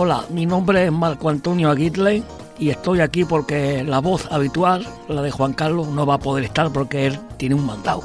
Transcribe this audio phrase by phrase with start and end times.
[0.00, 2.22] Hola, mi nombre es Marco Antonio Aguirre
[2.56, 6.44] y estoy aquí porque la voz habitual, la de Juan Carlos, no va a poder
[6.44, 8.04] estar porque él tiene un mandado.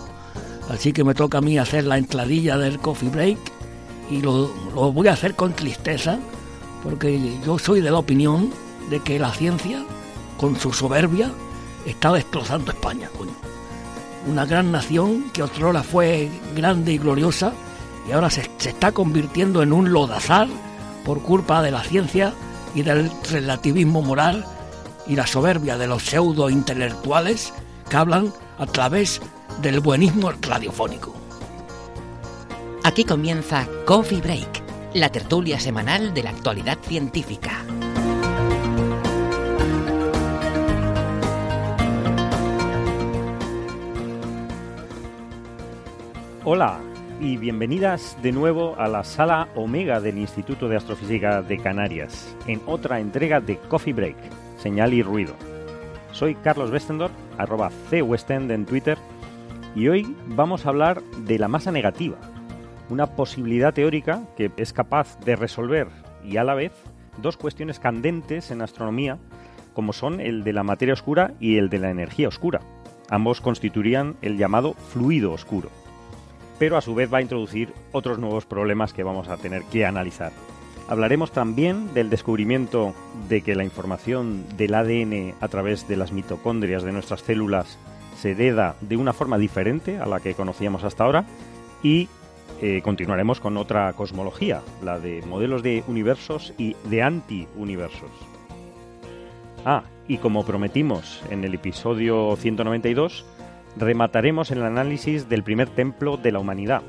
[0.72, 3.38] Así que me toca a mí hacer la entradilla del coffee break
[4.10, 6.18] y lo, lo voy a hacer con tristeza
[6.82, 8.50] porque yo soy de la opinión
[8.90, 9.86] de que la ciencia,
[10.38, 11.30] con su soberbia,
[11.86, 13.08] está destrozando España.
[14.28, 17.54] Una gran nación que otrora fue grande y gloriosa
[18.10, 20.48] y ahora se, se está convirtiendo en un lodazar
[21.06, 22.34] por culpa de la ciencia
[22.76, 24.46] y del relativismo moral
[25.08, 27.54] y la soberbia de los pseudo intelectuales
[27.90, 29.22] que hablan a través
[29.62, 31.14] del buenismo radiofónico.
[32.84, 37.66] Aquí comienza Coffee Break, la tertulia semanal de la actualidad científica.
[46.46, 52.36] Hola y bienvenidas de nuevo a la sala Omega del Instituto de Astrofísica de Canarias,
[52.48, 54.16] en otra entrega de Coffee Break,
[54.58, 55.34] señal y ruido.
[56.12, 58.98] Soy Carlos Westendorf, arroba cwestend en Twitter,
[59.76, 62.18] y hoy vamos a hablar de la masa negativa,
[62.90, 65.88] una posibilidad teórica que es capaz de resolver
[66.24, 66.74] y a la vez
[67.22, 69.18] dos cuestiones candentes en astronomía,
[69.74, 72.62] como son el de la materia oscura y el de la energía oscura.
[73.10, 75.83] Ambos constituirían el llamado fluido oscuro
[76.64, 79.86] pero a su vez va a introducir otros nuevos problemas que vamos a tener que
[79.86, 80.32] analizar.
[80.88, 82.94] Hablaremos también del descubrimiento
[83.28, 87.78] de que la información del ADN a través de las mitocondrias de nuestras células
[88.16, 91.26] se hereda de una forma diferente a la que conocíamos hasta ahora
[91.84, 92.08] y
[92.62, 98.12] eh, continuaremos con otra cosmología, la de modelos de universos y de anti-universos.
[99.66, 103.26] Ah, y como prometimos en el episodio 192,
[103.78, 106.82] remataremos el análisis del primer templo de la humanidad,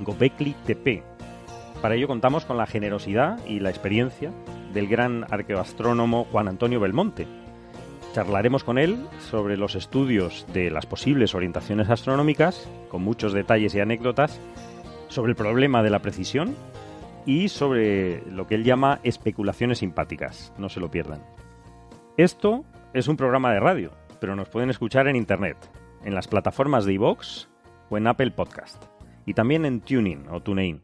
[0.00, 1.02] Gobekli Tepe.
[1.82, 4.32] Para ello contamos con la generosidad y la experiencia
[4.72, 7.26] del gran arqueoastrónomo Juan Antonio Belmonte.
[8.14, 13.80] Charlaremos con él sobre los estudios de las posibles orientaciones astronómicas, con muchos detalles y
[13.80, 14.40] anécdotas,
[15.08, 16.56] sobre el problema de la precisión
[17.26, 20.52] y sobre lo que él llama especulaciones simpáticas.
[20.58, 21.20] No se lo pierdan.
[22.16, 22.64] Esto
[22.94, 25.56] es un programa de radio, pero nos pueden escuchar en Internet,
[26.04, 27.46] en las plataformas de iVoox
[27.90, 28.82] o en Apple Podcast.
[29.26, 30.82] Y también en Tuning o TuneIn.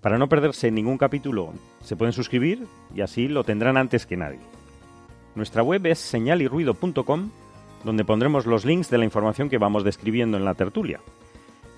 [0.00, 4.40] Para no perderse ningún capítulo, se pueden suscribir y así lo tendrán antes que nadie.
[5.34, 7.30] Nuestra web es señalirruido.com,
[7.84, 11.00] donde pondremos los links de la información que vamos describiendo en la tertulia.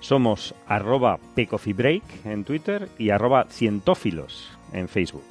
[0.01, 5.25] Somos arroba pcoffeebreak en Twitter y arroba cientófilos en Facebook.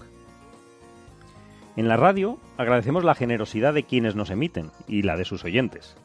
[1.75, 5.95] En la radio agradecemos la generosidad de quienes nos emiten y la de sus oyentes.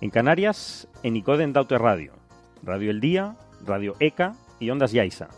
[0.00, 2.12] En Canarias, en Icoden Daute Radio,
[2.62, 5.28] Radio El Día, Radio ECA y Ondas Yaiza.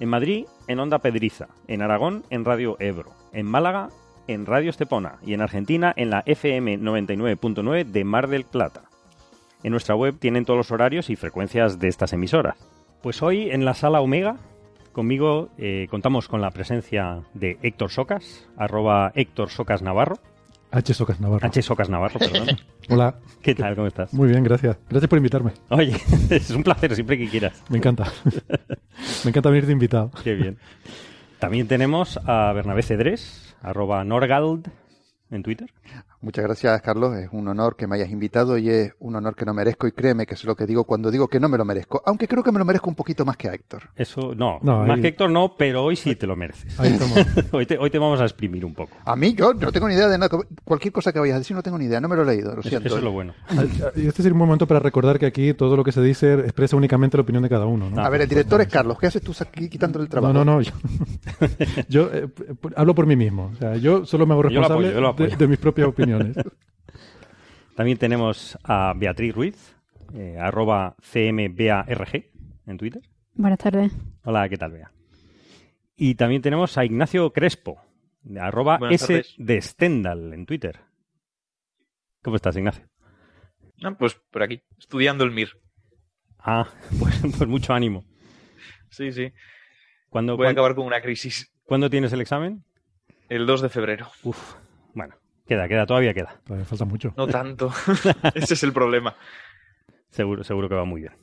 [0.00, 1.48] En Madrid, en Onda Pedriza.
[1.66, 3.12] En Aragón, en Radio Ebro.
[3.32, 3.88] En Málaga,
[4.26, 5.18] en Radio Estepona.
[5.24, 8.82] Y en Argentina, en la FM 99.9 de Mar del Plata.
[9.62, 12.56] En nuestra web tienen todos los horarios y frecuencias de estas emisoras.
[13.02, 14.36] Pues hoy en la sala Omega,
[14.92, 20.18] conmigo eh, contamos con la presencia de Héctor Socas, arroba Héctor Socas Navarro.
[20.70, 20.94] H.
[20.94, 21.46] Socas Navarro.
[21.46, 21.62] H.
[21.62, 22.58] Socas Navarro, perdón.
[22.88, 23.18] Hola.
[23.42, 23.74] ¿Qué tal?
[23.74, 24.12] ¿Cómo estás?
[24.12, 24.76] Muy bien, gracias.
[24.88, 25.52] Gracias por invitarme.
[25.70, 25.96] Oye,
[26.30, 27.62] es un placer siempre que quieras.
[27.68, 28.12] Me encanta.
[29.24, 30.10] Me encanta venir de invitado.
[30.22, 30.58] Qué bien.
[31.38, 34.70] También tenemos a Bernabé Cedrés, arroba Norgald
[35.30, 35.70] en Twitter.
[36.20, 37.16] Muchas gracias, Carlos.
[37.16, 39.86] Es un honor que me hayas invitado y es un honor que no merezco.
[39.86, 42.02] Y créeme que es lo que digo cuando digo que no me lo merezco.
[42.06, 43.84] Aunque creo que me lo merezco un poquito más que a Héctor.
[43.94, 46.76] Eso, no, No, más ahí- que Héctor no, pero hoy sí te lo mereces.
[47.52, 48.96] Hoy, te, hoy te vamos a exprimir un poco.
[49.04, 50.36] A mí, yo no tengo ni idea de nada.
[50.64, 52.00] Cualquier cosa que vayas a decir, no tengo ni idea.
[52.00, 52.88] No me lo he leído, lo Eso, siento.
[52.88, 53.34] eso es lo bueno.
[53.96, 56.74] Y este sería un momento para recordar que aquí todo lo que se dice expresa
[56.76, 57.88] únicamente la opinión de cada uno.
[57.90, 58.00] ¿no?
[58.02, 58.98] Ah, A ver, el director es Carlos.
[58.98, 60.32] ¿Qué haces tú aquí quitándole el trabajo?
[60.34, 60.62] No, no, no.
[60.62, 60.72] Yo,
[61.88, 62.28] yo, eh,
[62.76, 63.50] hablo por mí mismo.
[63.54, 65.30] O sea, yo solo me hago Yo lo apoyo, responsable yo lo apoyo.
[65.30, 66.07] de, de mis propias opiniones.
[67.76, 69.76] También tenemos a Beatriz Ruiz,
[70.14, 72.24] eh, arroba CMBARG
[72.66, 73.02] en Twitter.
[73.34, 73.92] Buenas tardes.
[74.24, 74.90] Hola, ¿qué tal, Bea?
[75.96, 77.80] Y también tenemos a Ignacio Crespo,
[78.40, 79.34] arroba Buenas S tardes.
[79.38, 80.80] de Stendhal en Twitter.
[82.22, 82.84] ¿Cómo estás, Ignacio?
[83.82, 85.50] Ah, pues por aquí, estudiando el MIR.
[86.38, 86.68] Ah,
[87.00, 88.04] pues, pues mucho ánimo.
[88.90, 89.32] Sí, sí.
[90.08, 91.52] ¿Cuándo, Voy a acabar con una crisis.
[91.64, 92.64] ¿cuándo tienes el examen?
[93.28, 94.08] El 2 de febrero.
[94.22, 94.54] Uf,
[95.48, 96.40] queda, queda, todavía queda.
[96.44, 97.12] Todavía falta mucho.
[97.16, 97.72] No tanto.
[98.34, 99.16] Ese es el problema.
[100.10, 101.14] Seguro, seguro que va muy bien.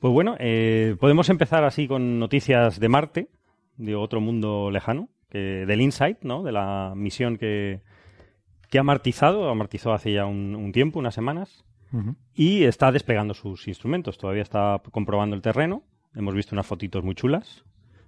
[0.00, 3.28] Pues bueno, eh, podemos empezar así con noticias de Marte,
[3.76, 6.42] de otro mundo lejano, que, del InSight, ¿no?
[6.42, 7.80] De la misión que,
[8.70, 11.64] que ha martizado, amartizó hace ya un, un tiempo, unas semanas,
[12.34, 14.18] y está desplegando sus instrumentos.
[14.18, 15.82] Todavía está comprobando el terreno.
[16.14, 17.64] Hemos visto unas fotitos muy chulas.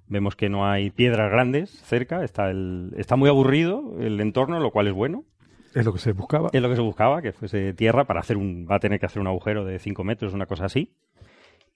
[0.08, 2.24] Vemos que no hay piedras grandes cerca.
[2.24, 5.24] Está, el, está muy aburrido el entorno, lo cual es bueno.
[5.74, 6.48] Es lo que se buscaba.
[6.52, 8.66] Es lo que se buscaba, que fuese tierra para hacer un.
[8.70, 10.94] Va a tener que hacer un agujero de 5 metros, una cosa así.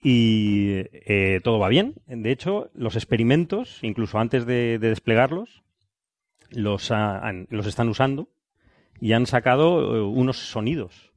[0.01, 0.71] Y
[1.05, 1.95] eh, todo va bien.
[2.07, 5.63] De hecho, los experimentos, incluso antes de, de desplegarlos,
[6.49, 8.27] los, ha- han- los están usando
[8.99, 11.13] y han sacado eh, unos sonidos,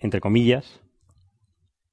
[0.00, 0.80] entre comillas,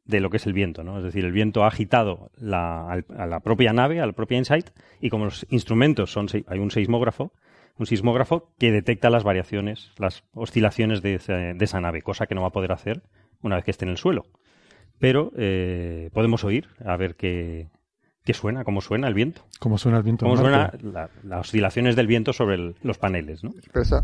[0.05, 0.97] de lo que es el viento, ¿no?
[0.99, 4.37] Es decir, el viento ha agitado la- al- a la propia nave, a la propia
[4.37, 4.69] Insight,
[5.01, 7.33] y como los instrumentos son, se- hay un seismógrafo,
[7.77, 12.35] un sismógrafo que detecta las variaciones, las oscilaciones de, ese- de esa nave, cosa que
[12.35, 13.01] no va a poder hacer
[13.41, 14.25] una vez que esté en el suelo.
[14.99, 17.67] Pero eh, podemos oír a ver qué,
[18.23, 20.25] qué suena, cómo suena el viento, Cómo suena el viento.
[20.25, 20.79] en cómo suena Marte.
[20.83, 23.51] la- las oscilaciones del viento sobre el- los paneles, ¿no?
[23.73, 24.03] Pero esa-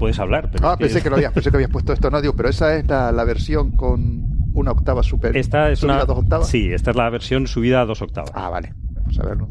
[0.00, 2.20] Puedes hablar, pero Ah, que- pensé que lo habías, pensé que habías puesto esto, no
[2.20, 5.36] digo, pero esa es la, la versión con una octava super.
[5.36, 6.48] esta es subida una a dos octavas.
[6.48, 8.32] sí, esta es la versión subida a dos octavas.
[8.34, 9.48] Ah, vale, vamos a verlo.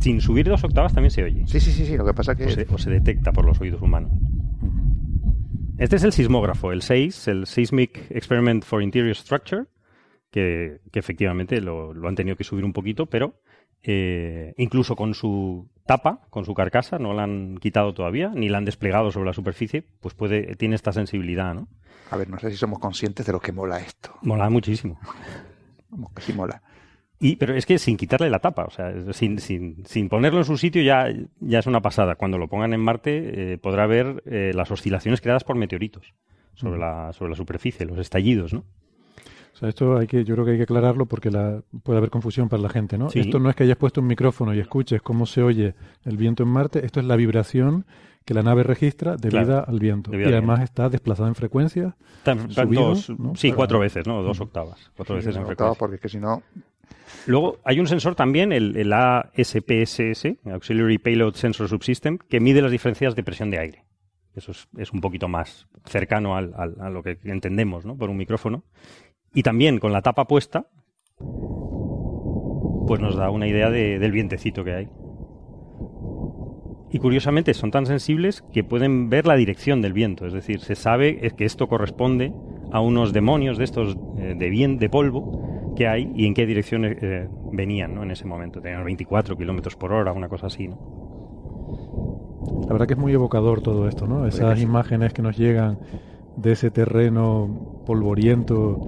[0.00, 1.46] Sin subir dos octavas también se oye.
[1.46, 3.44] Sí, sí, sí, sí, lo que pasa es que o, se, o se detecta por
[3.44, 4.12] los oídos humanos.
[5.78, 9.64] Este es el sismógrafo, el 6, el Seismic Experiment for Interior Structure,
[10.30, 13.40] que, que efectivamente lo, lo han tenido que subir un poquito, pero
[13.88, 18.58] eh, incluso con su tapa, con su carcasa, no la han quitado todavía, ni la
[18.58, 21.68] han desplegado sobre la superficie, pues puede, tiene esta sensibilidad, ¿no?
[22.10, 24.10] A ver, no sé si somos conscientes de lo que mola esto.
[24.22, 24.98] Mola muchísimo.
[25.88, 26.60] Vamos, que sí mola.
[27.20, 30.44] Y, pero es que sin quitarle la tapa, o sea, sin, sin, sin ponerlo en
[30.44, 31.06] su sitio ya,
[31.38, 32.16] ya es una pasada.
[32.16, 36.12] Cuando lo pongan en Marte eh, podrá ver eh, las oscilaciones creadas por meteoritos
[36.54, 38.64] sobre la, sobre la superficie, los estallidos, ¿no?
[39.56, 42.10] O sea, esto hay que, yo creo que hay que aclararlo porque la, puede haber
[42.10, 43.08] confusión para la gente, ¿no?
[43.08, 43.20] Sí.
[43.20, 45.74] Esto no es que hayas puesto un micrófono y escuches cómo se oye
[46.04, 47.86] el viento en Marte, esto es la vibración
[48.26, 50.10] que la nave registra debida Claro, al viento.
[50.10, 51.96] debida y además está desplazada en frecuencia.
[52.22, 53.34] Tan- Subido, dos- ¿no?
[53.34, 54.22] Sí, Para- cuatro veces, ¿no?
[54.22, 54.90] Dos octavas.
[54.94, 55.78] Cuatro veces Sí, en una octava, frecuencia.
[55.78, 56.42] porque es que si no.
[57.26, 62.70] Luego hay un sensor también, el, el ASPSS, Auxiliary Payload Sensor Subsystem, que mide las
[62.72, 63.84] diferencias de presión de aire.
[64.34, 67.96] Eso es, es un poquito más cercano al- al- a lo que entendemos ¿no?
[67.96, 68.64] por un micrófono.
[69.36, 70.66] Y también con la tapa puesta,
[72.86, 74.88] pues nos da una idea de- del vientecito que hay.
[76.90, 80.26] Y curiosamente son tan sensibles que pueden ver la dirección del viento.
[80.26, 82.32] Es decir, se sabe que esto corresponde
[82.72, 86.46] a unos demonios de estos eh, de bien de polvo que hay y en qué
[86.46, 88.04] dirección eh, venían ¿no?
[88.04, 88.62] en ese momento.
[88.62, 90.68] Tenían 24 kilómetros por hora, una cosa así.
[90.68, 90.78] ¿no?
[92.66, 94.26] La verdad que es muy evocador todo esto, ¿no?
[94.26, 94.62] Esas que sí.
[94.62, 95.78] imágenes que nos llegan
[96.36, 98.80] de ese terreno polvoriento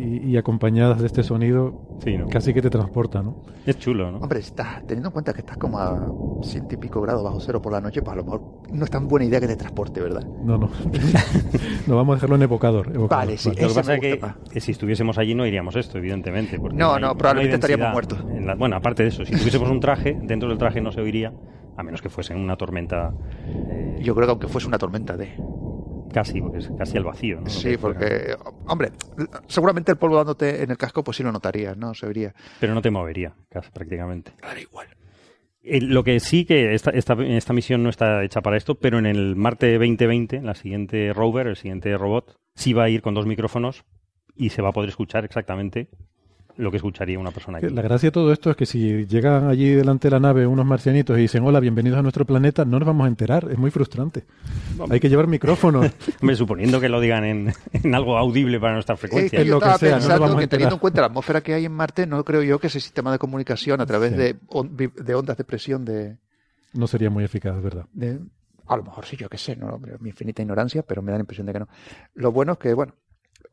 [0.00, 2.26] y, y acompañadas de este sonido, Sí, ¿no?
[2.28, 3.34] casi que te transporta, ¿no?
[3.66, 4.18] Es chulo, ¿no?
[4.18, 6.10] Hombre, estás, teniendo en cuenta que estás como a
[6.42, 8.40] ciento y pico grados bajo cero por la noche, pues a lo mejor
[8.72, 10.22] no es tan buena idea que te transporte, ¿verdad?
[10.42, 10.70] No, no.
[11.86, 12.86] no, vamos a dejarlo en evocador.
[12.88, 13.26] evocador.
[13.26, 13.50] Vale, sí.
[13.50, 16.58] Lo que pasa es que, si estuviésemos allí no iríamos esto, evidentemente.
[16.58, 18.18] porque No, hay- no, hay probablemente estaríamos muertos.
[18.34, 21.00] en la- bueno, aparte de eso, si tuviésemos un traje, dentro del traje no se
[21.00, 21.32] oiría,
[21.76, 23.12] a menos que fuese una tormenta
[23.46, 25.28] eh, Yo creo que aunque fuese una tormenta de...
[26.12, 27.40] casi, porque es casi al vacío.
[27.40, 27.48] ¿no?
[27.48, 28.34] Sí, porque,
[28.66, 28.92] hombre,
[29.46, 31.94] seguramente el polvo dándote en el casco, pues sí lo notarías, ¿no?
[31.94, 32.34] Se vería.
[32.58, 34.32] Pero no te movería, casi prácticamente.
[34.40, 34.88] Da igual.
[35.62, 38.98] Eh, Lo que sí que esta, esta, esta misión no está hecha para esto, pero
[38.98, 43.02] en el Marte 2020, en la siguiente rover, el siguiente robot, sí va a ir
[43.02, 43.84] con dos micrófonos
[44.34, 45.88] y se va a poder escuchar exactamente
[46.56, 47.74] lo que escucharía una persona Que aquí.
[47.74, 50.66] La gracia de todo esto es que si llegan allí delante de la nave unos
[50.66, 53.48] marcianitos y dicen hola, bienvenidos a nuestro planeta, no nos vamos a enterar.
[53.50, 54.24] Es muy frustrante.
[54.90, 55.90] Hay que llevar micrófonos.
[56.20, 59.38] Hombre, suponiendo que lo digan en, en algo audible para nuestra Es frecuencia.
[59.38, 61.64] que Es yo lo que sea, pensando que teniendo en cuenta la atmósfera que hay
[61.64, 64.18] en Marte, no creo yo que ese sistema de comunicación a través Sí.
[64.18, 66.18] de, on- de ondas de presión de,
[66.74, 67.86] No sería muy eficaz, es verdad.
[67.92, 68.20] de-
[68.66, 71.18] A lo mejor sí, yo qué sé, no, Hombre, mi infinita ignorancia, pero me da
[71.18, 71.68] la impresión de que no.
[72.14, 72.94] Lo bueno es que, bueno,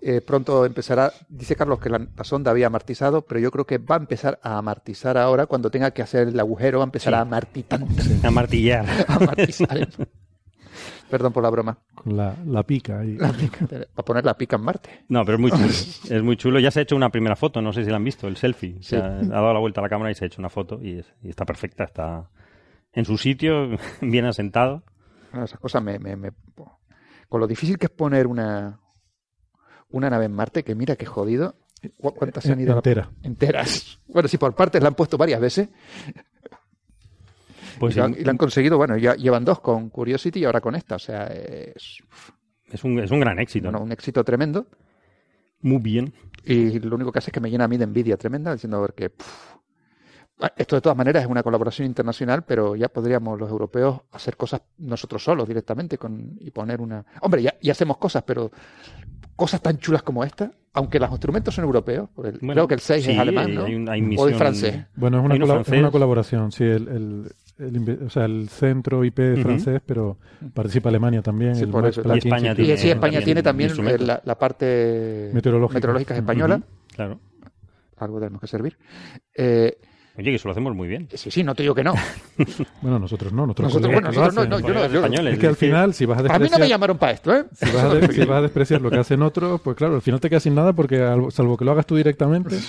[0.01, 3.77] eh, pronto empezará, dice Carlos que la, la sonda había amartizado, pero yo creo que
[3.79, 7.13] va a empezar a amartizar ahora, cuando tenga que hacer el agujero, va a empezar
[7.13, 7.17] Sí.
[7.17, 7.79] a amartizar.
[8.23, 8.85] A martillar.
[9.07, 9.87] a amartizar.
[11.09, 11.77] Perdón por la broma.
[11.95, 13.15] Con la, la pica ahí.
[13.17, 14.89] La pica, para poner la pica en Marte.
[15.07, 15.65] No, pero es muy chulo.
[16.17, 16.59] es muy chulo.
[16.59, 18.73] Ya se ha hecho una primera foto, no sé si la han visto, el selfie.
[18.81, 18.89] Sí.
[18.89, 20.79] Se ha, ha dado la vuelta a la cámara y se ha hecho una foto
[20.81, 22.29] y, es- y está perfecta, está
[22.91, 23.69] en su sitio,
[24.01, 24.83] bien asentado.
[25.31, 26.31] Bueno, esas cosas me, me- me-
[27.29, 28.77] Con lo difícil que es poner una,
[29.89, 31.55] una nave en Marte, que mira qué jodido.
[31.99, 32.71] ¿Cu- ¿Cuántas se han ido?
[32.73, 33.09] la- Entera.
[33.23, 33.99] Enteras.
[34.07, 35.69] Bueno, sí, por partes la han puesto varias veces.
[37.79, 40.75] Pues y, la, han- y conseguido, bueno, ya llevan dos con Curiosity y ahora con
[40.75, 40.95] esta.
[40.95, 41.99] O sea, es
[42.71, 43.69] es, un, es un gran éxito.
[43.69, 44.67] bueno, un éxito tremendo.
[45.61, 46.13] Muy bien.
[46.43, 48.77] Y lo único que hace es que me llena a mí de envidia tremenda, diciendo
[48.77, 49.11] a ver que.
[50.55, 54.61] Esto de todas maneras es una colaboración internacional, pero ya podríamos los europeos hacer cosas
[54.77, 57.03] nosotros solos directamente con, y poner una.
[57.21, 58.51] Hombre, ya, ya hacemos cosas, pero
[59.35, 62.73] cosas tan chulas como esta, aunque los instrumentos son europeos, porque el- Bueno, creo que
[62.75, 63.65] el 6 sí, es alemán, ¿no?
[63.65, 64.85] hay un- hay o es francés.
[64.95, 69.19] Bueno, es una, es una colaboración, sí, el, el, el o sea, el centro IP
[69.19, 69.41] es Ujú.
[69.47, 70.17] francés, pero
[70.53, 71.55] participa Alemania también.
[71.55, 72.01] Sí, el por eso.
[72.01, 72.61] Y España Institute.
[72.61, 76.15] Y tiene- sí, España también tiene también eh, la, la parte Meteorológica.
[76.15, 76.61] española,
[76.95, 77.19] Claro.
[77.97, 78.77] algo tenemos que servir.
[79.35, 79.77] Eh,
[80.17, 81.07] Oye, que eso lo hacemos muy bien.
[81.13, 81.93] sí, sí, no te digo que no.
[82.81, 85.33] Bueno, nosotros no, nosotros, Nosotros, bueno, nosotros no, no, yo no, yo- españoles.
[85.33, 87.33] Es que al final, si vas a A mí no me despreciar, llamaron para esto,
[87.35, 87.45] ¿eh?
[87.53, 90.01] si vas, a de- si vas a despreciar lo que hacen otros, pues claro, al
[90.01, 92.55] final te quedas sin nada porque al- salvo que lo hagas tú directamente.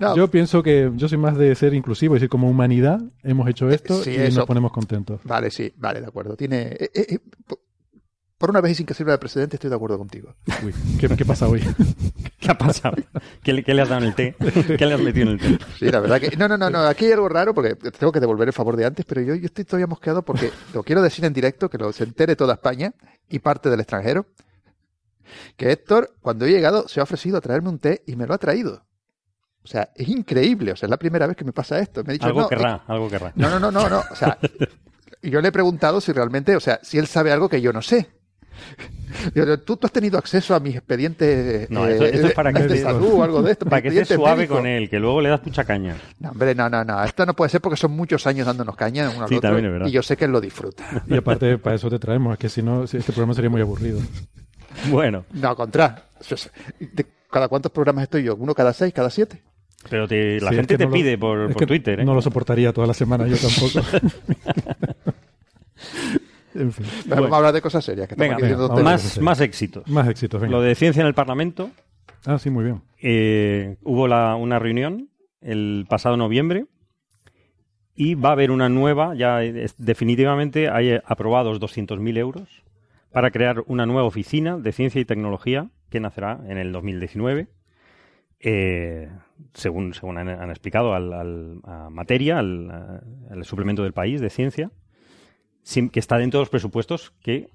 [0.00, 3.48] No, Yo pienso que yo soy más de ser inclusivo, es decir, como humanidad hemos
[3.48, 4.38] hecho esto Sí, y eso.
[4.40, 5.20] nos ponemos contentos.
[5.22, 6.36] Vale, sí, vale, de acuerdo.
[6.36, 6.62] Tiene.
[6.72, 7.18] eh, eh, eh,
[8.38, 10.34] por una vez y sin que sirva de precedente, estoy de acuerdo contigo.
[10.64, 11.60] Uy, ¿qué, qué pasa hoy?
[12.40, 12.96] ¿Qué ha pasado?
[13.42, 14.36] ¿Qué, le- qué le has dado en el té?
[14.78, 15.64] ¿Qué le has metido en el té?
[15.78, 16.36] Sí, la verdad que.
[16.36, 16.78] No, no, no, no.
[16.86, 19.46] Aquí hay algo raro porque tengo que devolver el favor de antes, pero yo, yo
[19.46, 22.92] estoy todavía mosqueado porque lo quiero decir en directo, que lo se entere toda España
[23.28, 24.26] y parte del extranjero.
[25.56, 28.34] Que Héctor, cuando he llegado, se ha ofrecido a traerme un té y me lo
[28.34, 28.84] ha traído.
[29.62, 30.72] O sea, es increíble.
[30.72, 32.02] O sea, es la primera vez que me pasa esto.
[32.04, 33.32] Me ha dicho, Algo no, querrá, algo querrá.
[33.34, 34.02] No, no, no, no, no.
[34.10, 34.38] O sea,
[35.22, 37.82] yo le he preguntado si realmente, o sea, si él sabe algo que yo no
[37.82, 38.08] sé.
[39.64, 42.60] ¿Tú, tú has tenido acceso a mis expedientes No, eh, esto- esto es para de,
[42.60, 43.64] que de te- salud o algo de esto?
[43.66, 44.56] Para que estés suave médicos?
[44.58, 45.96] con él, que luego le das mucha caña.
[46.20, 47.02] No, hombre, no, no, no.
[47.04, 49.48] Esto no puede ser porque son muchos años dándonos caña uno al Sí, otro.
[49.48, 49.86] también es verdad.
[49.88, 50.84] Y yo sé que él lo disfruta.
[51.06, 53.60] Y aparte, para eso te traemos, es que si no, si este programa sería muy
[53.60, 54.00] aburrido.
[54.90, 56.04] Bueno, No, contra.
[56.20, 58.36] Eso es- ¿de ¿Cada cuántos programas estoy yo?
[58.36, 59.42] ¿Uno cada seis, cada siete?
[59.90, 61.66] pero te- la Sí, es gente que te no lo- pide por, es por que
[61.66, 62.04] Twitter, ¿eh?
[62.04, 63.80] No lo soportaría toda la semana, yo tampoco.
[66.54, 68.08] en fin, Pero Vamos a hablar de cosas serias.
[68.08, 68.38] Que Venga,
[68.82, 69.86] más, más éxitos.
[69.88, 70.56] más éxitos, venga.
[70.56, 71.70] Lo de ciencia en el Parlamento.
[72.26, 72.82] Ah, sí, muy bien.
[73.00, 75.08] eh, hubo la- una reunión
[75.40, 76.66] el pasado noviembre
[77.94, 82.48] y va a haber una nueva, ya es- definitivamente hay aprobados 200.000 euros
[83.12, 87.48] para crear una nueva oficina de ciencia y tecnología que nacerá en el 2019.
[88.40, 89.08] eh,
[89.54, 93.02] según, según han, han explicado al, al- a materia, al, a-
[93.32, 94.70] al suplemento del país de ciencia,
[95.68, 97.50] sin- que está dentro de los presupuestos que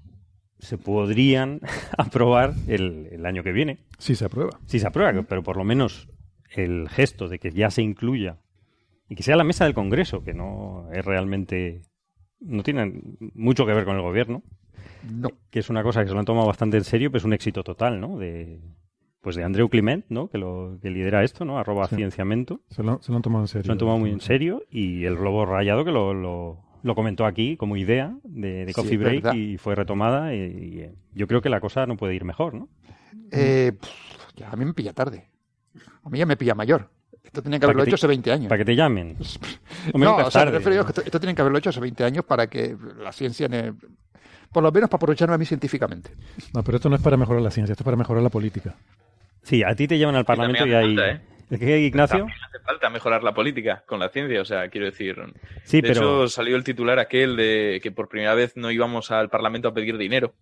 [0.59, 1.59] se podrían
[1.97, 3.79] aprobar el- el año que viene.
[3.97, 4.59] Sí, se aprueba.
[4.65, 6.07] Sí se aprueba, pero por lo menos
[6.55, 8.37] el gesto de que ya se incluya
[9.09, 11.81] y que sea la mesa del Congreso, que no es realmente...
[12.39, 13.01] no tiene
[13.33, 14.43] mucho que ver con el gobierno,
[15.11, 15.29] No.
[15.49, 17.33] que es una cosa que se lo han tomado bastante en serio, pero es un
[17.33, 18.17] éxito total, ¿no?
[18.19, 18.59] De,
[19.21, 20.27] pues de Andreu Climent, ¿no?
[20.29, 21.57] Que, lo, que lidera esto, ¿no?
[21.57, 21.95] Arroba Sí.
[21.95, 22.61] cienciamento.
[22.69, 23.63] Se lo, se lo han tomado en serio.
[23.63, 26.95] Se lo han tomado muy en serio y el globo rayado que lo, lo, lo
[26.95, 29.33] comentó aquí como idea de, de Coffee Break verdad.
[29.35, 32.53] y fue retomada y, y, eh, yo creo que la cosa no puede ir mejor,
[32.53, 32.69] ¿no?
[33.31, 35.27] Eh, pff, ya, a mí me pilla tarde.
[36.03, 36.89] A mí ya me pilla mayor.
[37.23, 38.47] Esto tenía que haberlo que hecho hace 20 años.
[38.49, 39.15] Para que te llamen.
[39.17, 39.59] Hombre,
[39.93, 40.85] no, nunca o es sea, me tarde, refiero yo ¿no?
[40.85, 43.73] que esto, esto tienen que haberlo hecho hace 20 años para que la ciencia, ne-
[44.51, 46.11] por lo menos para aprovecharme a mí científicamente.
[46.53, 48.75] No, pero esto no es para mejorar la ciencia, esto es para mejorar la política.
[49.41, 51.21] Sí, a ti te llevan al Parlamento y, falta, ¿Es
[51.59, 52.19] que Ignacio?
[52.19, 55.15] También hace falta mejorar la política con la ciencia, o sea, quiero decir.
[55.63, 56.23] Sí, de pero...
[56.23, 59.73] hecho, salió el titular aquel de que por primera vez no íbamos al Parlamento a
[59.73, 60.33] pedir dinero.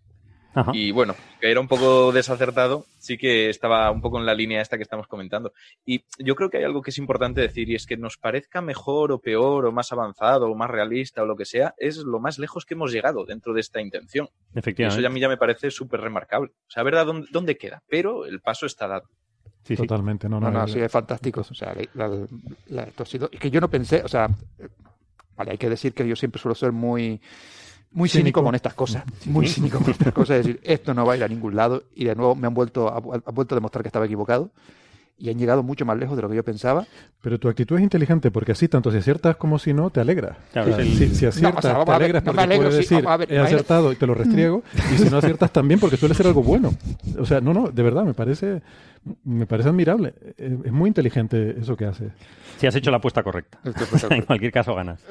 [0.54, 0.72] Ajá.
[0.74, 4.62] Y bueno, que era un poco desacertado, sí que estaba un poco en la línea
[4.62, 5.54] esta que estamos comentando.
[5.86, 8.62] Y yo creo que hay algo que es importante decir, y es que nos parezca
[8.62, 12.20] mejor o peor, o más avanzado, o más realista, o lo que sea, es lo
[12.20, 14.28] más lejos que hemos llegado dentro de esta intención.
[14.28, 15.02] Y eso Efectivamente.
[15.02, 16.52] ya a mí ya me parece súper remarcable.
[16.68, 19.08] O sea, a ver a dónde, dónde queda, pero el paso está dado.
[19.64, 19.76] Sí.
[19.76, 20.50] Totalmente, no, no.
[20.52, 21.42] No, no, sí, es fantástico.
[21.42, 22.28] O sea, la- la-
[22.70, 23.30] la- esto ha sido.
[23.32, 24.28] Es que yo no pensé, o sea,
[25.38, 27.20] vale, hay que decir que yo siempre suelo ser muy.
[27.94, 28.44] Muy cínico, Cínico.
[28.46, 31.24] con estas cosas, muy cínico con estas cosas, es decir, esto no va a ir
[31.26, 33.90] a ningún lado y de nuevo me han vuelto, ha, ha vuelto a demostrar que
[33.90, 34.50] estaba equivocado
[35.18, 36.88] y han llegado mucho más lejos de lo que yo pensaba.
[37.22, 40.38] Pero tu actitud es inteligente porque así, tanto si aciertas como si no, te alegra.
[40.54, 42.36] Claro, si, es el- si- si aciertas, o sea, vamos te ver, alegras no me
[42.38, 44.64] porque alegro, puedes sí, decir, ver, he acertado y te lo restriego.
[44.96, 46.74] y si no aciertas también porque suele ser algo bueno.
[47.20, 48.62] O sea, no, no, de verdad, me parece
[49.24, 50.14] Me parece admirable.
[50.38, 52.12] Es, muy inteligente eso que hace.
[52.58, 53.60] Si has hecho la apuesta correcta.
[54.12, 55.04] En cualquier caso ganas.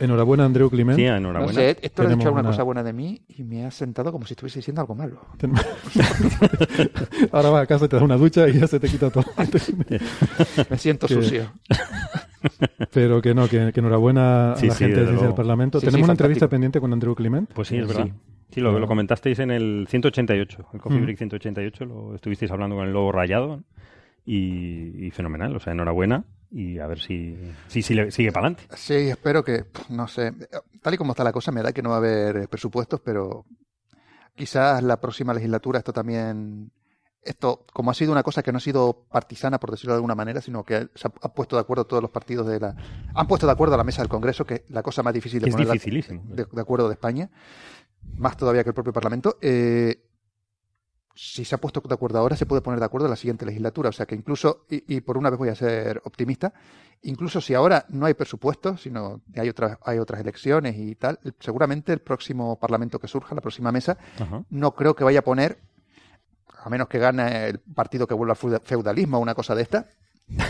[0.00, 0.98] Enhorabuena, Andreu Climent.
[0.98, 1.52] Sí, No enhorabuena.
[1.52, 4.12] sé, esto le ha dicho alguna una- cosa buena de mí y me ha sentado
[4.12, 5.20] como si estuviese diciendo algo malo.
[7.32, 9.24] Ahora vas a casa, te das una ducha y ya se te quita todo.
[10.70, 11.52] Me siento Que- sucio.
[12.92, 15.34] Pero que no, que, que enhorabuena Sí, a la sí, gente desde de del.
[15.34, 15.78] Parlamento.
[15.80, 17.50] Sí, Tenemos sí, una entrevista pendiente con Andreu Climent.
[17.52, 17.94] Pues sí, es Sí.
[17.94, 18.12] verdad.
[18.52, 21.02] Sí, lo, lo comentasteis en el 188, el Coffee Mm.
[21.04, 23.62] Break 188, lo estuvisteis hablando con el lobo rayado
[24.24, 28.48] y, y fenomenal, o sea, enhorabuena y a ver si, si, si le- sigue para
[28.48, 28.76] adelante.
[28.76, 30.32] Sí, espero que, no sé,
[30.82, 33.46] tal y como está la cosa, me da que no va a haber presupuestos, pero
[34.34, 36.70] quizás la próxima legislatura esto también,
[37.22, 40.14] esto, como ha sido una cosa que no ha sido partisana, por decirlo de alguna
[40.14, 42.74] manera, sino que se ha, ha puesto de acuerdo todos los partidos de la,
[43.14, 45.40] han puesto de acuerdo a la mesa del Congreso, que es la cosa más difícil
[45.40, 45.68] de Es poner
[46.52, 47.30] de acuerdo de España,
[48.16, 49.38] más todavía que el propio Parlamento.
[49.40, 50.02] eh,
[51.14, 53.44] si se ha puesto de acuerdo ahora, se puede poner de acuerdo en la siguiente
[53.44, 53.90] legislatura.
[53.90, 56.54] O sea que incluso, y, y por una vez voy a ser optimista,
[57.02, 61.92] incluso si ahora no hay presupuesto, sino hay otras, hay otras elecciones y tal, seguramente
[61.92, 64.42] el próximo Parlamento que surja, la próxima mesa, Ajá.
[64.48, 65.58] no creo que vaya a poner,
[66.64, 69.62] a menos que gane el partido que vuelva al feuda- feudalismo o una cosa de
[69.62, 69.88] esta.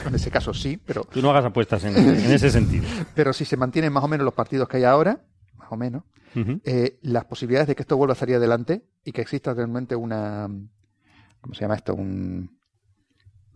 [0.06, 2.84] En ese caso sí, pero Tú no hagas apuestas en, en ese sentido.
[3.16, 5.22] pero si se mantienen más o menos los partidos que hay ahora,
[5.72, 6.04] o menos,
[6.64, 10.48] eh, las posibilidades de que esto vuelva a salir adelante y que exista realmente una
[11.42, 11.94] ¿cómo se llama esto?
[11.94, 12.58] Un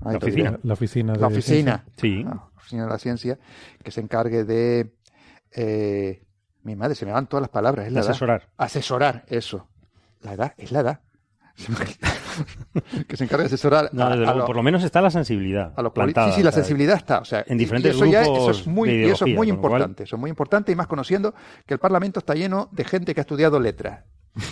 [0.01, 0.59] ay, La oficina.
[0.63, 1.85] La oficina de La oficina.
[1.97, 2.25] Sí.
[2.27, 3.39] Ah, oficina de la ciencia
[3.83, 4.95] que se encargue de
[5.53, 6.23] eh,
[6.65, 8.11] mi madre, se me van todas las palabras, es la edad.
[8.57, 9.69] Asesorar, eso.
[10.21, 11.01] La edad, es la edad.
[13.09, 15.11] que se encargue de asesorar No, a- a luego, lo- por lo menos está la
[15.11, 15.73] sensibilidad.
[15.77, 15.95] a los políticos.
[16.15, 17.19] plantada, Sí, sí, la sensibilidad está.
[17.21, 19.49] O sea, en diferentes eso ya, eso grupos es muy, de eso es muy cual-
[19.49, 20.03] importante.
[20.05, 21.35] Eso es muy importante y más conociendo
[21.67, 24.05] que el Parlamento está lleno de gente que ha estudiado letras.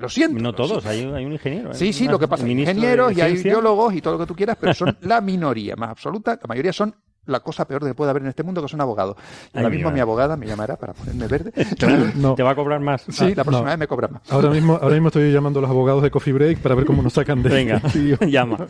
[0.00, 0.42] Lo siento.
[0.42, 1.68] No todos, hay, hay un ingeniero.
[1.70, 4.00] hay Sí, sí, lo que pasa, un hay ministro de ingenieros y hay biólogos y
[4.00, 6.38] todo lo que tú quieras, pero son la minoría más absoluta.
[6.40, 6.94] La mayoría son
[7.26, 9.16] la cosa peor que puede haber en este mundo, que son abogados.
[9.54, 11.52] Y ahora mi mismo mi abogada me llamará para ponerme verde.
[12.16, 12.34] No.
[12.34, 13.02] Te va a cobrar más.
[13.08, 13.70] Sí, la próxima no.
[13.70, 14.22] vez me cobra más.
[14.32, 17.02] Ahora mismo, ahora mismo estoy llamando a los abogados de Coffee Break para ver cómo
[17.02, 18.16] nos sacan de Venga, lío.
[18.28, 18.66] llama.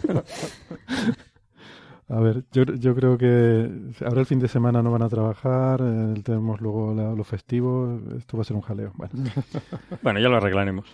[2.08, 3.70] A ver, yo, yo creo que
[4.04, 8.00] ahora el fin de semana no van a trabajar, eh, tenemos luego la- los festivos,
[8.18, 8.92] esto va a ser un jaleo.
[8.96, 9.12] Bueno,
[10.02, 10.84] Bueno, ya lo arreglaremos.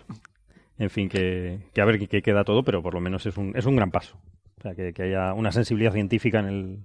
[0.79, 3.37] En fin, que, que a ver qué qué queda todo, pero por lo menos es
[3.37, 4.17] un, es un gran paso.
[4.59, 6.79] O sea, que, que haya una sensibilidad científica en, el,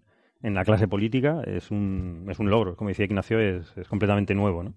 [0.44, 2.76] en la clase política es un, es un logro.
[2.76, 4.74] Como decía Ignacio, es, es completamente nuevo, ¿no?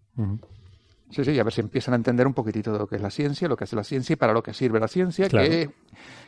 [1.10, 3.10] Sí, sí, a ver si empiezan a entender un poquitito de lo que es la
[3.10, 5.48] ciencia, lo que hace la ciencia y para lo que sirve la ciencia, Claro.
[5.48, 5.70] que,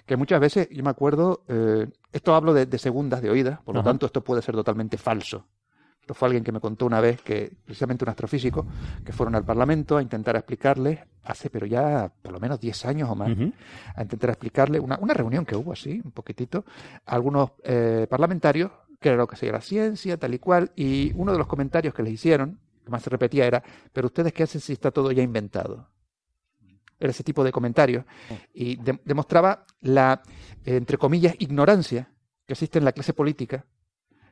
[0.07, 3.75] que muchas veces, yo me acuerdo, eh, esto hablo de, de segundas de oídas, por
[3.75, 5.47] lo tanto esto puede ser totalmente falso.
[6.01, 8.67] Esto fue alguien que me contó una vez que, precisamente un astrofísico,
[9.05, 13.11] que fueron al Parlamento a intentar explicarles, hace pero ya por lo menos 10 años
[13.11, 13.31] o más,
[13.95, 16.65] a intentar explicarle una, una reunión que hubo así, un poquitito,
[17.05, 18.71] a algunos eh, parlamentarios,
[19.01, 21.95] que era lo que sería la ciencia, tal y cual, y uno de los comentarios
[21.95, 25.13] que les hicieron, que más se repetía, era, pero ustedes qué hacen si está todo
[25.13, 25.89] ya inventado.
[27.01, 28.05] Era ese tipo de comentarios.
[28.53, 30.21] Y de- demostraba la,
[30.65, 32.11] entre comillas, ignorancia
[32.47, 33.67] que existe en la clase política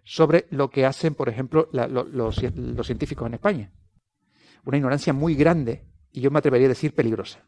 [0.02, 3.72] sobre lo que hacen, por ejemplo, la- lo- los, los científicos en España.
[4.64, 7.44] Una ignorancia muy grande y yo me atrevería a decir peligrosa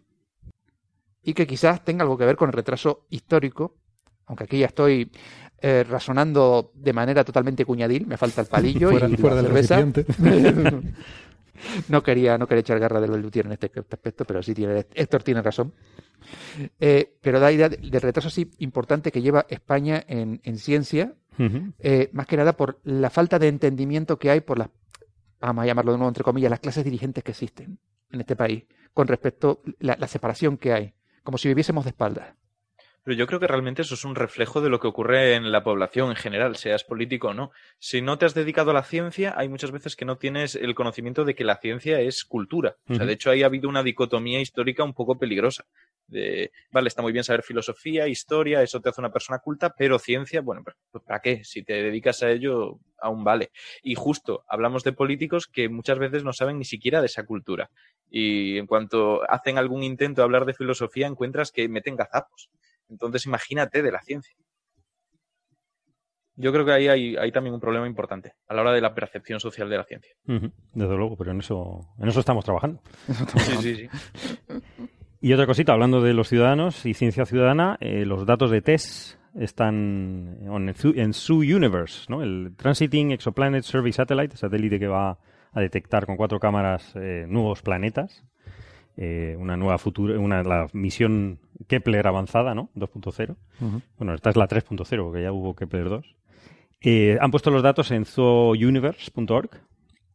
[1.23, 3.77] y que quizás tenga algo que ver con el retraso histórico,
[4.27, 5.11] aunque aquí ya estoy
[5.61, 9.51] eh, razonando de manera totalmente cuñadil, me falta el palillo fuera, y fuera la del
[9.53, 9.77] cerveza.
[11.89, 15.23] no quería no quería echar garra del Lutier en este aspecto, pero sí tiene Héctor
[15.23, 15.73] tiene razón.
[16.79, 21.15] Eh, pero da idea de- del retraso así importante que lleva España en, en ciencia,
[21.79, 24.69] eh, más que nada por la falta de entendimiento que hay por las,
[25.41, 27.79] vamos a llamarlo de nuevo entre comillas, las clases dirigentes que existen
[28.11, 31.91] en este país, con respecto a la, la separación que hay, como si viviésemos de
[31.91, 32.35] espaldas.
[33.09, 35.65] Pero yo creo que realmente eso es un reflejo de lo que ocurre en la
[35.65, 37.53] población en general, seas político o no.
[37.79, 40.75] Si no te has dedicado a la ciencia, hay muchas veces que no tienes el
[40.75, 42.77] conocimiento de que la ciencia es cultura.
[42.87, 45.65] O sea, de hecho, ahí ha habido una dicotomía histórica un poco peligrosa.
[46.07, 49.99] De, vale, está muy bien saber filosofía, historia, eso te hace una persona culta, pero
[49.99, 51.45] ciencia, bueno, pues ¿para qué?
[51.45, 53.53] Si te dedicas a ello, aún vale.
[53.83, 57.71] Y justo, hablamos de políticos que muchas veces no saben ni siquiera de esa cultura.
[58.11, 62.51] Y en cuanto hacen algún intento de hablar de filosofía, encuentras que meten gazapos.
[62.89, 64.35] Entonces, imagínate de la ciencia.
[66.37, 68.95] Yo creo que ahí hay, hay también un problema importante a la hora de la
[68.95, 70.15] percepción social de la ciencia.
[70.25, 72.81] Desde luego, pero en eso, en eso estamos trabajando.
[73.39, 73.89] Sí, sí, sí.
[75.21, 79.19] Y otra cosita, hablando de los ciudadanos y ciencia ciudadana, eh, los datos de TESS
[79.35, 82.23] están en Zoo Universe, ¿no?
[82.23, 85.19] el Transiting Exoplanet Survey Satellite, satélite que va
[85.53, 88.25] a detectar con cuatro cámaras eh, nuevos planetas.
[89.01, 92.69] Eh, una nueva futura, una, la misión Kepler avanzada, ¿no?
[92.75, 93.37] 2.0.
[93.61, 93.83] Ujú.
[93.97, 96.17] Bueno, esta es la 3.0, porque ya hubo Kepler 2.
[96.81, 99.51] Eh, han puesto los datos en zoouniverse.org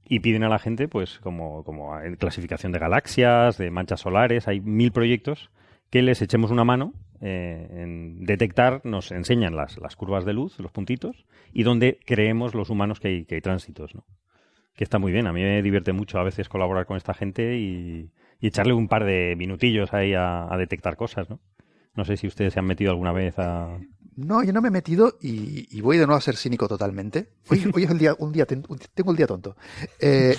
[0.04, 4.60] y piden a la gente, pues, como, como clasificación de galaxias, de manchas solares, hay
[4.60, 5.50] mil proyectos
[5.90, 6.92] que les echemos una mano
[7.22, 12.54] eh, en detectar, nos enseñan las, las curvas de luz, los puntitos, y donde creemos
[12.54, 14.04] los humanos que hay, que hay tránsitos, ¿no?
[14.76, 17.58] Que está muy bien, a mí me divierte mucho a veces colaborar con esta gente
[17.58, 18.10] y,
[18.44, 21.40] y echarle un par de minutillos ahí a, a detectar cosas, ¿no?
[21.96, 23.78] No sé si ustedes se han metido alguna vez a...
[24.18, 27.30] No, yo no me he metido y, y voy de nuevo a ser cínico totalmente.
[27.50, 29.56] Hoy, hoy es el día, un día, tengo el día tonto.
[29.98, 30.36] Eh,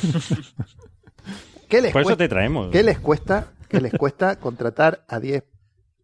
[1.70, 2.70] ¿qué, les Por eso cuesta, te traemos.
[2.70, 5.42] qué les cuesta, qué les cuesta contratar a 10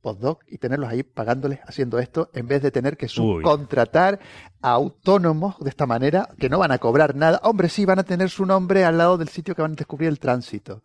[0.01, 4.21] postdoc y tenerlos ahí pagándoles haciendo esto en vez de tener que subcontratar
[4.63, 7.43] a autónomos de esta manera que no van a cobrar nada?
[7.43, 10.09] Hombre, sí, van a tener su nombre al lado del sitio que van a descubrir
[10.09, 10.83] el tránsito.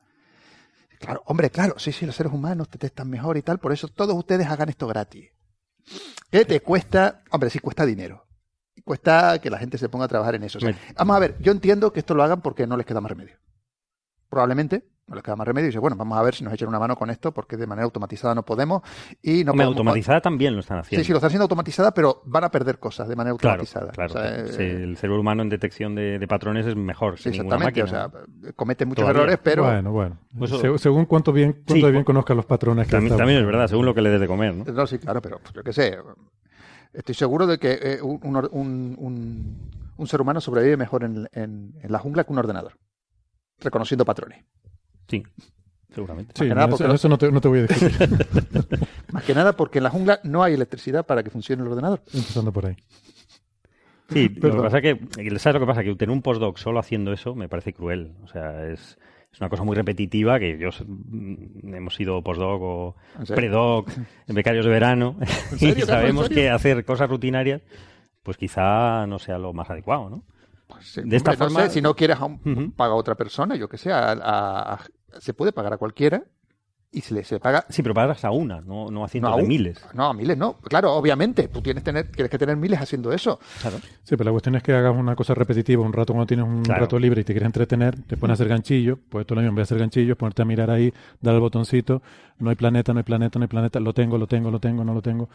[1.06, 3.88] Claro, hombre, claro, sí, sí, los seres humanos te testan mejor y tal, por eso
[3.88, 5.30] todos ustedes hagan esto gratis.
[6.32, 7.24] ¿Qué te cuesta?
[7.32, 8.26] Hombre, sí cuesta dinero.
[8.84, 10.58] Cuesta que la gente se ponga a trabajar en eso.
[10.58, 12.86] O sea, Me- vamos a ver, yo entiendo que esto lo hagan porque no les
[12.86, 13.38] queda más remedio.
[14.30, 16.68] Probablemente no les queda más remedio y dice, bueno, vamos a ver si nos echan
[16.68, 18.82] una mano con esto porque de manera automatizada no podemos
[19.22, 21.04] y no podemos- automatizada también lo están haciendo.
[21.04, 23.91] Sí, sí, lo están haciendo automatizada, pero van a perder cosas de manera Claro, automatizada.
[23.91, 24.13] claro.
[24.13, 27.30] O sea, Sí, eh, el cerebro humano en detección de, de patrones es mejor sí,
[27.30, 27.84] exactamente.
[27.84, 28.10] O sea,
[28.56, 29.22] comete muchos Todavía.
[29.22, 30.18] errores, pero Bueno, bueno.
[30.38, 33.20] Pues Se- según cuánto bien, cuánto Sí, bien cu- conozca los patrones que también, estamos-
[33.20, 34.63] también es verdad, según lo que le des de comer, ¿no?
[34.65, 35.98] No, sí, claro, pero pues, yo qué sé.
[36.94, 41.04] Estoy seguro de que eh, un, un or- un- un- un ser humano sobrevive mejor
[41.04, 42.74] en, en- en la jungla que un ordenador,
[43.60, 44.44] reconociendo patrones.
[45.08, 45.24] Sí,
[45.94, 46.34] seguramente.
[46.36, 48.10] Sí, que nada, eso, porque lo- eso no, te, no te voy a discutir,
[49.12, 52.02] Más que nada porque en la jungla no hay electricidad para que funcione el ordenador.
[52.13, 52.76] empezando por ahí.
[54.10, 54.62] Sí, lo que Perdón.
[54.63, 55.84] pasa es que, ¿sabes lo que pasa?
[55.84, 58.12] Que tener un postdoc solo haciendo eso me parece cruel.
[58.24, 59.00] O sea, es,
[59.34, 62.96] es una cosa muy repetitiva que yo mm, hemos sido postdoc o
[63.28, 63.89] predoc,
[64.28, 65.15] becarios de verano,
[65.54, 65.80] y serio, Carlos?
[65.80, 66.44] ¿En sabemos serio?
[66.44, 67.62] que hacer cosas rutinarias,
[68.22, 70.24] pues quizá no sea lo más adecuado, ¿no?
[70.76, 73.16] Pues, sí, De esta no forma- sé, si no quieres a un- paga a otra
[73.16, 74.80] persona, yo que sé, a- a- a-
[75.20, 76.24] se puede pagar a cualquiera
[76.92, 79.38] y se le se paga Sí, pero pagas a una, no, no a cientos no,
[79.38, 79.82] a de miles.
[79.94, 80.58] No, a miles no.
[80.60, 83.38] Claro, obviamente, tú tienes, tener, tienes que tener miles haciendo eso.
[83.62, 83.78] Claro.
[84.04, 86.64] Sí, pero la cuestión es que hagas una cosa repetitiva un rato cuando tienes un
[86.64, 86.82] Claro.
[86.82, 89.56] rato libre y te quieres entretener, te pones a hacer ganchillos, pues tú lo mismo,
[89.58, 92.02] vez de hacer ganchillos, ponerte a mirar ahí, dar al botoncito,
[92.40, 94.84] no hay planeta, no hay planeta, no hay planeta, lo tengo, lo tengo, lo tengo,
[94.86, 95.28] no lo tengo.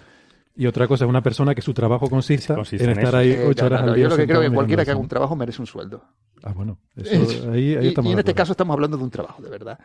[0.57, 3.31] Y otra cosa es una persona que su trabajo consista, Consiste en en estar ahí
[3.31, 4.05] Eh, ocho horas claro, al día.
[4.05, 6.03] yo lo que creo que cualquiera que haga un trabajo merece un sueldo.
[6.43, 9.11] Ah, bueno, eso, ahí, ahí y, estamos y en este caso estamos hablando de un
[9.11, 9.79] trabajo, de verdad.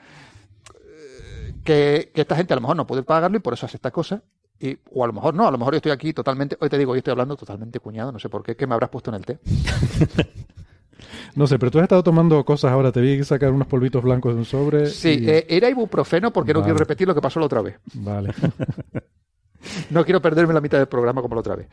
[0.76, 3.78] Eh, Que, que esta gente a lo mejor no puede pagarlo y por eso hace
[3.78, 4.22] esta cosa.
[4.60, 6.78] Y, o a lo mejor no, a lo mejor yo estoy aquí totalmente, hoy te
[6.78, 9.16] digo, yo estoy hablando totalmente cuñado, no sé por qué, que me habrás puesto en
[9.16, 9.40] el té.
[11.36, 14.34] No sé, pero tú has estado tomando cosas ahora, te vi sacar unos polvitos blancos
[14.34, 14.86] de un sobre.
[14.88, 17.78] Sí, y- eh, era ibuprofeno porque no quiero repetir lo que pasó la otra vez.
[17.94, 18.34] Vale,
[19.90, 21.68] No quiero perderme la mitad del programa como la otra vez.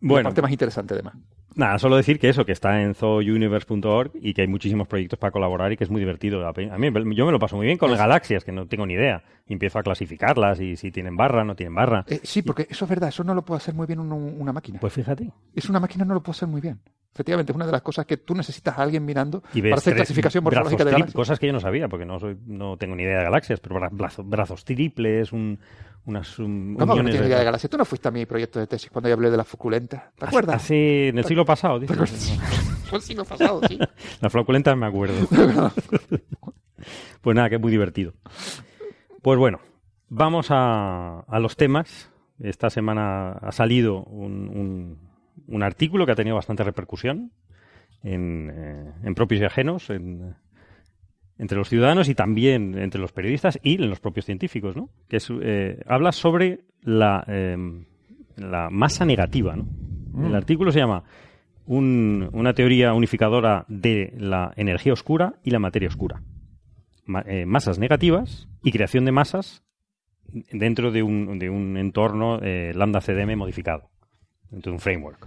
[0.00, 0.22] bueno.
[0.22, 1.14] La parte más interesante, además.
[1.54, 5.30] nada, solo decir que eso, que está en zoouniverse.org y que hay muchísimos proyectos para
[5.30, 6.46] colaborar y que es muy divertido.
[6.46, 8.94] A mí yo me lo paso muy bien con las galaxias, que no tengo ni
[8.94, 9.22] idea.
[9.46, 12.04] Y empiezo a clasificarlas y si tienen barra, no tienen barra.
[12.08, 14.52] Eh, sí, porque eso es verdad, eso no lo puede hacer muy bien un- una
[14.52, 14.78] máquina.
[14.80, 15.30] Pues fíjate.
[15.54, 16.80] es una máquina no lo puede hacer muy bien.
[17.12, 19.96] Efectivamente, es una de las cosas que tú necesitas a alguien mirando Y para hacer
[19.96, 21.14] clasificación morfológica de galaxias.
[21.14, 23.74] Cosas que yo no sabía, porque no soy, no tengo ni idea de galaxias, pero
[23.80, 25.58] bra- brazo- brazos triples, un,
[26.06, 27.70] unas un, ¿Cómo que no uniones tienes de- galaxias?
[27.70, 30.02] Tú no fuiste a mi proyecto de tesis cuando yo hablé de las floculentas.
[30.16, 30.56] ¿Te acuerdas?
[30.56, 31.96] Así, en el siglo pasado, dices.
[32.90, 33.78] Fue el siglo pasado, sí.
[34.20, 35.14] Las floculentas me acuerdo.
[37.20, 38.14] pues nada, que es muy divertido.
[39.22, 39.60] Pues bueno,
[40.08, 42.10] vamos a, a los temas.
[42.40, 45.10] Esta semana ha salido un, un-
[45.46, 47.32] un artículo que ha tenido bastante repercusión
[48.02, 50.34] en, eh, en propios y ajenos, en-
[51.40, 54.90] entre los ciudadanos y también entre los periodistas y en los propios científicos, ¿no?
[55.08, 57.56] Que es, eh, habla sobre la, eh,
[58.36, 59.66] la masa negativa, ¿no?
[60.26, 61.02] El artículo se llama
[61.66, 66.20] un- una teoría unificadora de la energía oscura y la materia oscura.
[67.06, 69.62] Ma- eh, masas negativas y creación de masas
[70.52, 73.88] dentro de un, de un entorno eh, lambda CDM modificado,
[74.50, 75.26] dentro de un framework.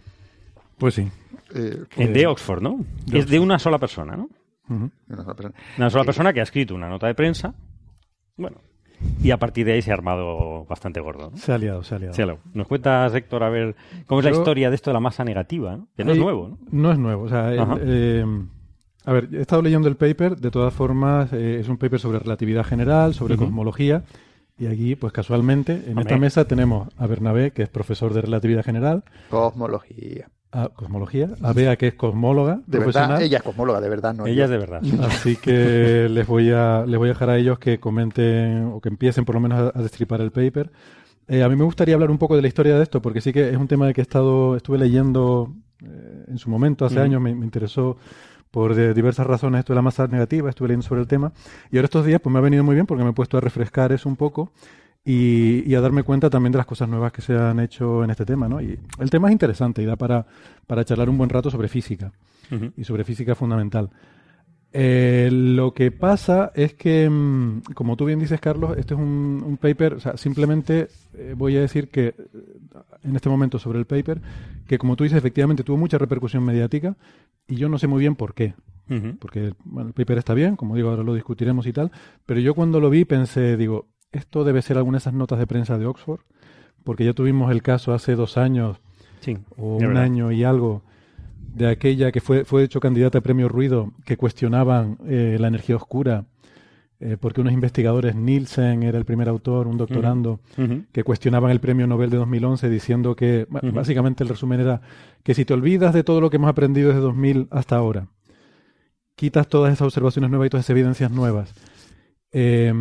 [0.78, 1.08] Pues sí.
[1.56, 2.86] Eh, En de Oxford, ¿no?
[3.06, 4.30] de es de una sola persona, ¿no?
[5.78, 7.54] Una sola persona que ha escrito una nota de prensa.
[8.38, 8.58] Bueno,
[9.22, 11.32] y a partir de ahí se ha armado bastante gordo.
[11.32, 11.38] ¿no?
[11.38, 12.14] Se ha liado, se ha liado.
[12.54, 13.76] Nos cuentas, Héctor, a ver
[14.08, 15.88] cómo es la historia de esto de la masa negativa, ¿no?
[15.96, 16.58] que no es nuevo, ¿no?
[16.72, 17.24] No es nuevo.
[17.24, 17.78] O sea, el- Ajá.
[17.82, 18.26] eh,
[19.06, 20.38] a ver, he estado leyendo el paper.
[20.38, 24.04] De todas formas, eh, es un paper sobre relatividad general, sobre cosmología.
[24.58, 28.64] Y aquí, pues casualmente, en esta mesa tenemos a Bernabé, que es profesor de relatividad
[28.64, 30.30] general, Cosmología.
[30.54, 33.10] A cosmología, a Bea que es cosmóloga De profesional.
[33.10, 34.44] verdad, ella es cosmóloga, de verdad, no Ella yo.
[34.46, 34.82] es de verdad.
[35.02, 38.90] Así que les voy a les voy a dejar a ellos que comenten o que
[38.90, 40.72] empiecen por lo menos a, a destripar el paper.
[41.28, 43.34] Eh, a mí me gustaría hablar un poco de la historia de esto, porque sí
[43.34, 47.22] que es un tema que he estado, estuve leyendo eh, en su momento, hace años,
[47.22, 47.98] me, me interesó
[48.52, 51.32] por de diversas razones esto de la masa negativa, estuve leyendo sobre el tema,
[51.72, 53.42] y ahora estos días pues me ha venido muy bien porque me he puesto a
[53.42, 54.52] refrescar eso un poco
[55.06, 58.12] y, y a darme cuenta también de las cosas nuevas que se han hecho en
[58.12, 58.62] este tema, ¿no?
[58.62, 60.26] Y el tema es interesante y da para,
[60.66, 62.12] para charlar un buen rato sobre física
[62.78, 63.90] y sobre física fundamental.
[64.76, 69.44] Eh, lo que pasa es que, mm, como tú bien dices, Carlos, este es un,
[69.46, 72.16] un paper, o sea, simplemente eh, voy a decir que eh,
[73.04, 74.20] en este momento sobre el paper,
[74.68, 76.96] que como tú dices, efectivamente tuvo mucha repercusión mediática
[77.48, 78.56] y yo no sé muy bien por qué.
[79.20, 81.92] Porque bueno, el paper está bien, como digo, ahora lo discutiremos y tal,
[82.28, 85.48] pero yo cuando lo vi pensé, digo, esto debe ser alguna de esas notas de
[85.48, 86.22] prensa de Oxford,
[86.84, 88.78] porque ya tuvimos el caso hace dos años
[89.20, 90.04] Sí, o un verdad.
[90.04, 90.82] año y algo
[91.54, 95.76] de aquella que fue, fue hecho candidata a premio Ruido, que cuestionaban eh, la energía
[95.76, 96.26] oscura,
[97.00, 100.40] eh, porque unos investigadores, Nielsen era el primer autor, un doctorando,
[100.92, 104.82] que cuestionaban el premio Nobel de 2011 diciendo que, básicamente el resumen era
[105.22, 108.08] que si te olvidas de todo lo que hemos aprendido desde 2000 hasta ahora,
[109.16, 111.54] quitas todas esas observaciones nuevas y todas esas evidencias nuevas,
[112.34, 112.74] eh,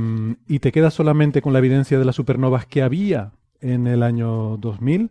[0.48, 4.56] y te quedas solamente con la evidencia de las supernovas que había en el año
[4.56, 5.10] 2000,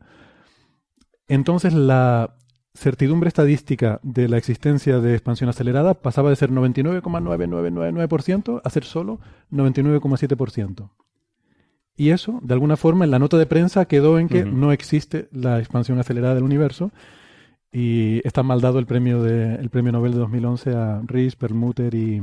[1.27, 2.35] entonces la
[2.73, 9.19] certidumbre estadística de la existencia de expansión acelerada pasaba de ser 99,9999% a ser solo
[9.51, 10.89] 99,7%.
[11.97, 15.27] Y eso, de alguna forma, en la nota de prensa quedó en que no existe
[15.31, 16.91] la expansión acelerada del universo
[17.71, 21.93] y está mal dado el premio, de, el premio Nobel de 2011 a Rees, Perlmutter
[21.93, 22.21] y...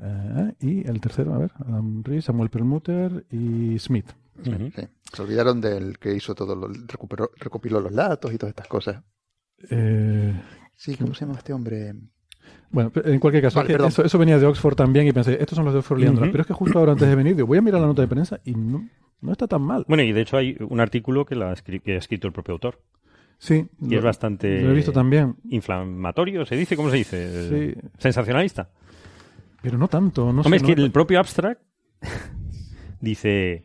[0.00, 4.10] eh, y el tercero, a ver, Adam Rees, Samuel Perlmutter y Smith.
[4.42, 4.52] Sí.
[5.12, 9.02] Se olvidaron del que hizo todo, lo, recuperó, recopiló los datos y todas estas cosas.
[9.70, 10.34] Eh,
[10.82, 11.94] Sí, ¿cómo se llama este hombre?
[12.70, 15.64] Bueno, en cualquier caso, Vale, eso, eso venía de Oxford también y pensé, estos son
[15.64, 16.26] los de Oxford liándola.
[16.26, 16.32] Ujú.
[16.32, 18.08] Pero es que justo ahora antes de venir, digo, voy a mirar la nota de
[18.08, 18.88] prensa y no,
[19.20, 19.84] no está tan mal.
[19.86, 22.80] Bueno, y de hecho hay un artículo que, la que ha escrito el propio autor.
[23.38, 26.76] Sí, Y lo, es bastante lo he visto también, inflamatorio, ¿se dice?
[26.76, 27.48] ¿Cómo se dice?
[27.74, 27.80] Sí.
[27.98, 28.70] Sensacionalista.
[29.62, 30.32] Pero no tanto.
[30.32, 31.60] No Hombre, sé, es que no- el propio abstract
[33.00, 33.64] dice,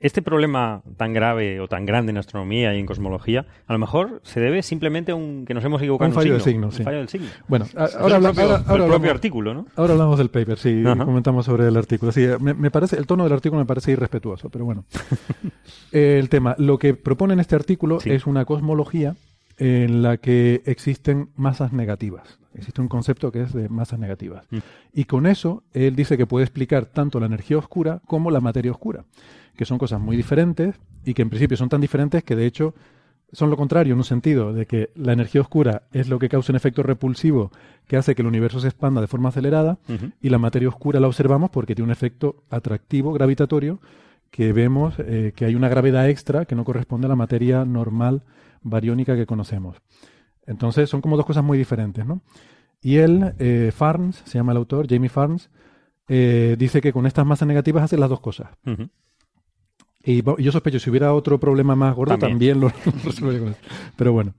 [0.00, 4.20] este problema tan grave o tan grande en astronomía y en cosmología, a lo mejor
[4.22, 6.70] se debe simplemente a un, que nos hemos equivocado Un fallo de signo.
[6.70, 6.82] sí.
[6.84, 7.26] fallo del signo.
[7.48, 9.66] Bueno, ahora, el habla- propio, ahora- el ahora propio hablamos, artículo, ¿no?
[9.76, 11.04] ahora hablamos del paper, sí, Ajá.
[11.04, 12.12] comentamos sobre el artículo.
[12.12, 14.84] Sí, me, me parece, el tono del artículo me parece irrespetuoso, pero bueno.
[15.90, 18.10] El tema, lo que propone en este artículo Sí.
[18.10, 19.16] es una cosmología
[19.56, 22.38] en la que existen masas negativas.
[22.58, 24.46] Existe un concepto que es de masas negativas.
[24.50, 24.58] Mm.
[24.92, 28.70] Y con eso, él dice que puede explicar tanto la energía oscura como la materia
[28.70, 29.04] oscura,
[29.56, 32.74] que son cosas muy diferentes y que en principio son tan diferentes que de hecho
[33.32, 36.52] son lo contrario en un sentido de que la energía oscura es lo que causa
[36.52, 37.50] un efecto repulsivo
[37.86, 39.78] que hace que el universo se expanda de forma acelerada
[40.20, 43.80] y la materia oscura la observamos porque tiene un efecto atractivo gravitatorio
[44.30, 48.22] que vemos eh, que hay una gravedad extra que no corresponde a la materia normal
[48.62, 49.76] bariónica que conocemos.
[50.48, 52.22] Entonces son como dos cosas muy diferentes, ¿no?
[52.80, 55.50] Y él, eh, Farns, se llama el autor, Jamie Farns,
[56.08, 58.48] eh, dice que con estas masas negativas hace las dos cosas.
[60.02, 62.58] Y yo sospecho, si hubiera otro problema más gordo, También.
[62.58, 62.72] también, lo
[63.04, 63.60] resolvería con eso.
[63.96, 64.34] Pero bueno.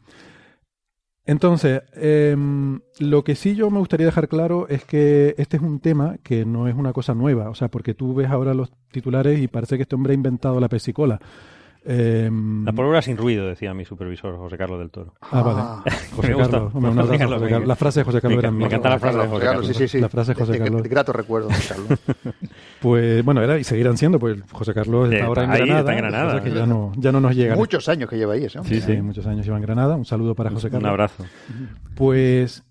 [1.25, 5.79] Entonces, em, lo que sí yo me gustaría dejar claro es que este es un
[5.79, 7.51] tema que no es una cosa nueva.
[7.51, 10.59] O sea, porque tú ves ahora los titulares y parece que este hombre ha inventado
[10.59, 11.19] la pesicola.
[11.91, 15.15] Em, La pólvora sin ruido, decía mi supervisor José Carlos del Toro.
[15.21, 15.59] ah, vale.
[15.59, 15.83] Ah,
[16.15, 16.51] José Me gusta.
[16.51, 16.75] Carlos.
[16.75, 17.67] Hombre, un José abrazo, Carlos, José me- Carlos.
[17.67, 19.67] La frase de José Carlos me era me encanta la frase de José Carlos.
[19.67, 19.99] Sí, sí, sí.
[19.99, 20.83] La frase de José De- Carlos.
[20.83, 21.99] de grato recuerdo, José Carlos.
[22.79, 25.79] Pues bueno, era y seguirán siendo, pues José Carlos Eh, está ahora en ahí, Granada.
[25.79, 26.37] está en Granada.
[26.37, 27.55] es que ya no, ya no nos llega.
[27.55, 28.79] Muchos años que lleva ahí ese hombre.
[28.79, 29.95] Sí, sí, muchos años lleva en Granada.
[29.97, 30.89] Un saludo para José Un Carlos.
[30.91, 31.25] abrazo.
[31.95, 32.63] Pues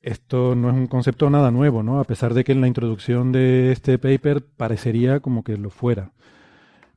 [0.00, 1.98] esto no es un concepto nada nuevo, ¿no?
[2.00, 6.12] A pesar de que en la introducción de este paper parecería como que lo fuera.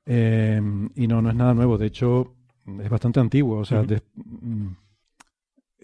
[0.05, 0.61] Eh,
[0.95, 1.77] y no, no es nada nuevo.
[1.77, 2.33] De hecho,
[2.81, 3.57] es bastante antiguo.
[3.59, 4.67] O sea, de- mm,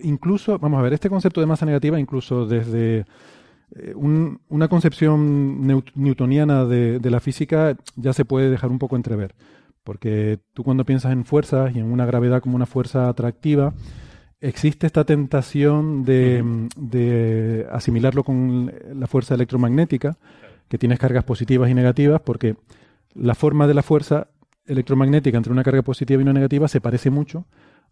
[0.03, 3.05] incluso, vamos a ver, este concepto de masa negativa, incluso desde
[3.75, 8.95] eh, un- una concepción newtoniana de, de la física, ya se puede dejar un poco
[8.95, 9.35] entrever.
[9.83, 13.73] Porque tú cuando piensas en fuerzas y en una gravedad como una fuerza atractiva,
[14.39, 20.17] existe esta tentación de, de asimilarlo con la fuerza electromagnética,
[20.69, 22.55] que tienes cargas positivas y negativas, porque
[23.19, 24.27] la forma de la fuerza
[24.65, 27.45] electromagnética entre una carga positiva y una negativa se parece mucho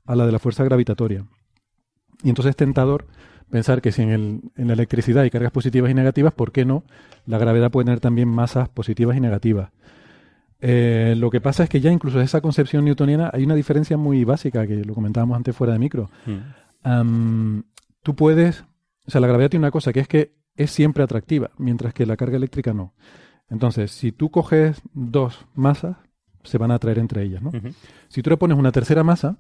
[0.05, 1.25] a la de la fuerza gravitatoria.
[2.23, 3.07] Y entonces es tentador
[3.49, 6.65] pensar que si en, el- en la electricidad hay cargas positivas y negativas, ¿por qué
[6.65, 6.83] no?
[7.25, 9.71] La gravedad puede tener también masas positivas y negativas.
[10.61, 14.23] Eh, lo que pasa es que ya incluso esa concepción newtoniana hay una diferencia muy
[14.23, 16.09] básica, que lo comentábamos antes fuera de micro.
[16.25, 17.59] Mm.
[18.03, 18.63] Tú puedes,
[19.07, 22.05] o sea, la gravedad tiene una cosa que es que es siempre atractiva, mientras que
[22.05, 22.93] la carga eléctrica no.
[23.49, 25.97] Entonces, si tú coges dos masas,
[26.43, 27.51] se van a atraer entre ellas, ¿no?
[28.07, 29.37] Si tú le pones una tercera masa,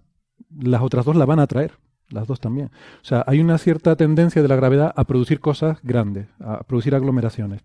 [0.57, 1.73] las otras dos la van a atraer,
[2.09, 2.67] las dos también.
[2.67, 6.95] O sea, hay una cierta tendencia de la gravedad a producir cosas grandes, a producir
[6.95, 7.61] aglomeraciones.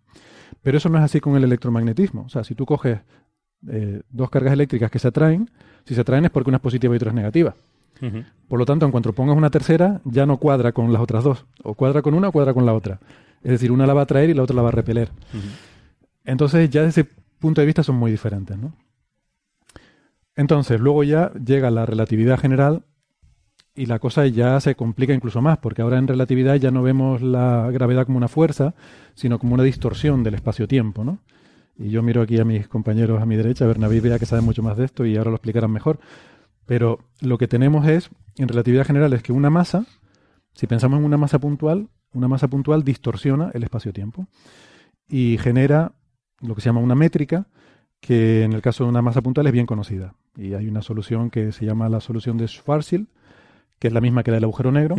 [0.63, 2.23] Pero eso no es así con el electromagnetismo.
[2.23, 3.01] O sea, si tú coges
[3.69, 5.51] eh, dos cargas eléctricas que se atraen,
[5.85, 7.55] si se atraen es porque una es positiva y otra es negativa.
[8.49, 11.45] Por lo tanto, en cuanto pongas una tercera, ya no cuadra con las otras dos.
[11.63, 12.99] O cuadra con una o cuadra con la otra.
[13.43, 15.11] Es decir, una la va a atraer y la otra la va a repeler.
[16.25, 18.75] Entonces, ya desde ese punto de vista son muy diferentes, ¿no?
[20.37, 22.85] Entonces, luego ya llega la relatividad general
[23.75, 27.23] y la cosa ya se complica incluso más, porque ahora en relatividad ya no vemos
[27.23, 28.75] la gravedad como una fuerza,
[29.15, 31.21] sino como una distorsión del espacio-tiempo, ¿no?
[31.77, 34.45] Y yo miro aquí a mis compañeros a mi derecha, Bernabé y Bea, que saben
[34.45, 35.99] mucho más de esto y ahora lo explicarán mejor.
[36.67, 39.87] Pero lo que tenemos es, en relatividad general, es que una masa,
[40.55, 44.27] si pensamos en una masa puntual, una masa puntual distorsiona el espacio-tiempo
[45.09, 45.93] y genera
[46.41, 47.47] lo que se llama una métrica,
[48.01, 50.15] que en el caso de una masa puntual es bien conocida.
[50.37, 53.07] Y hay una solución que se llama la solución de Schwarzschild,
[53.79, 54.97] que es la misma que la del agujero negro,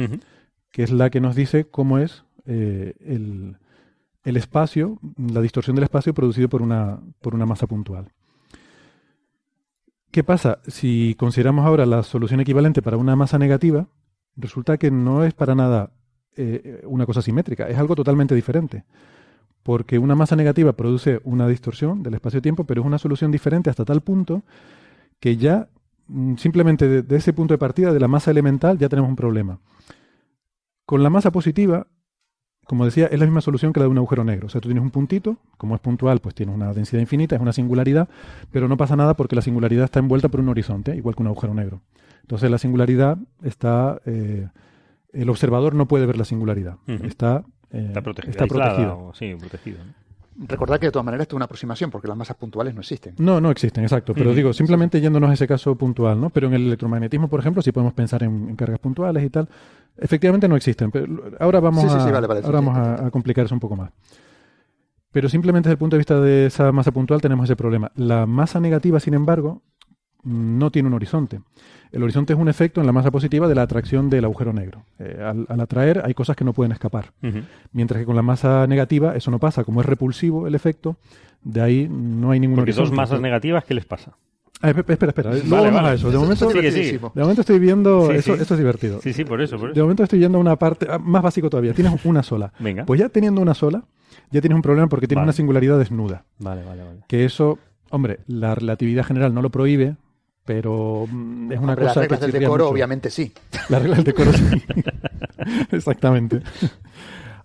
[0.71, 3.57] que es la que nos dice cómo es eh, el,
[4.23, 8.11] el espacio, la distorsión del espacio producido por una, por una masa puntual.
[10.11, 10.59] ¿Qué pasa?
[10.67, 13.87] Si consideramos ahora la solución equivalente para una masa negativa,
[14.35, 15.91] resulta que no es para nada
[16.35, 18.83] eh, una cosa simétrica, es algo totalmente diferente.
[19.63, 23.85] Porque una masa negativa produce una distorsión del espacio-tiempo, pero es una solución diferente hasta
[23.85, 24.43] tal punto
[25.19, 25.67] que ya
[26.07, 29.15] mm, simplemente de, de ese punto de partida, de la masa elemental, ya tenemos un
[29.15, 29.59] problema.
[30.85, 31.87] Con la masa positiva,
[32.65, 34.47] como decía, es la misma solución que la de un agujero negro.
[34.47, 37.41] O sea, tú tienes un puntito, como es puntual, pues tiene una densidad infinita, es
[37.41, 38.09] una singularidad,
[38.51, 41.27] pero no pasa nada porque la singularidad está envuelta por un horizonte, igual que un
[41.27, 41.81] agujero negro.
[42.21, 44.01] Entonces la singularidad está...
[44.05, 44.47] eh,
[45.13, 46.77] el observador no puede ver la singularidad.
[47.03, 48.31] Está, eh, Está protegido.
[48.31, 48.97] está aislada protegido.
[49.07, 49.77] o- sí, protegido.
[49.85, 50.01] ¿no?
[50.47, 53.13] Recordad que de todas maneras esto es una aproximación, porque las masas puntuales no existen.
[53.19, 54.13] No, no existen, exacto.
[54.13, 56.29] Pero digo, simplemente yéndonos a ese caso puntual, ¿no?
[56.29, 59.47] Pero en el electromagnetismo, por ejemplo, sí podemos pensar en, en cargas puntuales y tal.
[59.97, 60.89] Efectivamente no existen.
[60.89, 61.05] Pero
[61.39, 62.65] ahora vamos, Sí, a, sí, vale, vale, sí, ahora sí.
[62.65, 63.91] vamos a, a complicar eso un poco más.
[65.11, 67.91] Pero simplemente desde el punto de vista de esa masa puntual tenemos ese problema.
[67.95, 69.61] La masa negativa, sin embargo,
[70.23, 71.41] no tiene un horizonte.
[71.91, 74.83] El horizonte es un efecto en la masa positiva de la atracción del agujero negro.
[74.99, 77.11] Eh, al, al atraer hay cosas que no pueden escapar.
[77.73, 79.63] Mientras que con la masa negativa eso no pasa.
[79.65, 80.95] Como es repulsivo el efecto,
[81.43, 82.89] de ahí no hay ningún Porque horizonte.
[82.91, 84.13] dos masas negativas, ¿qué les pasa?
[84.63, 85.87] Ah, espera, espera, Vale, vamos vale.
[85.87, 86.07] a eso.
[86.07, 86.91] De Eso- momento, Sigue, sigue.
[86.99, 88.05] de momento estoy viendo.
[88.11, 88.41] Sí, eso, sí.
[88.43, 89.01] eso es divertido.
[89.01, 91.73] Sí, sí, por eso, por De momento estoy viendo una parte ah, más básico todavía.
[91.73, 92.53] Tienes una sola.
[92.59, 92.85] Venga.
[92.85, 93.83] Pues ya teniendo una sola,
[94.29, 95.29] ya tienes un problema porque tienes Vale.
[95.29, 96.25] una singularidad desnuda.
[96.37, 96.99] Vale, vale, vale.
[97.07, 97.57] Que eso,
[97.89, 99.95] hombre, la relatividad general no lo prohíbe,
[100.45, 102.73] pero mm, es una Hombre, las cosa reglas que del decoro, mucho.
[102.73, 103.31] obviamente sí.
[103.69, 104.45] Las reglas del decoro sí.
[105.71, 106.41] Exactamente.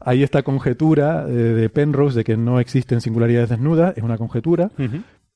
[0.00, 4.70] Ahí esta conjetura eh, de Penrose de que no existen singularidades desnudas, es una conjetura,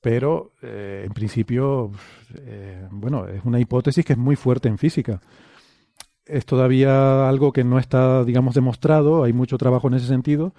[0.01, 1.91] pero eh, en principio,
[2.37, 5.21] eh, bueno, es una hipótesis que es muy fuerte en física.
[6.25, 10.55] Es todavía algo que no está, digamos, demostrado, hay mucho trabajo en ese sentido,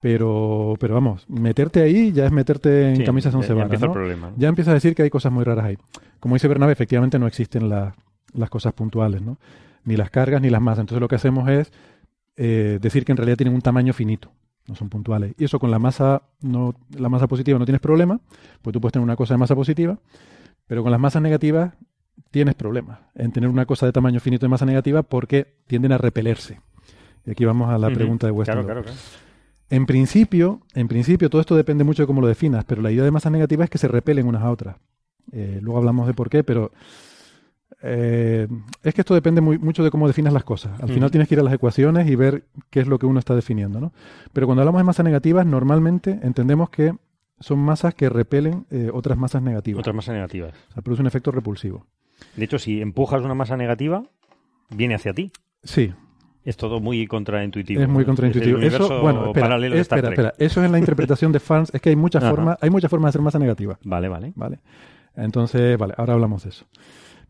[0.00, 3.66] pero, pero vamos, meterte ahí ya es meterte en Sí, camisas ya- once ya varas,
[3.68, 3.94] empieza el ¿no?
[3.94, 4.32] problema.
[4.36, 5.78] Ya empieza a decir que hay cosas muy raras ahí.
[6.20, 7.94] Como dice Bernabé, efectivamente no existen la-
[8.32, 9.38] las cosas puntuales, ¿no?
[9.84, 10.80] Ni las cargas ni las masas.
[10.80, 11.72] Entonces lo que hacemos es
[12.36, 14.30] eh, decir que en realidad tienen un tamaño finito,
[14.66, 15.34] no son puntuales.
[15.38, 18.20] Y eso con la masa, no, la masa positiva no tienes problema,
[18.62, 19.98] pues tú puedes tener una cosa de masa positiva,
[20.66, 21.72] pero con las masas negativas
[22.30, 25.98] tienes problemas en tener una cosa de tamaño finito de masa negativa porque tienden a
[25.98, 26.60] repelerse.
[27.24, 28.54] Y aquí vamos a la pregunta de Weston.
[28.64, 28.98] Claro, claro, claro.
[29.70, 33.02] En principio, en principio, todo esto depende mucho de cómo lo definas, pero la idea
[33.04, 34.76] de masa negativa es que se repelen unas a otras.
[35.32, 36.70] Eh, luego hablamos de por qué, pero
[37.82, 38.48] eh,
[38.82, 40.72] es que esto depende muy- mucho de cómo definas las cosas.
[40.80, 41.10] Al final Ujú.
[41.10, 43.80] tienes que ir a las ecuaciones y ver qué es lo que uno está definiendo,
[43.80, 43.92] ¿no?
[44.32, 46.94] Pero cuando hablamos de masas negativas, normalmente entendemos que
[47.40, 49.80] son masas que repelen eh, otras masas negativas.
[49.80, 50.54] Otras masas negativas.
[50.70, 51.86] O sea, produce un efecto repulsivo.
[52.34, 54.04] De hecho, si empujas una masa negativa,
[54.70, 55.30] viene hacia ti.
[55.62, 55.92] Sí,
[56.44, 57.82] Es todo muy contraintuitivo.
[57.82, 58.58] Es muy contraintuitivo.
[58.58, 60.26] Es Eso, bueno, espera, paralelo de Star espera, Trek.
[60.28, 60.46] espera.
[60.46, 61.70] Eso es en la interpretación de fans.
[61.74, 63.78] Es que hay muchas formas, hay muchas formas de hacer masa negativa.
[63.84, 64.32] Vale, vale.
[64.34, 64.60] ¿Vale?
[65.16, 66.64] Entonces, vale, ahora hablamos de eso.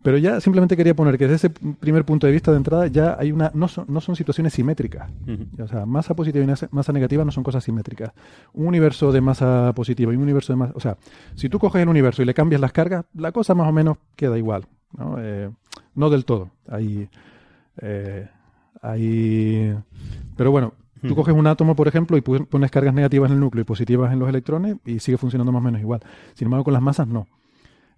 [0.02, 3.16] Pero ya simplemente quería poner que desde ese primer punto de vista de entrada ya
[3.18, 3.50] hay una.
[3.54, 5.10] No son, no son situaciones simétricas.
[5.60, 8.12] O sea, masa positiva y masa- negativa no son cosas simétricas.
[8.52, 10.72] Un universo de masa positiva y un universo de masa.
[10.76, 10.96] O sea,
[11.34, 13.96] si tú coges el universo y le cambias las cargas, la cosa más o menos
[14.14, 14.66] queda igual.
[14.96, 15.50] No, Eh,
[15.96, 16.50] no del todo.
[16.68, 17.08] Hay.
[17.82, 18.28] eh,
[18.82, 19.74] hay
[20.36, 20.72] pero bueno,
[21.02, 24.12] Tú coges un átomo, por ejemplo, y pones cargas negativas en el núcleo y positivas
[24.12, 26.00] en los electrones y sigue funcionando más o menos igual.
[26.34, 27.26] Sin embargo, con las masas no.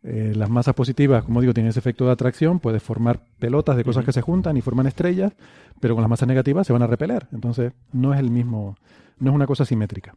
[0.04, 3.84] Eh, las masas positivas, como digo, tienen ese efecto de atracción, puedes formar pelotas de
[3.84, 5.32] cosas que se juntan y forman estrellas,
[5.80, 7.26] pero con las masas negativas se van a repeler.
[7.32, 8.76] Entonces, no es el mismo,
[9.18, 10.14] no es una cosa simétrica.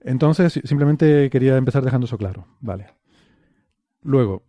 [0.00, 2.46] Entonces, si- simplemente quería empezar dejando eso claro.
[2.60, 2.86] Vale.
[4.02, 4.42] Luego,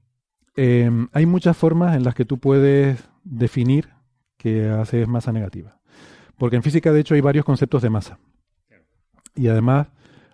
[0.55, 3.89] eh, hay muchas formas en las que tú puedes definir
[4.37, 5.77] que haces masa negativa.
[6.37, 8.19] Porque en física, de hecho, hay varios conceptos de masa.
[9.35, 9.87] Y además,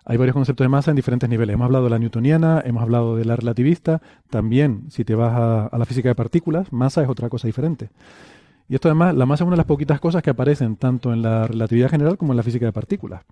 [0.08, 1.54] hay varios conceptos de masa en diferentes niveles.
[1.54, 4.00] Hemos hablado de la newtoniana, hemos hablado de la relativista.
[4.30, 7.90] También, si te vas a, a la física de partículas, masa es otra cosa diferente.
[8.68, 11.22] Y esto además, la masa es una de las poquitas cosas que aparecen tanto en
[11.22, 13.22] la relatividad general como en la física de partículas.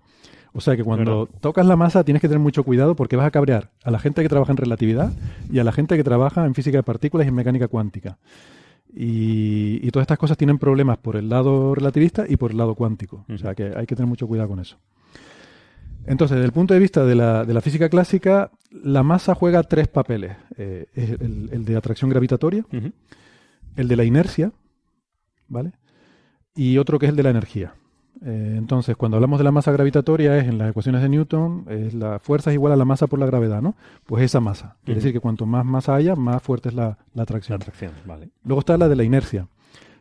[0.51, 3.31] O sea que cuando tocas la masa tienes que tener mucho cuidado porque vas a
[3.31, 5.11] cabrear a la gente que trabaja en relatividad
[5.51, 8.17] y a la gente que trabaja en física de partículas y en mecánica cuántica.
[8.93, 12.75] Y, y todas estas cosas tienen problemas por el lado relativista y por el lado
[12.75, 13.25] cuántico.
[13.33, 14.77] O sea que hay que tener mucho cuidado con eso.
[16.07, 19.63] Entonces, desde el punto de vista de la, de la física clásica, la masa juega
[19.63, 20.35] tres papeles.
[20.57, 22.65] Eh, es el, el de atracción gravitatoria,
[23.75, 24.51] el de la inercia,
[25.47, 25.71] ¿vale?
[26.55, 27.73] Y otro que es el de la energía.
[28.23, 31.93] Eh, entonces, cuando hablamos de la masa gravitatoria, es en las ecuaciones de Newton, es
[31.93, 33.75] la fuerza es igual a la masa por la gravedad, ¿no?
[34.05, 34.77] Pues esa masa.
[34.85, 35.05] Quiere Ujú.
[35.05, 37.55] decir que cuanto más masa haya, más fuerte es la, la La atracción.
[37.61, 38.29] atracción, vale.
[38.45, 39.47] Luego está la de la inercia.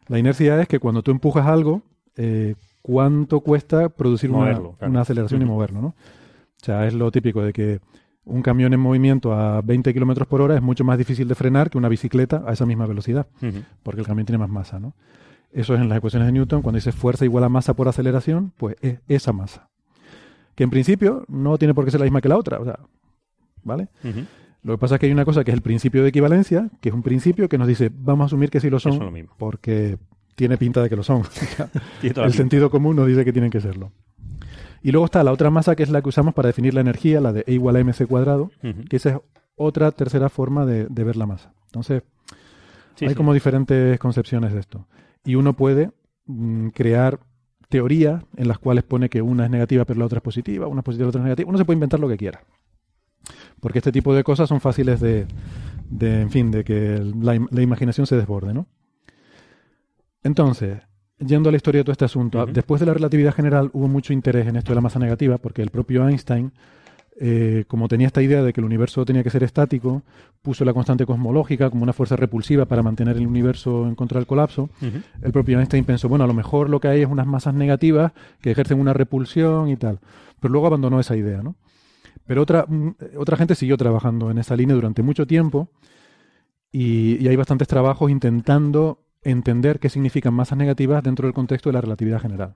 [0.07, 1.83] La inercia es que cuando tú empujas algo,
[2.17, 2.55] eh,
[2.85, 4.77] ¿cuánto cuesta producir una, claro.
[4.83, 5.87] una aceleración y moverlo, ¿no?
[5.89, 7.81] O sea, es lo típico de que
[8.27, 11.71] un camión en movimiento a 20 kilómetros por hora es mucho más difícil de frenar
[11.71, 13.27] que una bicicleta a esa misma velocidad
[13.83, 14.95] porque el camión tiene más masa, ¿no?
[15.51, 18.53] Eso es en las ecuaciones de Newton, cuando dice fuerza igual a masa por aceleración,
[18.59, 19.71] pues es esa masa.
[20.55, 22.81] Que en principio no tiene por qué ser la misma que la otra, o sea,
[23.63, 23.89] ¿vale?
[24.63, 26.91] Lo que pasa es que hay una cosa que es el principio de equivalencia, que
[26.91, 29.33] es un principio que nos dice, vamos a asumir que sí lo son, lo mismo.
[29.39, 29.97] porque
[30.35, 31.23] tiene pinta de que lo son.
[32.03, 33.93] El sentido común nos dice que tienen que serlo.
[34.83, 37.21] Y luego está la otra masa, que es la que usamos para definir la energía,
[37.21, 38.51] la de E igual a mc cuadrado,
[38.91, 39.17] que esa es
[39.57, 41.55] otra tercera forma de, de ver la masa.
[41.67, 42.03] Entonces,
[42.97, 43.15] Sí, hay sí.
[43.17, 44.87] como diferentes concepciones de esto.
[45.25, 45.91] Y uno puede
[46.27, 47.19] mm, crear
[47.69, 50.81] teorías en las cuales pone que una es negativa pero la otra es positiva, una
[50.81, 51.49] es positiva y la otra es negativa.
[51.49, 52.45] Uno se puede inventar lo que quiera.
[53.61, 55.27] Porque este tipo de cosas son fáciles de,
[55.91, 58.67] de, en fin, de que la, la imaginación se desborde, ¿no?
[60.25, 60.79] Entonces,
[61.19, 64.13] yendo a la historia de todo este asunto, después de la relatividad general hubo mucho
[64.13, 66.51] interés en esto de la masa negativa, porque el propio Einstein,
[67.21, 70.03] eh, como tenía esta idea de que el universo tenía que ser estático,
[70.43, 74.27] puso la constante cosmológica como una fuerza repulsiva para mantener el universo en contra del
[74.27, 74.71] colapso.
[75.23, 78.13] El propio Einstein pensó, bueno, a lo mejor lo que hay es unas masas negativas
[78.41, 80.01] que ejercen una repulsión y tal.
[80.41, 81.55] Pero luego abandonó esa idea, ¿no?
[82.27, 85.69] Pero otra, mm, otra gente siguió trabajando en esa línea durante mucho tiempo
[86.73, 91.75] y, y hay bastantes trabajos intentando entender qué significan masas negativas dentro del contexto de
[91.75, 92.55] la relatividad general.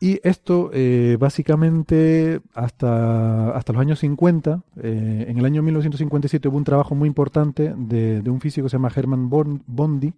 [0.00, 6.56] Y esto, eh, básicamente, hasta, hasta los años 50, eh, en el año 1957 hubo
[6.56, 10.14] un trabajo muy importante de, un físico que se llama Hermann Born- Bondi,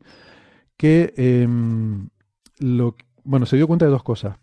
[0.76, 2.08] que em,
[3.24, 4.36] bueno, se dio cuenta de dos cosas.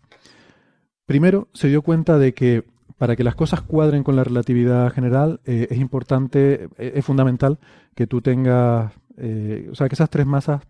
[1.06, 2.64] Primero, se dio cuenta de que
[2.96, 7.60] para que las cosas cuadren con la relatividad general, eh, es importante, es fundamental
[7.94, 10.62] que tú tengas, eh, o sea, que esas tres masas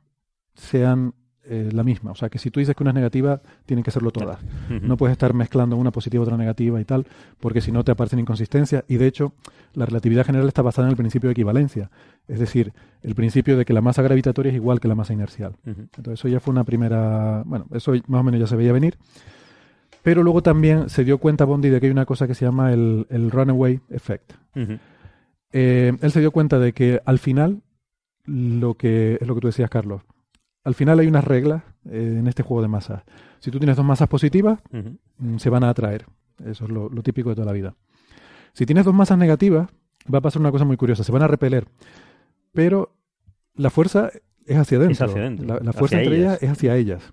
[0.55, 2.11] sean eh, la misma.
[2.11, 4.39] O sea, que si tú dices que una es negativa, tienen que serlo todas.
[4.69, 7.07] No puedes estar mezclando una positiva, otra negativa y tal,
[7.41, 8.85] porque si no te aparecen inconsistencias.
[8.87, 9.33] Y de hecho,
[9.73, 11.91] la relatividad general está basada en el principio de equivalencia.
[12.27, 12.73] Es decir,
[13.03, 15.57] el principio de que la masa gravitatoria es igual que la masa inercial.
[15.65, 18.99] Entonces eso ya fue una primera, bueno, eso más o menos ya se veía venir.
[20.03, 22.73] Pero luego también se dio cuenta Bondi de que hay una cosa que se llama
[22.73, 24.33] el, el runaway effect.
[25.53, 27.63] Eh, él se dio cuenta de que al final,
[28.29, 30.03] lo que es lo que tú decías, Carlos,
[30.65, 33.03] al final hay unas reglas eh, en este juego de masas.
[33.41, 36.07] Si tú tienes dos masas positivas, mm, se van a atraer.
[36.45, 37.75] Eso es lo, lo típico de toda la vida.
[38.53, 39.69] Si tienes dos masas negativas,
[40.13, 41.05] va a pasar una cosa muy curiosa.
[41.05, 41.67] Se van a repeler.
[42.53, 42.93] Pero
[43.55, 44.11] la fuerza
[44.47, 45.07] es hacia adentro.
[45.07, 46.33] hacia adentro, La, la hacia fuerza entre ellas.
[46.39, 47.13] ellas es hacia ellas.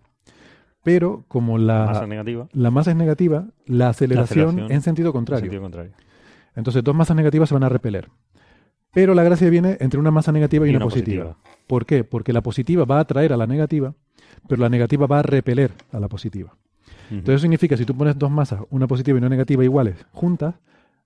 [0.84, 2.48] Pero como la, Masa negativa.
[2.54, 5.42] la masa es negativa, la aceleración, aceleración es en sentido en contrario.
[5.46, 5.92] sentido contrario.
[6.56, 8.10] Entonces dos masas negativas se van a repeler.
[8.96, 11.36] Pero la gracia viene entre una masa negativa y, una, positiva.
[11.68, 12.06] ¿Por qué?
[12.06, 13.94] Porque la positiva va a atraer a la negativa,
[14.48, 16.56] pero la negativa va a repeler a la positiva.
[17.12, 20.56] Entonces eso significa, si tú pones dos masas, una positiva y una negativa iguales, juntas,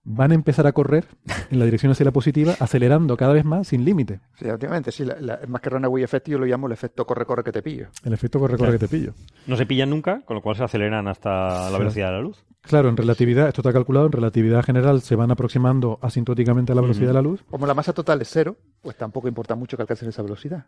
[0.04, 1.06] van a empezar a correr
[1.52, 4.22] en la dirección hacia la positiva, acelerando cada vez más sin límite.
[4.40, 7.44] Sí, efectivamente, sí, la- la- más que runaway effect yo lo llamo el efecto corre-corre
[7.44, 7.88] que te pillo.
[8.04, 8.80] El efecto corre-corre Claro.
[8.80, 9.14] que te pillo.
[9.46, 12.44] No se pillan nunca, con lo cual se aceleran hasta la velocidad de la luz.
[12.62, 16.82] Claro, en relatividad, esto está calculado, en relatividad general se van aproximando asintóticamente a la
[16.82, 17.44] velocidad de la luz.
[17.50, 20.66] Como la masa total es cero, pues tampoco importa mucho que alcancen esa velocidad.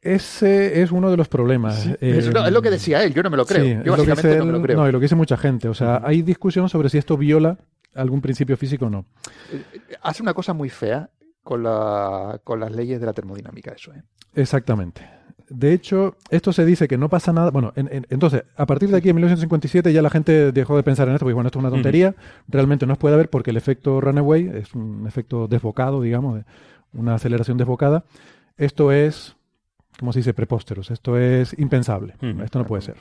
[0.00, 1.86] Ese es uno de los problemas.
[1.86, 3.64] Es, Eh, lo, es lo que decía él, yo no me lo creo.
[3.64, 4.76] sí, yo es lo que básicamente no me lo creo.
[4.78, 5.68] no, y lo que dice mucha gente.
[5.68, 7.58] O sea, hay discusión sobre si esto viola
[7.94, 9.04] algún principio físico o no.
[10.02, 11.10] Hace una cosa muy fea
[11.42, 14.02] con, la, con las leyes de la termodinámica, eso, ¿eh?
[14.34, 15.02] Exactamente.
[15.50, 17.50] De hecho, esto se dice que no pasa nada.
[17.50, 20.82] Bueno, en- en- entonces, a partir de aquí, en 1957, ya la gente dejó de
[20.82, 22.14] pensar en esto, porque bueno, esto es una tontería.
[22.48, 26.42] Realmente no se puede haber porque el efecto runaway es un efecto desbocado, digamos,
[26.94, 28.04] una aceleración desbocada.
[28.56, 29.36] Esto es,
[29.98, 30.34] ¿cómo se dice?
[30.34, 30.90] Prepósteros.
[30.90, 32.14] Esto es impensable.
[32.42, 32.96] Esto no puede ser.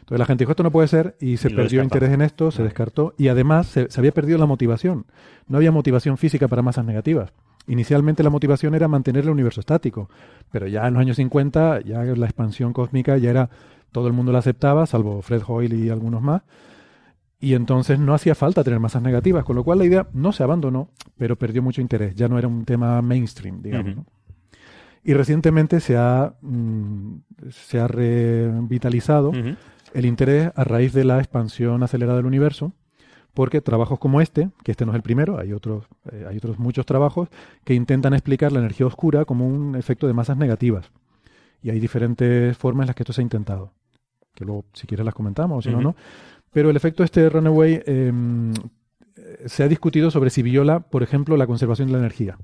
[0.00, 1.84] Entonces la gente dijo, esto no puede ser, y se Y perdió descartó.
[1.84, 5.06] interés en esto, se descartó, y además se, se había perdido la motivación.
[5.48, 7.32] No había motivación física para masas negativas.
[7.66, 10.10] Inicialmente la motivación era mantener el universo estático,
[10.52, 13.48] pero ya en los años 50, ya la expansión cósmica ya era,
[13.92, 16.42] todo el mundo la aceptaba, salvo Fred Hoyle y algunos más,
[17.40, 20.42] y entonces no hacía falta tener masas negativas, con lo cual la idea no se
[20.42, 23.92] abandonó, pero perdió mucho interés, ya no era un tema mainstream, digamos.
[23.92, 24.00] Ujú.
[24.00, 24.06] ¿no?
[25.04, 27.16] Y recientemente se ha, mm,
[27.50, 29.32] se ha revitalizado
[29.92, 32.72] el interés a raíz de la expansión acelerada del universo,
[33.34, 36.58] porque trabajos como este, que este no es el primero, hay otros, eh, hay otros
[36.58, 37.28] muchos trabajos
[37.64, 40.90] que intentan explicar la energía oscura como un efecto de masas negativas.
[41.62, 43.72] Y hay diferentes formas en las que esto se ha intentado,
[44.34, 45.96] que luego si quieres las comentamos, o si no, no.
[46.52, 48.12] Pero el efecto este de Runaway eh,
[49.46, 52.38] se ha discutido sobre si viola, por ejemplo, la conservación de la energía.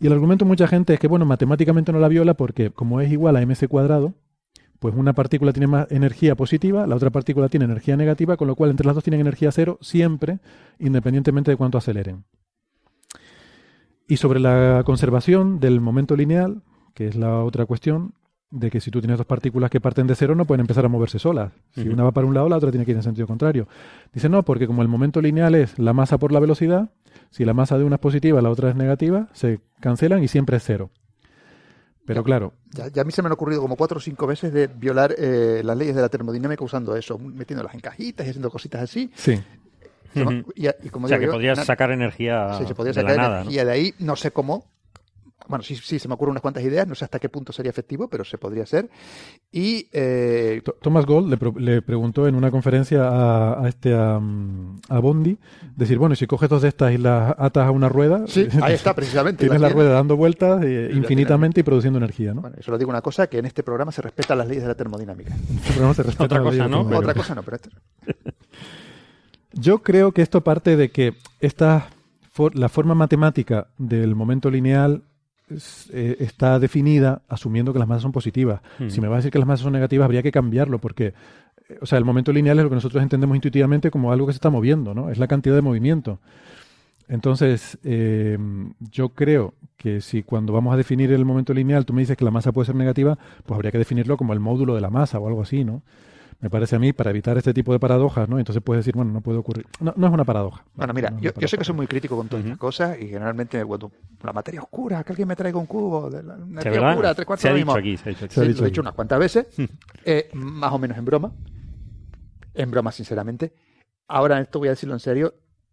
[0.00, 3.00] Y el argumento de mucha gente es que, bueno, matemáticamente no la viola porque como
[3.00, 4.14] es igual a mc cuadrado,
[4.78, 8.56] pues una partícula tiene más energía positiva, la otra partícula tiene energía negativa, con lo
[8.56, 10.40] cual entre las dos tienen energía cero siempre,
[10.78, 12.24] independientemente de cuánto aceleren.
[14.06, 18.12] Y sobre la conservación del momento lineal, que es la otra cuestión,
[18.50, 20.88] de que si tú tienes dos partículas que parten de cero no pueden empezar a
[20.88, 21.52] moverse solas.
[21.72, 23.66] Si una va para un lado, la otra tiene que ir en sentido contrario.
[24.12, 26.90] Dice, no, porque como el momento lineal es la masa por la velocidad,
[27.30, 30.56] si la masa de una es positiva, la otra es negativa, se cancelan y siempre
[30.56, 30.90] es cero.
[32.06, 32.24] Pero Ya.
[32.24, 34.66] claro, Ya, ya a mí se me han ocurrido como cuatro o cinco veces de
[34.66, 38.82] violar eh, las leyes de la termodinámica usando eso, metiéndolas en cajitas y haciendo cositas
[38.82, 39.10] así.
[39.14, 39.40] sí.
[40.16, 43.00] Y, y como O sea, digo que yo, podrías sacar energía sí, se podría de
[43.00, 43.40] sacar la nada, ¿no?
[43.42, 44.64] energía de ahí, no sé cómo.
[45.46, 47.68] Bueno, sí, sí, se me ocurren unas cuantas ideas, no sé hasta qué punto sería
[47.68, 48.88] efectivo, pero se podría hacer.
[49.52, 54.16] Y eh, Thomas Gold le, pro- le preguntó en una conferencia a, a este a,
[54.16, 55.36] a Bondi,
[55.76, 58.72] decir, bueno, si coges dos de estas y las atas a una rueda, sí, ahí
[58.74, 59.40] está precisamente.
[59.44, 62.40] tienes la rueda dando vueltas eh, infinitamente y produciendo energía, ¿no?
[62.40, 64.74] Bueno, solo digo una cosa, que en este programa se respetan las leyes de la
[64.74, 65.34] termodinámica.
[65.54, 66.80] Este programa se respeta Otra cosa, de ¿no?
[66.80, 67.68] Otra cosa no, pero esto...
[69.52, 71.88] Yo creo que esto parte de que esta
[72.32, 75.02] for- la forma matemática del momento lineal
[75.50, 78.60] eh, está definida asumiendo que las masas son positivas.
[78.78, 78.88] Hmm.
[78.88, 81.14] Si me va a decir que las masas son negativas, habría que cambiarlo porque,
[81.68, 84.32] eh, o sea, el momento lineal es lo que nosotros entendemos intuitivamente como algo que
[84.32, 85.10] se está moviendo, ¿no?
[85.10, 86.18] Es la cantidad de movimiento.
[87.08, 88.38] Entonces, eh,
[88.90, 92.24] yo creo que si cuando vamos a definir el momento lineal tú me dices que
[92.24, 95.18] la masa puede ser negativa, pues habría que definirlo como el módulo de la masa
[95.18, 95.82] o algo así, ¿no?
[96.44, 98.38] Me parece a mí, para evitar este tipo de paradojas, ¿no?
[98.38, 99.64] Entonces puedes decir, bueno, no puede ocurrir.
[99.80, 100.62] No, no es una paradoja.
[100.74, 102.48] Bueno, mira, No yo, sé que soy muy crítico con todas Ujú.
[102.52, 103.90] estas cosas y generalmente cuando
[104.22, 106.90] la materia oscura, que alguien me traiga un cubo de la ¿De energía verdad?
[106.90, 108.34] oscura, tres cuartos Se ha dicho aquí, se ha dicho aquí.
[108.34, 109.46] Se ha Sí, dicho lo he dicho unas cuantas veces,
[110.04, 111.32] eh, más o menos en broma.
[112.52, 113.54] En broma, sinceramente.
[114.08, 115.32] Ahora, esto voy a decirlo en serio.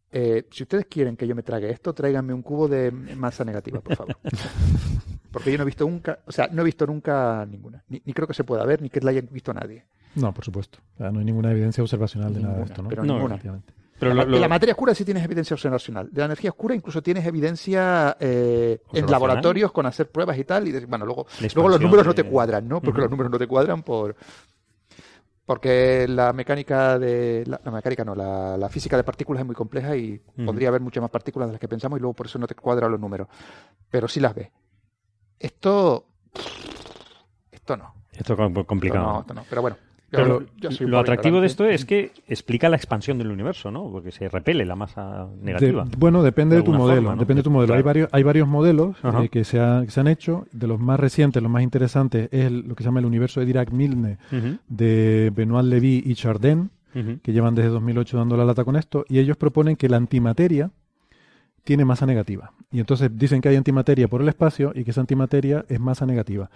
[0.09, 3.81] Eh, si ustedes quieren que yo me trague esto, tráiganme un cubo de masa negativa,
[3.81, 4.15] por favor.
[5.33, 7.83] Porque yo no he visto nunca, o sea, no he visto nunca ninguna.
[7.89, 9.83] Ni, ni creo que se pueda ver, ni que la haya visto nadie.
[10.15, 10.79] No, por supuesto.
[10.97, 12.89] No hay ninguna evidencia observacional de nada de esto, ¿no?
[12.89, 13.39] pero No, ninguna.
[13.99, 16.09] Pero lo- la, lo- de la materia oscura sí tienes evidencia observacional.
[16.11, 20.67] De la energía oscura incluso tienes evidencia eh, en laboratorios con hacer pruebas y tal.
[20.67, 22.81] Y de- bueno, luego, luego los números no te cuadran, ¿no?
[22.81, 24.15] Porque los números no te cuadran por
[25.45, 29.55] porque la mecánica de la, la mecánica no, la, la física de partículas es muy
[29.55, 32.39] compleja y podría haber muchas más partículas de las que pensamos y luego por eso
[32.39, 33.27] no te cuadran los números.
[33.89, 34.49] Pero sí las ves.
[35.37, 36.05] Esto
[37.51, 37.93] esto no.
[38.13, 39.03] Esto es Esto complicado.
[39.13, 39.43] no, esto no.
[39.49, 39.77] Pero bueno,
[40.11, 40.43] Pero
[40.87, 43.89] lo atractivo de esto es que explica la expansión del universo, ¿no?
[43.89, 45.85] Porque se repele la masa negativa.
[45.85, 46.97] De- bueno, depende De de, tu modelo.
[47.01, 47.19] forma, ¿no?
[47.21, 47.73] Depende de tu modelo.
[47.73, 50.45] Hay varios, hay varios modelos eh, que, se ha- que se han hecho.
[50.51, 53.39] De los más recientes, los más interesantes, es el- lo que se llama el universo
[53.39, 56.69] de Dirac-Milne Ujú, de Benoit Levy y Chardin,
[57.23, 60.71] que llevan desde 2008 dando la lata con esto, y ellos proponen que la antimateria
[61.63, 62.51] tiene masa negativa.
[62.69, 66.05] Y entonces dicen que hay antimateria por el espacio y que esa antimateria es masa
[66.05, 66.49] negativa.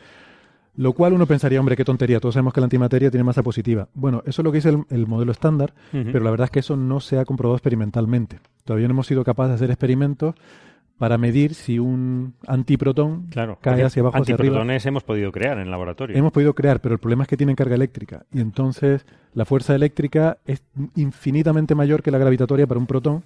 [0.78, 3.88] Lo cual uno pensaría, hombre, qué tontería, todos sabemos que la antimateria tiene masa positiva.
[3.94, 6.60] Bueno, eso es lo que dice el, el modelo estándar, pero la verdad es que
[6.60, 8.40] eso no se ha comprobado experimentalmente.
[8.66, 10.36] Todavía no hemos sido capaces de hacer experimentos
[10.98, 13.58] para medir si un antiprotón Claro.
[13.62, 14.56] cae hacia abajo o hacia arriba.
[14.56, 16.16] Antiprotones hemos podido crear en el laboratorio.
[16.18, 18.26] Hemos podido crear, pero el problema es que tienen carga eléctrica.
[18.32, 20.64] Y entonces la fuerza eléctrica es
[20.96, 23.24] infinitamente mayor que la gravitatoria para un protón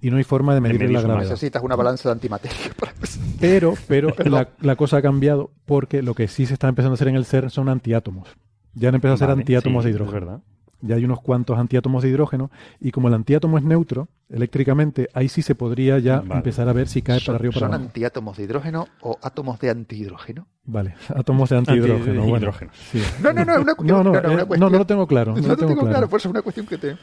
[0.00, 1.30] y no hay forma de medir la gravedad.
[1.30, 2.92] Necesitas una balanza de antimateria para
[3.40, 6.94] Pero, pero la, la cosa ha cambiado porque lo que sí se está empezando a
[6.94, 8.28] hacer en el CERN son antiátomos.
[8.74, 10.20] Ya han empezado a hacer antiátomos sí, de es hidrógeno.
[10.26, 10.40] verdad.
[10.84, 15.28] Ya hay unos cuantos antiátomos de hidrógeno y como el antiátomo es neutro eléctricamente, ahí
[15.28, 16.34] sí se podría ya Vale.
[16.36, 17.84] empezar a ver si cae para ¿Son, arriba o para son abajo.
[17.86, 20.46] antiátomos de hidrógeno o átomos de antihidrógeno?
[20.64, 22.24] Vale, átomos de antihidrógeno.
[22.26, 22.52] bueno,
[22.90, 23.00] sí.
[23.22, 23.98] No, no, no, es una cuestión.
[23.98, 25.34] No, no, una eh, no, cuestión- no lo tengo claro.
[25.36, 26.08] No, No lo lo tengo claro, claro.
[26.08, 26.96] por eso es una cuestión que te.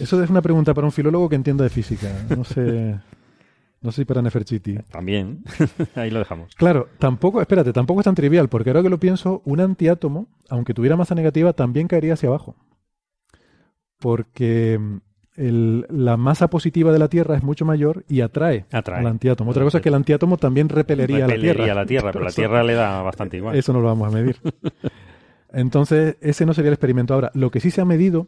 [0.00, 2.08] Eso es una pregunta para un filólogo que entienda de física.
[2.36, 2.98] No sé,
[3.82, 4.78] no sé si para Neferchiti.
[4.90, 5.42] También.
[5.96, 6.54] Ahí lo dejamos.
[6.54, 10.72] Claro, tampoco, espérate, tampoco es tan trivial, porque ahora que lo pienso, un antiátomo, aunque
[10.72, 12.54] tuviera masa negativa, también caería hacia abajo.
[13.98, 14.96] Porque mm,
[15.36, 19.00] el- la masa positiva de la Tierra es mucho mayor y atrae, Atrae.
[19.00, 19.50] al antiátomo.
[19.50, 21.72] Otra cosa es que el antiátomo también repelería, a la Repelería Tierra.
[21.72, 23.56] a la Tierra, pero la Eso- Tierra le da bastante igual.
[23.56, 24.36] Eso no lo vamos a medir.
[25.52, 27.14] Entonces, ese no sería el experimento.
[27.14, 28.26] Ahora, lo que sí se ha medido,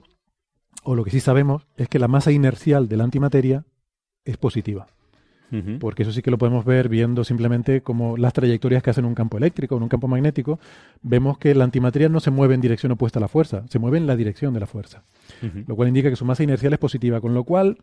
[0.84, 3.64] o lo que sí sabemos, es que la masa inercial de la antimateria
[4.24, 4.86] es positiva.
[5.80, 9.14] Porque eso sí que lo podemos ver viendo simplemente como las trayectorias que hacen un
[9.14, 10.58] campo eléctrico o en un campo magnético.
[11.02, 13.96] Vemos que la antimateria no se mueve en dirección opuesta a la fuerza, se mueve
[13.98, 15.02] en la dirección de la fuerza.
[15.66, 17.78] Lo cual indica que su masa inercial es positiva, con lo cual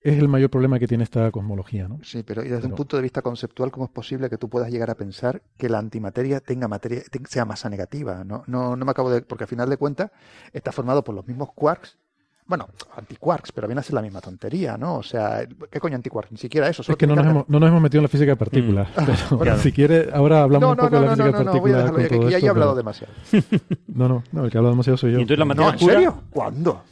[0.00, 1.86] es el mayor problema que tiene esta cosmología.
[1.88, 2.00] ¿no?
[2.02, 4.68] Sí, pero y desde un punto de vista conceptual, ¿cómo es posible que tú puedas
[4.70, 8.24] llegar a pensar que la antimateria tenga materia, te- sea masa negativa?
[8.24, 9.22] No, no, no me acabo de.
[9.22, 10.10] Porque al final de cuentas
[10.52, 11.98] está formado por los mismos quarks.
[12.44, 14.96] Bueno, antiquarks, pero viene a ser la misma tontería, ¿no?
[14.96, 16.32] O sea, ¿qué coño antiquarks?
[16.32, 16.82] Ni siquiera eso.
[16.82, 18.88] solo Es que no nos, hemos, no nos hemos metido en la física de partículas.
[18.94, 19.58] pero Claro.
[19.60, 21.44] si quiere, ahora hablamos No, un no, poco no, de la no, física no, de
[21.56, 22.02] no, voy a partículas.
[22.02, 23.12] ya, que todo aquí ya he hablado pero- demasiado.
[23.86, 25.18] No, no, no, el que ha hablado demasiado soy yo.
[25.18, 26.22] Y entonces la No, materia ¿en serio?
[26.30, 26.82] ¿Cuándo?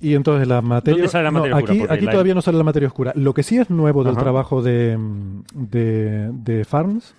[0.00, 0.96] Y entonces la materia.
[0.98, 1.72] ¿Dónde sale la no, materia oscura?
[1.84, 3.12] Aquí, aquí la- todavía no sale la materia oscura.
[3.14, 4.98] Lo que sí es nuevo del trabajo de,
[5.54, 7.14] de, de Farms.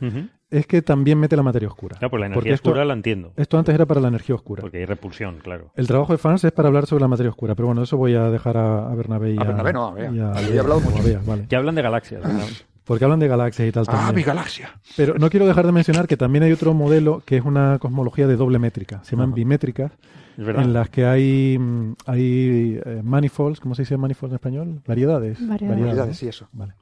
[0.53, 1.97] Es que también mete la materia oscura.
[1.97, 3.33] Claro, pues la Porque energía esto, oscura la entiendo.
[3.35, 4.61] esto antes era para la energía oscura.
[4.61, 5.71] Porque hay repulsión, claro.
[5.75, 8.15] El trabajo de Farms es para hablar sobre la materia oscura, pero bueno, eso voy
[8.15, 10.11] a dejar a, a Bernabé y A Bernabé no, a Bea.
[10.11, 11.03] y a- he hablado a mucho.
[11.03, 11.47] Bea, vale.
[11.47, 12.21] Que hablan de galaxias.
[12.23, 12.45] ¿verdad?
[12.85, 14.15] Porque hablan de galaxias y tal Ah, también.
[14.15, 14.71] mi galaxia.
[14.97, 18.27] Pero no quiero dejar de mencionar que también hay otro modelo que es una cosmología
[18.27, 19.01] de doble métrica.
[19.05, 19.93] Se llaman bimétricas,
[20.37, 20.63] Es verdad.
[20.65, 24.81] en las que hay, mm, hay eh, manifolds, ¿cómo se dice manifolds en español?
[24.85, 25.39] Variedades.
[25.47, 25.81] Variedades.
[25.81, 26.13] Realidades, ¿no?
[26.13, 26.47] sí, eso.
[26.51, 26.73] Vale.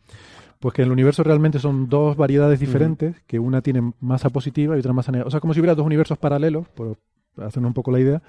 [0.61, 4.75] Pues que en el universo realmente son dos variedades diferentes, que una tiene masa positiva
[4.75, 5.27] y otra masa negativa.
[5.27, 6.97] O sea, como si hubiera dos universos paralelos, por
[7.37, 8.21] hacernos un poco la idea.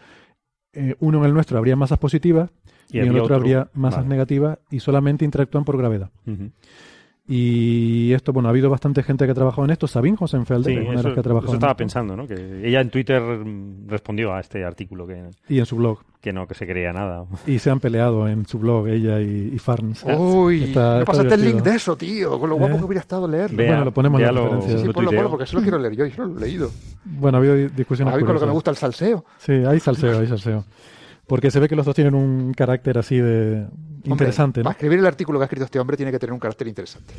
[0.72, 2.50] Eh, uno en el nuestro habría masas positivas
[2.90, 4.08] y, en el otro, habría masas Vale.
[4.08, 6.10] negativas y solamente interactúan por gravedad.
[7.28, 9.86] Y esto, bueno, ha habido bastante gente que ha trabajado en esto.
[9.86, 11.78] Sabine Hosenfelder Sí, es una de eso, las que ha trabajado eso en estaba esto.
[11.78, 12.26] pensando, ¿no?
[12.26, 13.22] Que ella en Twitter
[13.86, 16.00] respondió a este artículo que, Y en su blog.
[16.20, 17.24] que no, que se creía nada.
[17.46, 20.04] Y se han peleado en su blog, ella y, y Farns.
[20.18, 22.40] Uy, Está- me está pasaste el link de eso, tío.
[22.40, 22.78] Con lo guapo ¿Eh?
[22.78, 23.56] que hubiera estado leerlo.
[23.56, 24.72] Vea, Bueno, lo ponemos en la véalo, referencia.
[24.76, 26.06] Sí, sí, lo ponlo, ponlo, porque eso lo quiero leer yo.
[26.06, 26.70] Yo no lo he leído.
[27.04, 29.24] Bueno, ha habido di- discusiones A mí con lo que me gusta el salseo.
[29.38, 30.64] Sí, hay salseo, hay salseo.
[31.28, 33.66] Porque se ve que los dos tienen un carácter así de
[34.04, 34.64] interesante, Hombre, ¿no?
[34.64, 37.14] Para escribir el artículo que ha escrito este hombre tiene que tener un carácter interesante.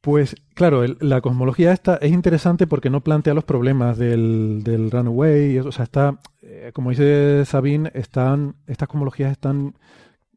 [0.00, 4.90] Pues claro, el- la cosmología esta es interesante porque no plantea los problemas del, del
[4.90, 5.52] runaway.
[5.52, 9.74] y eso, o sea, está, eh, como dice Sabine, están, estas cosmologías están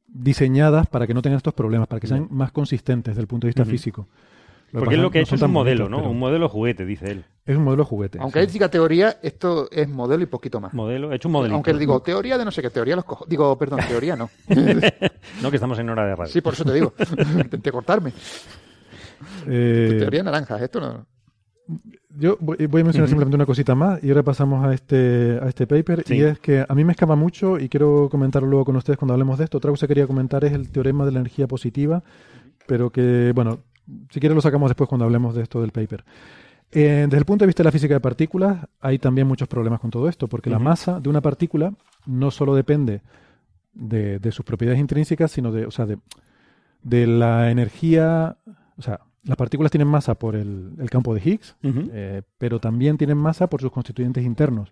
[0.08, 3.46] diseñadas para que no tengan estos problemas, para que sean más consistentes desde el punto
[3.46, 4.08] de vista físico.
[4.72, 5.98] Lo Porque él pasa lo que ha no hecho es un modelo, bonitos, ¿no?
[5.98, 7.26] pero Un modelo juguete, dice él.
[7.46, 8.20] Es un modelo juguete.
[8.20, 8.46] Aunque sí.
[8.46, 10.74] él diga teoría, esto es modelo y poquito más.
[10.74, 11.56] Modelo, he hecho un modelito.
[11.56, 13.26] Aunque le digo teoría de no sé qué, teoría los cojo.
[13.28, 14.30] Digo, perdón, teoría no.
[15.42, 16.32] No, que estamos en hora de radio.
[16.32, 16.94] Sí, por eso te digo.
[17.38, 18.12] Intenté cortarme.
[19.48, 21.06] Eh, Teoría naranja, esto no.
[22.10, 25.48] Yo voy, voy a mencionar simplemente una cosita más y ahora pasamos a este, a
[25.48, 26.04] este paper.
[26.06, 26.16] Sí.
[26.16, 29.14] Y es que a mí me escapa mucho y quiero comentarlo luego con ustedes cuando
[29.14, 29.58] hablemos de esto.
[29.58, 32.04] Otra cosa que quería comentar es el teorema de la energía positiva,
[32.66, 33.60] pero que, bueno,
[34.10, 36.04] si quieren lo sacamos después cuando hablemos de esto del paper.
[36.72, 39.80] Eh, desde el punto de vista de la física de partículas, hay también muchos problemas
[39.80, 41.74] con todo esto, porque la masa de una partícula
[42.06, 43.02] no solo depende
[43.74, 45.98] de, de sus propiedades intrínsecas, sino de, o sea, de,
[46.84, 48.38] de la energía,
[48.78, 52.98] o sea, las partículas tienen masa por el, el campo de Higgs, eh, pero también
[52.98, 54.72] tienen masa por sus constituyentes internos.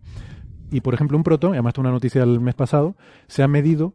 [0.71, 2.95] Y, por ejemplo, un protón, y además esto es una noticia del mes pasado,
[3.27, 3.93] se ha medido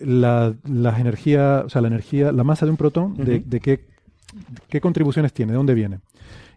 [0.00, 3.86] la, las energía, o sea, la energía, la masa de un protón, de, de qué,
[4.68, 6.00] qué contribuciones tiene, de dónde viene.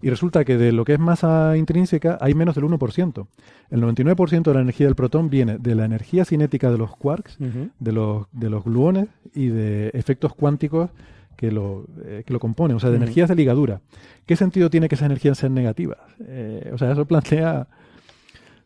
[0.02, 3.28] Y resulta que de lo que es masa intrínseca hay menos del 1%.
[3.70, 7.40] El 99% de la energía del protón viene de la energía cinética de los quarks,
[7.40, 7.70] Ujú.
[7.80, 10.90] de los, de los gluones y de efectos cuánticos
[11.38, 13.82] que lo, eh, que lo componen, o sea, de energías de ligadura.
[14.26, 15.98] ¿Qué sentido tiene que esas energías sean negativas?
[16.28, 17.68] Eh, o sea, eso plantea,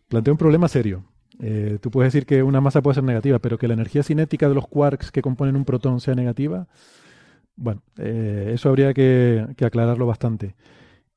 [0.08, 1.04] plantea un problema serio.
[1.42, 4.48] Eh, tú puedes decir que una masa puede ser negativa, pero que la energía cinética
[4.48, 6.68] de los quarks que componen un protón sea negativa,
[7.56, 10.56] Bueno, eh, eso habría que, que aclararlo bastante.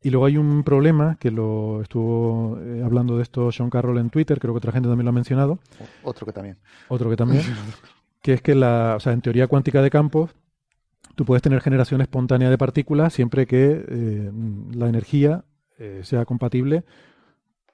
[0.00, 4.10] Y luego hay un problema que lo estuvo eh, hablando de esto Sean Carroll en
[4.10, 5.58] Twitter, creo que otra gente también lo ha mencionado,
[6.04, 6.56] Otro que también.
[6.88, 7.42] otro que también,
[8.22, 10.30] que es que la, o sea, en teoría cuántica de campos,
[11.16, 14.30] tú puedes tener generación espontánea de partículas siempre que eh,
[14.72, 15.44] la energía
[16.02, 16.82] sea compatible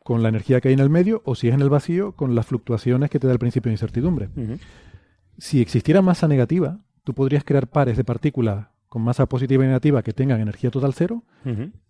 [0.03, 2.35] con la energía que hay en el medio o si es en el vacío con
[2.35, 4.29] las fluctuaciones que te da el principio de incertidumbre.
[5.39, 10.03] Si existiera masa negativa, tú podrías crear pares de partículas con masa positiva y negativa
[10.03, 11.23] que tengan energía total cero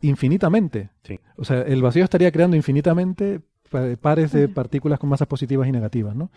[0.00, 0.90] infinitamente.
[1.02, 1.18] Sí.
[1.36, 3.40] O sea, el vacío estaría creando infinitamente
[3.70, 6.30] pa- pares de partículas con masas positivas y negativas, ¿no?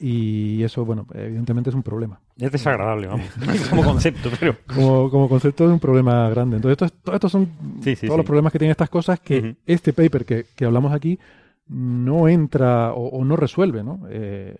[0.00, 2.20] Y eso, bueno, evidentemente es un problema.
[2.38, 3.26] Es desagradable, vamos,
[3.70, 4.56] como concepto, pero...
[4.72, 6.56] Como, como concepto es un problema grande.
[6.56, 7.46] Entonces, estos, todos estos son
[7.82, 8.18] Sí, sí, todos sí.
[8.18, 11.18] los problemas que tienen estas cosas que este paper que, que hablamos aquí
[11.66, 14.02] no entra o, o no resuelve, ¿no?
[14.08, 14.56] Eh,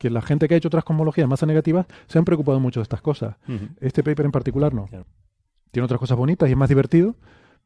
[0.00, 2.84] que la gente que ha hecho otras cosmologías más negativas se han preocupado mucho de
[2.84, 3.36] estas cosas.
[3.80, 4.86] Este paper en particular no.
[4.86, 5.04] Claro.
[5.70, 7.16] Tiene otras cosas bonitas y es más divertido,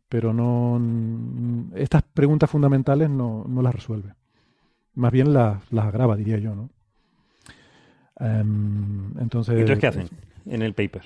[0.08, 4.14] pero no mm, estas preguntas fundamentales no, no las resuelve.
[4.94, 6.70] Más bien las, las agrava, diría yo, ¿no?
[8.18, 10.08] Em, entonces, ¿Y entonces qué hacen
[10.46, 11.02] en el paper?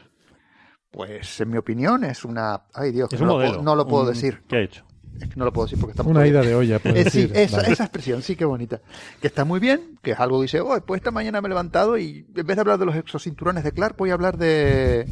[0.91, 2.63] Pues en mi opinión es una...
[2.75, 3.51] Ay Dios, Es no, un lo modelo.
[3.53, 4.43] puedo, no lo puedo un- decir.
[4.49, 4.85] ¿Qué ha hecho?
[5.21, 6.11] Es que no lo puedo decir porque estamos...
[6.11, 7.37] Una ida de olla, puedes Eh, sí, decir.
[7.37, 7.73] esa, Vale.
[7.73, 8.81] esa expresión, sí, qué bonita.
[9.21, 11.51] Que está muy bien, que es algo que dice, oh, pues esta mañana me he
[11.51, 15.07] levantado y en vez de hablar de los exocinturones de Clark, voy a hablar de...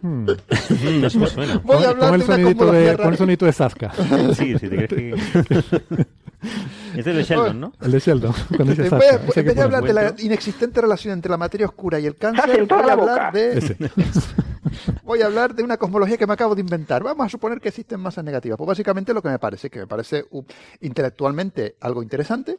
[0.00, 0.26] Hmm.
[0.82, 1.58] Mm, eso me suena.
[1.64, 3.92] Voy a hablar pon el de una sonidito de, pon el sonidito de Sasca.
[4.34, 5.14] Sí, si te crees que...
[6.96, 7.72] Es el de Sheldon, ¿no?
[7.80, 8.98] El de Sheldon, cuando dice Sasca.
[8.98, 12.06] vez, ese en vez de hablar de la inexistente relación entre la materia oscura y
[12.06, 13.76] el cáncer, voy a hablar de...
[15.04, 17.02] Voy a hablar de una cosmología que me acabo de inventar.
[17.02, 18.56] Vamos a suponer que existen masas negativas.
[18.56, 20.42] Pues básicamente lo que me parece, que me parece uh,
[20.80, 22.58] intelectualmente algo interesante,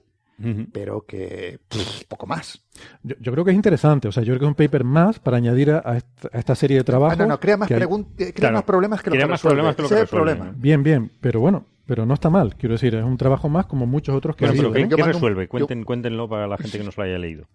[0.73, 2.61] Pero que pff, poco más.
[3.03, 4.07] Yo, yo creo que es interesante.
[4.07, 6.39] O sea, yo creo que es un paper más para añadir a, a esta, a
[6.39, 7.17] esta serie de Ah, trabajos.
[7.19, 9.41] no, no, crea más, que hay- crea Claro, más problemas que lo crea que más
[9.41, 10.53] problemas que lo que resuelve, problema.
[10.57, 12.55] Bien, bien, pero bueno, pero no está mal.
[12.55, 15.47] Quiero decir, es un trabajo más como muchos otros que Bueno, ha pero ¿qué, resuelve?
[15.51, 17.45] yo- Cuéntenlo para la gente que no se lo haya leído.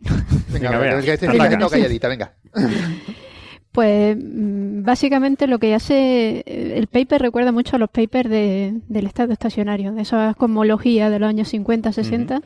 [0.00, 2.34] Venga, Venga, venga, calladita, venga.
[3.74, 8.80] Pues mm, básicamente lo que hace eh, el paper recuerda mucho a los papers de,
[8.88, 12.40] del estado estacionario, de esas cosmologías de los años 50, 60,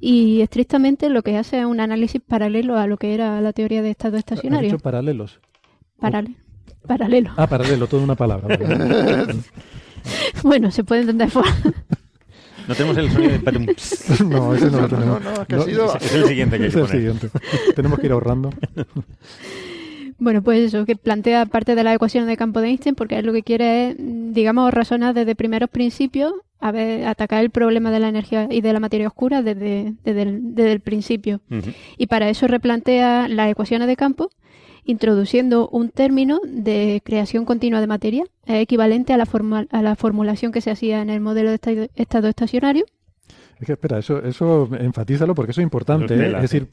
[0.00, 3.82] y estrictamente lo que hace es un análisis paralelo a lo que era la teoría
[3.82, 4.70] de estado ¿Has estacionario.
[4.70, 5.40] dicho paralelos?
[6.00, 6.36] Parale-
[6.86, 7.32] paralelo.
[7.36, 8.56] Ah, paralelo, toda una palabra.
[10.44, 11.44] Bueno, se puede entender por...
[12.68, 13.38] No tenemos el sonido de
[14.26, 15.22] no, ese no lo tenemos.
[15.24, 15.96] No, no, es que ha sido...
[15.96, 17.00] es el siguiente que hay Es que el poner.
[17.00, 17.28] siguiente.
[17.74, 18.50] Tenemos que ir ahorrando.
[20.18, 23.26] Bueno, pues eso, que plantea parte de las ecuaciones de campo de Einstein, porque él
[23.26, 27.92] lo que quiere es, mm, digamos, razonar desde primeros principios, a ver, atacar el problema
[27.92, 31.40] de la energía y de la materia oscura desde, desde, el, desde el principio.
[31.96, 34.30] Y para eso replantea las ecuaciones de campo,
[34.84, 39.94] introduciendo un término de creación continua de materia, es equivalente a la, forma- a la
[39.96, 42.84] formulación que se hacía en el modelo de esta- estado estacionario.
[43.60, 46.14] Es que espera, eso, eso enfatízalo porque eso es importante.
[46.14, 46.18] ¿eh?
[46.18, 46.68] tela, es decir,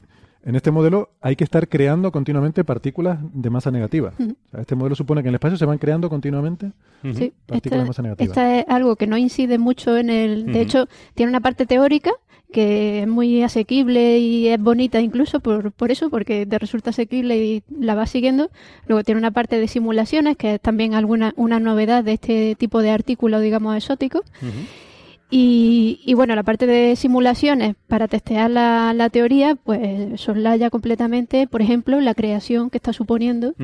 [0.46, 4.12] en este modelo hay que estar creando continuamente partículas de masa negativa.
[4.16, 6.66] O sea, este modelo supone que en el espacio se van creando continuamente.
[7.02, 7.14] Ujú.
[7.14, 8.26] Sí, Partículas esta, de masa negativa.
[8.28, 10.46] esta es algo que no incide mucho en el...
[10.46, 10.60] De Ujú.
[10.60, 12.12] hecho, tiene una parte teórica
[12.52, 17.36] que es muy asequible y es bonita incluso por, por eso, porque te resulta asequible
[17.44, 18.50] y la vas siguiendo.
[18.86, 22.82] Luego tiene una parte de simulaciones, que es también alguna una novedad de este tipo
[22.82, 24.22] de artículos, digamos, exóticos.
[25.30, 31.46] Y, y bueno, la parte de simulaciones para testear la, la teoría, pues soslaya completamente,
[31.48, 33.54] por ejemplo, la creación que está suponiendo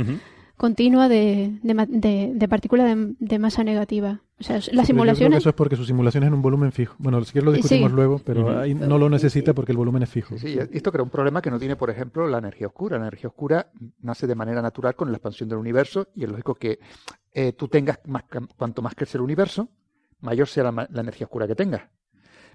[0.57, 4.21] continua de, de, de- de partículas de, de masa negativa.
[4.39, 5.39] O sea, las simulaciones...
[5.39, 6.95] eso es porque su simulación es en un volumen fijo.
[6.99, 7.97] Bueno, si quieres lo discutimos Sí.
[7.97, 10.37] luego, pero ahí no lo necesita porque el volumen es fijo.
[10.39, 12.97] Sí, esto crea un problema que no tiene, por ejemplo, la energía oscura.
[12.99, 13.69] La energía oscura
[14.01, 16.81] nace de manera natural con la expansión del universo y es lógico que
[17.33, 18.25] eh, tú tengas más,
[18.57, 19.69] cuanto más crece el universo,
[20.23, 21.83] mayor sea la, la energía oscura que tengas.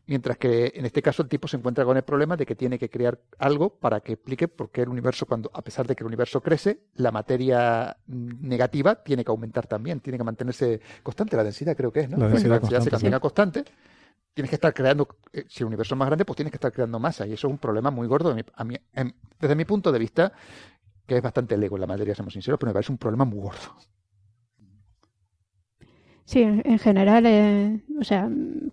[0.08, 2.80] Mientras que en este caso el tipo se encuentra con el problema de que tiene
[2.80, 6.04] que crear algo para que explique por qué el universo, cuando, a pesar de que
[6.04, 11.36] el universo crece, la materia negativa tiene que aumentar también, tiene que mantenerse constante.
[11.36, 12.18] La densidad creo que es, ¿no?
[12.18, 13.22] La densidad se constante, mantenga sí.
[13.22, 13.66] constante.
[14.34, 16.72] Tienes que estar creando, eh, si el universo es más grande, pues tienes que estar
[16.72, 17.28] creando masa.
[17.28, 18.78] Y eso es un problema muy gordo de mi- a mi-
[19.42, 20.32] desde mi punto de vista,
[21.06, 23.40] que es bastante lego en la materia, seamos sinceros, pero me parece un problema muy
[23.40, 23.76] gordo.
[26.28, 28.30] Sí, en en general, eh, o sea,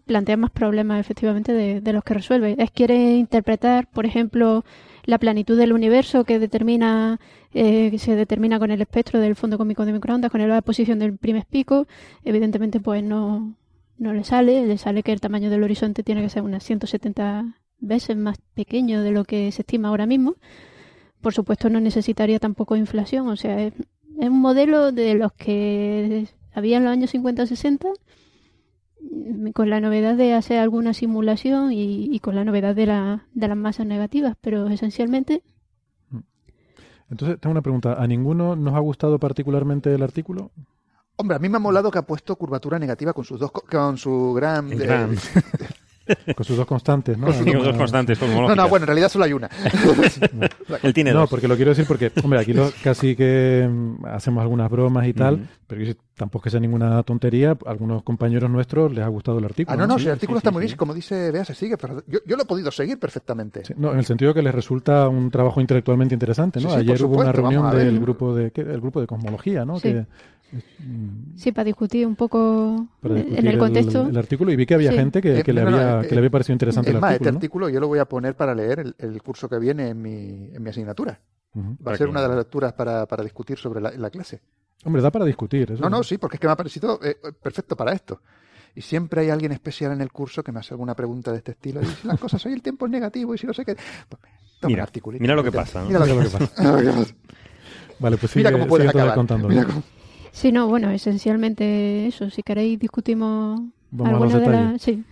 [0.06, 2.56] plantea más problemas efectivamente de, los que resuelve.
[2.58, 4.64] Es quiere interpretar, por ejemplo,
[5.04, 7.20] la planitud del universo que determina,
[7.52, 11.16] eh, se determina con el espectro del fondo cósmico de microondas, con la posición del
[11.16, 11.86] primer pico.
[12.24, 13.54] Evidentemente, pues no,
[13.98, 14.66] no le sale.
[14.66, 19.02] Le sale que el tamaño del horizonte tiene que ser unas 170 veces más pequeño
[19.02, 20.34] de lo que se estima ahora mismo.
[21.20, 23.74] por supuesto no necesitaría tampoco inflación, o sea, es,
[24.20, 27.88] es un modelo de los que había en los años 50-60
[29.00, 33.26] mm, con la novedad de hacer alguna simulación y, y con la novedad de, la,
[33.34, 35.42] de las masas negativas, pero esencialmente
[37.10, 37.94] Entonces, tengo una pregunta.
[38.02, 40.50] ¿A ninguno nos ha gustado particularmente el artículo?
[41.16, 43.64] Hombre, a mí me ha molado que ha puesto curvatura negativa con sus dos co-
[43.70, 45.16] con su gran, gran.
[46.36, 47.28] Con sus dos constantes, ¿no?
[47.32, 49.48] Tiene dos constantes No, no, bueno, en realidad solo hay una.
[50.82, 51.30] Él tiene no, dos.
[51.30, 55.12] porque lo quiero decir porque, hombre, aquí lo- casi que mm, hacemos algunas bromas y
[55.14, 57.56] tal, pero que tampoco que sea ninguna tontería.
[57.66, 59.74] A algunos compañeros nuestros les ha gustado el artículo.
[59.74, 60.66] Ah, no, no, Sí, si el artículo sí, está sí, muy sí.
[60.68, 61.76] bien, como dice Bea, se sigue.
[61.76, 63.64] pero Yo, yo lo he podido seguir perfectamente.
[63.64, 66.68] Sí, no, en el sentido que les resulta un trabajo intelectualmente interesante, ¿no?
[66.70, 68.60] Sí, sí, Ayer por hubo una reunión del grupo de ¿qué?
[68.60, 69.78] el grupo de cosmología, ¿no?
[69.78, 69.92] Sí.
[69.92, 70.06] Que,
[71.36, 74.06] sí, para discutir un poco para en discutir el contexto.
[74.08, 74.96] el, artículo y vi que había Sí.
[74.96, 76.94] gente que, Eh, que le no, no, había eh, que le había parecido interesante Es
[76.94, 77.38] el más, artículo, este ¿no?
[77.38, 80.50] artículo yo lo voy a poner para leer el, el curso que viene en mi,
[80.54, 81.20] en mi asignatura.
[81.54, 81.70] Ujú.
[81.72, 84.40] Va Para a ser una de las lecturas para, para discutir sobre la, la clase.
[84.84, 85.70] Hombre, da para discutir.
[85.72, 88.20] Eso No, no, sí, porque es que me ha parecido eh, perfecto para esto.
[88.76, 91.52] Y siempre hay alguien especial en el curso que me hace alguna pregunta de este
[91.52, 91.80] estilo.
[91.80, 93.74] Y si las cosas, hoy el tiempo es negativo y si no sé qué.
[93.76, 94.20] Pues,
[94.60, 95.22] toma Mira, un articulito.
[95.22, 95.86] mira lo que Mira pasa, ¿no?
[95.86, 96.52] Mira lo que Mira pasa.
[96.58, 97.14] Mira lo que pasa.
[98.00, 99.14] Vale, pues Mira sigue- cómo puedes acabar.
[99.14, 99.54] contándolo.
[99.54, 99.82] Mira cómo-
[100.34, 102.28] Sí, no, bueno, esencialmente eso.
[102.28, 103.60] Si queréis discutimos
[103.92, 104.82] Vamos a los alguna de las...
[104.82, 105.04] Sí,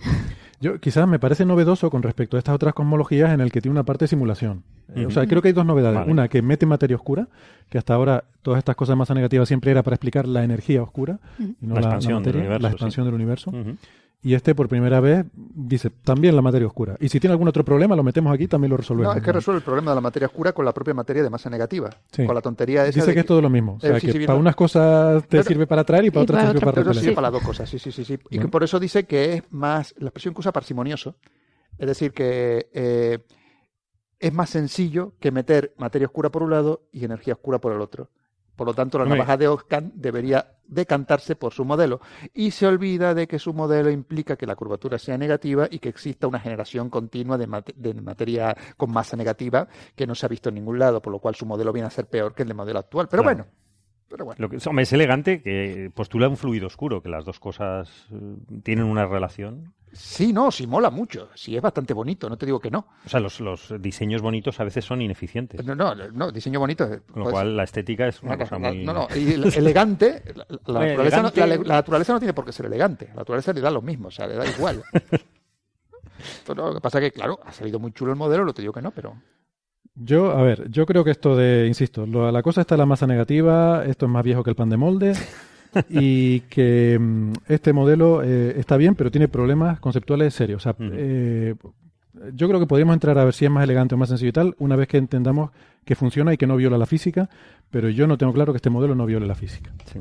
[0.60, 3.72] Yo quizás me parece novedoso con respecto a estas otras cosmologías en el que tiene
[3.72, 4.64] una parte de simulación.
[4.94, 6.00] Eh, O sea, creo que hay dos novedades.
[6.00, 6.10] Vale.
[6.12, 7.28] Una, que mete materia oscura,
[7.68, 10.82] que hasta ahora todas estas cosas de masa negativa siempre era para explicar la energía
[10.82, 12.72] oscura y no La la, la expansión del universo, la sí.
[12.74, 13.52] expansión del universo.
[14.24, 16.96] Y este por primera vez dice también la materia oscura.
[17.00, 19.14] Y si tiene algún otro problema, lo metemos aquí, también lo resolvemos.
[19.14, 21.30] No, es que resuelve el problema de la materia oscura con la propia materia de
[21.30, 21.90] masa negativa.
[22.12, 22.24] Sí.
[22.24, 23.74] Con la tontería esa Dice de que es todo lo mismo.
[23.74, 24.40] O sea, Eh, sí, que sí, para no.
[24.40, 26.72] unas cosas te Pero- sirve para atraer y para y otras para te sirve para
[26.72, 27.00] Pero repeler.
[27.02, 27.14] sirve Sí.
[27.16, 28.12] para las dos cosas, sí, sí, sí, sí.
[28.12, 28.42] Y Bueno.
[28.42, 31.16] que por eso dice que es más, la expresión que usa parsimonioso,
[31.76, 33.18] es decir, que eh,
[34.20, 37.80] es más sencillo que meter materia oscura por un lado y energía oscura por el
[37.80, 38.08] otro.
[38.56, 42.00] Por lo tanto, la navaja de Ockham debería decantarse por su modelo.
[42.34, 45.88] Y se olvida de que su modelo implica que la curvatura sea negativa y que
[45.88, 50.28] exista una generación continua de, mate- de materia con masa negativa que no se ha
[50.28, 52.48] visto en ningún lado, por lo cual su modelo viene a ser peor que el
[52.48, 53.08] del modelo actual.
[53.08, 53.38] Pero Claro.
[53.38, 53.52] bueno,
[54.08, 54.36] pero bueno.
[54.38, 58.36] Lo que, hombre, es elegante que postula un fluido oscuro, que las dos cosas eh,
[58.62, 59.72] tienen una relación.
[59.92, 61.28] Sí, no, sí mola mucho.
[61.34, 62.86] Sí, es bastante bonito, no te digo que no.
[63.04, 65.64] O sea, los, los diseños bonitos a veces son ineficientes.
[65.64, 66.84] No, no, no diseño bonito.
[66.84, 68.84] eh, Con lo pues, cual la estética es una no, cosa no, muy...
[68.84, 70.22] no, no, y el- elegante,
[70.66, 73.08] la, naturaleza no- la- la naturaleza no tiene por qué ser elegante.
[73.08, 74.82] La naturaleza le da lo mismo, o sea, le da igual.
[76.46, 78.62] Pero lo que pasa es que, claro, ha salido muy chulo el modelo, no te
[78.62, 79.14] digo que no, pero
[79.94, 82.86] Yo, a ver, yo creo que esto de, insisto, lo- la cosa está en la
[82.86, 85.12] masa negativa, esto es más viejo que el pan de molde
[85.88, 90.60] y que mm, este modelo eh, está bien, pero tiene problemas conceptuales serios.
[90.60, 90.94] O sea, Ujú.
[90.96, 91.54] eh,
[92.34, 94.32] yo creo que podríamos entrar a ver si es más elegante o más sencillo y
[94.32, 95.50] tal, una vez que entendamos
[95.84, 97.28] que funciona y que no viola la física,
[97.70, 99.72] pero yo no tengo claro que este modelo no viole la física.
[99.92, 99.98] Sí.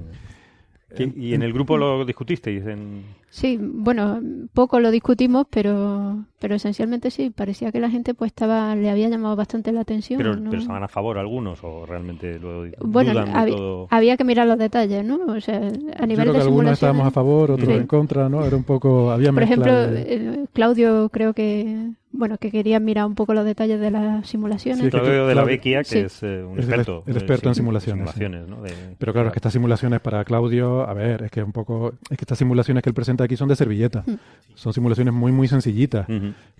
[0.95, 2.65] ¿Qué- ¿Y en el grupo lo discutisteis?
[2.65, 3.03] En...
[3.33, 4.19] Sí, bueno,
[4.53, 9.07] poco lo discutimos, pero, pero esencialmente sí, parecía que la gente pues estaba, le había
[9.07, 10.17] llamado bastante la atención.
[10.17, 10.49] Pero, ¿no?
[10.49, 13.87] pero estaban a favor algunos o realmente lo Bueno, dudan de había, todo?
[13.89, 15.17] había que mirar los detalles, ¿no?
[15.27, 15.69] O sea, a Yo
[16.07, 16.73] nivel creo de que algunos simulación.
[16.73, 17.73] estábamos a favor, otros Sí.
[17.73, 18.43] en contra, ¿no?
[18.43, 23.05] Era un poco, había Por ejemplo, de- eh, Claudio creo que, bueno, que quería mirar
[23.05, 24.83] un poco los detalles de las simulaciones.
[24.83, 25.99] Sí, Claudio de la Claudio- Vecchia, que Sí.
[25.99, 27.03] es eh, un Es experto.
[27.07, 28.13] el experto en sim- simulaciones, sí.
[28.19, 28.61] simulaciones, ¿no?
[28.61, 31.93] De- Pero claro, es que estas simulaciones para Claudio, a ver, es que un poco,
[32.09, 34.03] es que estas simulaciones que él presenta aquí son de servilleta.
[34.05, 34.15] Mm.
[34.55, 36.05] Son simulaciones muy, muy sencillitas.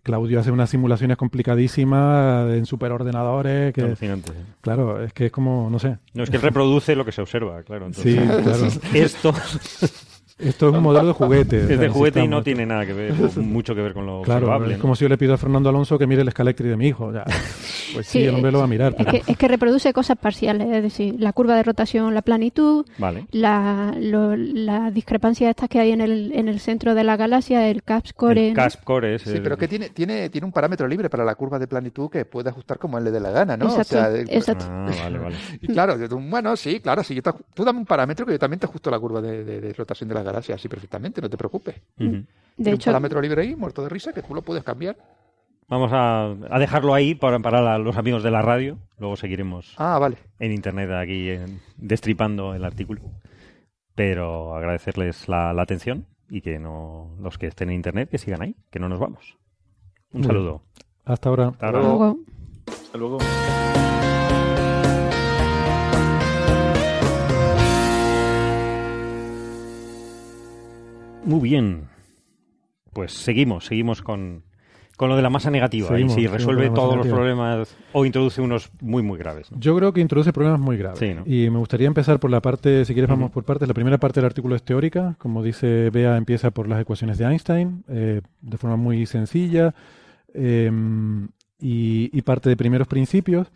[0.03, 4.32] Claudio hace unas simulaciones complicadísimas en superordenadores que, Alucinante.
[4.32, 4.38] sí.
[4.62, 5.97] claro, es que es como, no sé.
[6.14, 7.91] No, es que él reproduce lo que se observa, claro.
[7.93, 8.95] Sí, Entonces, claro.
[9.05, 9.34] Esto
[10.42, 11.58] Esto es un modelo de juguete.
[11.74, 14.48] es de juguete y no tiene nada que ver, mucho que ver con lo Claro,
[14.48, 14.74] observable.
[14.74, 14.82] es ¿no?
[14.82, 17.12] como si yo le pido a Fernando Alonso que mire el Scalectri de mi hijo.
[17.14, 17.24] Ya.
[17.94, 18.96] Pues sí, el hombre lo va a mirar.
[18.98, 22.22] Es pero- que, es que reproduce cosas parciales, es decir, la curva de rotación, la
[22.22, 23.26] planitud, Vale.
[23.32, 27.68] la, lo- las discrepancias estas que hay en el, en el centro de la galaxia,
[27.68, 28.48] el CAPS core.
[28.48, 28.56] El ¿no?
[28.62, 31.36] CASP core es sí, el- pero que tiene, tiene, tiene un parámetro libre para la
[31.36, 33.66] curva de planitud que puede ajustar como él le dé la gana, ¿no?
[33.66, 34.66] Exacto, o sea, exacto.
[34.70, 35.36] Ah, vale, vale.
[35.62, 35.98] Y claro,
[36.30, 38.89] bueno, sí, claro, sí, yo te tú dame un parámetro que yo también te ajusto
[38.89, 41.75] la curva de, de- de rotación de galaxias así perfectamente, no te preocupes.
[41.99, 42.11] Ujú.
[42.11, 42.25] De
[42.55, 44.97] Tiene hecho, un parámetro libre ahí, muerto de risa, que tú lo puedes cambiar.
[45.67, 48.77] Vamos a, a dejarlo ahí para, para la- los amigos de la radio.
[48.99, 50.17] Luego seguiremos Ah, vale.
[50.39, 53.01] en internet aquí en- destripando el artículo.
[53.95, 58.41] Pero agradecerles la, la atención y que no los que estén en internet que sigan
[58.41, 59.38] ahí, que no nos vamos.
[60.11, 60.61] Un Muy saludo.
[61.05, 61.47] Hasta ahora.
[61.49, 61.79] Hasta ahora.
[61.82, 62.17] luego-
[62.67, 63.17] Hasta luego.
[71.26, 71.88] Muy bien.
[72.93, 74.43] Pues seguimos, seguimos con,
[74.97, 75.88] con lo de la masa negativa.
[75.88, 79.51] Seguimos, y si resuelve todos los problemas o introduce unos muy, muy graves.
[79.51, 79.59] ¿no?
[79.59, 80.99] Yo creo que introduce problemas muy graves.
[80.99, 81.24] Sí, ¿no?
[81.26, 83.67] Y me gustaría empezar por la parte, si quieres vamos por partes.
[83.67, 85.15] La primera parte del artículo es teórica.
[85.19, 89.74] Como dice Bea, empieza por las ecuaciones de Einstein, eh, de forma muy sencilla,
[90.34, 90.69] eh,
[91.59, 93.51] y, y parte de primeros principios.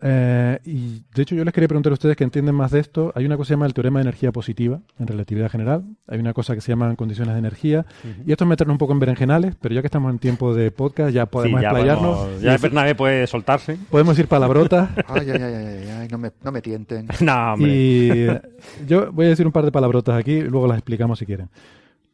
[0.00, 3.12] Eh, y de hecho yo les quería preguntar a ustedes que entienden más de esto.
[3.16, 5.84] Hay una cosa que se llama el teorema de energía positiva en relatividad general.
[6.06, 7.84] Hay una cosa que se llaman condiciones de energía.
[8.24, 10.70] Y esto es meternos un poco en berenjenales, pero ya que estamos en tiempo de
[10.70, 12.16] podcast ya podemos Sí, ya explayarnos.
[12.18, 13.76] podemos- ya decir- Bernabé puede soltarse.
[13.90, 14.90] podemos decir palabrotas.
[15.08, 17.08] Ay, ay, ay, ay, ay, ay, no me, no me tienten.
[17.20, 17.68] no, hombre.
[17.74, 18.40] Y eh,
[18.86, 21.48] yo voy a decir un par de palabrotas aquí y luego las explicamos si quieren.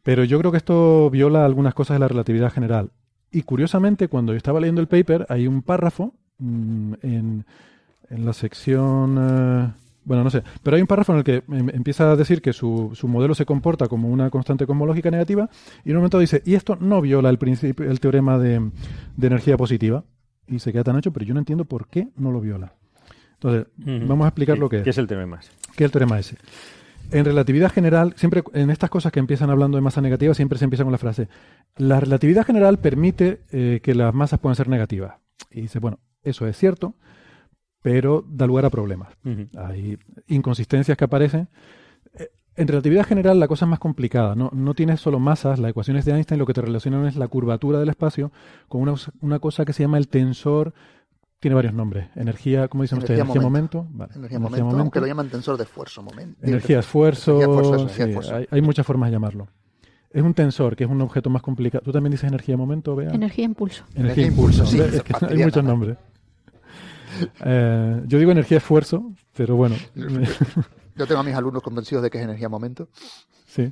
[0.01, 2.89] Pero yo creo que esto viola algunas cosas de la relatividad general.
[3.31, 7.45] Y curiosamente, cuando yo estaba leyendo el paper, hay un párrafo mm, en,
[8.09, 9.17] en la sección...
[9.19, 9.71] eh,
[10.03, 12.53] bueno, no sé, pero hay un párrafo en el que em- empieza a decir que
[12.53, 15.49] su, su modelo se comporta como una constante cosmológica negativa
[15.83, 18.69] y en un momento dice, y esto no viola el, principio, el teorema de,
[19.17, 20.03] de energía positiva.
[20.47, 22.75] Y se queda tan hecho, pero yo no entiendo por qué no lo viola.
[23.33, 24.83] Entonces, vamos a explicar lo que es.
[24.83, 25.49] ¿Qué es el tema más?
[25.75, 26.37] ¿Qué es el teorema ese?
[27.09, 30.65] En relatividad general, siempre en estas cosas que empiezan hablando de masa negativa, siempre se
[30.65, 31.29] empieza con la frase,
[31.77, 35.15] la relatividad general permite eh, que las masas puedan ser negativas.
[35.49, 36.93] Y dice, bueno, eso es cierto,
[37.85, 39.09] pero da lugar a problemas.
[39.55, 41.49] Hay inconsistencias que aparecen.
[42.17, 44.33] Eh, En relatividad general la cosa es más complicada.
[44.33, 47.27] No, no tienes solo masas, las ecuaciones de Einstein lo que te relacionan es la
[47.27, 48.31] curvatura del espacio
[48.67, 50.73] con una, una cosa que se llama el tensor.
[51.39, 52.07] Tiene varios nombres.
[52.15, 53.19] Energía, ¿cómo dicen ustedes?
[53.19, 53.85] Energía momento.
[53.91, 56.01] Vale, Energía momento, aunque lo llaman tensor de esfuerzo.
[56.01, 56.39] Momento.
[56.41, 57.35] Energía esfuerzo.
[57.39, 58.35] Energía esfuerzo, sí, energía esfuerzo.
[58.35, 59.47] hay, hay muchas formas de llamarlo.
[60.09, 61.83] Es un tensor, que es un objeto más complicado.
[61.83, 63.11] ¿Tú también dices energía momento, Bea?
[63.13, 63.83] Energía impulso.
[63.93, 64.63] Energía Energía impulso.
[64.63, 64.93] impulso, sí, ¿ves?
[64.95, 65.97] Es que hay muchos nombres.
[67.43, 69.75] Eh, yo digo energía esfuerzo, pero bueno.
[70.95, 72.89] Yo tengo a mis alumnos convencidos de que es energía momento.
[73.47, 73.71] sí.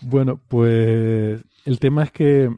[0.00, 2.56] Bueno, pues el tema es que.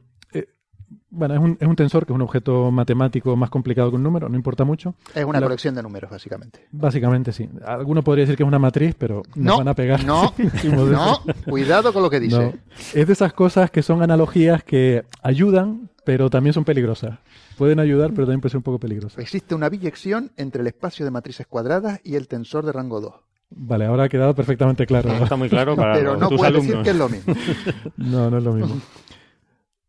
[1.10, 4.02] Bueno, es un, es un tensor que es un objeto matemático más complicado que un
[4.02, 4.94] número, no importa mucho.
[5.14, 6.66] Es una La- colección de números, básicamente.
[6.70, 7.48] Básicamente sí.
[7.64, 10.04] Alguno podría decir que es una matriz, pero nos No, van a pegar.
[10.04, 10.34] no,
[10.64, 12.38] no, cuidado con lo que dice.
[12.38, 12.52] No.
[12.94, 17.18] Es de esas cosas que son analogías que ayudan, pero también son peligrosas.
[17.56, 19.18] Pueden ayudar, pero también pueden ser un poco peligrosas.
[19.18, 23.12] Existe una biyección entre el espacio de matrices cuadradas y el tensor de rango 2.
[23.50, 25.10] Vale, ahora ha quedado perfectamente claro.
[25.10, 26.66] Está muy claro para Pero no tus puedes alumnos.
[26.68, 27.34] decir que es lo mismo.
[27.96, 28.76] No, no es lo mismo.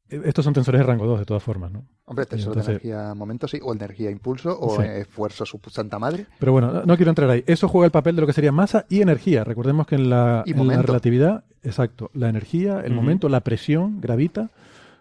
[0.10, 1.86] Estos son tensores de rango 2, de todas formas, ¿no?
[2.06, 4.88] Hombre, tensor Entonces- de energía momento, sí, o energía impulso, o Sí.
[4.88, 6.26] esfuerzo su santa madre.
[6.40, 7.44] Pero bueno, no, no quiero entrar ahí.
[7.46, 9.44] Eso juega el papel de lo que sería masa y energía.
[9.44, 14.50] Recordemos que en la, en relatividad, exacto, la energía, el momento, la presión, gravita.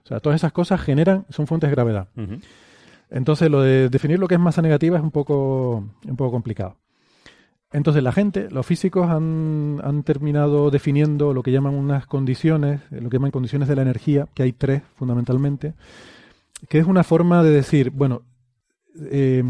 [0.05, 2.09] O sea, todas esas cosas generan, son fuentes de gravedad.
[3.11, 6.77] Entonces, lo de definir lo que es masa negativa es un poco, un poco complicado.
[7.71, 13.11] Entonces, la gente, los físicos han, terminado definiendo lo que llaman unas condiciones, eh, lo
[13.11, 15.75] que llaman condiciones de la energía, que hay tres fundamentalmente,
[16.69, 18.23] que es una forma de decir, bueno,
[19.11, 19.43] eh,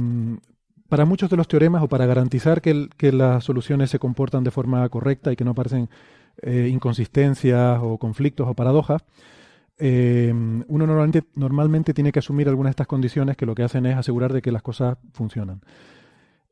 [0.88, 4.88] para muchos de los teoremas o para garantizar que, las soluciones se comportan de forma
[4.88, 5.88] correcta y que no aparecen
[6.42, 9.02] eh, inconsistencias o conflictos o paradojas,
[9.78, 13.86] eh, uno normalmente, normalmente tiene que asumir algunas de estas condiciones que lo que hacen
[13.86, 15.60] es asegurar de que las cosas funcionan.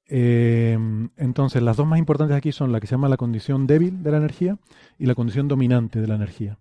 [0.09, 0.79] Eh,
[1.17, 4.11] entonces, las dos más importantes aquí son la que se llama la condición débil de
[4.11, 4.57] la energía
[4.99, 6.59] y la condición dominante de la energía.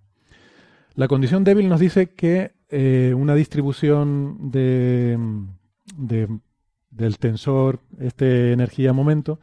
[0.95, 5.17] La condición débil nos dice que eh, una distribución de,
[5.97, 6.29] de-
[6.89, 9.39] del tensor, este energía-momento,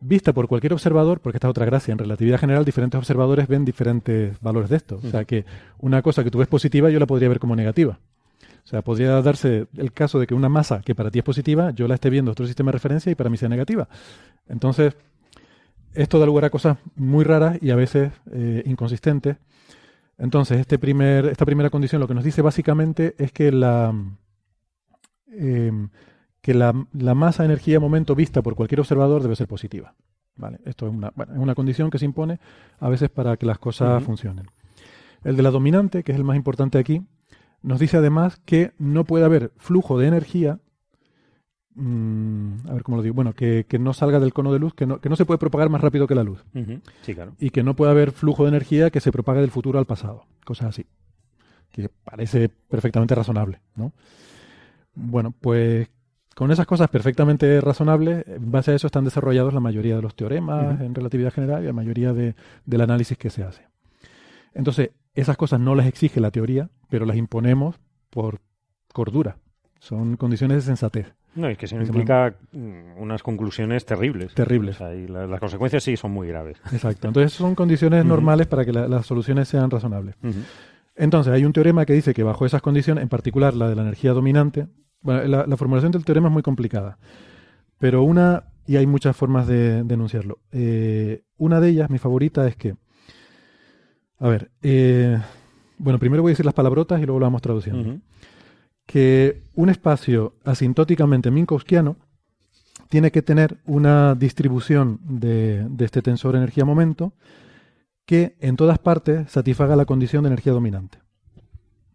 [0.00, 3.64] vista por cualquier observador, porque esta es otra gracia, en relatividad general diferentes observadores ven
[3.64, 4.96] diferentes valores de esto.
[5.02, 5.44] O sea que
[5.78, 8.00] una cosa que tú ves positiva yo la podría ver como negativa.
[8.64, 11.70] O sea, podría darse el caso de que una masa que para ti es positiva,
[11.72, 13.88] yo la esté viendo en otro sistema de referencia y para mí sea negativa.
[14.48, 14.94] Entonces,
[15.94, 19.36] esto da lugar a cosas muy raras y a veces eh, inconsistentes.
[20.16, 23.92] Entonces, este primer, esta primera condición lo que nos dice básicamente es que la,
[25.28, 25.88] em,
[26.40, 29.94] que la, la masa, energía, momento vista por cualquier observador debe ser positiva.
[30.36, 30.60] ¿Vale?
[30.64, 32.40] Esto es una, bueno, es una condición que se impone
[32.80, 34.46] a veces para que las cosas funcionen.
[35.24, 37.02] El de la dominante, que es el más importante aquí,
[37.62, 40.58] nos dice además que no puede haber flujo de energía,
[41.74, 44.74] mm, a ver cómo lo digo, bueno, que, que no salga del cono de luz,
[44.74, 46.44] que no, que no se puede propagar más rápido que la luz.
[47.02, 47.32] Sí, claro.
[47.38, 50.26] y que no puede haber flujo de energía que se propague del futuro al pasado,
[50.44, 50.86] cosas así,
[51.70, 53.92] que parece perfectamente razonable, ¿no?
[54.94, 55.88] Bueno, pues
[56.34, 60.14] con esas cosas perfectamente razonables, en base a eso están desarrollados la mayoría de los
[60.14, 62.34] teoremas en relatividad general y la mayoría de-
[62.66, 63.66] del análisis que se hace.
[64.54, 68.40] Entonces, esas cosas no las exige la teoría, pero las imponemos por
[68.92, 69.36] cordura.
[69.78, 71.12] Son condiciones de sensatez.
[71.34, 74.34] No, es que se implica mm, unas conclusiones terribles.
[74.34, 74.76] Terribles.
[74.76, 76.58] O sea, y la- las consecuencias sí son muy graves.
[76.72, 77.08] Exacto.
[77.08, 80.14] Entonces, son condiciones normales para que la- las soluciones sean razonables.
[80.94, 83.82] Entonces, hay un teorema que dice que bajo esas condiciones, en particular la de la
[83.82, 84.68] energía dominante,
[85.00, 86.98] bueno, la, la formulación del teorema es muy complicada,
[87.78, 90.38] pero una, y hay muchas formas de, de enunciarlo.
[90.52, 92.74] Eh, una de ellas, mi favorita, es que,
[94.22, 95.18] a ver, eh,
[95.78, 97.98] bueno, primero voy a decir las palabrotas y luego lo vamos traduciendo.
[98.86, 101.96] Que un espacio asintóticamente minkowskiano
[102.88, 107.14] tiene que tener una distribución de, de este tensor energía-momento
[108.06, 110.98] que en todas partes satisfaga la condición de energía dominante.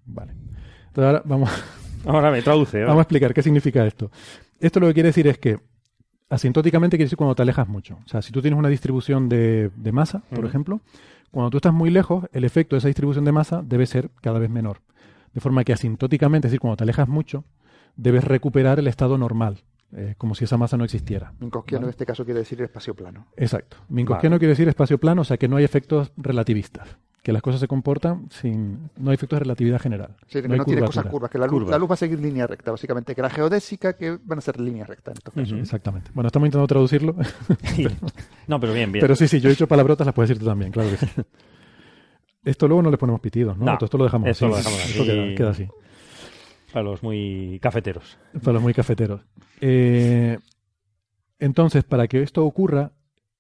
[0.05, 0.33] Vale.
[0.87, 1.49] Entonces ahora vamos,
[2.05, 2.83] Ahora me traduce.
[2.83, 4.11] vamos a explicar qué significa esto.
[4.59, 5.59] Esto lo que quiere decir es que
[6.29, 7.99] asintóticamente quiere decir cuando te alejas mucho.
[8.05, 10.81] O sea, si tú tienes una distribución de, de masa, por ejemplo,
[11.31, 14.39] cuando tú estás muy lejos, el efecto de esa distribución de masa debe ser cada
[14.39, 14.81] vez menor.
[15.33, 17.43] De forma que asintóticamente, es decir, cuando te alejas mucho,
[17.95, 19.63] debes recuperar el estado normal,
[19.95, 21.33] eh, como si esa masa no existiera.
[21.39, 21.87] Minkowskiano Vale.
[21.87, 23.27] en este caso quiere decir espacio plano.
[23.35, 23.77] Exacto.
[23.89, 26.97] Minkowskiano quiere decir espacio plano, o sea que no hay efectos relativistas.
[27.27, 28.89] Que las cosas se comportan sin.
[28.95, 30.15] No hay efectos de relatividad general.
[30.27, 31.71] Sí, que no no tiene cosas curvas, que la luz, Curvas.
[31.71, 34.61] la luz va a seguir línea recta, básicamente, que la geodésica que van a ser
[34.61, 35.51] línea recta en estos casos.
[35.51, 35.59] Ujú.
[35.61, 36.09] Exactamente.
[36.13, 37.17] Bueno, estamos intentando traducirlo.
[38.47, 39.01] no, pero bien, bien.
[39.01, 41.07] Pero sí, sí, yo he hecho palabrotas, las puedes decir tú también, claro que sí.
[42.45, 43.65] Esto luego no le ponemos pitidos, ¿no?
[43.65, 44.51] No, Esto, esto lo dejamos esto así.
[44.51, 45.67] lo dejamos Esto queda así.
[46.71, 48.17] Para los muy cafeteros.
[48.41, 49.19] Para los muy cafeteros.
[49.59, 50.37] Eh,
[51.39, 52.93] entonces, para que esto ocurra,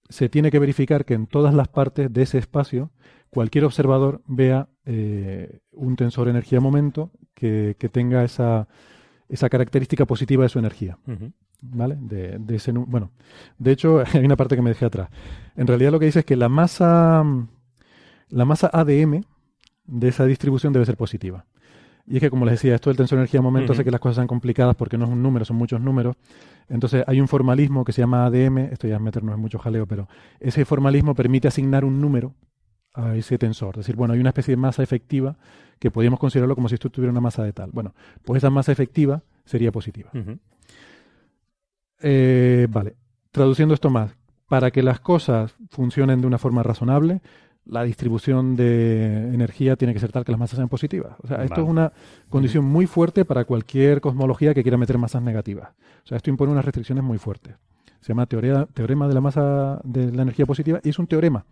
[0.09, 2.91] se tiene que verificar que en todas las partes de ese espacio,
[3.29, 8.67] cualquier observador vea eh, un tensor energía-momento que, que tenga esa,
[9.29, 10.97] esa característica positiva de su energía.
[11.59, 11.97] ¿Vale?
[11.99, 13.11] De, de ese, bueno,
[13.57, 15.09] de hecho, hay una parte que me dejé atrás.
[15.55, 17.23] En realidad lo que dice es que la masa,
[18.29, 19.23] la masa ADM
[19.85, 21.45] de esa distribución debe ser positiva.
[22.07, 24.27] Y es que, como les decía, esto del tensor energía-momento hace que las cosas sean
[24.27, 26.15] complicadas porque no es un número, son muchos números.
[26.69, 29.85] Entonces, hay un formalismo que se llama ADM, esto ya es meternos en mucho jaleo,
[29.85, 30.07] pero
[30.39, 32.33] ese formalismo permite asignar un número
[32.93, 33.75] a ese tensor.
[33.75, 35.35] Es decir, bueno, hay una especie de masa efectiva
[35.79, 37.71] que podríamos considerarlo como si esto tuviera una masa de tal.
[37.71, 37.93] Bueno,
[38.23, 40.09] pues esa masa efectiva sería positiva.
[42.01, 42.95] Eh, vale,
[43.31, 44.15] traduciendo esto más,
[44.47, 47.21] para que las cosas funcionen de una forma razonable,
[47.69, 51.13] la distribución de energía tiene que ser tal que las masas sean positivas.
[51.23, 51.63] O sea, esto Vale.
[51.63, 51.91] es una
[52.29, 55.69] condición muy fuerte para cualquier cosmología que quiera meter masas negativas.
[56.03, 57.55] O sea, esto impone unas restricciones muy fuertes.
[58.01, 61.45] Se llama teoría, teorema de la masa de la energía positiva y es un teorema.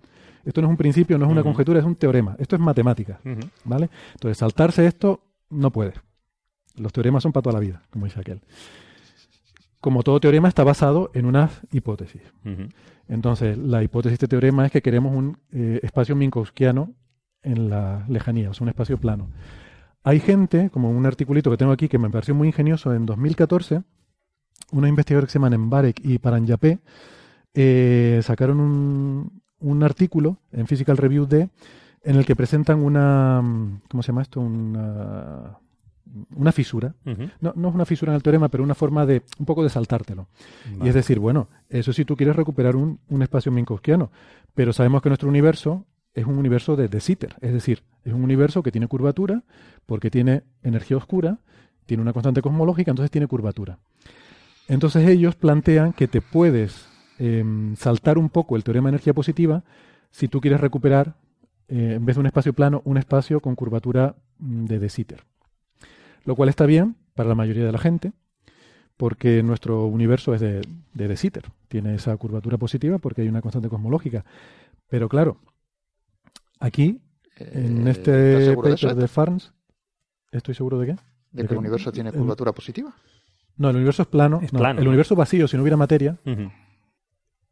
[0.46, 2.36] Esto no es un principio, no es una conjetura, es un teorema.
[2.40, 3.20] Esto es matemática.
[3.64, 3.90] ¿vale?
[4.14, 5.94] Entonces, saltarse esto no puede.
[6.76, 8.42] Los teoremas son para toda la vida, como dice aquel.
[9.82, 12.22] Como todo teorema está basado en unas hipótesis.
[13.08, 16.94] Entonces, la hipótesis de este teorema es que queremos un eh, espacio minkowskiano
[17.44, 19.30] en la lejanía, o sea, un espacio plano.
[20.04, 23.84] Hay gente, como un articulito que tengo aquí que me pareció muy ingenioso, en 2014,
[24.72, 26.80] unos investigadores que se llaman Mbarek y Paranjapé
[27.54, 31.50] eh, sacaron un, un artículo en Physical Review D
[32.04, 33.42] en el que presentan una,
[33.90, 34.40] ¿cómo se llama esto?
[34.40, 35.58] Una,
[36.36, 36.96] una fisura.
[37.42, 39.70] No, no es una fisura en el teorema, pero una forma de un poco de
[39.70, 40.28] saltártelo.
[40.84, 44.12] Y es decir, bueno, eso si tú quieres recuperar un, un espacio minkowskiano,
[44.54, 48.24] pero sabemos que nuestro universo es un universo de, de Sitter, es decir, es un
[48.24, 49.44] universo que tiene curvatura
[49.86, 51.40] porque tiene energía oscura,
[51.86, 53.80] tiene una constante cosmológica, entonces tiene curvatura.
[54.68, 56.88] Entonces ellos plantean que te puedes
[57.20, 59.64] em, saltar un poco el teorema de energía positiva
[60.10, 61.16] si tú quieres recuperar,
[61.68, 65.24] eh, en vez de un espacio plano, un espacio con curvatura mm, de de Sitter.
[66.26, 68.12] Lo cual está bien para la mayoría de la gente,
[68.98, 70.62] porque nuestro universo es de,
[70.94, 71.46] de De Sitter.
[71.68, 74.26] Tiene esa curvatura positiva porque hay una constante cosmológica.
[74.88, 75.38] Pero claro,
[76.60, 77.02] aquí,
[77.38, 78.96] en Eh, este ¿estás seguro de paper eso?
[79.02, 79.54] de Farns,
[80.32, 80.96] ¿estoy seguro de qué?
[81.32, 82.94] ¿De que el universo tiene el- curvatura positiva?
[83.58, 84.40] No, el universo es plano.
[84.42, 84.90] Es no, plano, el ¿no?
[84.92, 86.18] universo vacío, si no hubiera materia,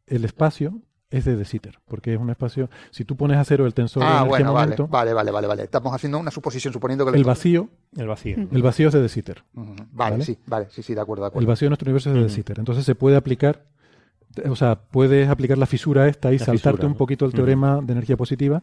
[0.06, 3.66] el espacio es de De Sitter, porque es un espacio, si tú pones a cero
[3.66, 5.62] el tensor de Ah, energía bueno, vale, momento, vale, vale, vale, vale.
[5.64, 8.36] Estamos haciendo una suposición, suponiendo que el vacío, El vacío.
[8.50, 9.44] El vacío es de De Sitter.
[9.54, 9.74] Ujú.
[9.92, 10.24] Vale, ¿Vale?
[10.24, 11.48] sí, vale, sí, sí, de acuerdo, de El acuerdo.
[11.48, 12.34] vacío de nuestro universo es de De Ujú.
[12.34, 12.58] Sitter.
[12.58, 13.64] Entonces se puede aplicar,
[14.48, 17.80] o sea, puedes aplicar la fisura esta y La saltarte fisura, un poquito el teorema
[17.80, 18.62] de energía positiva,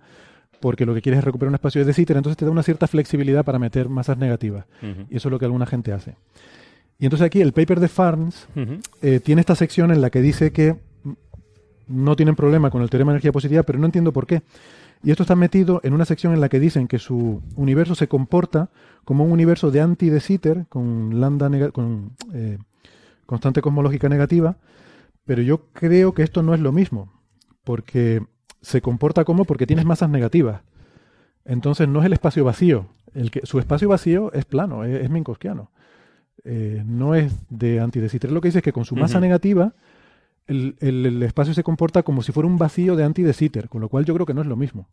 [0.59, 2.63] porque lo que quieres es recuperar un espacio de De Sitter, entonces te da una
[2.63, 4.65] cierta flexibilidad para meter masas negativas.
[5.09, 6.15] Y eso es lo que alguna gente hace.
[6.99, 8.47] Y entonces aquí el paper de Farns
[9.01, 10.75] eh, tiene esta sección en la que dice que
[11.91, 14.41] no tienen problema con el teorema de energía positiva, pero no entiendo por qué.
[15.03, 18.07] Y esto está metido en una sección en la que dicen que su universo se
[18.07, 18.69] comporta
[19.03, 22.59] como un universo de anti de Sitter, con lambda con eh,
[23.25, 24.57] constante cosmológica negativa,
[25.25, 27.11] pero yo creo que esto no es lo mismo,
[27.63, 28.23] porque
[28.61, 30.61] se comporta como porque tienes masas negativas.
[31.45, 32.87] Entonces no es el espacio vacío.
[33.13, 35.71] El que, su espacio vacío es plano, es, es minkowskiano.
[36.43, 38.31] Eh, no es de anti de Sitter.
[38.31, 39.73] Lo que dice es que con su masa negativa
[40.51, 43.69] el, el- el espacio se comporta como si fuera un vacío de anti de Sitter,
[43.69, 44.87] con lo cual yo creo que no es lo mismo.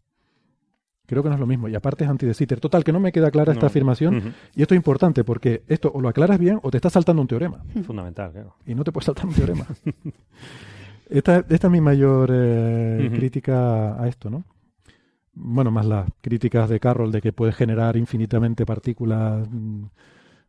[1.06, 1.68] Creo que no es lo mismo.
[1.68, 2.60] Y aparte es anti de Sitter.
[2.60, 4.34] Total, que no me queda clara esta afirmación.
[4.54, 7.28] Y esto es importante porque esto o lo aclaras bien o te estás saltando un
[7.28, 7.62] teorema.
[7.82, 8.56] Fundamental, claro.
[8.66, 9.66] Y no te puedes saltar un teorema.
[11.08, 14.44] esta, esta es mi mayor eh, crítica a esto, ¿no?
[15.32, 19.84] Bueno, más las críticas de Carroll de que puede generar infinitamente partículas mm,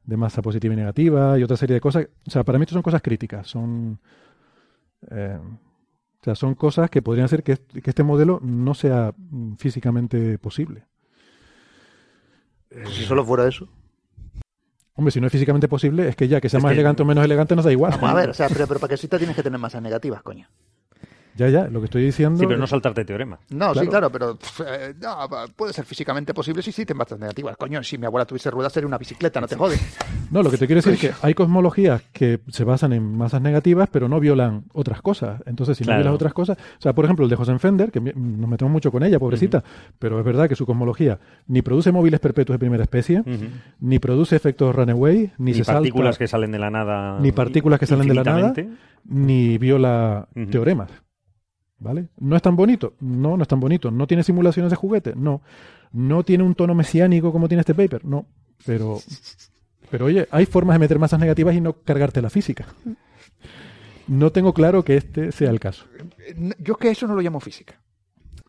[0.03, 2.07] de masa positiva y negativa y otra serie de cosas.
[2.27, 3.47] O sea, para mí esto son cosas críticas.
[3.47, 3.99] Son.
[5.11, 5.37] Eh,
[6.21, 9.53] o sea, son cosas que podrían hacer que, est- que este modelo no sea mm,
[9.55, 10.83] físicamente posible.
[12.93, 13.67] Si solo fuera eso.
[14.93, 17.03] Hombre, si no es físicamente posible, es que ya que sea Es más que- elegante
[17.03, 17.91] o menos elegante nos da igual.
[17.93, 20.21] Vamos a ver, o sea, pero, pero para que exista tienes que tener masas negativas,
[20.21, 20.47] coño.
[21.39, 22.37] Ya, ya, lo que estoy diciendo.
[22.37, 23.39] Sí, pero no saltarte teorema.
[23.49, 24.11] No, sí, Claro.
[24.11, 25.17] pero pff, eh, no,
[25.55, 27.55] puede ser físicamente posible si existen masas negativas.
[27.55, 29.79] Coño, si mi abuela tuviese ruedas sería una bicicleta, no te jodes.
[30.31, 33.41] No, lo que te quiero decir es que hay cosmologías que se basan en masas
[33.41, 35.41] negativas, pero no violan otras cosas.
[35.45, 35.99] Entonces, si Claro.
[35.99, 36.57] no violas otras cosas.
[36.57, 39.63] O sea, por ejemplo, el de Fender, que nos metemos mucho con ella, pobrecita,
[39.97, 43.23] pero es verdad que su cosmología ni produce móviles perpetuos de primera especie,
[43.79, 47.17] ni produce efectos runaway, ni, Ni, se partículas salta, que salen de la nada.
[47.19, 48.53] ni partículas que salen de la nada,
[49.05, 50.89] ni viola teoremas.
[51.79, 52.09] ¿Vale?
[52.19, 52.93] ¿No es tan bonito?
[52.99, 53.89] No, no es tan bonito.
[53.89, 55.13] ¿No tiene simulaciones de juguete?
[55.15, 55.41] No.
[55.93, 58.03] ¿No tiene un tono mesiánico como tiene este paper?
[58.05, 58.25] No.
[58.65, 58.99] Pero,
[59.89, 62.65] pero oye, hay formas de meter masas negativas y no cargarte la física.
[64.07, 65.85] No tengo claro que este sea el caso.
[66.59, 67.81] Yo es que eso no lo llamo física.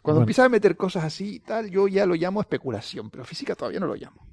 [0.02, 0.22] Cuando Bueno.
[0.22, 3.78] empiezas a meter cosas así y tal, yo ya lo llamo especulación, pero física todavía
[3.78, 4.26] no lo llamo.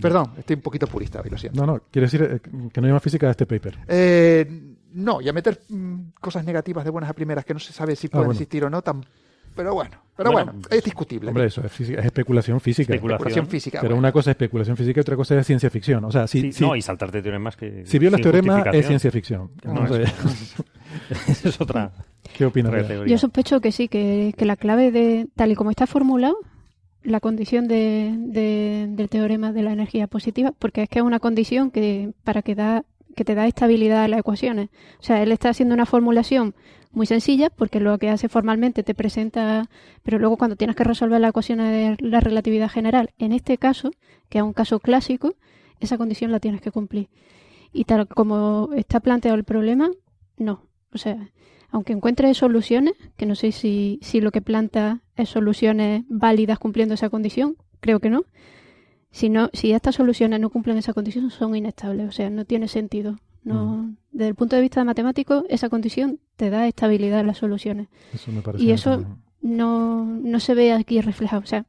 [0.00, 1.64] Perdón, estoy un poquito purista hoy, lo siento.
[1.64, 2.40] No, no, quiere decir eh,
[2.72, 3.78] que no llama física a este paper.
[3.86, 7.72] Eh, no, y a meter mm, cosas negativas de buenas a primeras que no se
[7.72, 8.32] sabe si pueden bueno.
[8.32, 9.04] existir o no, tan,
[9.54, 11.28] pero bueno, pero Bueno, bueno, es discutible.
[11.28, 12.92] Hombre, eso es, física- es especulación física.
[12.92, 13.20] Especulación.
[13.28, 13.78] Especulación física.
[13.80, 14.00] Pero bueno.
[14.00, 16.04] una cosa es especulación física y otra cosa es ciencia ficción.
[16.04, 17.84] O sea, si, Sí, si, No, y saltarte teoremas que.
[17.86, 19.50] si violas sin teorema es ciencia ficción.
[19.64, 19.86] No,
[21.44, 21.92] es otra,
[22.36, 22.72] ¿Qué opinas?
[22.84, 23.06] otra.
[23.06, 26.36] Yo sospecho que sí, que, que la clave de, tal y como está formulado,
[27.02, 31.20] la condición de, de- del teorema de la energía positiva, porque es que es una
[31.20, 32.84] condición que para que da
[33.16, 34.68] que te da estabilidad a las ecuaciones.
[35.00, 36.54] O sea, él está haciendo una formulación
[36.92, 39.68] muy sencilla, porque lo que hace formalmente te presenta,
[40.02, 43.90] pero luego cuando tienes que resolver la ecuación de la relatividad general, en este caso,
[44.28, 45.34] que es un caso clásico,
[45.80, 47.08] esa condición la tienes que cumplir.
[47.72, 49.90] Y tal como está planteado el problema,
[50.36, 50.62] no.
[50.92, 51.30] O sea,
[51.70, 56.94] aunque encuentre soluciones, que no sé si, si lo que planta es soluciones válidas cumpliendo
[56.94, 58.24] esa condición, creo que no.
[59.16, 62.68] Si, no, si estas soluciones no cumplen esa condición, son inestables, o sea, no tiene
[62.68, 63.16] sentido.
[63.44, 67.88] No, Desde el punto de vista matemático, esa condición te da estabilidad en las soluciones.
[68.12, 69.06] Eso me parece Y eso
[69.40, 71.40] no, no se ve aquí reflejado.
[71.40, 71.64] O sea,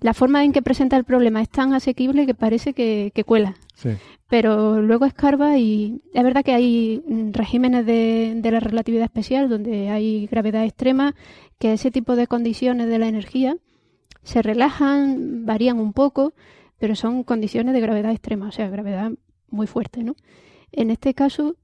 [0.00, 3.56] la forma en que presenta el problema es tan asequible que parece que, que cuela.
[3.76, 3.92] Sí.
[4.28, 7.02] Pero luego escarba y es verdad que hay
[7.32, 11.14] regímenes de, de la relatividad especial donde hay gravedad extrema,
[11.58, 13.56] que ese tipo de condiciones de la energía
[14.22, 16.34] se relajan, varían un poco,
[16.80, 19.12] pero son condiciones de gravedad extrema, o sea, gravedad
[19.50, 20.16] muy fuerte, ¿no?
[20.72, 21.54] En este caso,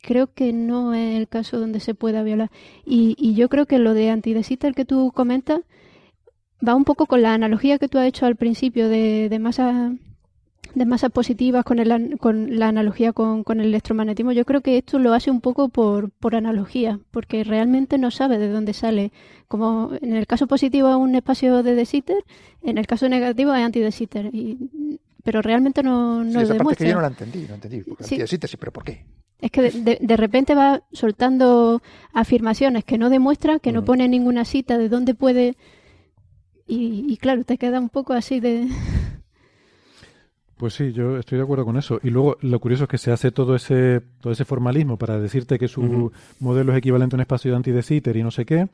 [0.00, 2.50] creo que no es el caso donde se pueda violar.
[2.84, 5.60] Y, y yo creo que lo de antidesiter que tú comentas
[6.66, 9.92] va un poco con la analogía que tú has hecho al principio de, de masa
[10.74, 14.78] de masas positivas con, el, con la analogía con, con el electromagnetismo, yo creo que
[14.78, 19.12] esto lo hace un poco por, por analogía, porque realmente no sabe de dónde sale.
[19.48, 22.24] Como en el caso positivo es un espacio de de Sitter,
[22.62, 24.30] en el caso negativo es anti de Sitter.
[24.34, 27.80] Y, pero realmente no, no Sí, esa parte que yo no la entendí, no entendí.
[27.82, 28.14] Porque Sí.
[28.14, 29.04] antidesíntesis, pero ¿por qué?
[29.40, 31.82] Es que de, de- de repente va soltando
[32.12, 35.56] afirmaciones que no demuestra, que no pone ninguna cita de dónde puede.
[36.66, 38.66] Y, y claro, te queda un poco así de.
[40.56, 42.00] Pues sí, yo estoy de acuerdo con eso.
[42.02, 45.58] Y luego lo curioso es que se hace todo ese todo ese formalismo para decirte
[45.58, 46.10] que su
[46.40, 48.68] modelo es equivalente a un espacio de anti y no sé qué.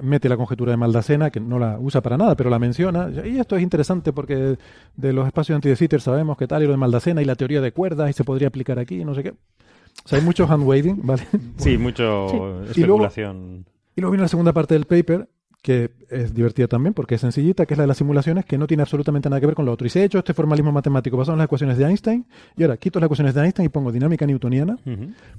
[0.00, 3.10] Mete la conjetura de Maldacena, que no la usa para nada, pero la menciona.
[3.26, 4.56] Y esto es interesante porque
[4.96, 7.60] de los espacios de anti sabemos que tal y lo de Maldacena y la teoría
[7.60, 9.30] de cuerdas y se podría aplicar aquí, no sé qué.
[9.30, 11.22] O sea, hay mucho hand waving, ¿vale?
[11.56, 12.36] Sí, mucho Sí.
[12.80, 13.66] Y luego- especulación.
[13.96, 15.28] Y luego viene la segunda parte del paper,
[15.62, 18.66] que es divertida también porque es sencillita, que es la de las simulaciones, que no
[18.66, 19.86] tiene absolutamente nada que ver con lo otro.
[19.86, 22.24] Y se ha hecho este formalismo matemático basado en las ecuaciones de Einstein,
[22.56, 24.78] y ahora quito las ecuaciones de Einstein y pongo dinámica newtoniana,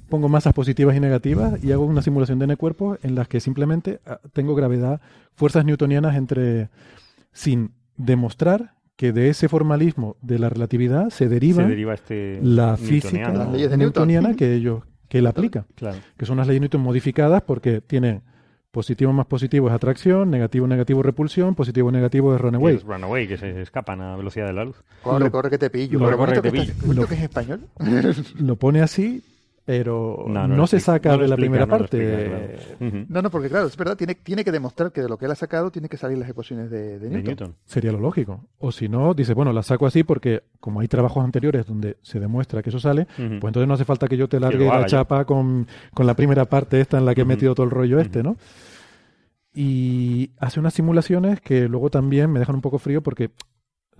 [0.09, 3.99] pongo masas positivas y negativas, y hago una simulación de n-cuerpos en las que simplemente
[4.05, 5.01] ah, tengo gravedad,
[5.33, 6.69] fuerzas newtonianas entre...
[7.31, 12.77] sin demostrar que de ese formalismo de la relatividad se deriva, Se deriva este la
[12.77, 13.31] física.
[13.33, 13.79] Las leyes de Newton.
[13.79, 15.97] newtoniana que ellos que él aplica Claro.
[16.17, 18.21] que son las leyes de Newton modificadas porque tiene
[18.71, 22.75] positivo más positivo es atracción, negativo negativo repulsión, positivo negativo es Que runaway.
[22.75, 24.77] es runaway, que se escapan a velocidad de la luz.
[25.03, 25.99] Corre, Lo- corre que te pillo.
[25.99, 26.73] lo- corre bonito que que, te pillo.
[26.85, 27.61] bonito Lo- que es español.
[28.39, 29.21] Lo pone así
[29.63, 31.97] pero No, no, no lo se explica- saca no de la explica, primera parte.
[31.97, 32.97] explica, claro.
[32.97, 33.05] Ujú.
[33.09, 35.31] No, no, porque claro, es verdad, tiene, tiene que demostrar que de lo que él
[35.31, 37.23] ha sacado tiene que salir las ecuaciones de, de De Newton.
[37.25, 37.55] Newton.
[37.65, 38.43] Sería lo lógico.
[38.59, 42.19] O si no, dice, bueno, la saco así porque como hay trabajos anteriores donde se
[42.19, 45.25] demuestra que eso sale, pues entonces no hace falta que yo te largue la chapa
[45.25, 48.23] con, con la primera parte esta en la que he metido todo el rollo este.
[48.23, 48.37] ¿no?
[49.53, 53.31] Y hace unas simulaciones que luego también me dejan un poco frío porque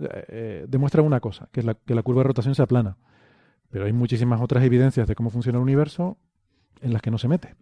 [0.00, 2.96] eh, demuestra una cosa, que es la, que la curva de rotación se aplana.
[3.72, 6.16] Pero hay muchísimas otras evidencias de cómo funciona el universo
[6.82, 7.56] en las que no se mete.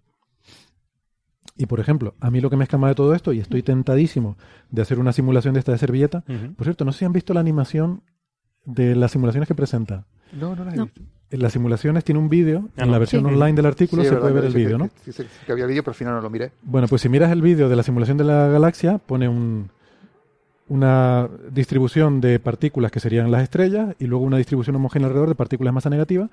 [1.56, 4.36] Y por ejemplo, a mí lo que me escama de todo esto, y estoy tentadísimo
[4.70, 6.24] de hacer una simulación de esta de servilleta,
[6.56, 8.02] por cierto, no sé si han visto la animación
[8.64, 10.06] de las simulaciones que presenta.
[10.32, 10.84] No, no las he No.
[10.86, 11.00] visto.
[11.30, 12.92] En las simulaciones tiene un vídeo, Ah, en no.
[12.92, 13.32] la versión Sí.
[13.32, 14.88] online del artículo Sí, se verdad, puede ver el vídeo, ¿no?
[15.04, 16.50] que- que- que había vídeo, pero al final no lo miré.
[16.62, 19.70] Bueno, pues si miras el vídeo de la simulación de la galaxia, pone un,
[20.70, 25.34] una distribución de partículas que serían las estrellas y luego una distribución homogénea alrededor de
[25.34, 26.30] partículas de masa negativa,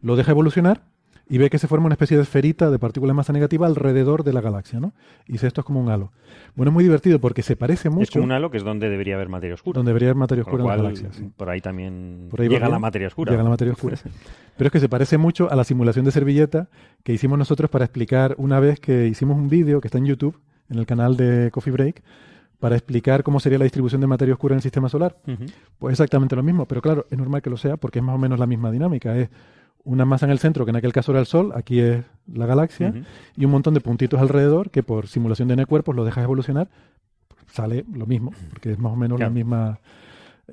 [0.00, 0.82] lo deja evolucionar
[1.28, 4.22] y ve que se forma una especie de esferita de partículas de masa negativa alrededor
[4.22, 4.92] de la galaxia, ¿no?
[5.26, 6.12] Y dice esto es como un halo.
[6.54, 8.88] Bueno, es muy divertido porque se parece mucho Es como un halo que es donde
[8.88, 9.76] debería haber materia oscura.
[9.76, 11.30] donde debería haber materia oscura en sí.
[11.36, 13.32] por ahí también Por ahí va llega la materia oscura.
[13.32, 13.96] Llega la materia oscura.
[14.56, 16.68] Pero es que se parece mucho a la simulación de servilleta
[17.02, 20.38] que hicimos nosotros para explicar una vez que hicimos un vídeo que está en YouTube,
[20.68, 22.02] en el canal de Coffee Break,
[22.60, 25.16] para explicar cómo sería la distribución de materia oscura en el sistema solar.
[25.78, 28.18] Pues exactamente lo mismo, pero claro, es normal que lo sea porque es más o
[28.18, 29.16] menos la misma dinámica.
[29.16, 29.28] Es
[29.82, 32.44] una masa en el centro, que en aquel caso era el Sol, aquí es la
[32.46, 32.92] galaxia,
[33.36, 36.68] y un montón de puntitos alrededor que por simulación de N cuerpos los dejas evolucionar,
[37.50, 39.30] sale lo mismo, porque es más o menos Claro.
[39.30, 39.80] la misma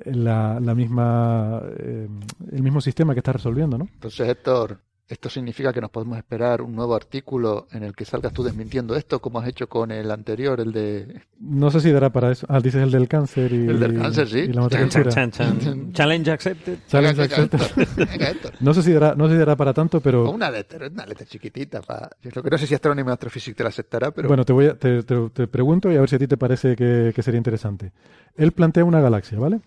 [0.04, 2.08] la, la misma eh,
[2.52, 3.88] el mismo sistema que estás resolviendo, ¿no?
[3.92, 4.78] Entonces, Héctor,
[5.08, 8.94] ¿esto significa que nos podemos esperar un nuevo artículo en el que salgas tú desmintiendo
[8.94, 11.22] esto, como has hecho con el anterior, el de...
[11.40, 12.46] No sé si dará para eso.
[12.50, 14.38] Ah, dices el del cáncer y El del cáncer, sí.
[14.40, 15.10] y la Chan, oscura.
[15.10, 15.58] chan, chan.
[15.92, 16.78] Challenge accepted.
[16.88, 17.60] Challenge accepted.
[17.96, 18.52] Venga, Héctor.
[18.60, 21.06] No sé si dará, no sé si dará para tanto, O pero una letra, una
[21.06, 21.80] letra chiquitita.
[21.80, 22.10] Pa...
[22.22, 24.28] Yo lo que no sé si Astrónimo Astrophysics te la aceptará, pero...
[24.28, 26.36] bueno, te voy a, te, te- te pregunto y a ver si a ti te
[26.36, 27.92] parece que, que sería interesante.
[28.36, 29.60] Él plantea una galaxia, ¿vale?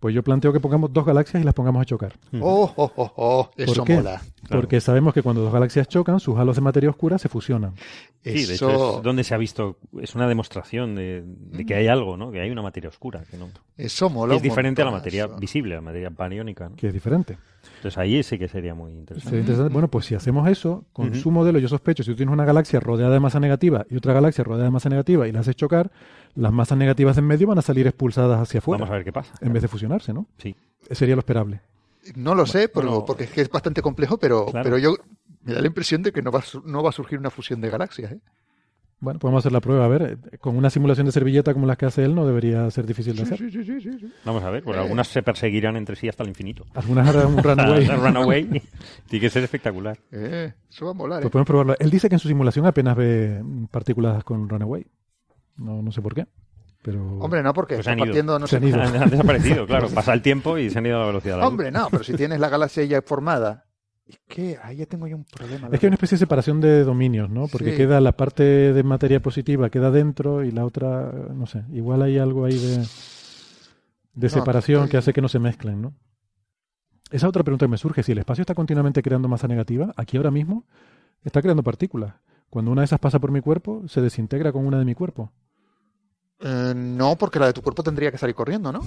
[0.00, 2.14] Pues yo planteo que pongamos dos galaxias y las pongamos a chocar.
[2.40, 3.96] Oh, oh, oh, oh, eso ¿Por qué?
[3.96, 4.22] mola.
[4.48, 7.74] Porque sabemos que cuando dos galaxias chocan, sus halos de materia oscura se fusionan.
[8.22, 11.74] Sí, de Eso, hecho es donde se ha visto, es una demostración de, de que
[11.74, 12.30] hay algo, ¿no?
[12.30, 13.48] Que hay una materia oscura, que no
[13.78, 14.34] eso mola.
[14.34, 16.76] es diferente a la materia visible, a la materia bariónica, ¿no?
[16.76, 17.38] que es diferente.
[17.76, 19.24] Entonces ahí sí que sería muy interesante.
[19.30, 19.72] Sería interesante.
[19.72, 22.78] Bueno, pues si hacemos eso, con su modelo, yo sospecho, si tú tienes una galaxia
[22.78, 25.90] rodeada de masa negativa y otra galaxia rodeada de masa negativa y la haces chocar,
[26.34, 29.04] las masas negativas de en medio van a salir expulsadas hacia afuera, Vamos a ver
[29.04, 29.32] qué pasa.
[29.40, 30.26] en vez de fusionarse, ¿no?
[30.36, 30.54] Sí.
[30.90, 31.60] Sería lo esperable.
[32.16, 34.64] No lo sé, pero- Bueno, porque es que es bastante complejo, pero, claro.
[34.64, 34.94] pero yo
[35.42, 37.70] me da la impresión de que no va, no va a surgir una fusión de
[37.70, 38.12] galaxias.
[38.12, 38.20] ¿eh?
[39.02, 39.86] Bueno, podemos hacer la prueba.
[39.86, 42.84] A ver, con una simulación de servilleta como las que hace él no debería ser
[42.86, 43.38] difícil de hacer.
[43.38, 44.12] Sí, sí, sí, sí, sí.
[44.26, 44.82] Vamos a ver, porque Eh.
[44.82, 46.66] algunas se perseguirán entre sí hasta el infinito.
[46.74, 47.86] Algunas harán un runaway.
[47.86, 48.44] Runaway
[49.08, 49.98] tiene que ser espectacular.
[50.12, 51.20] Eh, eso va a molar.
[51.20, 51.32] Pues ¿eh?
[51.32, 51.76] podemos probarlo.
[51.78, 54.86] Él dice que en su simulación apenas ve partículas con runaway.
[55.56, 56.26] No, no sé por qué.
[56.82, 58.06] Pero Hombre, no, porque Pues está han ido.
[58.06, 58.80] partiendo, no Se sé han ido.
[58.82, 59.88] Han, han desaparecido, claro.
[59.90, 61.42] Pasa el tiempo y se han ido a la velocidad.
[61.46, 63.64] Hombre, no, pero si tienes la galaxia ya formada.
[64.10, 65.68] Es que ahí ya tengo yo un problema.
[65.72, 67.46] Es que hay una especie de separación de dominios, ¿no?
[67.46, 67.76] Porque Sí.
[67.76, 68.42] queda la parte
[68.72, 72.78] de materia positiva queda dentro y la otra, no sé, igual hay algo ahí de,
[74.14, 75.94] de No, separación estoy- que hace que no se mezclen, ¿no?
[77.12, 80.16] Esa otra pregunta que me surge, si el espacio está continuamente creando masa negativa, aquí
[80.16, 80.64] ahora mismo
[81.24, 82.14] está creando partículas.
[82.48, 85.32] Cuando una de esas pasa por mi cuerpo, se desintegra con una de mi cuerpo.
[86.42, 88.80] Eh, no, porque la de tu cuerpo tendría que salir corriendo, ¿no?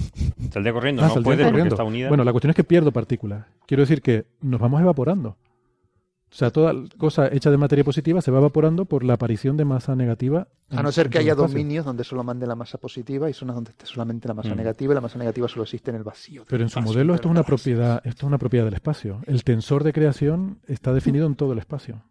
[0.52, 1.74] Saldría corriendo, Ah, no saldría puede porque corriendo.
[1.74, 2.08] está unida.
[2.08, 3.46] Bueno, la cuestión es que pierdo partículas.
[3.66, 5.36] Quiero decir que nos vamos evaporando.
[6.32, 9.64] O sea, toda cosa hecha de materia positiva se va evaporando por la aparición de
[9.64, 10.48] masa negativa.
[10.70, 11.46] A no ser que haya espacio.
[11.56, 14.56] dominios donde solo mande la masa positiva y zonas donde esté solamente la masa Mm.
[14.56, 16.42] negativa y la masa negativa solo existe en el vacío.
[16.48, 18.74] Pero en su espacio, modelo de esto es una propiedad, esto es una propiedad del
[18.74, 19.20] espacio.
[19.28, 22.02] El tensor de creación está definido en todo el espacio.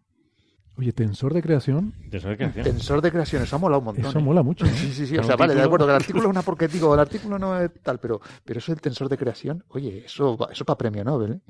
[0.76, 2.64] Oye, tensor de creación, De eso de creación.
[2.64, 4.06] Tensor de creación, eso ha molado un montón.
[4.06, 4.22] eso ¿eh?
[4.22, 4.64] mola mucho.
[4.64, 4.72] ¿no?
[4.76, 5.16] Sí, sí, sí.
[5.18, 7.60] O sea, vale, de acuerdo, que el artículo es una porque digo, el artículo no
[7.60, 11.32] es tal, pero, pero eso del tensor de creación, oye, eso, eso para premio Nobel,
[11.34, 11.40] ¿eh?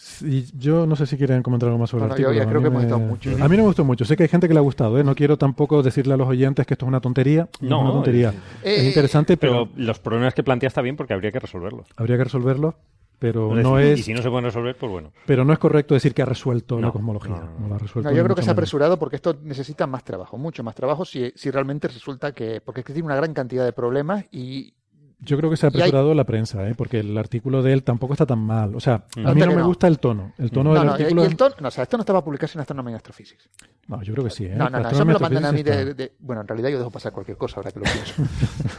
[0.00, 2.36] Sí, yo no sé si quieren comentar algo más sobre No, el yo artículo.
[2.36, 3.34] ya A creo mí que hemos me- estado mucho, ¿eh?
[3.42, 4.04] A mí no me gustó mucho.
[4.04, 4.96] Sé que hay gente que le ha gustado.
[4.98, 5.02] ¿eh?
[5.02, 7.48] No quiero tampoco decirle a los oyentes que esto es una tontería.
[7.60, 8.28] No, No, es una tontería.
[8.62, 11.88] eh, es interesante, pero, Pero los problemas que plantea está bien porque habría que resolverlos.
[11.96, 12.76] habría que resolverlo.
[13.18, 15.12] Pero no es, Y si no se pueden resolver, pues bueno.
[15.26, 17.36] pero no es correcto decir que ha resuelto la cosmología.
[17.36, 19.86] no, no, No, la ha resuelto yo creo que se ha apresurado porque esto necesita
[19.86, 22.60] más trabajo, mucho más trabajo, si, si realmente resulta que.
[22.60, 24.74] Porque es que tiene una gran cantidad de problemas y
[25.20, 26.74] Yo creo que se ha Y hay- apresurado la prensa, ¿eh?
[26.76, 28.76] porque el artículo de él tampoco está tan mal.
[28.76, 29.26] O sea, Mm.
[29.26, 29.66] a mí no que me no.
[29.66, 30.32] gusta el tono.
[30.38, 31.22] El tono No, del no, y- artículo...
[31.22, 33.48] y el tono, no, o sea, esto no estaba publicado en Astronomy Astrophysics.
[33.88, 34.44] No, yo creo que sí.
[34.44, 34.54] ¿eh?
[34.54, 36.78] No, no, no, eso me lo mandan a mí de, de- Bueno, en realidad yo
[36.78, 38.14] dejo pasar cualquier cosa ahora que lo pienso.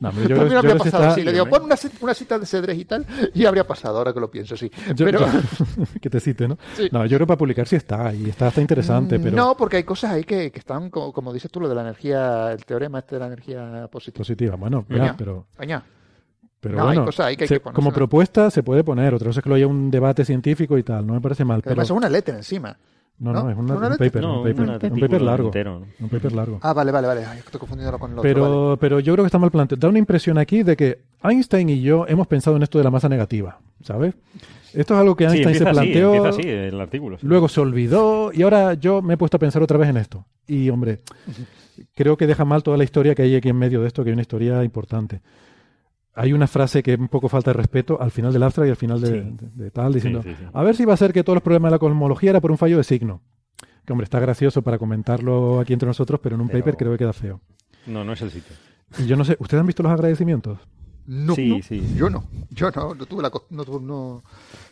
[0.00, 1.22] No, pero yo creo, mí no yo habría pasado está- así.
[1.22, 4.20] Le digo, pon una, una cita de Cedrés y tal, y habría pasado ahora que
[4.20, 4.70] lo pienso, sí.
[4.96, 5.20] Pero...
[6.00, 6.56] que te cite, ¿no?
[6.74, 6.88] Sí.
[6.90, 9.76] No, yo creo que para publicar sí está, y está, está interesante, pero No, porque
[9.78, 12.64] hay cosas ahí que, que están, como, como dices tú, lo de la energía, el
[12.64, 14.18] teorema este de la energía positiva.
[14.18, 14.56] positiva.
[14.56, 15.16] Bueno, ya, Coño,
[15.56, 15.82] pero, coño.
[16.60, 19.14] pero No, hay bueno, cosas ahí que hay se- que como propuesta se puede poner.
[19.14, 21.62] Otra cosa es que lo haya un debate científico y tal, no me parece mal.
[21.62, 22.76] Pero, es una letra encima.
[23.18, 23.50] no, no, ¿no?
[23.50, 25.46] es una- ¿Una un paper, No, un paper, un paper largo.
[25.48, 25.82] entero.
[26.00, 26.58] Un paper largo.
[26.62, 27.24] Ah, vale, vale, vale.
[27.26, 28.28] Ay, estoy confundiéndolo con el otro.
[28.28, 28.76] Pero, vale.
[28.78, 29.78] pero yo creo que está mal planteado.
[29.80, 32.90] Da una impresión aquí de que Einstein y yo hemos pensado en esto de la
[32.90, 34.14] masa negativa, ¿sabes?
[34.72, 37.18] Esto es algo que Sí, Einstein se así, planteó, así el artículo.
[37.18, 37.26] sí.
[37.26, 40.24] luego se olvidó y ahora yo me he puesto a pensar otra vez en esto.
[40.46, 41.00] Y hombre,
[41.94, 44.10] creo que deja mal toda la historia que hay aquí en medio de esto, que
[44.10, 45.20] hay una historia importante.
[46.14, 48.76] Hay una frase que un poco falta de respeto al final del abstract y al
[48.76, 49.12] final de, Sí.
[49.54, 50.44] de- de tal, diciendo, sí, sí.
[50.52, 52.50] a ver si va a ser que todos los problemas de la cosmología era por
[52.50, 53.22] un fallo de signo.
[53.86, 56.92] Que hombre, está gracioso para comentarlo aquí entre nosotros, pero en un Pero- paper creo
[56.92, 57.40] que queda feo.
[57.86, 58.54] No, no es el sitio.
[58.98, 60.58] Y yo no sé, ¿ustedes han visto los agradecimientos?
[61.06, 61.94] No, Sí, no, sí.
[61.96, 63.30] Yo no, yo no, no tuve la...
[63.50, 64.22] No, tuve- no...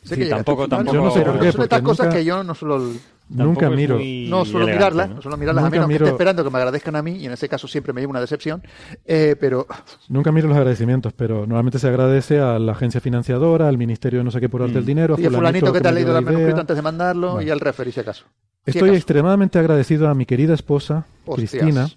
[0.02, 2.18] Sé Sí, que tampoco- tampoco- Yo no sé por qué, Son estas porque cosas nunca-
[2.18, 2.92] que yo no suelo...
[3.30, 3.98] Nunca miro.
[3.98, 5.14] No suelo elegante, mirarlas, ¿no?
[5.16, 7.26] no suelo mirarlas, a menos que miro- esté esperando que me agradezcan a mí, y
[7.26, 8.62] en ese caso siempre me llevo una decepción,
[9.04, 9.66] eh, pero
[10.08, 14.24] Nunca miro los agradecimientos, pero normalmente se agradece a la agencia financiadora, al ministerio de
[14.24, 14.78] no sé qué por darte Mm.
[14.78, 16.82] el dinero, a y el fulanito que te ha leído la el manuscrito antes de
[16.82, 17.46] mandarlo Bueno.
[17.46, 18.24] y al referir si acaso.
[18.64, 18.96] Si Estoy acaso.
[18.96, 21.50] extremadamente agradecido a mi querida esposa, Hostias.
[21.50, 21.88] Cristina,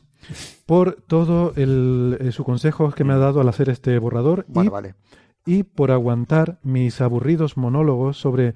[0.66, 4.54] por todo el, eh, su consejo que me ha dado al hacer este borrador y,
[4.54, 4.96] Bueno, vale.
[5.46, 8.54] y por aguantar mis aburridos monólogos sobre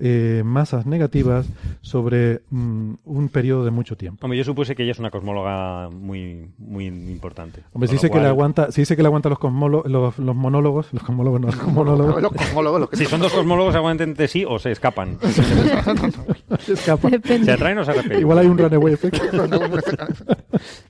[0.00, 1.46] eh, masas negativas
[1.80, 4.24] sobre mm, un periodo de mucho tiempo.
[4.24, 7.62] Hombre, yo supuse que ella es una cosmóloga muy, muy importante.
[7.72, 10.36] Hombre, dice que le cual- aguanta, si dice que le aguanta los, cosmolo- los, los
[10.36, 13.78] monólogos, los cosmólogos, no, los cosmólogos, Los cosmólogos, los que Si son dos cosmólogos, ¿se
[13.78, 15.18] aguantan entre sí o se escapan?
[16.60, 17.08] se escapa.
[17.10, 17.52] ¿Se Depende.
[17.52, 18.20] atraen o se repelen?
[18.20, 19.16] Igual hay un runaway effect.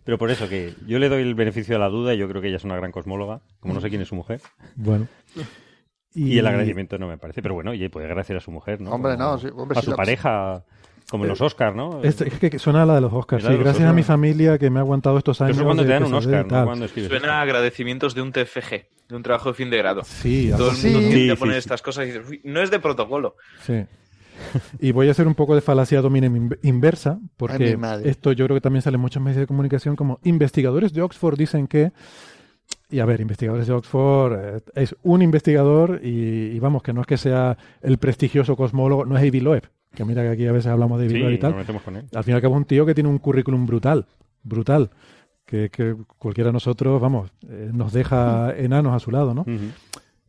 [0.05, 2.41] Pero por eso que yo le doy el beneficio de la duda y yo creo
[2.43, 4.41] que ella es una gran cosmóloga, como no sé quién es su mujer.
[4.77, 5.07] Bueno.
[6.15, 7.43] Y, el agradecimiento no me parece.
[7.43, 8.91] Pero bueno, oye, puede agradecer a su mujer, ¿no?
[8.91, 10.65] Hombre, Como no, sí, hombre, a su pareja,
[11.11, 12.03] como en los Oscars, ¿no?
[12.03, 13.43] Es, es que suena a la de los Oscars.
[13.45, 15.57] Sí, los gracias a mi familia que me ha aguantado estos años.
[15.57, 16.49] eso cuando te dan un y Oscar, ¿no?
[16.49, 16.65] tal.
[16.67, 20.03] Cuando Suena a agradecimientos de un TFG, de un trabajo de fin de grado.
[20.05, 20.91] Sí, Todo el mundo Sí.
[20.91, 21.59] tiende Sí, a poner sí.
[21.61, 23.37] estas cosas y dices, "Uy, no es de protocolo.
[23.65, 23.85] Sí.
[24.81, 28.57] Y voy a hacer un poco de falacia dominem in- inversa, porque esto yo creo
[28.57, 31.91] que también sale en muchos medios de comunicación como investigadores de Oxford dicen que,
[32.91, 36.09] y a ver, investigadores de Oxford eh, es un investigador y,
[36.53, 40.05] y vamos, que no es que sea el prestigioso cosmólogo, no es Avi Loeb, que
[40.05, 41.55] mira que aquí a veces hablamos de Avi Sí, Loeb y tal.
[41.85, 42.05] con él.
[42.15, 44.07] Al fin y al cabo es un tío que tiene un currículum brutal,
[44.43, 44.91] brutal,
[45.45, 49.45] que, que cualquiera de nosotros, vamos, eh, nos deja enanos a su lado, ¿no?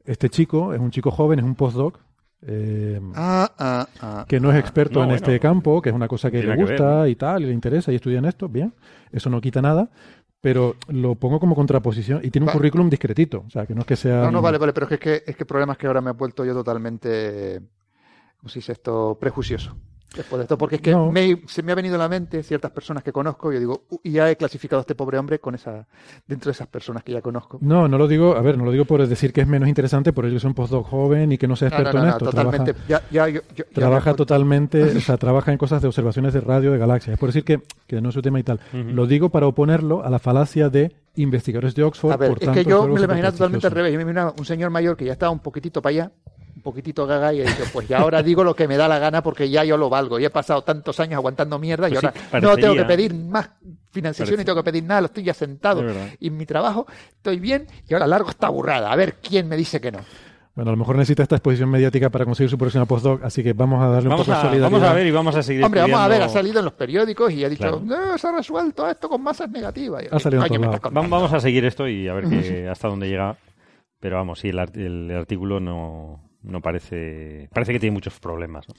[0.05, 1.99] Este chico es un chico joven, es un postdoc.
[2.41, 4.25] eh, Ah, ah, ah.
[4.27, 6.43] que no es experto No, en bueno, este campo, que es una cosa que le
[6.43, 7.07] que ver, gusta ¿no?
[7.07, 8.73] y tal, y le interesa y estudia en esto, bien,
[9.11, 9.89] eso no quita nada,
[10.41, 13.87] pero lo pongo como contraposición y tiene un currículum discretito, o sea, que no es
[13.87, 14.21] que sea...
[14.21, 15.87] No, no, vale, vale, pero es que, es que, es que el problema es que
[15.87, 17.61] ahora me he vuelto yo totalmente,
[18.37, 19.17] ¿cómo se dice esto?
[19.19, 19.75] Prejuicioso.
[20.15, 21.11] Después de esto, porque es que No.
[21.11, 23.83] me- se me ha venido a la mente ciertas personas que conozco y yo digo,
[23.91, 25.87] "Uh, y ya he clasificado a este pobre hombre con esa,
[26.27, 27.59] dentro de esas personas que ya conozco.
[27.61, 30.11] No, no lo digo, a ver, no lo digo por decir que es menos interesante
[30.11, 32.03] por ello que es un postdoc joven y que no sea No, no, experto no,
[32.03, 32.25] en no, esto.
[32.25, 32.73] totalmente.
[32.73, 35.87] Trabaja, Ya, ya, yo- yo- ya me trabaja totalmente, o sea, trabaja en cosas de
[35.87, 37.13] observaciones de radio de galaxias.
[37.13, 38.59] Es por decir que, que no es su tema y tal.
[38.73, 42.13] Lo digo para oponerlo a la falacia de investigadores de Oxford.
[42.13, 43.91] A ver, por es tanto, que yo me lo imaginaba totalmente al revés.
[43.91, 46.11] Yo me imaginaba un señor mayor que ya estaba un poquitito para allá,
[46.69, 49.21] poquitito gaga, y he dicho, pues ya ahora digo lo que me da la gana
[49.23, 50.19] porque ya yo lo valgo.
[50.19, 53.13] Y he pasado tantos años aguantando mierda y Pues ahora sí, no tengo que pedir
[53.13, 53.49] más
[53.91, 55.83] financiación Parece- y tengo que pedir nada, lo estoy ya sentado.
[56.19, 58.91] Y en mi trabajo estoy bien y ahora largo esta burrada.
[58.91, 59.99] A ver quién me dice que no.
[60.55, 63.53] Bueno, a lo mejor necesita esta exposición mediática para conseguir su próxima postdoc, así que
[63.53, 64.69] vamos a darle Vamos un poco a, de solidaridad.
[64.71, 66.73] vamos a ver y vamos a seguir Hombre, vamos a ver, ha salido en los
[66.73, 67.81] periódicos y ha dicho, Claro.
[67.81, 70.03] no, se ha resuelto esto con masas negativas.
[70.11, 70.61] Ha salido en.
[70.91, 73.37] Vamos a seguir esto y a ver qué- hasta dónde llega.
[74.01, 77.49] Pero vamos, sí, el, art- el artículo no, no parece...
[77.53, 78.67] Parece que tiene muchos problemas.
[78.67, 78.75] ¿no?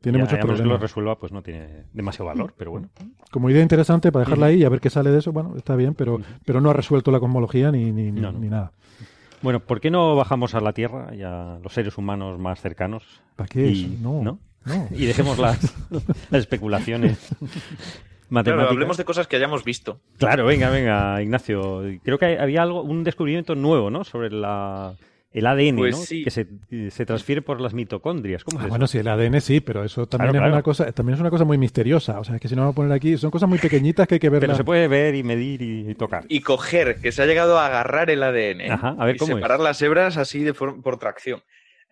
[0.00, 0.80] Tiene Y muchos menos que lo problemas.
[0.82, 2.88] resuelva, pues no tiene demasiado valor, pero bueno.
[3.30, 5.74] Como idea interesante para dejarla ahí y a ver qué sale de eso, bueno, está
[5.76, 8.38] bien, pero, pero no ha resuelto la cosmología ni, ni, ni- No, no.
[8.38, 8.72] ni nada.
[9.42, 13.04] Bueno, ¿por qué no bajamos a la Tierra y a los seres humanos más cercanos?
[13.36, 13.94] ¿Para qué Y- eso?
[14.02, 14.38] No, ¿no?
[14.64, 14.88] no.
[14.92, 15.58] Y dejemos las,
[16.30, 17.28] las especulaciones
[18.28, 18.54] matemáticas.
[18.64, 20.00] Claro, hablemos de cosas que hayamos visto.
[20.18, 21.82] Claro, venga, venga, Ignacio.
[22.02, 24.04] Creo que había algo, un descubrimiento nuevo, ¿no?
[24.04, 24.94] Sobre la
[25.36, 26.02] El ADN, Pues ¿no?
[26.02, 26.24] sí.
[26.24, 26.46] Que se,
[26.90, 28.42] se transfiere por las mitocondrias.
[28.42, 30.54] ¿Cómo es Ah, bueno, sí, el ADN sí, pero eso también Claro, es claro.
[30.54, 32.18] una cosa, también es una cosa muy misteriosa.
[32.18, 34.14] O sea, es que si no vamos a poner aquí, son cosas muy pequeñitas que
[34.14, 34.56] hay que Pero verlas.
[34.56, 36.24] se puede ver y medir y, y tocar.
[36.28, 38.60] Y coger, que se ha llegado a agarrar el ADN.
[38.62, 38.70] ¿eh?
[38.70, 39.36] Ajá, a ver y cómo es.
[39.36, 41.42] separar las hebras así de for- por tracción.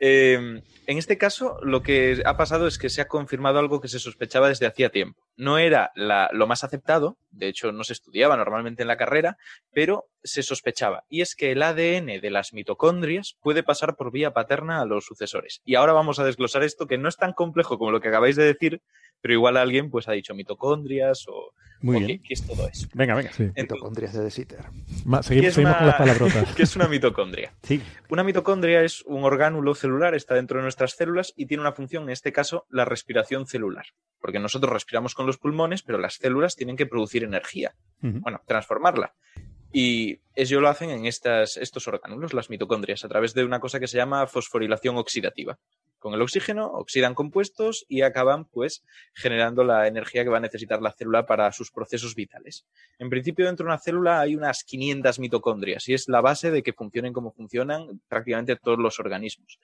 [0.00, 3.88] Eh, en este caso, lo que ha pasado es que se ha confirmado algo que
[3.88, 5.22] se sospechaba desde hacía tiempo.
[5.36, 9.36] No era la- lo más aceptado, de hecho no se estudiaba normalmente en la carrera,
[9.72, 11.04] pero se sospechaba.
[11.08, 15.04] Y es que el ADN de las mitocondrias puede pasar por vía paterna a los
[15.04, 15.60] sucesores.
[15.64, 18.36] Y ahora vamos a desglosar esto que no es tan complejo como lo que acabáis
[18.36, 18.80] de decir,
[19.20, 22.20] pero igual alguien pues ha dicho mitocondrias o, Muy o bien.
[22.20, 22.86] qué, qué es todo eso.
[22.94, 23.32] Venga, venga.
[23.32, 23.42] Sí.
[23.44, 24.60] Entonces, Mitocondrias de De Sitter.
[25.04, 26.54] Ma- ¿qué seguimos es seguimos una- con las palabrotas.
[26.56, 27.54] ¿Qué es una mitocondria?
[27.62, 27.82] Sí.
[28.10, 32.04] Una mitocondria es un orgánulo celular, está dentro de nuestras células y tiene una función,
[32.04, 33.86] en este caso, la respiración celular.
[34.20, 39.14] Porque nosotros respiramos con los pulmones, pero las células tienen que producir energía, bueno, transformarla.
[39.72, 43.80] Y ello lo hacen en estas, estos orgánulos, las mitocondrias, a través de una cosa
[43.80, 45.58] que se llama fosforilación oxidativa.
[45.98, 48.84] Con el oxígeno oxidan compuestos y acaban, pues,
[49.14, 52.66] generando la energía que va a necesitar la célula para sus procesos vitales.
[53.00, 56.62] En principio, dentro de una célula hay unas 500 mitocondrias y es la base de
[56.62, 59.58] que funcionen como funcionan prácticamente todos los organismos.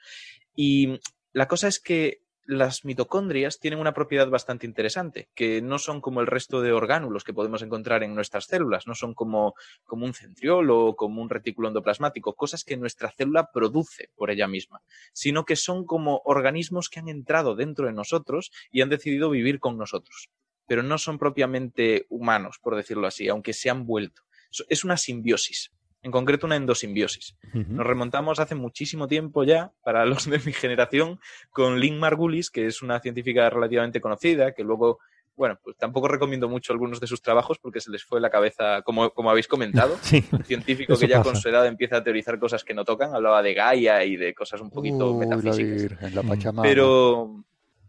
[0.57, 0.99] Y
[1.33, 6.21] la cosa es que las mitocondrias tienen una propiedad bastante interesante, que no son como
[6.21, 9.55] el resto de orgánulos que podemos encontrar en nuestras células, no son como,
[9.85, 14.49] como un centriolo o como un retículo endoplasmático, cosas que nuestra célula produce por ella
[14.49, 14.83] misma,
[15.13, 19.61] sino que son como organismos que han entrado dentro de nosotros y han decidido vivir
[19.61, 20.31] con nosotros,
[20.67, 24.23] pero no son propiamente humanos, por decirlo así, aunque se han vuelto.
[24.69, 25.71] Es una simbiosis,
[26.03, 27.37] en concreto una endosimbiosis.
[27.53, 31.21] Nos remontamos hace muchísimo tiempo ya, para los de mi generación,
[31.51, 34.99] con Lynn Margulis, que es una científica relativamente conocida, que luego,
[35.37, 38.83] bueno, pues tampoco recomiendo mucho algunos de sus trabajos porque se les fue la cabeza,
[38.83, 39.97] como, como habéis comentado.
[40.03, 40.25] Sí.
[40.33, 41.31] Un científico que ya pasa.
[41.33, 44.33] con su edad empieza a teorizar cosas que no tocan, hablaba de Gaia y de
[44.35, 45.83] cosas un poquito Uy, la metafísicas.
[45.83, 46.29] Virgen, la Mm.
[46.29, 46.63] Pachamama.
[46.63, 47.45] Pero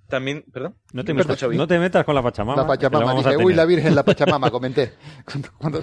[0.08, 1.58] también, perdón, No te, ¿Me metas, escucho bien?
[1.60, 2.58] no te metas con la Pachamama.
[2.58, 3.06] La la Pachamama.
[3.06, 4.92] vamos a Dije, uy, la Virgen, la Pachamama, comenté.
[5.26, 5.82] Cuando- cuando-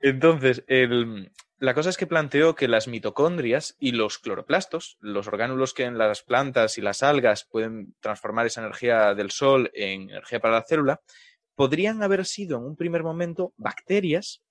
[0.00, 5.72] Entonces, el- la cosa es que planteó que las mitocondrias y los cloroplastos, los orgánulos
[5.74, 10.40] que en las plantas y las algas pueden transformar esa energía del sol en energía
[10.40, 11.00] para la célula,
[11.54, 14.42] podrían haber sido en un primer momento bacterias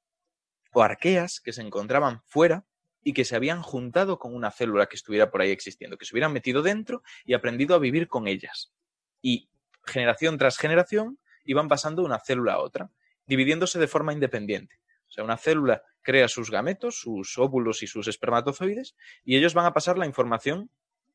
[0.74, 2.66] o arqueas que se encontraban fuera
[3.04, 6.14] y que se habían juntado con una célula que estuviera por ahí existiendo, que se
[6.16, 8.74] hubieran metido dentro y aprendido a vivir con ellas.
[9.22, 9.50] Y
[9.86, 12.92] generación tras generación iban pasando de una célula a otra,
[13.28, 14.80] dividiéndose de forma independiente.
[15.16, 19.74] Sea, una célula crea sus gametos, sus óvulos y sus espermatozoides, y ellos van a
[19.74, 20.70] pasar la información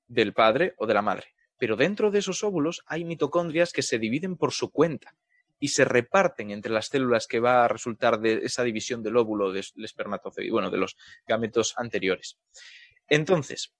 [0.08, 1.34] del padre o de la madre.
[1.58, 5.14] Pero dentro de esos óvulos hay mitocondrias que se dividen por su cuenta
[5.58, 9.52] y se reparten entre las células que va a resultar de esa división del óvulo
[9.52, 10.96] del espermatozoide, bueno, de los
[11.26, 12.38] gametos anteriores.
[13.06, 13.74] Entonces,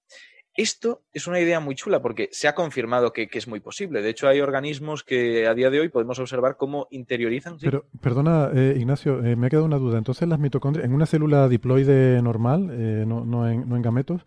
[0.61, 4.01] esto es una idea muy chula porque se ha confirmado que, que es muy posible.
[4.01, 7.59] De hecho, hay organismos que a día de hoy podemos observar cómo interiorizan.
[7.59, 7.65] ¿sí?
[7.65, 9.97] Pero, perdona, eh, Ignacio, eh, me ha quedado una duda.
[9.97, 14.21] Entonces, las mitocondrias, en una célula diploide normal, eh, no, no en, no en gametos,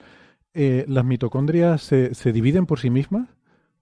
[0.55, 3.28] ¿las mitocondrias se, se dividen por sí mismas?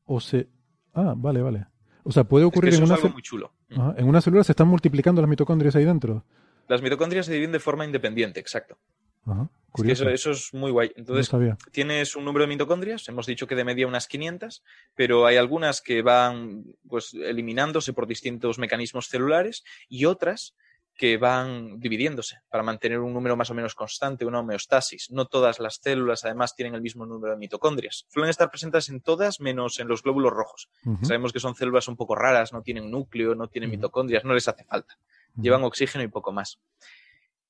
[0.05, 0.49] ¿O se...?
[0.95, 1.67] Ah, vale, vale.
[2.05, 3.53] O sea, puede Es que ocurrir eso en es una, algo cel- muy chulo.
[3.71, 6.25] Ajá, en una célula, se están multiplicando las mitocondrias ahí dentro.
[6.69, 8.79] Las mitocondrias se dividen de forma independiente, exacto.
[9.27, 10.05] Ajá, Es que curioso.
[10.11, 10.93] eso, eso es muy guay.
[10.97, 11.31] Entonces,
[11.71, 14.63] tienes un número de mitocondrias, hemos dicho que de media unas 500,
[14.95, 20.55] pero hay algunas que van pues eliminándose por distintos mecanismos celulares y otras
[20.95, 25.11] que van dividiéndose para mantener un número más o menos constante, una homeostasis.
[25.11, 28.07] No todas las células además tienen el mismo número de mitocondrias.
[28.11, 30.69] Suelen estar presentes en todas menos en los glóbulos rojos.
[31.03, 34.47] Sabemos que son células un poco raras, no tienen núcleo, no tienen mitocondrias, no les
[34.49, 34.99] hace falta.
[35.37, 36.61] Llevan oxígeno y poco más.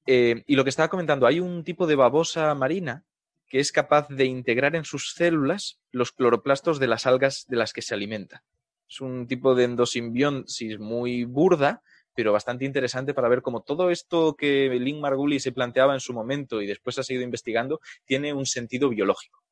[0.06, 3.04] Eh, y lo que estaba comentando, hay un tipo de babosa marina
[3.48, 7.72] que es capaz de integrar en sus células los cloroplastos de las algas de las
[7.72, 8.44] que se alimenta.
[8.88, 11.82] Es un tipo de endosimbiosis muy burda,
[12.14, 16.12] pero bastante interesante para ver cómo todo esto que Lynn Margulis se planteaba en su
[16.12, 19.42] momento y después ha seguido investigando tiene un sentido biológico.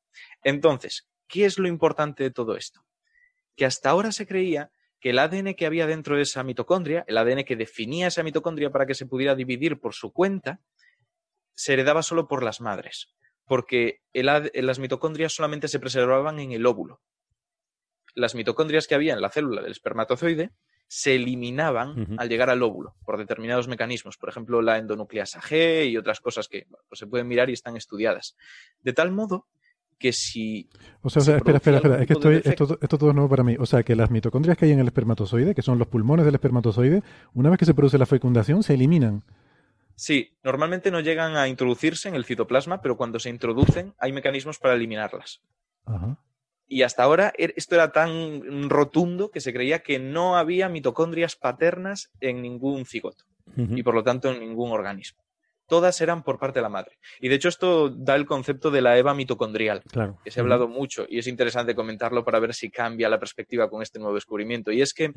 [0.43, 2.83] Entonces, ¿qué es lo importante de todo esto?
[3.55, 4.71] Que hasta ahora se creía
[5.01, 8.69] que el ADN que había dentro de esa mitocondria, el ADN que definía esa mitocondria
[8.69, 10.61] para que se pudiera dividir por su cuenta,
[11.53, 13.13] se heredaba solo por las madres,
[13.45, 17.01] porque el las mitocondrias solamente se preservaban en el óvulo.
[18.13, 20.51] Las mitocondrias que había en la célula del espermatozoide
[20.87, 25.97] se eliminaban al llegar al óvulo por determinados mecanismos, por ejemplo la endonucleasa G y
[25.97, 28.35] otras cosas que bueno, pues se pueden mirar y están estudiadas.
[28.81, 29.47] De tal modo
[30.01, 30.67] que si
[31.01, 32.01] O sea, o se sea, espera, espera, espera.
[32.01, 33.55] Es que estoy, esto, esto todo es nuevo para mí.
[33.59, 36.35] O sea, que las mitocondrias que hay en el espermatozoide, que son los pulmones del
[36.35, 37.03] espermatozoide,
[37.33, 39.23] una vez que se produce la fecundación, se eliminan.
[39.95, 44.57] Sí, normalmente no llegan a introducirse en el citoplasma, pero cuando se introducen hay mecanismos
[44.57, 45.41] para eliminarlas.
[45.85, 46.17] Ajá.
[46.67, 51.35] Y hasta ahora er- esto era tan rotundo que se creía que no había mitocondrias
[51.35, 53.25] paternas en ningún cigoto
[53.57, 55.21] y por lo tanto en ningún organismo.
[55.71, 56.97] Todas eran por parte de la madre.
[57.21, 60.19] Y de hecho esto da el concepto de la EVA mitocondrial, Claro.
[60.21, 63.69] que se ha hablado mucho y es interesante comentarlo para ver si cambia la perspectiva
[63.69, 64.73] con este nuevo descubrimiento.
[64.73, 65.13] Y es que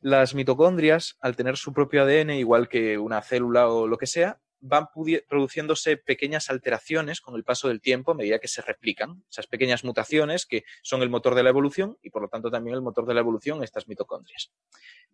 [0.00, 4.40] las mitocondrias, al tener su propio ADN, igual que una célula o lo que sea,
[4.60, 4.86] van
[5.28, 9.24] produciéndose pequeñas alteraciones con el paso del tiempo a medida que se replican.
[9.30, 12.76] Esas pequeñas mutaciones que son el motor de la evolución y por lo tanto también
[12.76, 14.50] el motor de la evolución estas mitocondrias.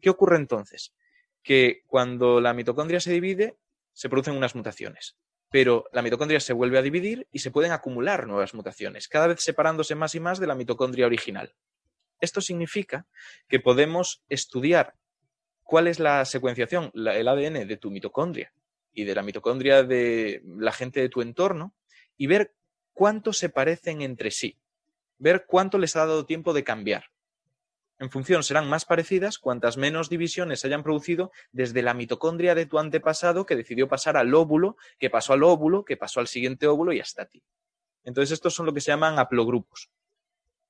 [0.00, 0.94] ¿Qué ocurre entonces?
[1.42, 3.56] Que cuando la mitocondria se divide,
[3.94, 5.16] se producen unas mutaciones.
[5.50, 9.42] Pero la mitocondria se vuelve a dividir y se pueden acumular nuevas mutaciones, cada vez
[9.42, 11.54] separándose más y más de la mitocondria original.
[12.20, 13.06] Esto significa
[13.48, 14.94] que podemos estudiar
[15.62, 18.52] cuál es la secuenciación, el ADN de tu mitocondria
[18.92, 21.74] y de la mitocondria de la gente de tu entorno
[22.16, 22.54] y ver
[22.92, 24.58] cuánto se parecen entre sí,
[25.18, 27.13] ver cuánto les ha dado tiempo de cambiar.
[27.98, 32.66] En función serán más parecidas cuantas menos divisiones se hayan producido desde la mitocondria de
[32.66, 36.66] tu antepasado que decidió pasar al óvulo, que pasó al óvulo, que pasó al siguiente
[36.66, 37.42] óvulo y hasta ti.
[38.02, 39.90] Entonces estos son lo que se llaman haplogrupos.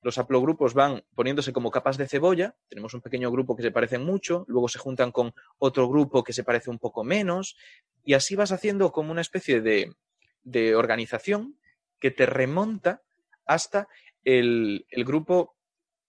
[0.01, 2.55] Los haplogrupos van poniéndose como capas de cebolla.
[2.69, 6.31] Tenemos un pequeño grupo que se parecen mucho, luego se juntan con otro grupo que
[6.31, 7.57] se parece un poco menos,
[8.03, 9.95] y así vas haciendo como una especie de,
[10.43, 11.59] de organización
[11.99, 13.01] que te remonta
[13.47, 13.87] hasta
[14.23, 15.55] el, el grupo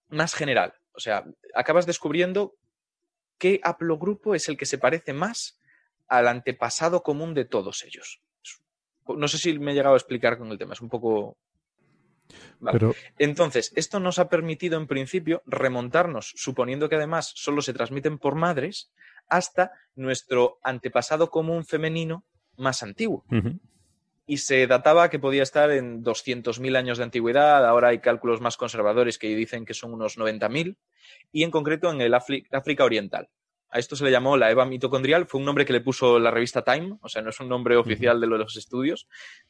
[0.08, 0.74] más general.
[0.96, 1.24] O sea,
[1.54, 2.54] acabas descubriendo
[3.38, 5.60] qué haplogrupo es el que se parece más
[6.08, 8.22] al antepasado común de todos ellos.
[9.06, 11.36] No sé si me he llegado a explicar con el tema, es un poco...
[12.58, 12.78] Vale.
[12.78, 18.18] Pero Entonces, esto nos ha permitido en principio remontarnos, suponiendo que además solo se transmiten
[18.18, 18.90] por madres,
[19.28, 22.24] hasta nuestro antepasado común femenino
[22.56, 23.24] más antiguo.
[24.26, 28.56] Y se databa que podía estar en 200.000 años de antigüedad, ahora hay cálculos más
[28.56, 30.76] conservadores que dicen que son unos 90.000,
[31.32, 33.28] y en concreto en el África Oriental.
[33.68, 36.30] A esto se le llamó la EVA mitocondrial, fue un nombre que le puso la
[36.30, 39.08] revista Time, o sea, no es un nombre oficial de los estudios,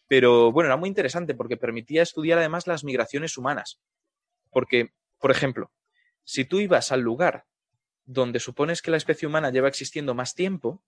[0.09, 3.81] pero bueno, era muy interesante porque permitía estudiar además las migraciones humanas.
[4.51, 5.71] Porque, por ejemplo,
[6.25, 7.45] si tú ibas al lugar
[8.05, 10.83] donde supones que la especie humana lleva existiendo más tiempo,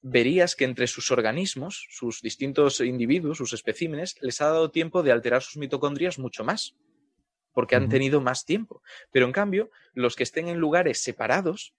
[0.00, 5.12] verías que entre sus organismos, sus distintos individuos, sus especímenes, les ha dado tiempo de
[5.12, 6.76] alterar sus mitocondrias mucho más,
[7.52, 8.82] porque han tenido más tiempo.
[9.10, 11.74] Pero en cambio, los que estén en lugares separados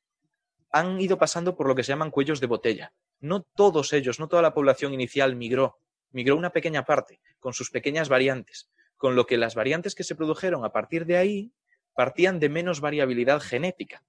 [0.72, 2.94] han ido pasando por lo que se llaman cuellos de botella.
[3.20, 5.80] No todos ellos, no toda la población inicial migró,
[6.12, 10.16] migró una pequeña parte, con sus pequeñas variantes, con lo que las variantes que se
[10.16, 11.54] produjeron a partir de ahí
[11.96, 14.04] partían de menos variabilidad genética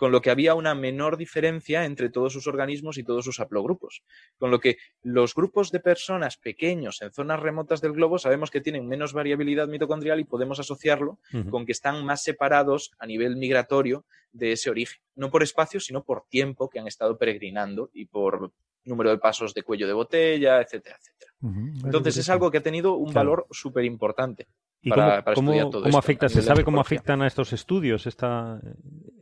[0.00, 4.02] con lo que había una menor diferencia entre todos sus organismos y todos sus haplogrupos.
[4.38, 8.62] Con lo que los grupos de personas pequeños en zonas remotas del globo sabemos que
[8.62, 11.18] tienen menos variabilidad mitocondrial y podemos asociarlo
[11.50, 15.02] con que están más separados a nivel migratorio de ese origen.
[15.16, 18.52] No por espacio, sino por tiempo que han estado peregrinando y por
[18.86, 21.19] número de pasos de cuello de botella, etcétera, etcétera.
[21.42, 23.30] Entonces es algo que ha tenido un Claro.
[23.30, 24.46] valor súper importante.
[24.82, 26.28] ¿Y para- cómo, para cómo- estudiar todo cómo esto afecta?
[26.28, 28.60] ¿Se sabe cómo afectan a estos estudios esta,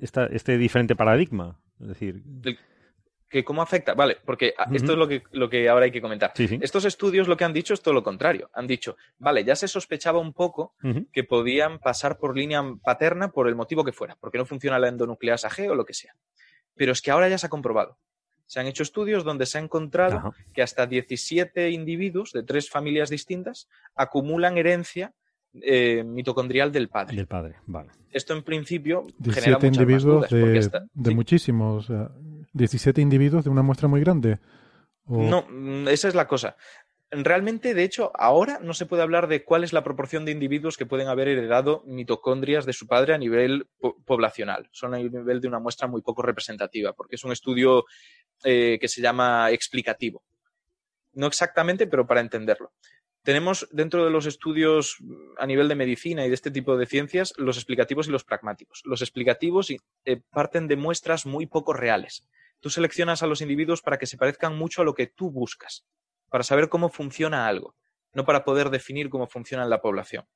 [0.01, 1.59] esta- este diferente paradigma?
[1.81, 2.23] Es decir,
[3.31, 3.93] ¿Que ¿Cómo afecta?
[3.93, 6.33] Vale, porque esto es lo que, lo que ahora hay que comentar.
[6.35, 6.59] sí, sí.
[6.63, 8.49] Estos estudios lo que han dicho es todo lo contrario.
[8.55, 10.73] Han dicho, vale, ya se sospechaba un poco
[11.13, 14.89] que podían pasar por línea paterna por el motivo que fuera, porque no funciona la
[14.89, 16.15] endonucleasa G o lo que sea.
[16.75, 17.99] Pero es que ahora ya se ha comprobado.
[18.49, 20.31] Se han hecho estudios donde se ha encontrado Ajá.
[20.53, 25.13] que hasta 17 individuos de tres familias distintas acumulan herencia
[25.63, 27.15] eh, mitocondrial del padre.
[27.17, 27.91] Del padre, vale.
[28.11, 30.31] Esto en principio genera 17 muchas más individuos dudas.
[30.31, 31.15] de, está- de sí.
[31.15, 31.91] muchísimos.
[31.91, 32.11] o sea,
[32.55, 34.39] 17 individuos de una muestra muy grande.
[35.05, 36.57] O- No, mm, esa es la cosa.
[37.11, 40.77] Realmente, de hecho, ahora no se puede hablar de cuál es la proporción de individuos
[40.77, 44.69] que pueden haber heredado mitocondrias de su padre a nivel po- poblacional.
[44.73, 47.87] Son a nivel de una muestra muy poco representativa, porque es un estudio
[48.45, 50.23] eh, que se llama explicativo.
[51.15, 52.73] No exactamente, pero para entenderlo.
[53.23, 54.99] Tenemos dentro de los estudios
[55.39, 58.83] a nivel de medicina y de este tipo de ciencias los explicativos y los pragmáticos.
[58.85, 62.27] Los explicativos eh, parten de muestras muy poco reales.
[62.61, 65.85] Tú seleccionas a los individuos para que se parezcan mucho a lo que tú buscas,
[66.31, 67.75] para saber cómo funciona algo,
[68.13, 70.27] no para poder definir cómo funciona en la población.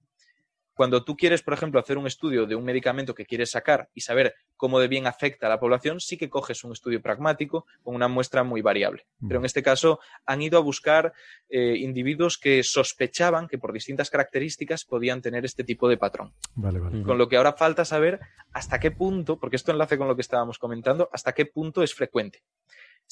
[0.74, 4.00] Cuando tú quieres, por ejemplo, hacer un estudio de un medicamento que quieres sacar y
[4.00, 7.94] saber cómo de bien afecta a la población, sí que coges un estudio pragmático con
[7.94, 9.06] una muestra muy variable.
[9.26, 11.12] Pero en este caso han ido a buscar
[11.50, 16.32] eh, individuos que sospechaban que por distintas características podían tener este tipo de patrón.
[16.54, 17.02] Vale, vale.
[17.02, 18.20] Con lo que ahora falta saber
[18.52, 21.94] hasta qué punto, porque esto enlace con lo que estábamos comentando, hasta qué punto es
[21.94, 22.42] frecuente.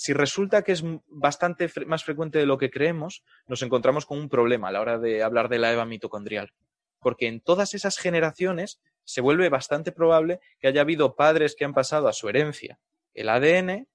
[0.01, 4.31] Si resulta que es bastante más frecuente de lo que creemos, nos encontramos con un
[4.31, 6.55] problema a la hora de hablar de la EVA mitocondrial.
[7.01, 11.75] Porque en todas esas generaciones se vuelve bastante probable que haya habido padres que han
[11.75, 12.81] pasado a su herencia
[13.13, 13.89] el ADN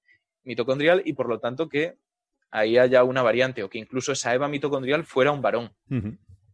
[0.44, 1.96] mitocondrial y por lo tanto que
[2.52, 5.74] ahí haya una variante o que incluso esa EVA mitocondrial fuera un varón.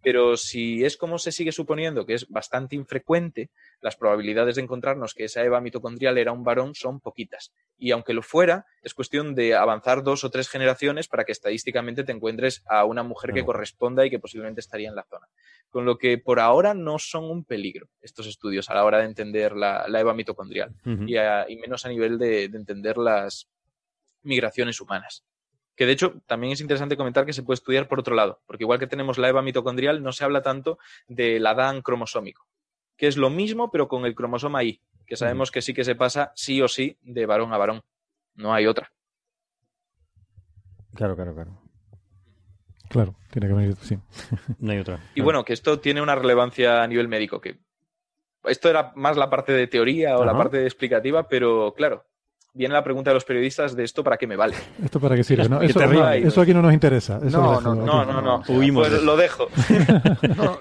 [0.03, 3.51] Pero si es como se sigue suponiendo que es bastante infrecuente,
[3.81, 7.53] las probabilidades de encontrarnos que esa EVA mitocondrial era un varón son poquitas.
[7.79, 12.05] Y aunque lo fuera, es cuestión de avanzar dos o tres generaciones para que estadísticamente
[12.05, 15.29] te encuentres a una mujer que corresponda y que posiblemente estaría en la zona.
[15.71, 19.05] Con lo que por ahora no son un peligro estos estudios a la hora de
[19.05, 23.49] entender la, EVA mitocondrial y, menos a nivel de entender las
[24.23, 25.25] migraciones humanas.
[25.75, 28.65] Que de hecho también es interesante comentar que se puede estudiar por otro lado, porque
[28.65, 30.79] igual que tenemos la EVA mitocondrial, no se habla tanto
[31.09, 32.47] del Adán cromosómico,
[32.97, 35.95] que es lo mismo pero con el cromosoma Y, que sabemos que sí que se
[35.95, 37.83] pasa sí o sí de varón a varón.
[38.35, 38.93] No hay otra.
[40.95, 41.59] Claro, claro, claro.
[42.89, 43.99] Claro, tiene que venir, sí.
[44.59, 45.01] No hay otra.
[45.15, 47.59] Y bueno, que esto tiene una relevancia a nivel médico, que
[48.45, 52.05] esto era más la parte de teoría o la parte explicativa, pero claro,
[52.55, 54.55] viene la pregunta de los periodistas de esto para qué me vale.
[54.85, 55.45] ¿Esto para qué sirve?
[56.27, 57.19] Eso, aquí no nos interesa.
[57.19, 58.89] no, no, no, no, no, Huimos.
[58.89, 59.49] Pues lo dejo.
[60.37, 60.59] no,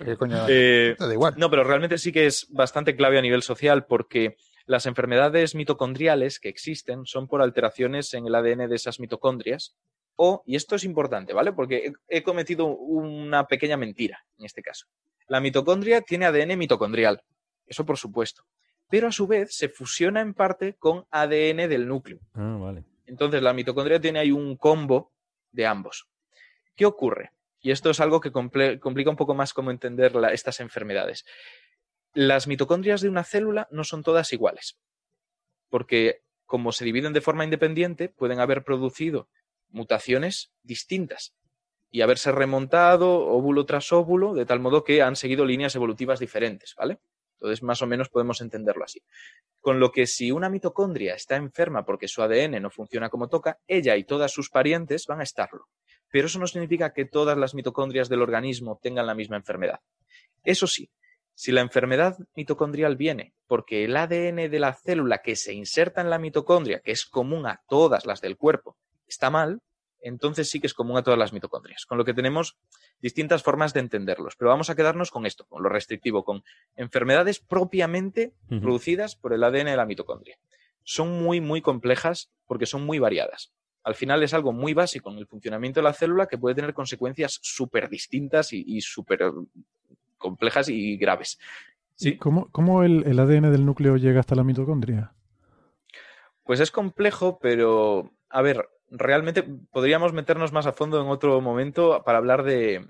[0.48, 0.96] eh,
[1.38, 6.40] no, pero realmente sí que es bastante clave a nivel social porque las enfermedades mitocondriales
[6.40, 9.76] que existen son por alteraciones en el ADN de esas mitocondrias
[10.16, 11.52] o, y esto es importante, ¿vale?
[11.52, 14.86] Porque he cometido una pequeña mentira en este caso.
[15.28, 17.24] La mitocondria tiene ADN mitocondrial,
[17.66, 18.44] eso por supuesto
[18.92, 22.20] pero a su vez se fusiona en parte con ADN del núcleo.
[22.34, 22.84] Ah, vale.
[23.08, 25.14] Entonces la mitocondria tiene ahí un combo
[25.52, 26.08] de ambos.
[26.76, 27.32] ¿Qué ocurre?
[27.62, 31.26] Y esto es algo que complica un poco más cómo entender estas enfermedades.
[32.14, 34.78] Las mitocondrias de una célula no son todas iguales,
[35.70, 39.30] porque como se dividen de forma independiente, pueden haber producido
[39.70, 41.34] mutaciones distintas
[41.92, 46.76] y haberse remontado óvulo tras óvulo, de tal modo que han seguido líneas evolutivas diferentes,
[46.76, 47.00] ¿vale?
[47.42, 49.02] Entonces, más o menos podemos entenderlo así.
[49.60, 53.58] Con lo que si una mitocondria está enferma porque su ADN no funciona como toca,
[53.66, 55.68] ella y todas sus parientes van a estarlo.
[56.12, 59.80] Pero eso no significa que todas las mitocondrias del organismo tengan la misma enfermedad.
[60.44, 60.92] Eso sí,
[61.34, 66.12] si la enfermedad mitocondrial viene porque el ADN de la célula que se inserta en
[66.12, 68.78] la mitocondria, que es común a todas las del cuerpo,
[69.08, 69.62] está mal,
[70.02, 71.86] entonces sí que es común a todas las mitocondrias.
[71.86, 72.58] Con lo que tenemos
[73.02, 74.36] distintas formas de entenderlos.
[74.36, 76.44] Pero vamos a quedarnos con esto, con lo restrictivo, con
[76.76, 80.38] enfermedades propiamente producidas por el ADN de la mitocondria.
[80.84, 83.54] Son muy, muy complejas porque son muy variadas.
[83.84, 86.74] Al final es algo muy básico en el funcionamiento de la célula que puede tener
[86.74, 89.32] consecuencias súper distintas y, súper
[90.18, 91.40] complejas y graves.
[91.96, 92.18] Sí.
[92.18, 95.14] ¿Cómo, el, el ADN del núcleo llega hasta la mitocondria?
[96.44, 102.04] Pues es complejo, pero a ver, realmente podríamos meternos más a fondo en otro momento
[102.06, 102.86] para hablar de,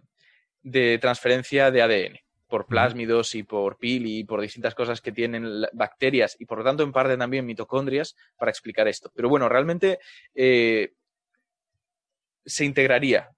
[0.99, 6.36] transferencia de ADN por plásmidos y por pili y por distintas cosas que tienen bacterias
[6.38, 9.10] y por lo tanto en parte también mitocondrias para explicar esto.
[9.15, 9.99] Pero bueno, realmente
[10.36, 10.91] eh,
[12.45, 13.30] se integraría.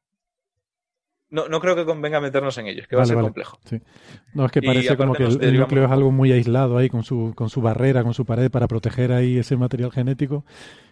[1.33, 3.59] No, no, creo que convenga meternos en ello, que va a ser complejo.
[4.35, 7.33] No, es que parece como que el, núcleo es algo muy aislado ahí con su,
[7.35, 10.45] con su barrera, con su pared para proteger ahí ese material genético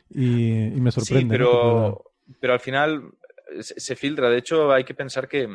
[0.09, 1.26] y, me sorprende.
[1.26, 3.11] Sí, pero, pero al final
[3.59, 4.31] se, filtra.
[4.31, 5.47] De hecho, hay que pensar que.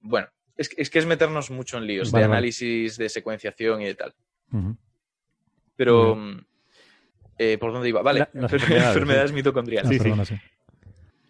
[0.00, 4.14] Bueno, es, que es meternos mucho en líos de análisis, de secuenciación y de tal.
[5.76, 6.18] Pero.
[7.38, 8.02] Eh, ¿Por dónde iba?
[8.02, 9.32] Vale, enfermedades.
[9.32, 10.02] mitocondriales.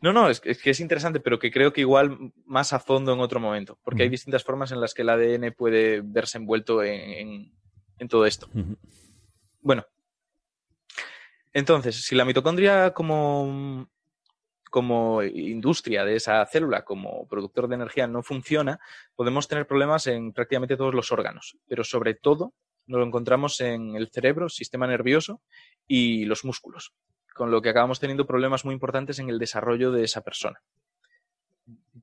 [0.00, 3.20] No, no, es, que es interesante, pero que creo que igual más a fondo en
[3.20, 7.52] otro momento, porque hay distintas formas en las que el ADN puede verse envuelto en,
[8.08, 8.48] todo esto.
[9.60, 9.84] Bueno,
[11.52, 13.88] entonces, si la mitocondria como,
[14.70, 18.78] como industria de esa célula, como productor de energía, no funciona,
[19.16, 22.54] podemos tener problemas en prácticamente todos los órganos, pero sobre todo
[22.86, 25.42] nos lo encontramos en el cerebro, sistema nervioso
[25.86, 26.94] y los músculos,
[27.39, 30.60] con lo que acabamos teniendo problemas muy importantes en el desarrollo de esa persona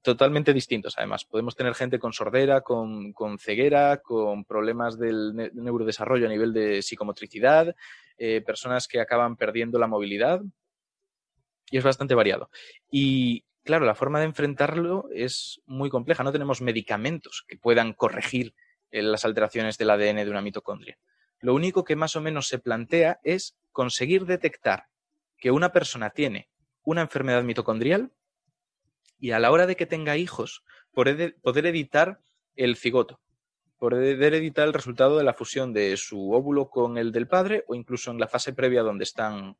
[0.06, 1.26] totalmente distintos, además.
[1.26, 7.76] Podemos tener gente con sordera, con, ceguera, con problemas del neurodesarrollo a nivel de psicomotricidad,
[8.18, 10.42] eh, personas que acaban perdiendo la movilidad.
[11.72, 12.52] Y es bastante variado.
[12.92, 16.24] Y claro, la forma de enfrentarlo es muy compleja.
[16.24, 18.54] No tenemos medicamentos que puedan corregir
[18.92, 21.00] eh, las alteraciones del ADN de una mitocondria.
[21.40, 24.86] Lo único que más o menos se plantea es conseguir detectar
[25.46, 26.50] que una persona tiene
[26.82, 28.12] una enfermedad mitocondrial
[29.20, 32.20] y a la hora de que tenga hijos, poder, poder editar
[32.56, 33.22] el cigoto,
[33.78, 37.76] poder editar el resultado de la fusión de su óvulo con el del padre o
[37.76, 39.56] incluso en la fase previa donde están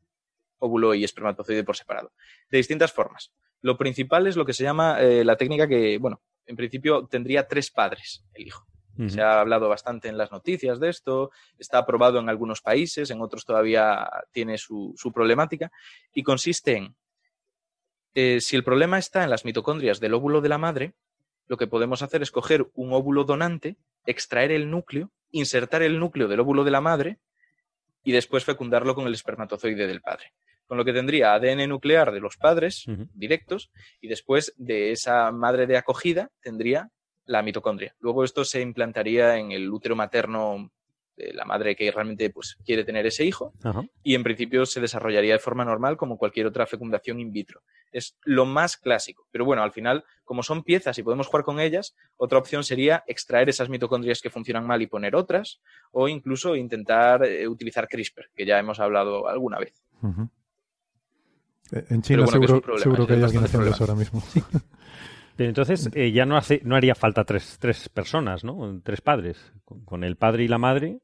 [0.58, 2.14] óvulo y espermatozoide por separado.
[2.50, 3.32] De distintas formas.
[3.62, 7.48] Lo principal es lo que se llama eh, la técnica que, bueno, en principio tendría
[7.48, 8.66] tres padres el hijo.
[9.08, 13.22] Se ha hablado bastante en las noticias de esto, está aprobado en algunos países, en
[13.22, 15.72] otros todavía tiene su, su problemática,
[16.14, 16.96] y consiste en,
[18.16, 20.94] eh, si el problema está en las mitocondrias del óvulo de la madre,
[21.48, 26.30] lo que podemos hacer es coger un óvulo donante, extraer el núcleo, insertar el núcleo
[26.30, 27.20] del óvulo de la madre
[28.04, 30.34] y después fecundarlo con el espermatozoide del padre.
[30.66, 33.70] Con lo que tendría ADN nuclear de los padres directos
[34.00, 36.90] y después de esa madre de acogida tendría
[37.26, 37.96] la mitocondria.
[38.00, 40.72] Luego esto se implantaría en el útero materno
[41.18, 43.54] de la madre que realmente pues, quiere tener ese hijo
[44.04, 47.62] y en principio se desarrollaría de forma normal como cualquier otra fecundación in vitro.
[47.92, 51.60] Es lo más clásico, pero bueno, al final, como son piezas y podemos jugar con
[51.60, 55.62] ellas, otra opción sería extraer esas mitocondrias que funcionan mal y poner otras
[55.92, 59.82] o incluso intentar eh, utilizar CRISPR, que ya hemos hablado alguna vez.
[61.72, 62.62] Eh, en China seguro,
[63.08, 64.22] que, hay alguien haciendo eso ahora mismo.
[65.36, 68.82] Pero entonces eh, ya no hace, no haría falta tres, tres personas, ¿no?
[68.84, 69.54] Tres padres.
[69.64, 71.00] Con, el padre y la madre.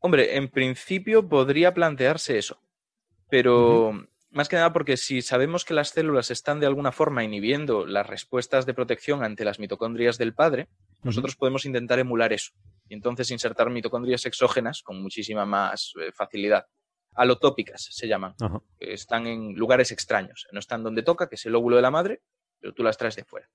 [0.00, 2.60] Hombre, en principio podría plantearse eso.
[3.28, 3.92] Pero
[4.30, 8.06] más que nada porque si sabemos que las células están de alguna forma inhibiendo las
[8.06, 10.68] respuestas de protección ante las mitocondrias del padre,
[11.02, 12.52] nosotros podemos intentar emular eso.
[12.88, 16.66] Y entonces insertar mitocondrias exógenas con muchísima más eh, facilidad.
[17.14, 18.34] Alotópicas se llaman.
[18.78, 20.46] Están en lugares extraños.
[20.52, 22.22] No están donde toca, que es el óvulo de la madre,
[22.60, 23.48] pero tú las traes de fuera.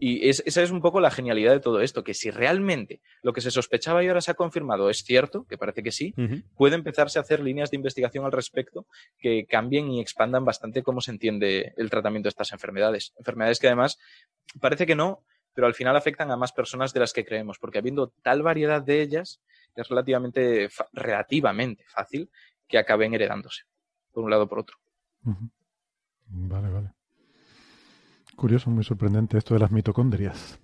[0.00, 3.40] Y esa es un poco la genialidad de todo esto, que si realmente lo que
[3.40, 6.14] se sospechaba y ahora se ha confirmado es cierto, que parece que sí,
[6.56, 8.86] puede empezarse a hacer líneas de investigación al respecto
[9.18, 13.12] que cambien y expandan bastante cómo se entiende el tratamiento de estas enfermedades.
[13.18, 13.98] Enfermedades que además
[14.60, 17.78] parece que no, pero al final afectan a más personas de las que creemos, porque
[17.78, 19.40] habiendo tal variedad de ellas,
[19.74, 22.30] es relativamente, relativamente fácil
[22.68, 23.64] que acaben heredándose,
[24.12, 24.76] por un lado o por otro.
[26.28, 26.97] Vale, vale.
[28.38, 30.60] Curioso, muy sorprendente esto de las mitocondrias.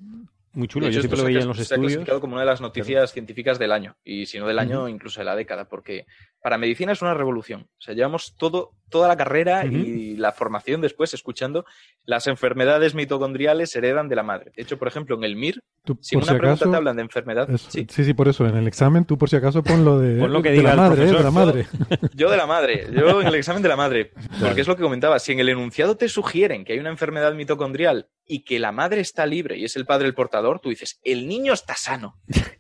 [0.53, 2.09] Muy chulo, yo siempre lo veía en los se estudios.
[2.09, 5.21] Ha como una de las noticias científicas del año, y si no del año, incluso
[5.21, 6.07] de la década, porque
[6.41, 7.63] para medicina es una revolución.
[7.63, 11.65] O sea, llevamos todo, toda la carrera y la formación después escuchando
[12.05, 14.53] las enfermedades mitocondriales se heredan de la madre.
[14.55, 15.63] De hecho, por ejemplo, en el MIR,
[16.01, 17.49] si en una pregunta te hablan de enfermedad.
[17.57, 17.87] sí.
[17.89, 18.15] sí.
[18.15, 20.63] por eso, en el examen tú por si acaso pon lo de, lo que de
[20.63, 21.67] la madre, de la madre.
[22.15, 24.83] Yo, de la madre, yo en el examen de la madre, porque es lo que
[24.83, 28.73] comentaba, si en el enunciado te sugieren que hay una enfermedad mitocondrial y que la
[28.73, 32.17] madre está libre y es el padre el portador, tú dices, el niño está sano.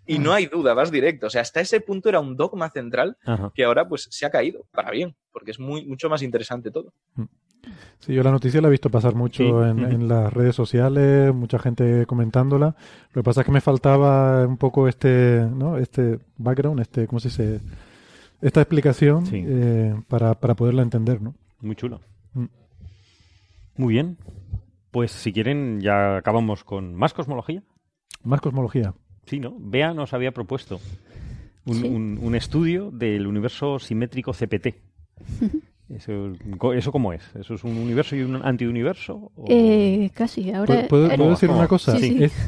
[0.07, 1.29] Y no hay duda, vas directo.
[1.29, 3.17] O sea, hasta ese punto era un dogma central
[3.55, 6.95] que ahora pues se ha caído para bien, porque es muy, mucho más interesante todo.
[7.17, 7.25] Mm.
[7.99, 12.07] Sí, yo la noticia la he visto pasar mucho en, las redes sociales, mucha gente
[12.07, 12.77] comentándola.
[13.13, 15.79] Lo que pasa es que me faltaba un poco este, ¿no?
[15.79, 17.61] Este background, este, ¿cómo se dice?
[18.41, 21.35] Esta explicación eh, para, para poderla entender, ¿no?
[21.61, 22.01] Muy chulo.
[22.35, 22.45] Mm.
[23.77, 24.19] Muy bien.
[24.91, 27.63] Pues si quieren, ya acabamos con más cosmología.
[28.23, 28.95] Más cosmología.
[29.27, 29.57] Sí, ¿no?
[29.59, 30.79] Bea nos había propuesto
[31.67, 34.75] un, estudio del universo simétrico CPT.
[35.95, 36.33] Eso,
[36.75, 37.23] ¿Eso cómo es?
[37.39, 39.31] ¿Eso es un universo y un antiuniverso?
[39.47, 40.51] Eh, casi.
[40.51, 41.97] Ahora, ¿Puedo, decir una cosa?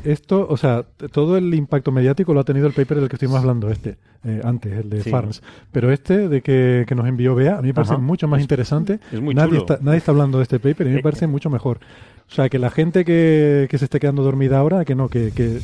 [0.05, 3.41] esto, o sea, todo el impacto mediático lo ha tenido el paper del que estuvimos
[3.41, 5.43] hablando, este, eh, antes, el de Farms.
[5.71, 9.01] Pero este de que, nos envió Bea, a mí me parece mucho más interesante.
[9.13, 11.51] nadie, Está, nadie está hablando de este paper y a mí me eh, parece mucho
[11.51, 11.81] mejor.
[12.29, 15.31] O sea, que la gente que, que se esté quedando dormida ahora, que no, que,
[15.33, 15.61] que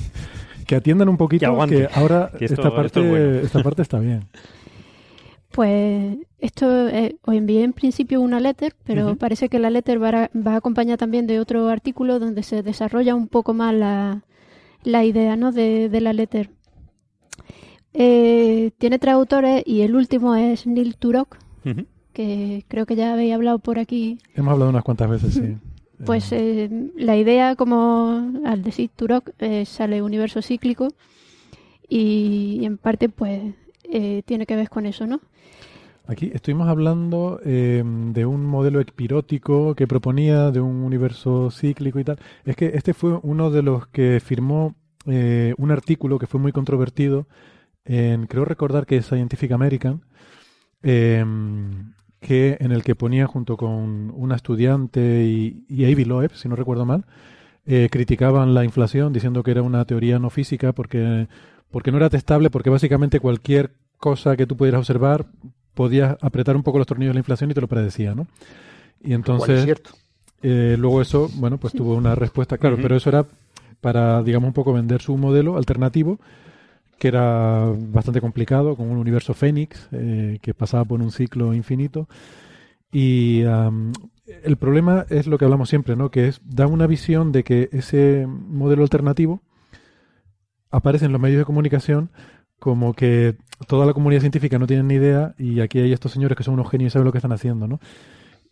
[0.67, 4.25] que atiendan un poquito, que, ahora esta, parte, esta parte está bien.
[5.53, 10.09] Pues esto eh, os envié en principio una letter, pero parece que la letter va
[10.09, 14.23] a, va acompañar también de otro artículo donde se desarrolla un poco más la,
[14.83, 15.53] la idea ¿no?
[15.53, 16.51] de, la letter.
[17.95, 21.37] Eh, tiene tres autores y el último es Neil Turok,
[22.13, 24.19] que creo que ya habéis hablado por aquí.
[24.35, 25.57] Hemos hablado unas cuantas veces, sí.
[26.05, 30.89] Pues eh, la idea, como al decir Turok, eh, sale universo cíclico
[31.89, 33.55] y, en parte pues
[33.85, 35.21] eh, tiene que ver con eso, ¿no?
[36.07, 42.19] Aquí estuvimos hablando de un modelo espirótico que proponía de un universo cíclico y tal.
[42.45, 44.75] Es que este fue uno de los que firmó
[45.05, 47.27] un artículo que fue muy controvertido
[47.85, 50.03] en, creo recordar que es Scientific American,
[50.83, 56.57] que en el que ponía junto con una estudiante y, y Avi Loeb, si no
[56.57, 57.05] recuerdo mal,
[57.65, 61.29] eh, criticaban la inflación diciendo que era una teoría no física porque,
[61.71, 65.27] porque no era testable, porque básicamente cualquier cosa que tú pudieras observar
[65.75, 68.27] podías apretar un poco los tornillos de la inflación y te lo predecía, ¿no?
[69.03, 69.81] Y entonces,
[70.43, 73.27] eh, luego eso, bueno, pues tuvo una respuesta, claro, pero eso era
[73.81, 76.19] para, digamos, un poco vender su modelo alternativo
[76.99, 82.09] que era bastante complicado, con un universo Fénix, eh, que pasaba por un ciclo infinito.
[82.93, 86.13] Y el problema es lo que hablamos siempre, ¿no?
[86.13, 89.43] Que es da una visión de que ese modelo alternativo
[90.71, 92.11] aparece en los medios de comunicación
[92.63, 93.37] como que
[93.67, 96.55] toda la comunidad científica no tiene ni idea y aquí hay estos señores que son
[96.55, 97.81] unos genios y saben lo que están haciendo, ¿no?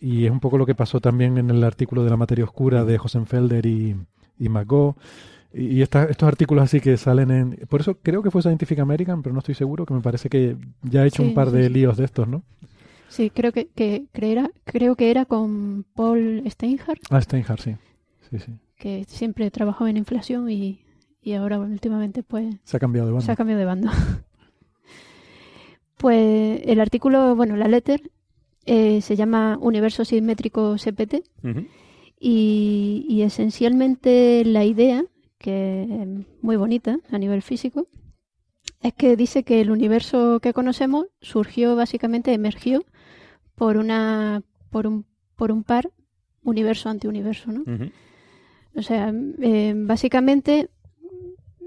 [0.01, 2.85] Y es un poco lo que pasó también en el artículo de la materia oscura
[2.85, 3.97] de Hosenfelder y,
[4.39, 4.97] y McGaugh.
[5.55, 7.59] Y y esta- estos artículos así que salen en...
[7.69, 10.57] Por eso creo que fue Scientific American, pero no estoy seguro, que me parece que
[10.83, 11.71] ya ha hecho Sí, un par sí, de sí.
[11.71, 12.43] líos de estos, ¿no?
[13.09, 17.77] Sí, creo que, que creera- creo que era con Paul Steinhardt, Ah, Steinhardt, sí.
[18.31, 18.53] Sí, sí.
[18.77, 20.81] que siempre trabajó en inflación y,
[21.23, 23.27] y ahora últimamente pues Se ha cambiado de banda.
[23.27, 23.91] se ha cambiado de bando.
[25.97, 28.11] pues el artículo, bueno, la letter
[28.67, 31.23] eh, se llama Universo Simétrico CPT
[32.19, 35.05] y, y esencialmente la idea,
[35.39, 37.87] que es muy bonita a nivel físico,
[38.83, 42.85] es que dice que el universo que conocemos surgió básicamente, emergió
[43.55, 45.05] por una por un,
[45.37, 45.91] por un par
[46.43, 47.61] universo-antiuniverso, ¿no?
[47.63, 47.91] Ujú.
[48.77, 50.71] O sea, eh, básicamente,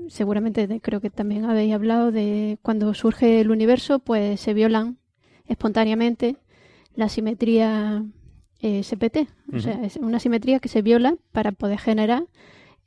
[0.10, 4.98] seguramente de- creo que también habéis hablado de cuando surge el universo, pues se violan
[5.48, 6.38] espontáneamente
[6.96, 8.04] la simetría
[8.62, 9.28] eh, CPT.
[9.54, 12.24] O sea, es una simetría que se viola para poder generar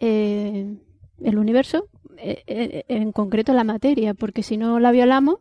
[0.00, 0.74] eh,
[1.22, 1.86] el universo,
[2.18, 5.36] eh, eh, en concreto la materia, porque si no la violamos,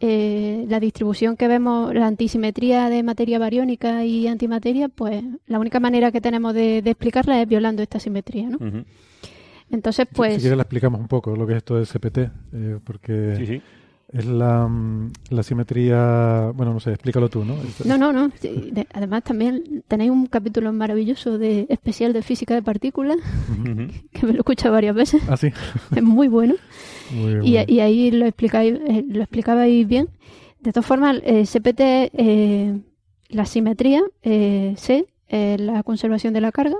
[0.00, 5.80] eh, la distribución que vemos, la antisimetría de materia bariónica y antimateria, pues la única
[5.80, 8.58] manera que tenemos de, de explicarla es violando esta simetría, ¿no?
[9.70, 10.34] Entonces, Si- pues...
[10.34, 13.46] Si quieres la explicamos un poco, lo que es esto del CPT, eh, porque Sí,
[13.46, 13.62] sí.
[14.12, 16.50] es la, mm, la simetría...
[16.54, 17.54] Bueno, no sé, explícalo tú, ¿no?
[17.84, 18.30] No, no, no.
[18.40, 23.18] sí, de- además, también tenéis un capítulo maravilloso de especial de física de partículas,
[24.12, 25.22] que me lo he escuchado varias veces.
[25.28, 25.48] Ah, sí.
[25.94, 26.54] Es muy bueno.
[27.12, 30.08] Muy bien, muy Y, ahí lo explicáis, eh, lo explicabais bien.
[30.60, 31.80] De todas formas, eh, CPT,
[32.14, 32.80] eh,
[33.28, 36.76] la simetría, eh, C, eh, la conservación de la carga,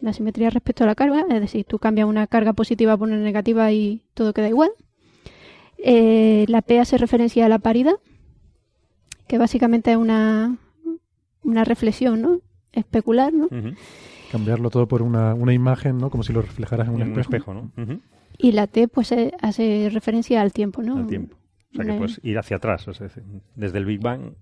[0.00, 3.18] la simetría respecto a la carga, es decir, tú cambias una carga positiva por una
[3.18, 4.70] negativa y todo queda igual.
[5.78, 7.94] Eh, la P hace referencia a la paridad,
[9.28, 10.56] que básicamente es una,
[11.42, 12.40] una reflexión, ¿no?
[12.72, 13.48] Especular, ¿no?
[14.32, 16.10] Cambiarlo todo por una, una imagen, ¿no?
[16.10, 17.52] Como si lo reflejaras en un En un espejo.
[17.52, 18.00] espejo, ¿no?
[18.38, 20.96] Y la T, pues, eh, hace referencia al tiempo, ¿no?
[20.96, 21.36] Al tiempo.
[21.72, 23.08] O sea que puedes ir hacia atrás, o sea,
[23.54, 24.32] desde el Big Bang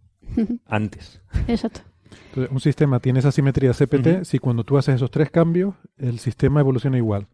[0.66, 1.20] antes.
[1.48, 1.80] Exacto.
[2.32, 6.18] Entonces, un sistema tiene esa simetría CPT si cuando tú haces esos tres cambios, el
[6.18, 7.26] sistema evoluciona igual.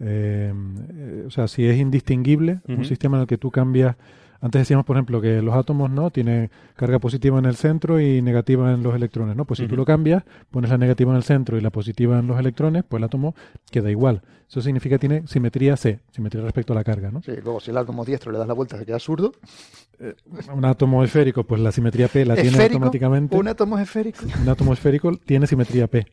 [0.00, 0.52] Eh,
[0.94, 3.94] eh, o sea, si es indistinguible, un sistema en el que tú cambias.
[4.42, 8.20] Antes decíamos, por ejemplo, que los átomos no tienen carga positiva en el centro y
[8.22, 9.44] negativa en los electrones, ¿no?
[9.44, 9.82] Pues si tú Ujú.
[9.82, 13.00] lo cambias, pones la negativa en el centro y la positiva en los electrones, pues
[13.00, 13.36] el átomo
[13.70, 14.20] queda igual.
[14.48, 17.22] Eso significa que tiene simetría C, simetría respecto a la carga, ¿no?
[17.22, 19.32] Sí, luego si el átomo diestro le das la vuelta se queda zurdo.
[20.52, 23.36] Un átomo esférico, pues la simetría P la tiene automáticamente.
[23.36, 24.24] Un átomo esférico.
[24.42, 26.04] Un átomo esférico tiene simetría P.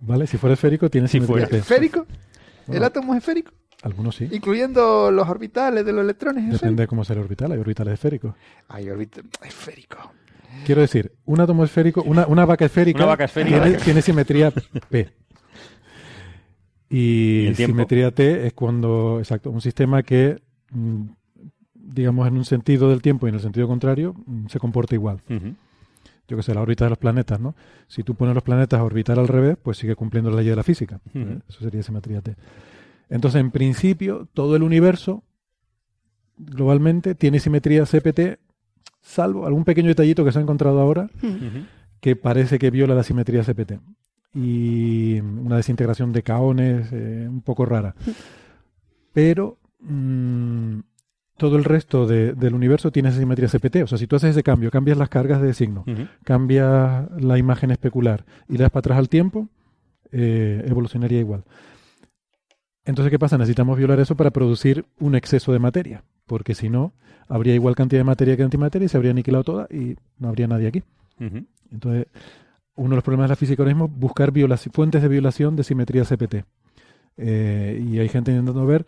[0.00, 0.26] ¿Vale?
[0.26, 1.58] Si fuera esférico, tiene Si simetría fuera P.
[1.58, 2.06] ¿Esférico?
[2.68, 3.52] ¿El átomo es esférico?
[3.82, 4.28] Algunos sí.
[4.32, 6.46] Incluyendo los orbitales de los electrones.
[6.54, 7.52] ¿es Depende de cómo sea el orbital.
[7.52, 8.34] Hay orbitales esféricos.
[8.34, 8.64] esférico?
[8.68, 9.98] Ay, orbita- esférico.
[10.66, 13.62] Quiero decir, un átomo esférico, una, una vaca esférica, Una vaca esférica.
[13.62, 14.50] Tiene, tiene simetría
[14.90, 15.08] P.
[16.90, 20.40] Y, simetría T es cuando, exacto, un sistema que,
[20.70, 21.02] mm,
[21.74, 25.20] digamos, en un sentido del tiempo y en el sentido contrario, mm, se comporta igual.
[26.26, 27.54] Yo que sé, la órbita de los planetas, ¿no?
[27.86, 30.56] Si tú pones los planetas a orbitar al revés, pues sigue cumpliendo la ley de
[30.56, 31.00] la física.
[31.14, 31.38] ¿eh?
[31.48, 32.34] Eso sería simetría T.
[33.10, 35.22] Entonces, en principio, todo el universo
[36.36, 38.38] globalmente tiene simetría CPT,
[39.00, 41.10] salvo algún pequeño detallito que se ha encontrado ahora
[42.00, 43.80] que parece que viola la simetría CPT.
[44.34, 47.94] Y una desintegración de caones eh, un poco rara.
[49.12, 50.80] Pero mm,
[51.38, 53.82] todo el resto de- del universo tiene esa simetría CPT.
[53.82, 56.06] O sea, si tú haces ese cambio, cambias las cargas de signo, Ujú.
[56.24, 59.48] cambias la imagen especular y le das para atrás al tiempo,
[60.12, 61.44] eh, evolucionaría igual.
[62.88, 63.36] Entonces, ¿qué pasa?
[63.36, 66.94] Necesitamos violar eso para producir un exceso de materia, porque si no,
[67.28, 70.46] habría igual cantidad de materia que antimateria y se habría aniquilado toda y no habría
[70.46, 70.82] nadie aquí.
[71.70, 72.06] Entonces,
[72.76, 74.32] uno de los problemas de la física ahora mismo es buscar
[74.72, 76.46] fuentes de violación de simetría CPT.
[77.18, 78.86] Eh, y hay gente intentando ver,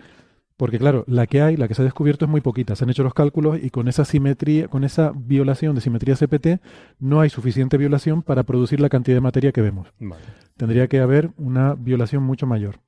[0.56, 2.76] porque claro, la que hay, la que se ha descubierto es muy poquita.
[2.76, 6.62] Se han hecho los cálculos y con esa simetría, con esa violación de simetría CPT,
[7.00, 9.88] no hay suficiente violación para producir la cantidad de materia que vemos.
[9.98, 10.22] Vale.
[10.56, 12.80] Tendría que haber una violación mucho mayor.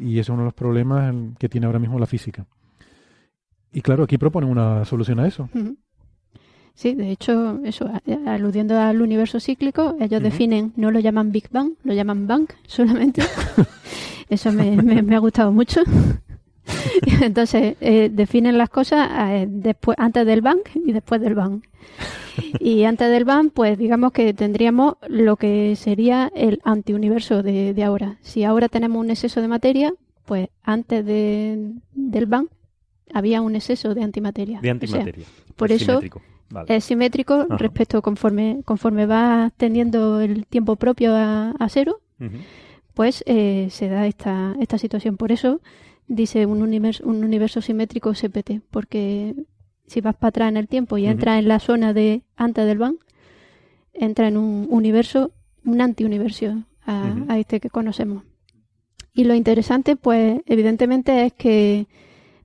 [0.00, 2.46] Y eso es uno de los problemas que tiene ahora mismo la física.
[3.72, 5.48] Y claro, aquí proponen una solución a eso.
[6.74, 7.90] Sí, de hecho, eso,
[8.26, 13.22] aludiendo al universo cíclico, ellos definen, no lo llaman Big Bang, lo llaman Bang solamente.
[14.30, 15.82] eso me, me- me ha gustado mucho.
[17.20, 21.62] Entonces, eh, definen las cosas eh, después, antes del ban y después del ban.
[22.58, 27.84] Y antes del ban, pues digamos que tendríamos lo que sería el antiuniverso de, de
[27.84, 28.18] ahora.
[28.22, 29.92] Si ahora tenemos un exceso de materia,
[30.24, 32.48] pues antes de, del ban
[33.12, 34.60] había un exceso de antimateria.
[34.60, 35.26] De O sea, antimateria.
[35.56, 36.22] por Es eso simétrico.
[36.50, 36.76] Vale.
[36.76, 37.56] es simétrico Ajá.
[37.58, 42.00] respecto conforme, conforme va teniendo el tiempo propio a, a cero,
[42.94, 45.16] pues eh, se da esta, esta situación.
[45.16, 45.60] Por eso
[46.08, 49.34] dice un universo, un universo simétrico CPT, porque
[49.90, 51.12] si vas para atrás en el tiempo y Ujú.
[51.12, 52.96] entras en la zona de antes del ban,
[53.92, 55.32] entra en un universo,
[55.64, 58.22] un antiuniverso a, a este que conocemos.
[59.12, 61.88] Y lo interesante, pues, evidentemente es que,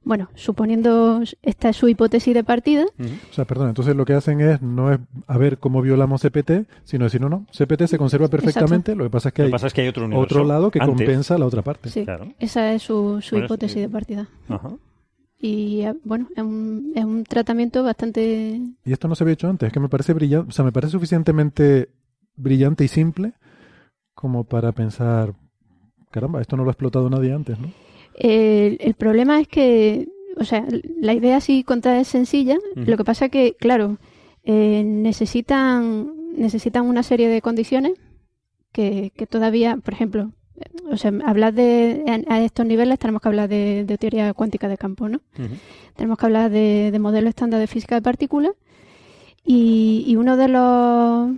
[0.03, 2.85] bueno, suponiendo esta es su hipótesis de partida.
[3.29, 6.65] O sea, perdón, entonces lo que hacen es no es a ver cómo violamos CPT,
[6.83, 9.51] sino decir, no, no, CPT se conserva perfectamente, lo que pasa es que Lo hay
[9.51, 10.23] que pasa es que hay otro universo.
[10.23, 10.95] otro lado que antes.
[10.95, 11.89] compensa la otra parte.
[11.89, 12.33] sí, Claro.
[12.39, 13.79] esa es su, su Bueno, hipótesis sí.
[13.81, 14.27] de partida.
[14.49, 14.71] Ajá.
[15.39, 18.61] Y eh, bueno, es un, es un tratamiento bastante.
[18.83, 20.71] Y esto no se había hecho antes, es que me parece brillante, o sea, me
[20.71, 21.89] parece suficientemente
[22.35, 23.33] brillante y simple
[24.13, 25.33] como para pensar,
[26.09, 27.71] caramba, esto no lo ha explotado nadie antes, ¿no?
[28.15, 30.07] El, el problema es que,
[30.37, 30.65] o sea,
[31.01, 32.57] la idea así contada es sencilla.
[32.75, 33.97] Lo que pasa que, claro,
[34.43, 37.93] eh, necesitan necesitan una serie de condiciones
[38.71, 40.31] que, que todavía, por ejemplo,
[40.89, 44.77] o sea, hablar de a, estos niveles tenemos que hablar de, de teoría cuántica de
[44.77, 45.21] campo, ¿no?
[45.95, 48.53] Tenemos que hablar de, de modelo estándar de física de partículas
[49.43, 51.31] y, y uno de los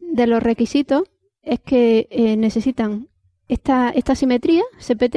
[0.00, 1.04] de los requisitos
[1.42, 3.08] es que eh, necesitan
[3.48, 5.16] esta, esta simetría CPT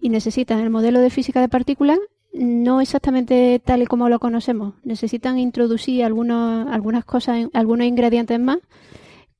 [0.00, 1.98] y necesitan el modelo de física de partículas
[2.32, 8.58] no exactamente tal y como lo conocemos necesitan introducir algunos, algunas cosas algunos ingredientes más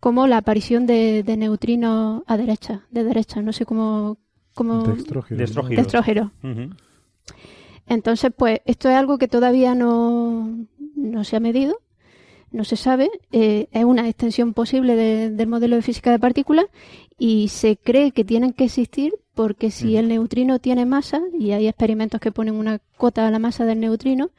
[0.04, 4.18] como la aparición de, de neutrinos a derecha de derecha no sé cómo
[4.54, 4.82] cómo.
[5.38, 5.76] De estrógeno.
[5.78, 5.84] de
[7.86, 10.48] entonces, pues esto es algo que todavía no,
[10.94, 11.78] no se ha medido,
[12.50, 13.08] no se sabe.
[13.32, 16.66] eh, es una extensión posible de- del modelo de física de partículas
[17.18, 21.66] y se cree que tienen que existir porque si el neutrino tiene masa, y hay
[21.66, 24.30] experimentos que ponen una cota a la masa del neutrino,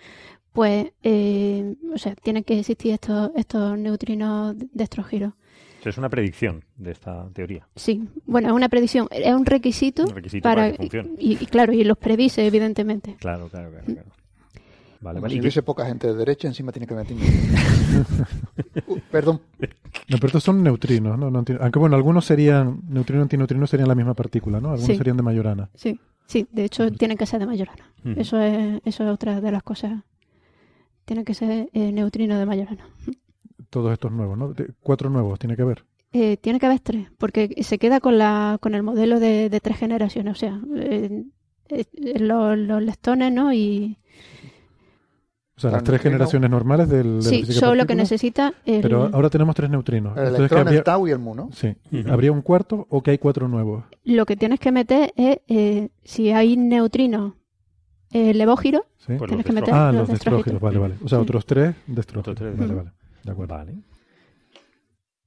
[0.54, 5.34] pues, eh, o sea, tienen que existir estos, estos neutrinos de estrógiros.
[5.90, 7.68] Es una predicción de esta teoría.
[7.76, 11.10] Sí, bueno, es una predicción, es un requisito, Un requisito para que funcione.
[11.18, 13.16] y, y claro, y los predice, evidentemente.
[13.20, 13.86] Claro, claro, claro.
[13.86, 14.10] claro.
[15.02, 15.32] Vale, vale.
[15.34, 17.16] si ¿Y hubiese poca gente de derecha, encima tiene que meter.
[18.88, 19.40] Uh, perdón,
[20.10, 21.28] No, pero estos son neutrinos, ¿no?
[21.28, 24.70] Aunque bueno, algunos serían, neutrino y antineutrino serían la misma partícula, ¿no?
[24.72, 24.98] Algunos Sí.
[24.98, 25.70] serían de Majorana.
[25.76, 27.90] Sí, sí, de hecho tienen que ser de Majorana.
[28.18, 29.94] Eso es eso es otra de las cosas.
[31.06, 32.86] Tienen que ser eh, neutrinos de Majorana.
[33.76, 34.54] Todos estos nuevos, ¿no?
[34.54, 35.84] De- cuatro nuevos, tiene que haber.
[36.14, 39.60] Eh, tiene que haber tres, porque se queda con la con el modelo de, de
[39.60, 41.26] tres generaciones, o sea, eh,
[41.68, 42.82] eh, los, los
[43.34, 43.52] ¿no?
[43.52, 43.98] Y
[45.58, 49.30] O sea, las tres generaciones normales del, de sí, solo que necesita el, Pero ahora
[49.30, 50.14] tenemos tres neutrinos.
[50.16, 51.50] el Entonces, electrón, ¿qué habría- el tau y el mu, ¿no?
[51.52, 51.76] Sí.
[51.92, 52.10] Ujú.
[52.10, 53.84] ¿Habría un cuarto o que hay cuatro nuevos?
[54.06, 57.34] lo que tienes que meter es eh, si hay neutrinos
[58.12, 59.16] eh, levógiros, ¿Sí?
[59.18, 60.96] Pues tienes que meter ah, los los destrógiros, vale, vale.
[61.04, 61.24] O sea, Sí.
[61.24, 62.58] otros tres destrógiros.
[62.58, 62.92] Vale, vale.
[63.26, 63.56] De acuerdo.
[63.56, 63.74] Vale.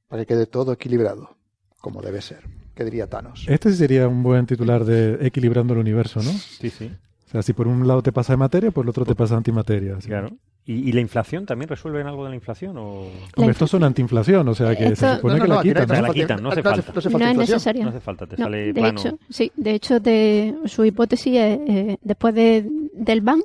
[0.09, 1.37] Para que quede todo equilibrado,
[1.81, 2.41] como debe ser.
[2.75, 3.45] ¿Qué diría Thanos?
[3.49, 6.31] Este sí sería un buen titular de Equilibrando el Universo, ¿no?
[6.31, 6.91] Sí, sí.
[7.27, 9.35] O sea, si por un lado te pasa de materia, por el otro te pasa
[9.35, 9.97] de antimateria.
[9.97, 10.31] Claro.
[10.65, 12.77] ¿Y, y la inflación también resuelven algo de la inflación?
[12.79, 13.01] O...
[13.01, 15.63] Hombre, La estos son antiinflación, o sea que se supone No, no, que no, la
[15.63, 15.89] quitan.
[15.89, 16.07] ¿no?
[16.07, 17.11] la quitan, no hace no hace- falta.
[17.11, 17.83] no hace es necesaria.
[17.85, 19.01] No hace falta, te No, sale de plano.
[19.01, 23.43] hecho, sí, de hecho, de, su hipótesis es, eh, después de, del BAN,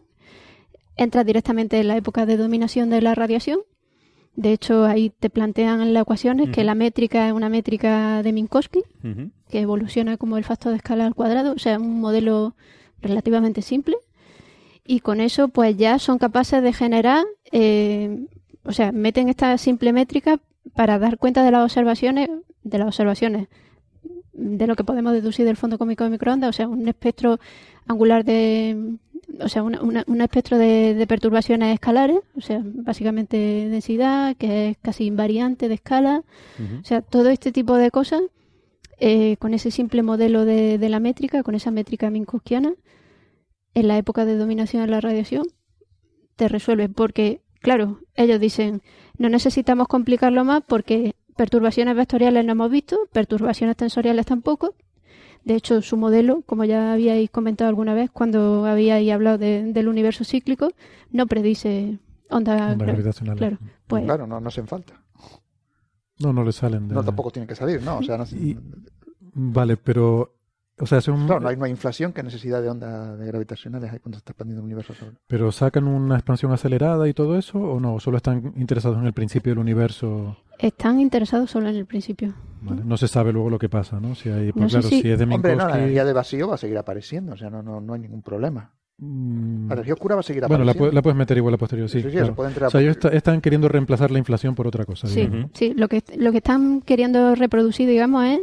[0.96, 3.60] entra directamente en la época de dominación de la radiación.
[4.36, 8.84] De hecho, ahí te plantean las ecuaciones que la métrica es una métrica de Minkowski,
[9.50, 12.56] que evoluciona como el factor de escala al cuadrado, o sea, un modelo
[13.02, 13.96] relativamente simple.
[14.86, 18.26] Y con eso, pues ya son capaces de generar, eh,
[18.66, 20.40] o sea, meten esta simple métrica
[20.76, 22.30] para dar cuenta de las observaciones,
[22.64, 23.50] de las observaciones,
[24.34, 27.40] de lo que podemos deducir del fondo cómico de microondas, o sea, un espectro
[27.86, 28.98] angular de,
[29.40, 33.38] o sea, una- una- un espectro de, de perturbaciones escalares, o sea, básicamente
[33.70, 36.24] densidad, que es casi invariante de escala,
[36.82, 38.22] o sea, todo este tipo de cosas,
[39.00, 42.74] eh, con ese simple modelo de, de la métrica, con esa métrica minkowskiana,
[43.74, 45.46] en la época de dominación de la radiación,
[46.36, 46.90] te resuelve.
[46.90, 48.82] Porque, claro, ellos dicen,
[49.18, 54.76] no necesitamos complicarlo más porque perturbaciones vectoriales no hemos visto, perturbaciones tensoriales tampoco.
[55.46, 59.88] De hecho, su modelo, como ya habíais comentado alguna vez cuando habíais hablado de- del
[59.88, 60.70] universo cíclico,
[61.12, 62.00] no predice
[62.30, 63.38] ondas gra- gravitacionales.
[63.40, 63.58] Claro,
[63.88, 64.94] pues Claro, no, no hacen falta.
[66.20, 66.96] No, no le salen de...
[66.96, 67.98] No, tampoco tienen que salir, ¿no?
[67.98, 68.58] O sea, no- Y-
[69.36, 70.36] Vale, pero
[70.80, 73.26] O sea, es un, Claro, no hay, no hay inflación, ¿qué necesidad de ondas de
[73.28, 74.94] gravitacionales hay cuando se está expandiendo el universo
[75.28, 79.14] pero sacan una expansión acelerada y todo eso, o no, solo están interesados en el
[79.14, 80.36] principio del universo.
[80.58, 82.34] Están interesados solo en el principio.
[82.62, 82.82] ¿vale?
[82.86, 84.16] No se sabe luego lo que pasa, ¿no?
[84.16, 86.06] Si hay, pues No sé claro, si- si es de Hombre, no, la Minkowski- energía
[86.06, 88.72] de vacío va a seguir apareciendo, o sea, no, no, no hay ningún problema.
[88.98, 90.92] Mm, La energía oscura va a seguir Bueno, la, apareciendo.
[90.96, 92.00] la puedes meter igual a posterior, sí.
[92.00, 92.28] Sí, sí, claro.
[92.28, 95.08] se puede entrar O sea, ellos está- están queriendo reemplazar la inflación por otra cosa.
[95.08, 95.52] Sí, digamos.
[95.54, 95.74] sí.
[95.76, 98.40] Lo que, lo que están queriendo reproducir, digamos, es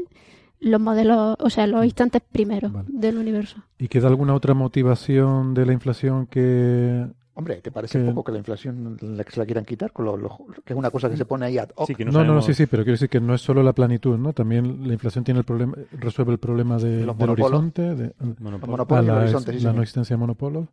[0.61, 2.89] los modelos, o sea, los instantes primeros Vale.
[2.93, 3.63] del universo.
[3.79, 7.07] ¿Y queda alguna otra motivación de la inflación que...
[7.33, 9.93] Hombre, ¿te parece que- poco que la inflación la que se la quieran quitar?
[9.93, 11.87] Con lo- lo- que es una cosa que se pone ahí ad hoc.
[11.87, 13.41] Sí, que No, no, no, no, sabemos- sí, sí, pero quiero decir que no es
[13.41, 14.35] solo la planitud, ¿no?
[14.35, 19.19] También la inflación tiene el problema, resuelve el problema de- Los del horizonte, de, la,
[19.21, 20.69] horizonte, sí, la no existencia de monopolos.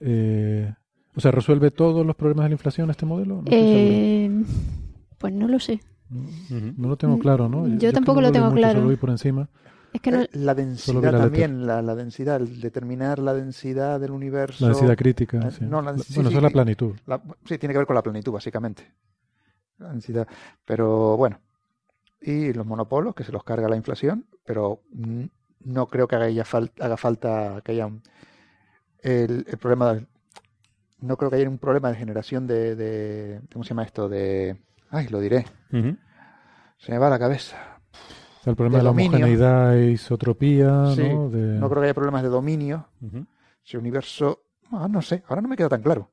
[0.00, 0.72] Eh,
[1.14, 3.36] o sea, ¿resuelve todos los problemas de la inflación este modelo?
[3.36, 4.30] No, Eh,
[5.18, 5.80] pues no lo sé.
[6.76, 7.66] No lo tengo claro, ¿no?
[7.66, 8.78] Yo tampoco no lo tengo mucho, claro.
[8.80, 9.48] Solo vi por encima.
[9.92, 14.00] Es que no, Eh, la densidad la también, la, la densidad, el determinar la densidad
[14.00, 14.64] del universo.
[14.64, 15.38] La densidad crítica.
[15.46, 15.64] eh, sí.
[15.64, 16.94] no, la- sí, bueno, sí, eso es la planitud.
[17.06, 18.92] La- sí, tiene que ver con la plenitud, básicamente.
[19.78, 20.26] La densidad.
[20.64, 21.38] Pero bueno.
[22.20, 24.80] Y los monopolos, que se los carga la inflación, pero
[25.60, 28.02] no creo que haga, fal- haga falta que haya un-
[29.00, 29.94] el, el problema.
[29.94, 30.06] del-
[31.00, 34.08] no creo que haya un problema de generación de, de- ¿Cómo se llama esto?
[34.08, 34.56] De.
[34.90, 35.44] Ay, lo diré.
[35.72, 35.96] Ujú.
[36.84, 37.56] Se me va la cabeza.
[38.40, 39.16] O sea, el problema de de, la dominio.
[39.16, 41.30] homogeneidad e isotropía, Sí, ¿no?
[41.30, 42.86] De- No creo que haya problemas de dominio.
[43.00, 43.26] Ujú.
[43.62, 44.42] Si el universo.
[44.70, 46.10] ah, no sé, ahora no me queda tan claro.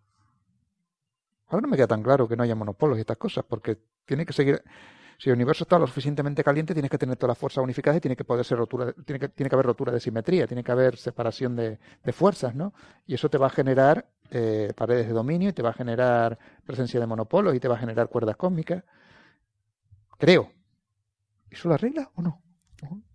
[1.47, 4.25] Ahora no me queda tan claro que no haya monopolos y estas cosas, porque tiene
[4.25, 4.63] que seguir.
[5.17, 8.01] Si el universo está lo suficientemente caliente, tienes que tener todas las fuerzas unificadas y
[8.01, 10.71] tiene que poder ser rotura, tiene que, tiene que haber rotura de simetría, tiene que
[10.71, 12.73] haber separación de, de fuerzas, ¿no?
[13.05, 16.39] Y eso te va a generar eh, paredes de dominio y te va a generar
[16.65, 18.83] presencia de monopolos y te va a generar cuerdas cósmicas.
[20.17, 20.49] Creo.
[21.51, 22.41] ¿Eso lo arregla o no?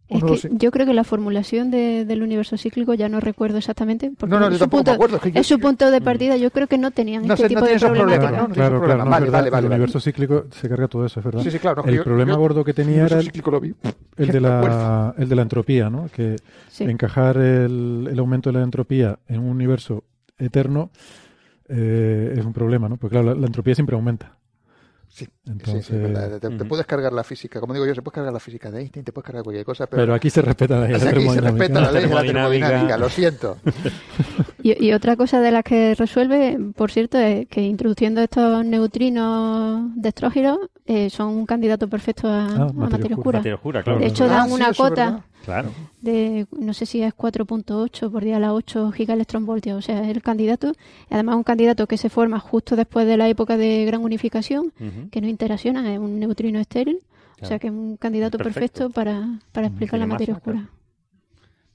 [0.09, 3.19] ¿O es no que yo creo que la formulación de- del universo cíclico ya no
[3.19, 4.13] recuerdo exactamente.
[4.17, 5.17] Porque No, no, yo tampoco me punto- acuerdo.
[5.17, 6.37] Es que yo- es su punto de partida.
[6.37, 8.39] Yo creo que no tenían No este sé, no tipo tiene de problemas, ¿no?
[8.39, 11.25] No tiene Claro, no, Vale, vale, vale, El universo cíclico se carga todo eso, es
[11.27, 11.43] verdad.
[11.43, 11.83] Sí, sí, claro.
[11.85, 13.75] el yo- problema yo- gordo que tenía era el, cíclico lo vi.
[14.17, 16.07] el de la, el de la entropía, ¿no?
[16.15, 16.37] Que
[16.69, 16.85] Sí.
[16.85, 20.05] encajar el, el aumento de la entropía en un universo
[20.39, 20.91] eterno
[21.69, 22.97] eh, es un problema, ¿no?
[22.97, 24.37] Porque claro, la, la entropía siempre aumenta.
[25.17, 26.39] Sí, sí, Entonces, sí, verdad.
[26.39, 29.03] Te, puedes cargar la física, como digo yo, se puede cargar la física de Einstein,
[29.03, 31.21] te puedes cargar cualquier cosa, pero, pero aquí se respeta la, la o sea, aquí
[31.21, 31.51] se termodinámica.
[31.65, 32.99] respeta la ley de la termodinámica.
[32.99, 33.57] lo siento.
[34.63, 39.91] Y, y otra cosa de las que resuelve, por cierto, es que introduciendo estos neutrinos
[39.97, 43.17] de estrógilos eh, son un candidato perfecto a, Ah, a materia materia oscura.
[43.17, 43.39] oscura.
[43.39, 43.99] Materia oscura, claro.
[44.01, 45.25] De hecho, Ah, dan sí, una cota.
[45.45, 45.71] Claro.
[46.01, 50.09] de, no sé si es 4.8 por día a la 8 gigaelectronvoltios, o sea, es
[50.09, 50.73] el candidato.
[51.09, 54.73] Además, un candidato que se forma justo después de la época de gran unificación,
[55.11, 56.99] Que no interacciona, es un neutrino estéril,
[57.43, 58.61] o sea, que es un candidato Perfecto.
[58.89, 60.69] perfecto, para, para explicar la materia masa, oscura.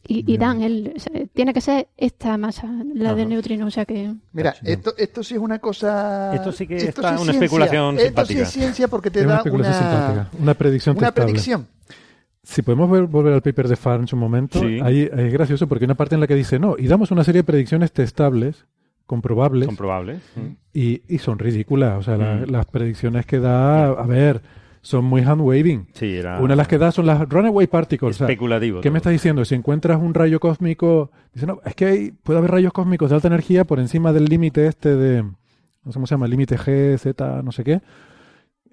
[0.08, 3.16] Y, y dan, el, o sea, tiene que ser esta masa, la Ajá.
[3.16, 4.12] del neutrino, o sea que...
[4.34, 6.34] Mira, esto, esto sí es una cosa...
[6.34, 7.45] Esto sí que esto está es una ciencia.
[7.45, 8.34] especulación Esto simpática.
[8.34, 11.26] sí es ciencia porque te Es una da especulación una, simpática, una predicción una testable.
[11.32, 11.68] predicción.
[12.44, 14.80] Si podemos ver- volver al paper de Farns un momento, Sí.
[14.82, 17.24] ahí es gracioso porque hay una parte en la que dice, no, y damos una
[17.24, 18.66] serie de predicciones testables,
[19.11, 20.13] comprobables, Comprobable.
[20.35, 20.55] Ujú.
[20.73, 21.99] y, y son ridículas.
[21.99, 22.49] O sea, la- Mm.
[22.51, 24.41] las predicciones que da, a ver,
[24.81, 25.88] son muy hand-waving.
[25.93, 28.15] Sí, era Una de las que da son las runaway particles.
[28.15, 28.81] o sea, especulativo.
[28.81, 29.45] ¿Qué me estás diciendo?
[29.45, 33.15] Si encuentras un rayo cósmico, dice, no, es que hay, puede haber rayos cósmicos de
[33.17, 36.97] alta energía por encima del límite este de, no sé cómo se llama, límite G,
[36.97, 37.81] Z, no sé qué.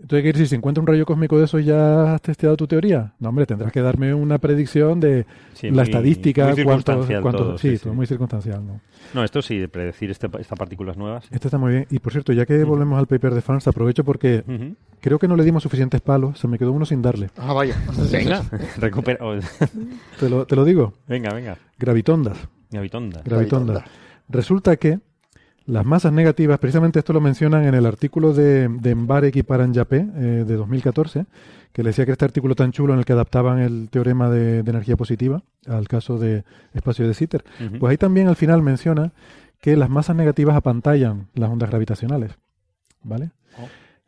[0.00, 0.46] Entonces, ¿qué decir?
[0.48, 3.14] Si encuentras un rayo cósmico de eso, ¿ya has testeado tu teoría?
[3.18, 7.38] No, hombre, tendrás que darme una predicción de Sí, la muy- estadística, muy circunstancial cuánto-
[7.44, 7.96] todo, sí, sí, todo sí.
[7.96, 8.80] muy circunstancial, ¿no?
[9.12, 11.24] No, esto sí, de predecir este, estas partículas nuevas.
[11.32, 11.86] Este está muy bien.
[11.90, 14.76] Y por cierto, ya que volvemos al paper de Farns, aprovecho porque Ujú.
[15.00, 17.30] creo que no le dimos suficientes palos, se me quedó uno sin darle.
[17.36, 17.74] Ah, vaya.
[18.12, 18.44] Venga,
[18.78, 19.18] recupera.
[20.20, 21.58] Te lo, te lo digo, venga, venga.
[21.76, 22.38] gravitondas.
[22.70, 23.22] Gavitonda.
[23.24, 23.82] gravitondas.
[24.28, 25.00] Resulta que
[25.68, 29.98] las masas negativas, precisamente esto lo mencionan en el artículo de, de Mbarek y Paranjapé
[29.98, 31.26] eh, de 2014,
[31.74, 34.62] que le decía que este artículo tan chulo en el que adaptaban el teorema de,
[34.62, 37.44] de energía positiva al caso de espacio de Sitter.
[37.78, 39.12] Pues ahí también al final menciona
[39.60, 42.32] que las masas negativas apantallan las ondas gravitacionales.
[43.02, 43.30] ¿Vale?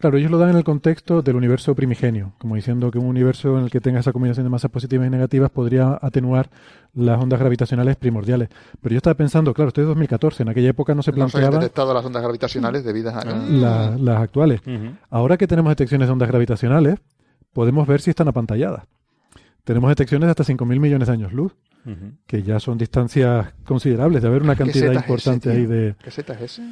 [0.01, 3.59] Claro, ellos lo dan en el contexto del universo primigenio, como diciendo que un universo
[3.59, 6.49] en el que tenga esa combinación de masas positivas y negativas podría atenuar
[6.95, 8.49] las ondas gravitacionales primordiales.
[8.81, 11.21] Pero yo estaba pensando, claro, esto es 2014, en aquella época no se No se
[11.21, 13.21] habían planteaban detectado las ondas gravitacionales debidas a...
[13.29, 13.47] Ah.
[13.51, 14.63] la- las actuales.
[15.11, 16.99] Ahora que tenemos detecciones de ondas gravitacionales,
[17.53, 18.85] podemos ver si están apantalladas.
[19.65, 21.55] Tenemos detecciones de hasta 5.000 millones de años luz,
[22.27, 25.67] que ya son distancias considerables, de haber una ¿Qué cantidad zeta es ese, importante ahí
[25.67, 25.95] de...
[26.03, 26.63] ¿Qué es ese?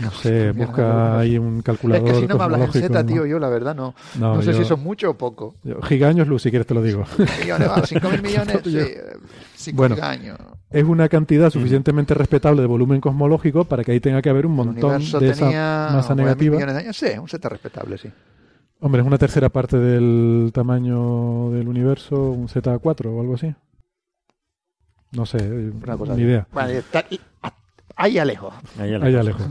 [0.00, 3.26] No sé, busca ahí un Es calculador que si no me hablas en Z, tío,
[3.26, 3.94] yo la verdad no.
[4.18, 5.54] No, No, sé yo- si eso es mucho o poco.
[5.64, 7.04] Yo- Gigaños luz, si quieres te lo digo.
[7.40, 8.78] Millones, vamos, 5.000 millones, sí.
[9.56, 9.96] 5 Bueno.
[10.70, 14.52] Es una cantidad suficientemente respetable de volumen cosmológico para que ahí tenga que haber un
[14.52, 16.56] montón de esa masa 9.000 negativa.
[16.56, 16.96] millones de años.
[16.96, 18.10] Sí, un Z respetable, sí.
[18.80, 23.52] Hombre, es una tercera parte del tamaño del universo, un Z4 o algo así.
[25.12, 25.38] No sé,
[25.82, 26.46] Una cosa ni idea.
[26.52, 27.04] Bueno, está-
[27.98, 28.54] y- a- ahí a lejos.
[28.78, 29.30] Ahí a la Allá cosa.
[29.30, 29.46] lejos.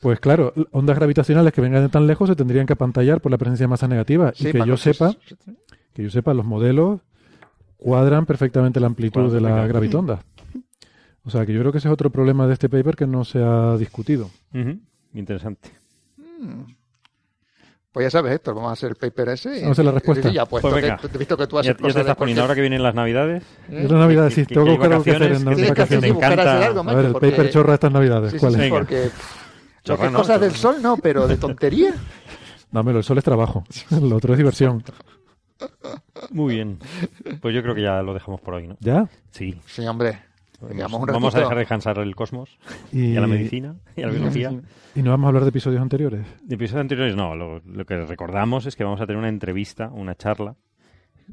[0.00, 3.38] Pues claro, ondas gravitacionales que vengan de tan lejos se tendrían que apantallar por la
[3.38, 4.36] presencia de masas negativas.
[4.36, 5.14] Sí, y que yo sepa,
[5.94, 7.00] que yo sepa, los modelos
[7.76, 10.22] cuadran perfectamente la amplitud de la gravitonda.
[11.24, 13.24] O sea, que yo creo que ese es otro problema de este paper que no
[13.24, 14.30] se ha discutido.
[15.14, 15.70] Interesante.
[17.94, 19.50] Pues ya sabes, Héctor, vamos a hacer el paper ese.
[19.50, 20.28] y- Vamos a hacer la respuesta.
[20.28, 20.96] y ya, puesto Pues venga.
[20.96, 22.60] que he visto que tú Ya, haces ya te cosas de estás poniendo ahora que
[22.60, 23.44] vienen las navidades.
[23.70, 23.84] ¿Eh?
[23.84, 25.50] Es la Navidad, sí, que- tengo que que buscar algo que hacer vacaciones, en que
[25.50, 26.10] las que vacaciones.
[26.10, 26.66] hacer encanta.
[26.66, 28.30] algo, A ver, el porque- paper chorra estas Navidades.
[28.32, 28.68] Sí, sí, ¿Cuál sí, es?
[28.70, 29.10] Porque
[29.84, 31.94] Chorra que no, cosas del sol no, pero de tontería.
[32.72, 33.64] Dámelo, el sol es trabajo.
[34.02, 34.82] Lo otro es diversión.
[36.30, 36.78] Muy bien.
[37.40, 38.76] Pues yo creo que ya lo dejamos por hoy, ¿no?
[38.80, 39.06] ¿Ya?
[39.30, 39.60] Sí.
[39.66, 40.18] Sí, hombre.
[40.70, 42.58] Un Vamos a dejar descansar el cosmos
[42.92, 44.52] Y, y a la medicina y a la biología.
[44.94, 46.26] y no vamos a hablar de episodios anteriores.
[46.42, 49.88] De episodios anteriores no, lo, lo que recordamos es que vamos a tener una entrevista,
[49.92, 50.56] una charla,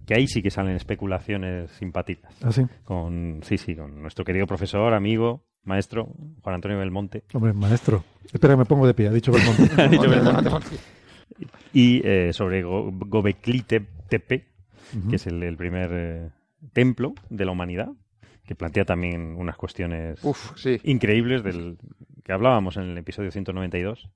[0.06, 2.34] que ahí sí que salen especulaciones simpáticas.
[2.44, 2.66] Así.
[2.84, 6.08] Con, sí, sí, con nuestro querido profesor, amigo, maestro,
[6.41, 7.24] Juan Antonio Belmonte.
[7.34, 8.03] Hombre, maestro.
[8.32, 9.08] Espera, que me pongo de pie.
[9.10, 9.70] Ha dicho Belmonte.
[9.82, 10.49] Ha dicho Belmonte.
[11.74, 13.86] Y eh, sobre Go- Gobekli que
[15.16, 16.30] es el, el primer eh,
[16.74, 17.90] templo de la humanidad,
[18.52, 20.78] que plantea también unas cuestiones Uf, sí.
[20.84, 21.78] increíbles del
[22.26, 24.10] que hablábamos en el episodio 192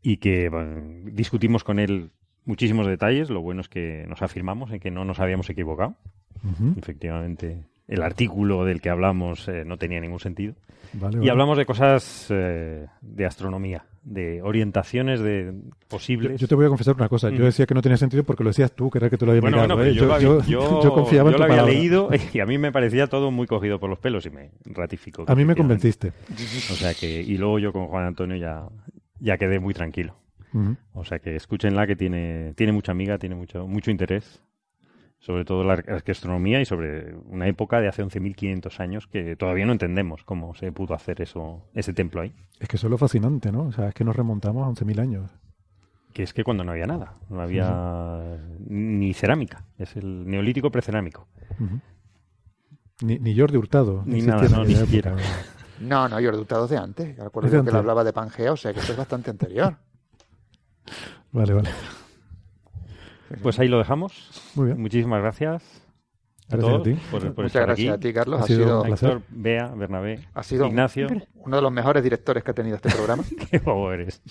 [0.00, 2.12] y que bueno, discutimos con él
[2.44, 3.30] muchísimos detalles.
[3.30, 5.96] Lo bueno es que nos afirmamos en que no nos habíamos equivocado.
[6.44, 6.74] Ujú.
[6.78, 10.54] Efectivamente, el artículo del que hablamos eh, no tenía ningún sentido.
[10.92, 11.30] Vale, Y vale.
[11.32, 15.54] hablamos de cosas eh, de astronomía, de orientaciones de
[15.88, 16.40] posibles.
[16.40, 17.28] yo te voy a confesar una cosa.
[17.30, 17.44] Yo Ujú.
[17.44, 19.42] decía que no tenía sentido porque lo decías tú, que era que tú lo habías
[19.42, 19.76] bueno, mirado.
[19.76, 19.94] bueno, ¿eh?
[19.94, 21.72] yo, lo había- yo- yo- yo confiaba en tu lo había palabra.
[21.72, 25.24] leído y a mí me parecía todo muy cogido por los pelos y me ratificó.
[25.28, 26.12] A mí me convenciste.
[26.30, 28.66] O sea que, y luego yo con Juan Antonio ya,
[29.20, 30.16] ya quedé muy tranquilo.
[30.92, 34.42] O sea que escúchenla que tiene, tiene mucha amiga, tiene mucho, mucho interés.
[35.24, 39.64] Sobre todo la ar- astronomía y sobre una época de hace 11.500 años que todavía
[39.64, 42.34] no entendemos cómo se pudo hacer eso, ese templo ahí.
[42.58, 43.62] Es que eso es lo fascinante, ¿no?
[43.66, 45.30] O sea, es que nos remontamos a 11.000 años.
[46.12, 48.36] Que es que cuando no había nada, no había
[48.66, 49.64] ni cerámica.
[49.78, 51.28] Es el neolítico precerámico.
[53.00, 54.02] Ni, ni Jordi Hurtado.
[54.04, 55.14] Ni nada, no, ni siquiera.
[55.80, 57.16] No, no, yo Hurtado de antes.
[57.16, 57.72] Yo recuerdo ¿Es de yo que antes?
[57.74, 59.76] le hablaba de Pangea, o sea que eso es bastante anterior.
[61.30, 61.70] Vale, vale.
[63.42, 64.30] Pues ahí lo dejamos.
[64.54, 64.80] Muy bien.
[64.80, 65.62] Muchísimas gracias.
[66.50, 66.94] A Gracias a todos ti.
[67.10, 67.88] por, por Muchas gracias aquí.
[67.88, 68.40] a ti, Carlos.
[68.40, 69.08] Ha Ha sido sido, un placer.
[69.10, 71.06] Héctor, Bea, Bernabé, ha sido Ignacio.
[71.36, 73.22] uno de los mejores directores que ha tenido este programa.
[73.50, 74.20] Qué bobo eres.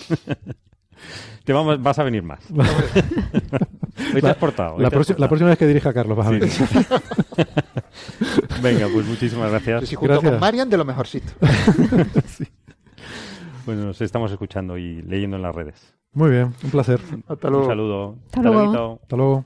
[1.46, 2.46] Te vamos, vas a venir más.
[4.14, 4.78] Hoy te has portado.
[4.78, 5.30] La, próxima- la portado.
[5.30, 6.48] próxima vez que dirija a Carlos vas a ver.
[8.62, 9.80] Venga, pues muchísimas gracias.
[9.82, 10.32] Sí, sí, junto Gracias.
[10.34, 11.32] con Marian de lo mejorcito.
[13.66, 15.96] Bueno, nos estamos escuchando y leyendo en las redes.
[16.14, 17.00] Muy bien, un placer.
[17.28, 17.68] Hasta Un luego.
[17.68, 18.16] saludo.
[18.28, 19.00] Hasta luego.
[19.02, 19.46] Hasta luego.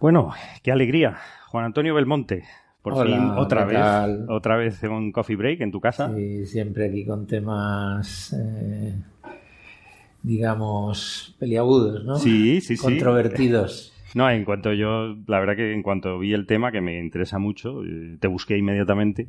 [0.00, 0.32] Bueno,
[0.62, 1.16] qué alegría.
[1.48, 2.44] Juan Antonio Belmonte.
[2.82, 3.80] Por Hola, fin, otra ¿qué vez.
[3.80, 4.26] tal?
[4.28, 6.14] Otra vez en un coffee break en tu casa.
[6.14, 8.94] Sí, siempre aquí con temas, eh,
[10.22, 12.14] digamos, peliagudos, ¿no?
[12.16, 12.82] Sí, sí, sí.
[12.82, 13.92] Controvertidos.
[14.14, 17.38] No, en cuanto yo, la verdad que en cuanto vi el tema, que me interesa
[17.38, 19.26] mucho, eh, te busqué inmediatamente.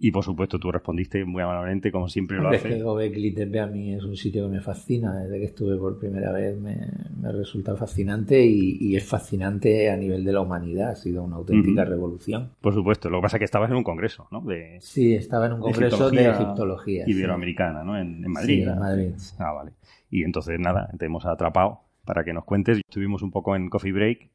[0.00, 2.84] Y por supuesto tú respondiste muy amablemente, como siempre lo Hombre, es que haces.
[2.84, 5.12] Gobekli Tepe a mí es un sitio que me fascina.
[5.18, 6.76] Desde que estuve por primera vez me,
[7.20, 10.90] me resulta fascinante y, y es fascinante a nivel de la humanidad.
[10.90, 12.50] Ha sido una auténtica revolución.
[12.60, 13.10] Por supuesto.
[13.10, 14.40] Lo que pasa es que estabas en un congreso, ¿no?
[14.42, 17.04] De Sí, estaba en un congreso de egiptología.
[17.04, 17.10] sí.
[17.10, 17.98] Iberoamericana, ¿no?
[17.98, 18.62] En, en Madrid.
[18.64, 19.10] Sí, en Madrid.
[19.38, 19.72] Ah, vale.
[20.10, 22.78] Y entonces, nada, te hemos atrapado para que nos cuentes.
[22.88, 24.30] Estuvimos un poco en Coffee Break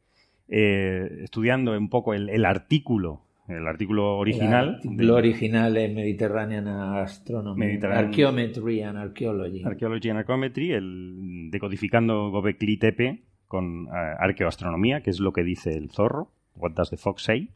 [0.49, 4.67] eh, estudiando un poco el, el artículo, el artículo original.
[4.69, 9.63] El artículo de original en Mediterranean Astronomy, Mediterranean- Archaeometry and Archaeology.
[9.63, 13.89] Archaeology and Archaeometry, el decodificando Gobekli Tepe con eh,
[14.19, 17.49] arqueoastronomía, que es lo que dice el zorro, What Does the Fox Say,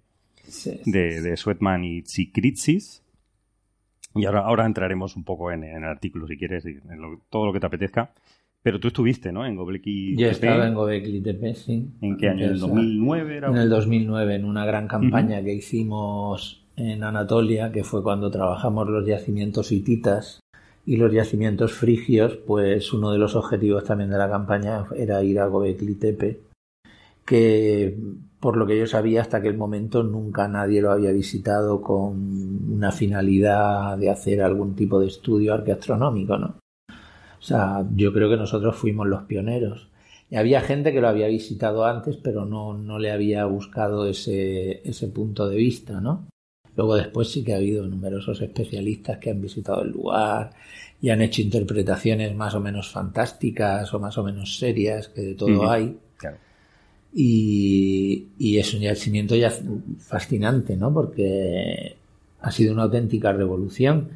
[0.43, 3.03] Sí, de, de Sweatman y Tsikritsis.
[4.15, 7.45] Y ahora, ahora entraremos un poco en, en el artículo, si quieres, en lo- todo
[7.45, 8.11] lo que te apetezca.
[8.67, 9.45] Pero tú estuviste, ¿no?
[9.45, 10.31] En Gobekli Yo Tepe.
[10.47, 11.87] estaba en Gobekli Tepe, sí.
[12.01, 12.43] ¿En qué año?
[12.43, 13.47] ¿En el Esa- 2009 era?
[13.49, 18.89] En el 2009, en una gran campaña que hicimos en Anatolia, que fue cuando trabajamos
[18.89, 20.41] los yacimientos hititas
[20.85, 25.39] y los yacimientos frigios, pues uno de los objetivos también de la campaña era ir
[25.39, 26.41] a Gobekli Tepe,
[27.25, 27.97] que
[28.41, 32.91] por lo que yo sabía hasta aquel momento nunca nadie lo había visitado con una
[32.91, 36.55] finalidad de hacer algún tipo de estudio arqueastronómico, ¿no?
[37.47, 39.87] Sea, yo creo que nosotros fuimos los pioneros.
[40.29, 44.81] Y había gente que lo había visitado antes, pero no, no le había buscado ese,
[44.83, 46.27] ese punto de vista, ¿no?
[46.75, 50.51] Luego después sí que ha habido numerosos especialistas que han visitado el lugar
[51.01, 55.35] y han hecho interpretaciones más o menos fantásticas o más o menos serias, que de
[55.35, 55.97] todo hay.
[57.13, 59.53] Y, y, es un yacimiento ya
[59.99, 60.93] fascinante, ¿no?
[60.93, 61.95] Porque
[62.41, 64.09] ha sido una auténtica revolución.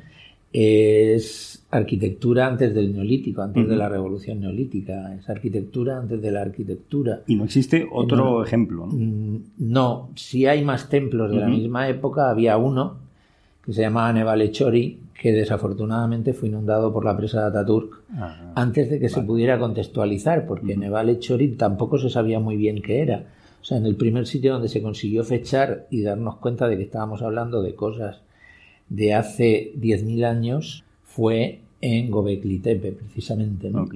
[0.53, 5.15] Es arquitectura antes del neolítico, antes de la revolución neolítica.
[5.15, 7.21] Es arquitectura antes de la arquitectura.
[7.27, 8.93] Y no existe otro ejemplo, ¿no?
[8.93, 12.29] Mm, No, si hay más templos de la misma época.
[12.29, 12.97] Había uno
[13.65, 18.51] que se llamaba Nevale Chori, que desafortunadamente fue inundado por la presa de Ataturk Ah,
[18.55, 23.01] antes de que se pudiera contextualizar, porque Nevale Chori tampoco se sabía muy bien qué
[23.01, 23.23] era.
[23.61, 26.83] O sea, en el primer sitio donde se consiguió fechar y darnos cuenta de que
[26.83, 28.19] estábamos hablando de cosas
[28.91, 33.69] de hace 10.000 años fue en Gobekli Tepe, precisamente.
[33.71, 33.87] ¿no?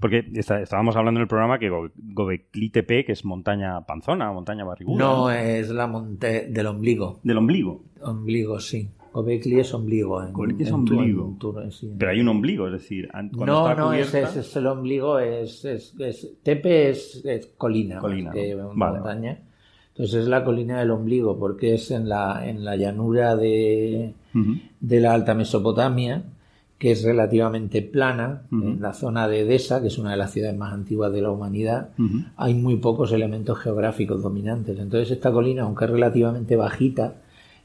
[0.00, 4.30] Porque está- estábamos hablando en el programa que Go- Gobekli Tepe, que es montaña panzona,
[4.30, 4.98] montaña barriguda.
[5.04, 7.18] No es la monte del ombligo.
[7.24, 7.82] Del ombligo.
[8.02, 8.88] Ombligo, sí.
[9.12, 10.22] Gobekli es ombligo.
[10.22, 11.26] En, Gobekli es en ombligo.
[11.26, 11.92] en tu- sí.
[11.98, 15.18] Pero hay un ombligo, es decir, an- cuando No, está no, es, es, el ombligo,
[15.18, 17.22] es, es, es- Tepe es,
[17.58, 18.70] colina, más Colina, que ¿no?
[18.70, 19.38] una Vale, montaña.
[19.88, 24.14] Entonces es la colina del ombligo, porque es en la, en la llanura de,
[24.80, 26.22] De la Alta Mesopotamia,
[26.78, 30.56] que es relativamente plana, en la zona de Edesa, que es una de las ciudades
[30.58, 31.90] más antiguas de la humanidad,
[32.36, 34.78] hay muy pocos elementos geográficos dominantes.
[34.78, 37.14] Entonces esta colina, aunque es relativamente bajita,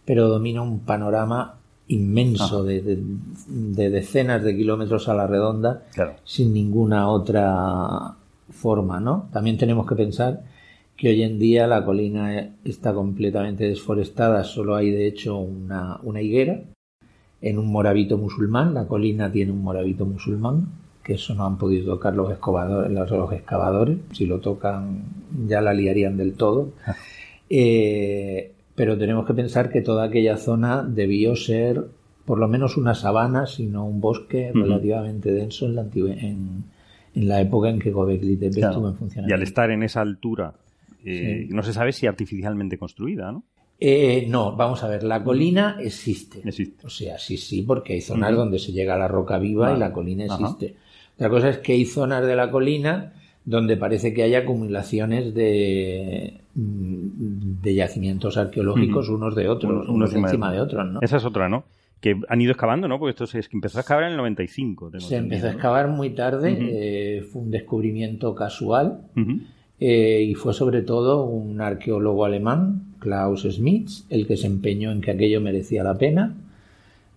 [0.05, 1.55] pero domina un panorama
[1.87, 3.03] inmenso de, de-
[3.47, 6.13] de decenas de kilómetros a la redonda Claro.
[6.25, 8.13] sin ninguna otra
[8.51, 9.29] forma, ¿no?
[9.31, 10.41] También tenemos que pensar
[10.97, 16.21] que hoy en día la colina está completamente desforestada, solo hay de hecho una, una
[16.21, 16.61] higuera
[17.41, 20.67] en un morabito musulmán, la colina tiene un morabito musulmán,
[21.03, 25.03] que eso no han podido tocar los excavadores, los, excavadores, si lo tocan
[25.47, 26.71] ya la liarían del todo.
[27.49, 31.85] Eh, pero tenemos que pensar que toda aquella zona debió ser
[32.25, 36.65] por lo menos una sabana, sino un bosque relativamente denso en la, antigua- en,
[37.15, 38.71] en la época en que Gobekli Tepe Claro.
[38.73, 39.35] estuvo en Y funcionamiento.
[39.35, 40.55] al estar en esa altura,
[41.05, 41.53] eh, Sí.
[41.53, 43.43] no se sabe si artificialmente construida, ¿no?
[43.79, 46.39] Eh, no, vamos a ver, la colina existe.
[46.43, 46.85] Existe.
[46.87, 49.77] O sea, sí, sí, porque hay zonas donde se llega a la roca viva Vale.
[49.77, 50.75] y la colina existe.
[51.15, 53.13] Otra cosa es que hay zonas de la colina
[53.45, 60.51] donde parece que hay acumulaciones de, mm, de yacimientos arqueológicos unos de otros, Unos- encima
[60.51, 60.85] de otros.
[60.91, 60.99] ¿no?
[61.01, 61.63] Esa es otra, ¿no?
[62.01, 62.99] Que han ido excavando, ¿no?
[62.99, 64.89] Porque esto se es que empezó a excavar en el 95.
[64.89, 69.39] tengo Se entendido, empezó a excavar muy tarde, eh, fue un descubrimiento casual Ujú.
[69.79, 75.01] Eh, y fue sobre todo un arqueólogo alemán, Klaus Schmitz, el que se empeñó en
[75.01, 76.35] que aquello merecía la pena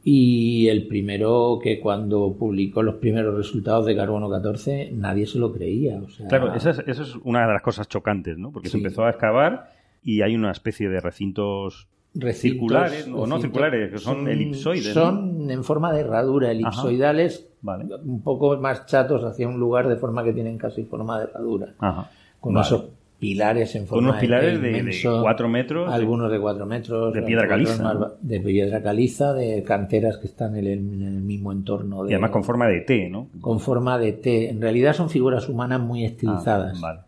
[0.03, 5.53] y el primero que cuando publicó los primeros resultados de carbono 14 nadie se lo
[5.53, 5.99] creía.
[5.99, 8.51] O sea, Claro, esa es, esa es una de las cosas chocantes, ¿no?
[8.51, 9.70] Porque se empezó a excavar
[10.03, 14.97] y hay una especie de recintos, recintos- circulares, o no circulares, que son, elipsoides.
[14.97, 15.03] ¿no?
[15.03, 17.85] Son en forma de herradura, elipsoidales, Vale.
[18.03, 21.74] un poco más chatos hacia un lugar de forma que tienen casi forma de herradura.
[21.78, 22.11] Ajá.
[22.41, 22.67] Con Vale.
[22.67, 22.85] esos
[23.19, 25.93] pilares en Con forma unos pilares de, de inmenso, cuatro metros.
[25.93, 30.67] algunos de cuatro metros de piedra caliza, de piedra caliza de canteras que están en
[30.67, 33.29] el, en el mismo entorno de, Y además con forma de T, ¿no?
[33.43, 37.01] con forma de T en realidad son figuras humanas muy estilizadas Ah, vale.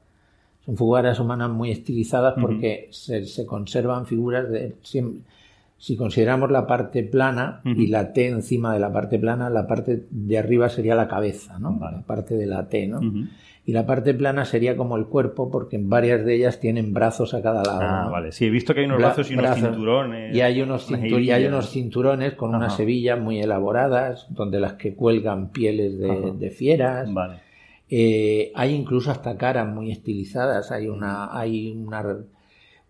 [0.66, 4.76] son figuras humanas muy estilizadas porque se, se conservan figuras de
[5.78, 10.04] si consideramos la parte plana y la T encima de la parte plana, la parte
[10.10, 11.72] de arriba sería la cabeza, ¿no?
[11.76, 11.96] Vale.
[11.96, 13.00] La parte de la T, ¿no?
[13.64, 17.32] Y la parte plana sería como el cuerpo, porque en varias de ellas tienen brazos
[17.32, 17.80] a cada lado.
[17.80, 18.10] Ah, ¿no?
[18.10, 18.32] vale.
[18.32, 19.68] Sí, he visto que hay unos Bra- brazos y unos brazos.
[19.70, 20.34] cinturones.
[20.36, 24.94] Y hay unos, y hay unos cinturones con unas hebillas muy elaboradas, donde las que
[24.94, 27.12] cuelgan pieles de, fieras.
[27.14, 27.36] Vale.
[27.88, 30.72] Eh, hay incluso hasta caras muy estilizadas.
[30.72, 32.16] Hay una, hay una,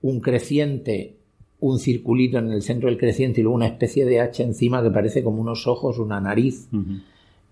[0.00, 1.16] un creciente,
[1.60, 4.90] un circulito en el centro del creciente y luego una especie de hacha encima que
[4.90, 6.68] parece como unos ojos, una nariz.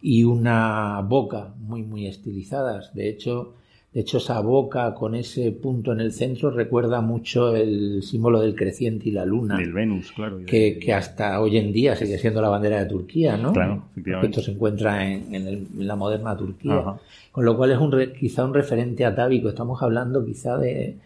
[0.02, 2.94] Y una boca muy muy estilizadas.
[2.94, 3.54] De hecho,
[3.92, 8.54] de hecho esa boca con ese punto en el centro recuerda mucho el símbolo del
[8.54, 9.56] creciente y la luna.
[9.58, 10.38] Del Venus, claro.
[10.46, 13.52] Que, que hasta hoy en día sigue siendo la bandera de Turquía, ¿no?
[13.52, 14.28] Claro, efectivamente.
[14.38, 16.76] esto se encuentra en, en el- en la moderna Turquía.
[16.78, 16.98] Ajá.
[17.32, 19.48] Con lo cual es un re- quizá un referente atávico.
[19.48, 20.96] Estamos hablando quizá de,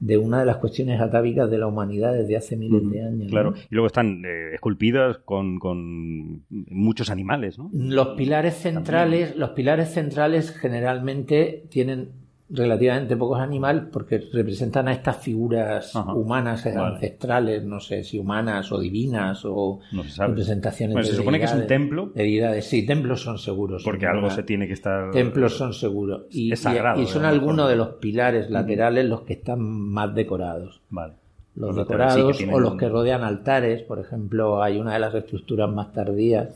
[0.00, 3.24] de una de las cuestiones atávicas de la humanidad desde hace miles de años.
[3.24, 3.30] ¿no?
[3.30, 3.54] Claro.
[3.70, 7.70] Y luego están eh, esculpidas con, con muchos animales, ¿no?
[7.72, 12.23] Los pilares centrales, los pilares centrales generalmente tienen
[12.54, 16.12] relativamente pocos animales porque representan a estas figuras Ajá.
[16.14, 16.94] humanas eh, Vale.
[16.94, 20.28] ancestrales, no sé si humanas o divinas o No se sabe.
[20.30, 22.12] representaciones Bueno, se supone que es un templo.
[22.14, 22.64] de deidades.
[22.66, 23.82] Sí, templos son seguros.
[23.84, 25.10] Porque algo se tiene que estar.
[25.10, 26.22] Templos son seguros.
[26.30, 30.14] Y, Es sagrado, y- y son algunos de los pilares laterales los que están más
[30.14, 30.80] decorados.
[30.90, 31.14] Vale.
[31.56, 35.70] Los decorados sí o los que rodean altares, por ejemplo, hay una de las estructuras
[35.70, 36.48] más tardías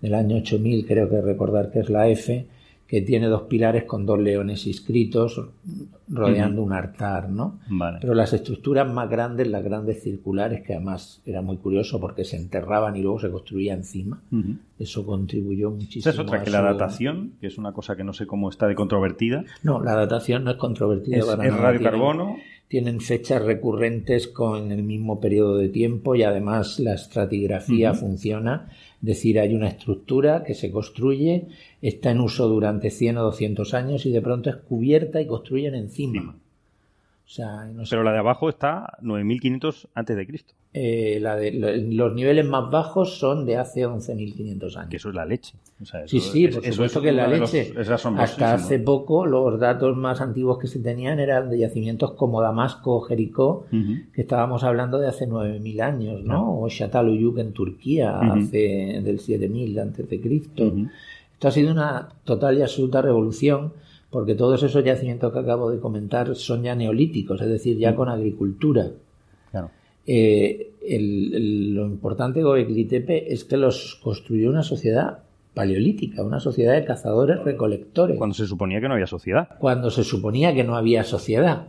[0.00, 2.46] del año 8000, creo que recordar que es la F,
[2.90, 5.40] que tiene dos pilares con dos leones inscritos
[6.08, 7.60] rodeando un altar, ¿no?
[7.68, 7.98] Vale.
[8.00, 12.36] Pero las estructuras más grandes, las grandes circulares, que además era muy curioso porque se
[12.36, 14.56] enterraban y luego se construía encima, Ujú.
[14.80, 16.12] eso contribuyó Esa muchísimo.
[16.12, 18.48] es otra, a que la su- datación, que es una cosa que no sé cómo
[18.50, 21.62] está de controvertida, No, la datación no es controvertida es, para es nada.
[21.62, 22.24] radiocarbono.
[22.24, 28.00] Tienen, tienen fechas recurrentes con el mismo periodo de tiempo y además la estratigrafía Ujú.
[28.00, 28.68] funciona.
[29.00, 31.48] Es decir, hay una estructura que se construye,
[31.80, 35.74] está en uso durante 100 o 200 años y de pronto es cubierta y construyen
[35.74, 36.36] encima.
[37.24, 41.34] O sea, no sé, Pero la de abajo está 9500 antes de Cristo, eh, la
[41.36, 41.74] de, lo-
[42.06, 44.88] los niveles más bajos son de hace 11.500 años.
[44.90, 45.54] que eso es la leche.
[45.82, 47.72] O sea, Sí, eso- sí, por eso supuesto es que la los- leche.
[48.22, 52.94] Hasta hace poco los datos más antiguos que se tenían eran de yacimientos como Damasco
[52.96, 53.66] o Jericó,
[54.14, 56.60] que estábamos hablando de hace 9.000 años, ¿no?
[56.60, 60.72] O Çatalhöyük en Turquía, hace del 7.000 antes de Cristo.
[61.32, 63.72] Esto ha sido una total y absoluta revolución
[64.10, 68.08] porque todos esos yacimientos que acabo de comentar son ya neolíticos, es decir, ya con
[68.08, 68.88] agricultura.
[70.06, 75.18] Eh, el- el- lo importante de Göbekli Tepe es que los construyó una sociedad
[75.54, 79.48] paleolítica, una sociedad de cazadores recolectores, Cuando se suponía que no había sociedad.
[79.58, 81.66] cuando se suponía que no había sociedad.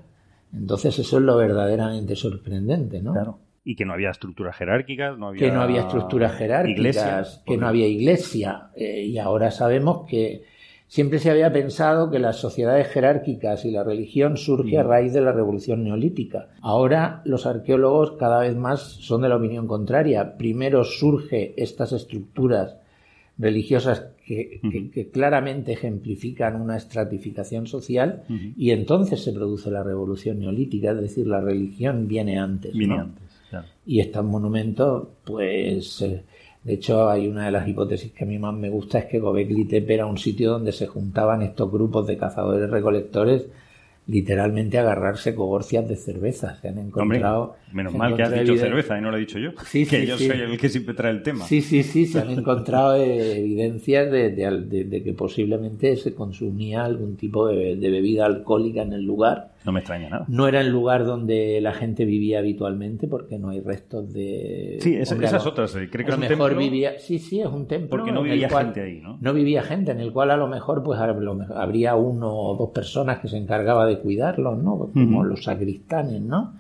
[0.54, 3.14] Entonces eso es lo verdaderamente sorprendente, ¿no?
[3.14, 3.40] Claro.
[3.64, 5.40] Y que no había estructuras jerárquicas, no había...
[5.40, 8.70] Que no había estructuras jerárquicas, iglesias, que no había iglesia.
[8.76, 10.44] eh, y ahora sabemos que
[10.92, 15.22] siempre se había pensado que las sociedades jerárquicas y la religión surge a raíz de
[15.22, 16.50] la revolución neolítica.
[16.62, 20.36] Ahora los arqueólogos cada vez más son de la opinión contraria.
[20.38, 22.76] Primero surge estas estructuras
[23.38, 28.24] religiosas que, que- que claramente ejemplifican una estratificación social
[28.58, 32.74] y entonces se produce la revolución neolítica, es decir, la religión viene antes.
[32.74, 33.02] Viene ¿no?
[33.04, 33.68] antes, claro.
[33.86, 36.24] Y estos monumentos, pues, eh,
[36.64, 39.20] de hecho, hay una de las hipótesis que a mí más me gusta es que
[39.20, 43.48] Gobekli Tepe era un sitio donde se juntaban estos grupos de cazadores recolectores
[44.08, 46.58] literalmente agarrarse cogorcias de cerveza.
[46.60, 46.88] Se han Hombre,
[47.20, 47.56] encontrado.
[47.72, 49.52] menos mal que has dicho cerveza y no lo he dicho yo.
[49.66, 50.28] Sí, que sí, yo sí.
[50.28, 51.46] soy el que siempre trae el tema.
[51.46, 56.14] Sí, sí, sí, se han encontrado eh, evidencias de, de- de- de que posiblemente se
[56.14, 59.51] consumía algún tipo de bebida alcohólica en el lugar.
[59.66, 60.26] No me extraña nada.
[60.28, 64.78] No era el lugar donde la gente vivía habitualmente porque no hay restos de...
[64.82, 65.72] Sí, esa, Hombre, a esas otras.
[65.74, 67.00] Creo que a es lo un mejor templo vivía...
[67.00, 67.90] Sí, sí, es un templo.
[67.90, 69.18] porque no vivía cual- gente ahí, ¿no?
[69.22, 72.34] No vivía gente, en el cual a lo mejor pues a lo mejor habría uno
[72.34, 74.90] o dos personas que se encargaba de cuidarlos, ¿no?
[74.94, 76.56] Como los sacristanes, ¿no?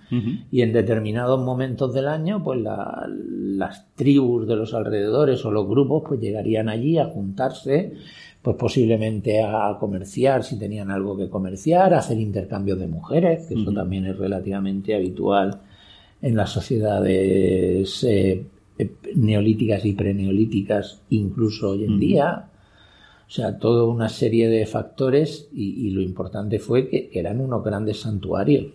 [0.51, 5.67] Y en determinados momentos del año, pues la- las tribus de los alrededores o los
[5.67, 7.93] grupos, pues llegarían allí a juntarse,
[8.41, 13.53] pues posiblemente a comerciar si tenían algo que comerciar, a hacer intercambios de mujeres, que
[13.53, 15.61] eso también es relativamente habitual
[16.21, 18.43] en las sociedades eh,
[18.77, 22.47] eh, neolíticas y preneolíticas, incluso hoy en día.
[23.27, 27.39] O sea, toda una serie de factores y, y lo importante fue que, que eran
[27.39, 28.73] unos grandes santuarios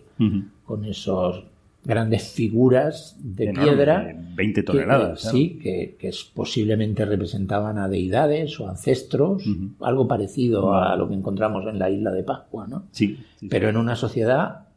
[0.65, 1.43] con esos
[1.87, 4.03] grandes figuras de Enorme, piedra.
[4.03, 5.21] de 20 que, toneladas.
[5.21, 5.37] claro.
[5.37, 9.43] Sí, que, que es- posiblemente representaban a deidades o ancestros,
[9.79, 12.83] algo parecido a lo que encontramos en la isla de Pascua, ¿no?
[12.91, 13.69] Sí, sí, Pero sí.
[13.71, 14.67] en una sociedad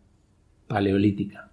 [0.67, 1.49] paleolítica.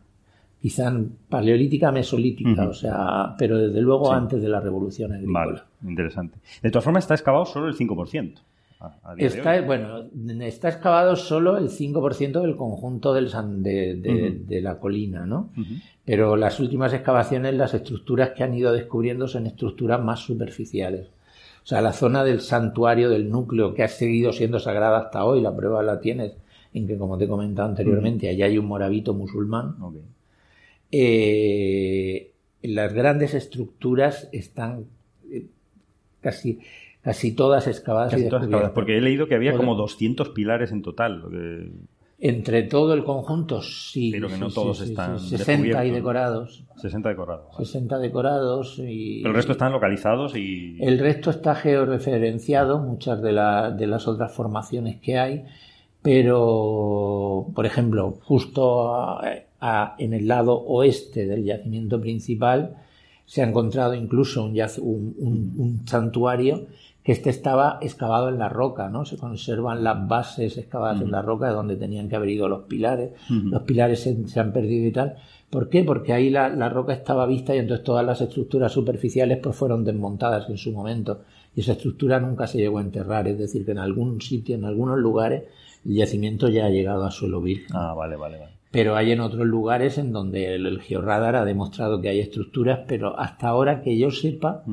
[0.62, 0.92] Quizá
[1.30, 4.12] paleolítica mesolítica, o sea, pero desde luego Sí.
[4.16, 5.46] antes de la revolución agrícola.
[5.46, 6.40] Vale, interesante.
[6.62, 8.42] De todas formas, está excavado solo el 5%.
[8.80, 10.06] A- Está, bueno,
[10.42, 14.44] está excavado solo el 5% del conjunto del san- de, de- Ujú.
[14.48, 15.50] de la colina, ¿no?
[16.06, 21.08] Pero las últimas excavaciones, las estructuras que han ido descubriendo son estructuras más superficiales.
[21.64, 25.42] O sea, la zona del santuario, del núcleo, que ha seguido siendo sagrada hasta hoy,
[25.42, 26.34] la prueba la tienes
[26.74, 29.76] en que, como te he comentado anteriormente, allá hay un morabito musulmán.
[30.92, 32.32] Eh,
[32.62, 34.86] las grandes estructuras están
[35.32, 35.46] eh,
[36.22, 36.60] casi,
[37.08, 40.74] casi todas excavadas Casi y todas excavadas, porque he leído que había como 200 pilares
[40.74, 41.24] en total.
[41.32, 41.72] que-
[42.20, 44.10] Entre todo el conjunto, sí.
[44.12, 46.64] Pero que sí, no sí, todos sí, sí, están 60 y decorados.
[46.82, 47.46] 60 decorados.
[47.54, 47.66] vale.
[47.66, 49.20] 60 decorados y...
[49.22, 50.78] Pero el resto están localizados y...
[50.84, 55.46] El resto está georreferenciado, muchas de, la- de las otras formaciones que hay,
[56.28, 59.22] pero, por ejemplo, justo a-
[59.62, 62.78] a- en el lado oeste del yacimiento principal
[63.26, 66.68] se ha encontrado incluso un, yac- un- un- un santuario
[67.08, 69.06] que este estaba excavado en la roca, ¿no?
[69.06, 72.64] Se conservan las bases excavadas en la roca de donde tenían que haber ido los
[72.64, 73.12] pilares.
[73.30, 75.16] Los pilares se, se han perdido y tal.
[75.50, 75.86] ¿Por qué?
[75.86, 79.86] Porque ahí la, la roca estaba vista y entonces todas las estructuras superficiales pues fueron
[79.86, 81.22] desmontadas en su momento.
[81.56, 83.26] Y esa estructura nunca se llegó a enterrar.
[83.30, 85.44] Es decir, que en algún sitio, en algunos lugares,
[85.86, 87.74] el yacimiento ya ha llegado a suelo virgen.
[87.74, 88.52] Ah, vale, vale, vale.
[88.70, 92.82] Pero hay en otros lugares en donde el, el georradar ha demostrado que hay estructuras,
[92.86, 94.66] pero hasta ahora que yo sepa,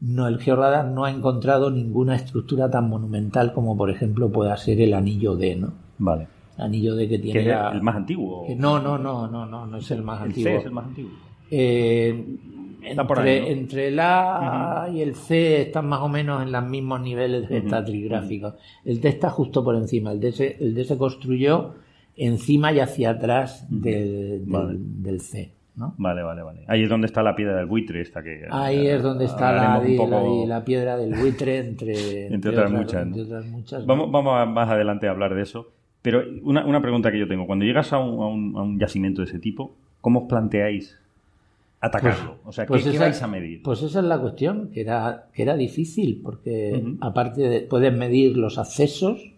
[0.00, 4.80] no, el georradar no ha encontrado ninguna estructura tan monumental como por ejemplo pueda ser
[4.80, 5.72] el anillo D, ¿no?
[5.98, 6.26] Vale.
[6.56, 8.46] Anillo D que ¿Que tiene es la- el más antiguo?
[8.46, 10.52] que no, no, no, no, no, no es el más ¿El antiguo.
[10.52, 11.10] C es el más antiguo?
[11.50, 12.36] Eh,
[12.82, 13.46] Está por entre, ahí, ¿no?
[13.48, 17.54] entre el A y el C están más o menos en los mismos niveles Ujú,
[17.56, 18.54] estatrigráficos.
[18.84, 20.12] El D está justo por encima.
[20.12, 21.74] El D se, el D se construyó
[22.16, 24.78] encima y hacia atrás del, del- Vale.
[24.78, 25.52] del C.
[25.76, 25.94] ¿no?
[25.98, 26.64] Vale, vale, vale.
[26.68, 28.46] Ahí es donde está la piedra del buitre esta que...
[28.50, 33.06] Ahí es donde está la, poco- la- la piedra del buitre, entre, entre otras muchas.
[33.06, 33.16] ¿no?
[33.16, 33.86] entre otras muchas, ¿no?
[33.86, 35.68] Vamos, vamos a- más adelante a hablar de eso.
[36.02, 37.46] Pero una, una pregunta que yo tengo.
[37.46, 40.96] Cuando llegas a un, a un- a un yacimiento de ese tipo, ¿cómo os planteáis
[41.80, 42.36] atacarlo?
[42.44, 43.62] o sea, ¿qué, pues qué esa- vais a medir?
[43.62, 48.36] Pues esa es la cuestión, que era, que era difícil, porque aparte de, puedes medir
[48.36, 49.30] los accesos.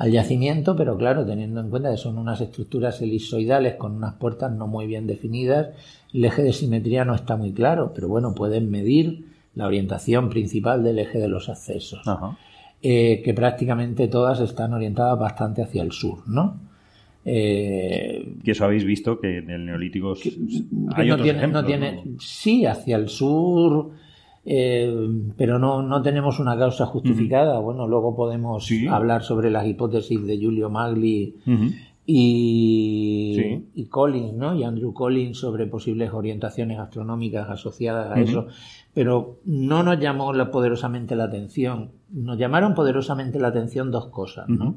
[0.00, 4.50] Al yacimiento, pero claro, teniendo en cuenta que son unas estructuras elipsoidales con unas puertas
[4.50, 5.68] no muy bien definidas,
[6.14, 10.82] el eje de simetría no está muy claro, pero bueno, pueden medir la orientación principal
[10.82, 12.00] del eje de los accesos,
[12.82, 16.58] eh, que prácticamente todas están orientadas bastante hacia el sur, ¿no?
[17.26, 20.30] Eh, Que eso habéis visto que en el neolítico que
[20.94, 22.20] hay no otros tiene, ejemplos, no tiene, ¿no?
[22.20, 23.90] sí, hacia el sur,
[24.44, 24.94] eh,
[25.36, 27.58] pero no, no tenemos una causa justificada.
[27.58, 28.86] Bueno, luego podemos Sí.
[28.86, 31.36] hablar sobre las hipótesis de Giulio Magli
[32.06, 33.64] y, Sí.
[33.74, 34.54] y Collins, ¿no?
[34.54, 38.46] Y Andrew Collins sobre posibles orientaciones astronómicas asociadas a eso.
[38.94, 41.90] Pero no nos llamó la- poderosamente la atención.
[42.12, 44.74] Nos llamaron poderosamente la atención dos cosas, ¿no?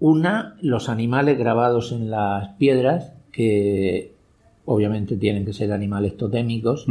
[0.00, 4.14] Una, los animales grabados en las piedras, que
[4.64, 6.86] obviamente tienen que ser animales totémicos.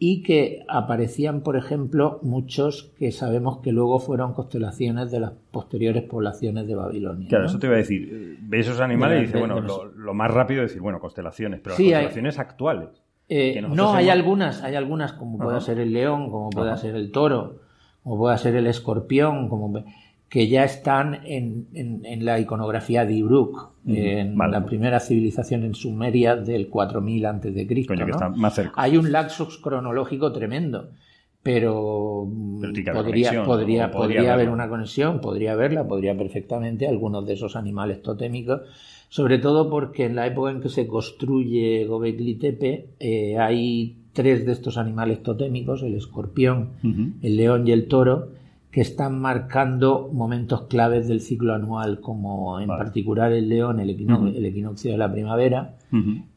[0.00, 6.04] Y que aparecían, por ejemplo, muchos que sabemos que luego fueron constelaciones de las posteriores
[6.04, 7.28] poblaciones de Babilonia.
[7.28, 7.50] Claro, ¿no?
[7.50, 8.38] eso te iba a decir.
[8.42, 11.60] Ves esos animales De- y dices, bueno, lo, lo más rápido es decir, bueno, constelaciones,
[11.62, 12.88] pero Sí, las hay- constelaciones actuales.
[13.28, 16.80] Eh, no, hay hemos- algunas, hay algunas, como pueda ser el león, como pueda Ajá.
[16.82, 17.56] ser el toro,
[18.04, 19.84] como pueda ser el escorpión, como
[20.28, 24.52] que ya están en, en- en la iconografía de Ibruk, Ujú, en vale.
[24.52, 27.92] la primera civilización en Sumeria del 4000 antes de Cristo.
[28.76, 30.90] Hay un laxus cronológico tremendo,
[31.42, 36.86] pero, mm, Pero podría, conexión, podría, podría podría haber una conexión, podría haberla, podría perfectamente
[36.86, 38.62] algunos de esos animales totémicos,
[39.08, 44.44] sobre todo porque en la época en que se construye Gobekli Tepe eh, hay tres
[44.44, 46.70] de estos animales totémicos, el escorpión,
[47.22, 48.28] el león y el toro,
[48.70, 52.84] que están marcando momentos claves del ciclo anual, como en Vale.
[52.84, 54.26] particular el león, el, equino- Ujú.
[54.28, 55.74] el equinoccio de la primavera,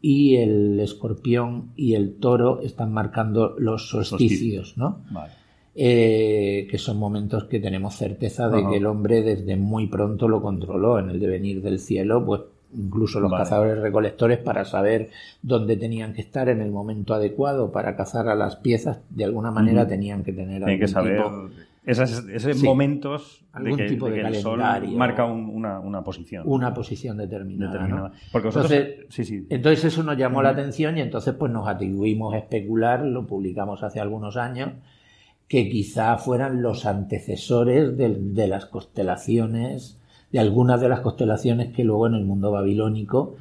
[0.02, 5.00] y el escorpión y el toro están marcando los solsticios, ¿no?
[5.12, 5.34] Vale.
[5.76, 10.42] Eh, que son momentos que tenemos certeza de que el hombre desde muy pronto lo
[10.42, 12.42] controló en el devenir del cielo, pues
[12.74, 13.44] incluso los Vale.
[13.44, 15.10] cazadores recolectores para saber
[15.42, 19.52] dónde tenían que estar en el momento adecuado para cazar a las piezas, de alguna
[19.52, 21.50] manera tenían que tener que algún saber tipo-
[21.86, 22.66] esas- esos Sí.
[22.66, 24.62] momentos de Algún que, tipo de de que el sol
[24.96, 26.44] marca un- una, una posición.
[26.46, 27.72] una posición determinada.
[27.74, 28.10] determinada.
[28.10, 28.14] ¿no?
[28.32, 28.72] Porque vosotros...
[28.72, 29.48] Entonces, sí, sí.
[29.50, 33.84] Entonces eso nos llamó la atención y entonces pues nos atribuimos a especular, lo publicamos
[33.84, 34.70] hace algunos años,
[35.48, 39.98] que quizá fueran los antecesores de, de las constelaciones,
[40.32, 43.36] de algunas de las constelaciones que luego en el mundo babilónico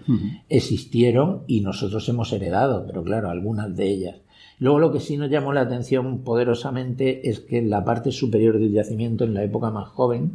[0.48, 4.16] existieron y nosotros hemos heredado, pero claro, algunas de ellas.
[4.60, 8.58] Luego lo que sí nos llamó la atención poderosamente es que en la parte superior
[8.58, 10.32] del yacimiento, en la época más joven,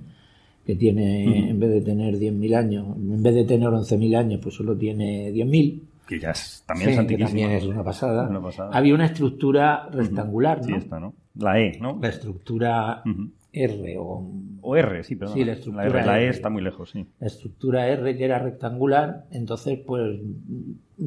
[0.65, 4.56] que tiene, en vez de tener 10.000 años, en vez de tener 11.000 años, pues
[4.56, 5.80] solo tiene 10.000.
[6.07, 8.27] Que ya es, también es que también es una pasada.
[8.27, 8.72] Una pasada.
[8.73, 10.77] Había una estructura rectangular, Sí, ¿no?
[10.77, 11.14] esta, ¿no?
[11.35, 11.99] La E, ¿no?
[12.02, 13.03] La estructura.
[13.56, 15.36] R o O R, sí, perdón.
[15.36, 17.06] Sí, la estructura R, la E está muy lejos, sí.
[17.19, 20.19] la estructura R que era rectangular, entonces pues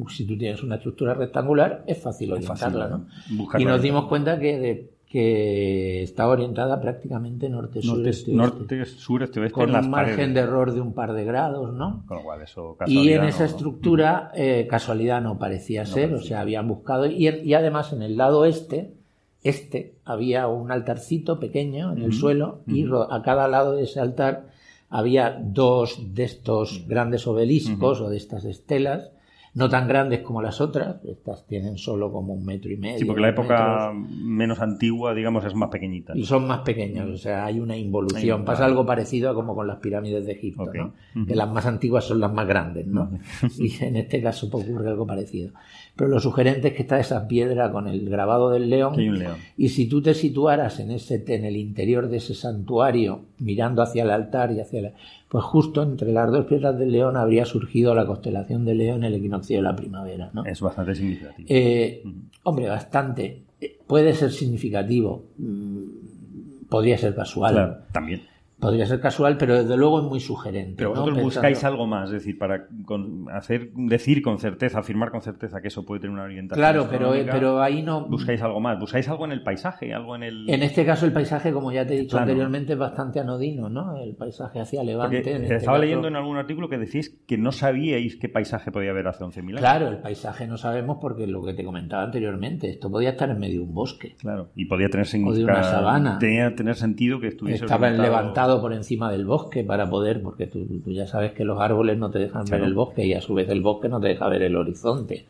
[0.09, 3.59] si tú tienes una estructura rectangular es fácil Es fácil, orientarla, ¿no?
[3.59, 9.23] Y nos dimos cuenta que, de- que está orientada prácticamente norte-sur, Norte, este, norte, sur,
[9.23, 10.33] este, oeste, con en las un margen paredes.
[10.35, 12.03] de error de un par de grados, ¿no?
[12.05, 16.21] Con lo cual, eso Y en no, esa estructura, eh, casualidad no parecía ser, o
[16.21, 17.07] sea, habían buscado.
[17.07, 18.93] Y, y además en el lado este,
[19.43, 24.49] este, había un altarcito pequeño en el suelo y a cada lado de ese altar
[24.89, 29.11] había dos de estos grandes obeliscos o de estas estelas
[29.53, 32.99] no tan grandes como las otras, estas tienen solo como un metro y medio.
[32.99, 36.13] Sí, porque la época metros, menos antigua, digamos, es más pequeñita.
[36.15, 38.45] y son más pequeñas, o sea, hay una involución.
[38.45, 40.71] Pasa algo parecido a como con las pirámides de Egipto.
[40.73, 40.93] ¿no?
[41.25, 43.09] Que las más antiguas son las más grandes, ¿no?
[43.59, 45.51] Y en este caso pues, ocurre algo parecido.
[45.95, 48.93] Pero lo sugerente es que está esa piedra con el grabado del león.
[48.97, 49.37] Hay un león.
[49.57, 54.03] Y si tú te situaras en, ese, en el interior de ese santuario, mirando hacia
[54.03, 54.91] el altar y hacia la...
[55.27, 59.05] Pues justo entre las dos piedras del león habría surgido la constelación del león en
[59.05, 60.45] el equinoccio de la primavera, ¿no?
[60.45, 61.47] Es bastante significativo.
[61.49, 62.03] Eh,
[62.43, 63.43] hombre, bastante.
[63.61, 65.25] Eh, Puede ser significativo.
[65.37, 67.53] Mm, Podría ser casual.
[67.53, 68.21] Claro, también.
[68.59, 70.75] Podría ser casual, pero desde luego es muy sugerente.
[70.77, 70.95] Pero ¿no?
[71.01, 75.21] vosotros Pensando- buscáis algo más, es decir, para con- hacer, decir con certeza, afirmar con
[75.21, 76.59] certeza que eso puede tener una orientación.
[76.61, 78.05] Claro, pero, eh, pero ahí no.
[78.07, 80.49] Buscáis algo más, buscáis algo en el paisaje, algo en el.
[80.49, 82.23] En este caso, el paisaje, como ya te he dicho Claro.
[82.23, 83.95] anteriormente, es bastante anodino, ¿no?
[83.97, 85.19] El paisaje hacia Levante.
[85.35, 88.71] En este estaba caso- leyendo en algún artículo que decís que no sabíais qué paisaje
[88.71, 89.61] podía haber hace 11.000 años.
[89.61, 93.39] Claro, el paisaje no sabemos porque lo que te comentaba anteriormente, esto podía estar en
[93.39, 94.15] medio de un bosque.
[94.19, 95.57] Claro, y podía tener O de significado.
[95.59, 96.19] una sabana.
[96.19, 97.63] Tenía tener sentido que estuviese.
[97.65, 101.59] Estaba orientado- por encima del bosque para poder, porque tú, tú ya sabes que los
[101.59, 102.61] árboles no te dejan Claro.
[102.61, 105.27] ver el bosque y a su vez el bosque no te deja ver el horizonte.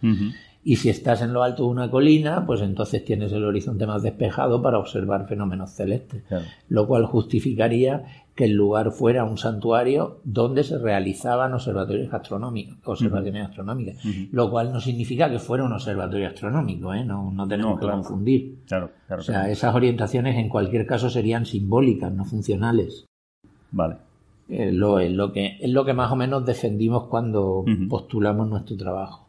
[0.61, 4.03] Y si estás en lo alto de una colina, pues entonces tienes el horizonte más
[4.03, 6.23] despejado para observar fenómenos celestes.
[6.27, 6.45] Claro.
[6.67, 8.03] Lo cual justificaría
[8.35, 13.97] que el lugar fuera un santuario donde se realizaban observatorios astronómicos, observaciones astronómicas.
[14.31, 17.03] Lo cual no significa que fuera un observatorio astronómico, ¿eh?
[17.05, 18.55] no, no tenemos No, que confundir.
[18.67, 19.21] Claro, claro.
[19.21, 23.05] O sea, esas orientaciones en cualquier caso serían simbólicas, no funcionales.
[23.71, 23.95] Vale.
[24.49, 28.75] Eh, lo, es, lo que, es lo que más o menos defendimos cuando postulamos nuestro
[28.77, 29.27] trabajo.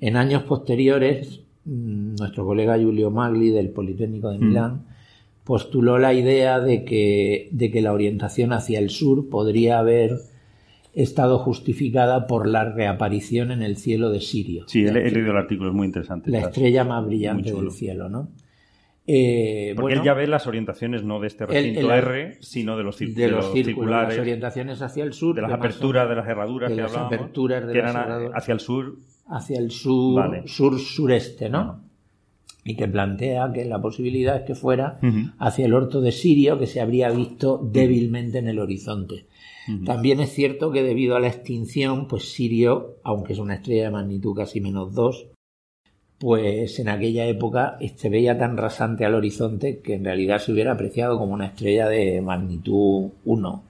[0.00, 4.38] En años posteriores, mm, nuestro colega Giulio Magli del Politécnico de.
[4.38, 4.84] Milán
[5.44, 10.20] postuló la idea de que, de que la orientación hacia el sur podría haber
[10.94, 14.64] estado justificada por la reaparición en el cielo de Sirio.
[14.68, 16.30] Sí, he, leído el artículo, es muy interesante.
[16.30, 18.28] la estrella más brillante del cielo, ¿no?
[19.06, 22.76] Eh, Porque bueno, él ya ve las orientaciones no de este recinto el- R, sino
[22.76, 25.58] de los, cir- de los círculos, circulares, las orientaciones hacia el sur, de las son
[25.58, 28.60] aperturas de las herraduras de que las hablábamos, aperturas de que las eran hacia el
[28.60, 28.96] sur.
[29.26, 30.42] hacia el sur, Vale.
[30.46, 31.80] sur sureste, ¿no?
[32.64, 35.00] Y que plantea que la posibilidad es que fuera
[35.40, 39.26] hacia el orto de Sirio, que se habría visto débilmente en el horizonte.
[39.84, 43.90] También es cierto que debido a la extinción, pues Sirio, aunque es una estrella de
[43.90, 45.26] magnitud casi menos 2,
[46.22, 50.70] pues en aquella época se veía tan rasante al horizonte que en realidad se hubiera
[50.70, 53.62] apreciado como una estrella de magnitud 1.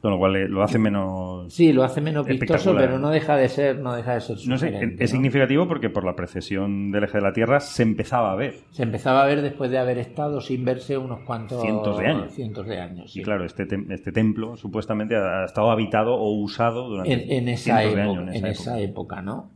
[0.00, 1.52] Con lo cual eh, lo hace menos.
[1.52, 4.58] Sí, lo hace menos vistoso, pero no deja de ser, no deja de ser No
[4.58, 5.06] sé, es ¿no?
[5.06, 8.54] significativo porque por la precesión del eje de la Tierra se empezaba a ver.
[8.72, 12.32] Se empezaba a ver después de haber estado sin verse unos cuantos Cientos de años.
[12.32, 13.20] cientos de años, sí.
[13.20, 17.48] Y claro, este, tem- este templo supuestamente ha estado habitado o usado durante en, en
[17.50, 19.50] esa, época, años en esa época, ¿no?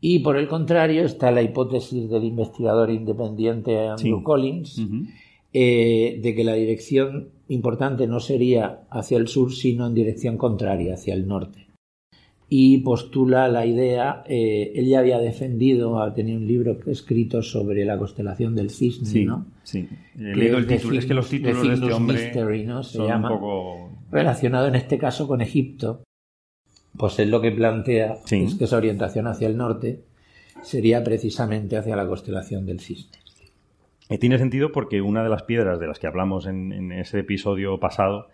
[0.00, 4.22] Y por el contrario está la hipótesis del investigador independiente Andrew Sí.
[4.24, 4.82] Collins
[5.52, 10.94] eh, de que la dirección importante no sería hacia el sur, sino en dirección contraria,
[10.94, 11.66] hacia el norte.
[12.48, 17.84] Y postula la idea, eh, él ya había defendido, ha tenido un libro escrito sobre
[17.84, 19.46] la constelación del cisne, Sí, ¿no?
[19.64, 19.88] sí.
[20.16, 20.96] He leído el título.
[20.98, 22.82] Es que los títulos de de este hombre Mystery, ¿no?
[22.84, 23.32] Se son llama.
[23.32, 23.90] un poco.
[24.12, 26.02] relacionado en este caso con Egipto,
[26.98, 28.44] pues él lo que plantea Sí.
[28.44, 30.00] es que esa orientación hacia el norte
[30.62, 33.18] sería precisamente hacia la constelación del cisne.
[34.08, 37.18] Eh, tiene sentido porque una de las piedras de las que hablamos en, en ese
[37.20, 38.28] episodio pasado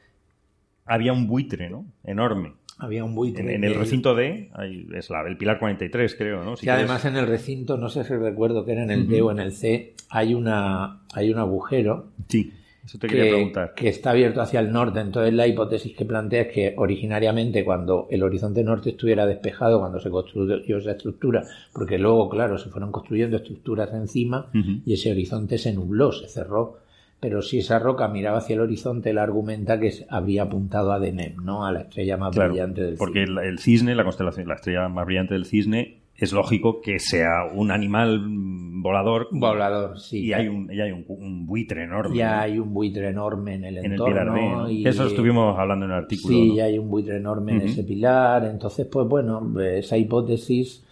[0.85, 1.87] había un buitre, ¿no?
[2.05, 2.55] Enorme.
[2.79, 3.43] Había un buitre.
[3.43, 6.57] En, en el recinto D, ahí es la, el pilar 43, creo, ¿no?
[6.57, 9.23] Si que además en el recinto, no sé si recuerdo que era en el D
[9.23, 12.53] o en el C, hay una hay un agujero Sí,
[12.85, 13.75] eso te quería que, preguntar.
[13.75, 15.01] que está abierto hacia el norte.
[15.01, 20.01] Entonces la hipótesis que plantea es que originariamente cuando el horizonte norte estuviera despejado, cuando
[20.01, 24.51] se construyó esa estructura, porque luego, claro, se fueron construyendo estructuras encima
[24.85, 26.79] y ese horizonte se nubló, se cerró.
[27.21, 31.41] Pero si esa roca miraba hacia el horizonte, él argumenta que habría apuntado a Deneb,
[31.41, 31.65] ¿no?
[31.65, 33.41] A la estrella más Claro, brillante del porque cielo.
[33.43, 37.45] el, el cisne, la constelación, la estrella más brillante del cisne, es lógico que sea
[37.55, 39.29] un animal volador.
[39.31, 40.27] Volador, sí.
[40.27, 42.17] Y hay un, y hay un, un buitre enorme.
[42.17, 44.15] Ya hay un buitre enorme en el en el entorno.
[44.15, 44.41] pilar D.
[44.51, 44.71] ¿no?
[44.71, 46.35] y- Eso estuvimos hablando en el artículo.
[46.35, 46.55] Sí, ¿no?
[46.57, 48.45] ya hay un buitre enorme en ese pilar.
[48.45, 50.85] Entonces, pues bueno, esa hipótesis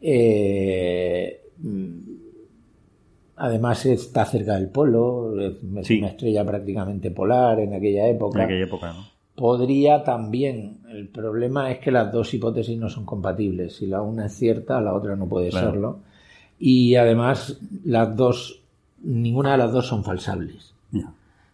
[0.00, 1.98] eh, mm,
[3.36, 5.98] además está cerca del polo, es es Sí.
[5.98, 8.40] una estrella prácticamente polar en aquella época.
[8.40, 9.17] En aquella época, ¿no?
[9.38, 13.76] Podría también, el problema es que las dos hipótesis no son compatibles.
[13.76, 15.70] Si la una es cierta, la otra no puede Claro.
[15.70, 15.98] serlo.
[16.58, 18.62] Y además, las dos,
[19.00, 20.74] ninguna de las dos son falsables.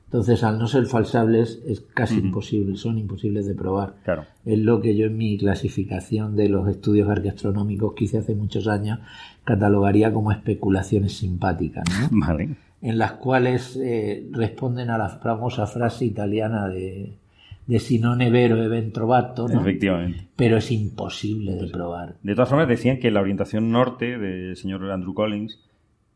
[0.06, 3.96] Entonces, al no ser falsables, es casi imposible, son imposibles de probar.
[4.04, 4.24] Claro.
[4.46, 8.68] Es lo que yo en mi clasificación de los estudios arqueastronómicos que hice hace muchos
[8.68, 9.00] años
[9.42, 12.08] catalogaría como especulaciones simpáticas, ¿no?
[12.26, 12.50] Vale.
[12.80, 17.14] En las cuales eh, responden a la famosa frase italiana de,
[17.66, 19.60] de si non è vero è ben trovato, ¿no?
[19.60, 20.28] Efectivamente.
[20.36, 22.16] Pero es imposible de probar.
[22.22, 25.58] De todas formas, decían que la orientación norte del señor Andrew Collins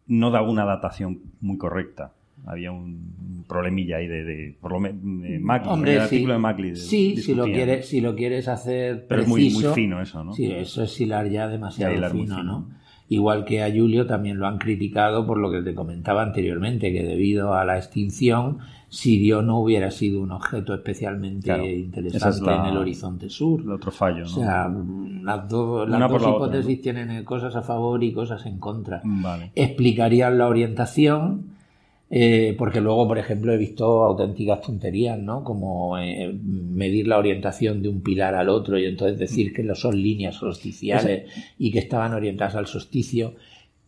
[0.07, 2.13] no daba una datación muy correcta.
[2.47, 6.05] Había un problemilla ahí de, de por lo menos, Mackley, Hombre, el sí.
[6.05, 6.77] artículo de Mackley.
[6.77, 10.23] Sí, si lo, quieres, si lo quieres hacer Pero es muy- muy preciso, fino eso,
[10.23, 10.33] ¿no?
[10.35, 12.43] Sí, eso es hilar ya demasiado hilar fino.
[12.43, 12.69] ¿no?
[13.09, 17.03] Igual que a Julio también lo han criticado por lo que te comentaba anteriormente, que
[17.03, 18.59] debido a la extinción,
[18.91, 23.29] Sirio no hubiera sido un objeto especialmente Claro, interesante esa es la- en el horizonte
[23.29, 23.61] sur.
[23.61, 24.25] El otro fallo, ¿no?
[24.25, 24.69] O sea,
[25.23, 29.03] las, dos- las la otra, hipótesis tienen cosas a favor y cosas en contra.
[29.05, 29.51] Vale.
[29.55, 31.59] Explicarían la orientación,
[32.11, 35.45] eh, porque luego, por ejemplo, he visto auténticas tonterías, ¿no?
[35.45, 39.75] Como eh, medir la orientación de un pilar al otro y entonces decir que no
[39.75, 41.25] son líneas solsticiales
[41.59, 43.35] y que estaban orientadas al solsticio,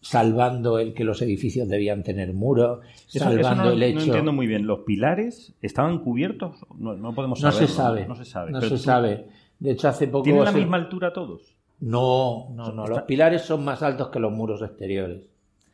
[0.01, 4.01] salvando el que los edificios debían tener muros, salvando no, el no hecho...
[4.07, 4.67] entiendo muy bien.
[4.67, 6.57] ¿Los pilares estaban cubiertos?
[6.79, 8.07] No, no podemos No se sabe.
[8.07, 8.51] No se sabe.
[8.51, 9.27] No se sabe.
[9.59, 10.25] De hecho, hace poco...
[10.25, 11.55] ¿Tienen la se- misma altura todos?
[11.81, 12.87] No, no, no.
[12.87, 15.23] Los pilares son más altos que los muros exteriores.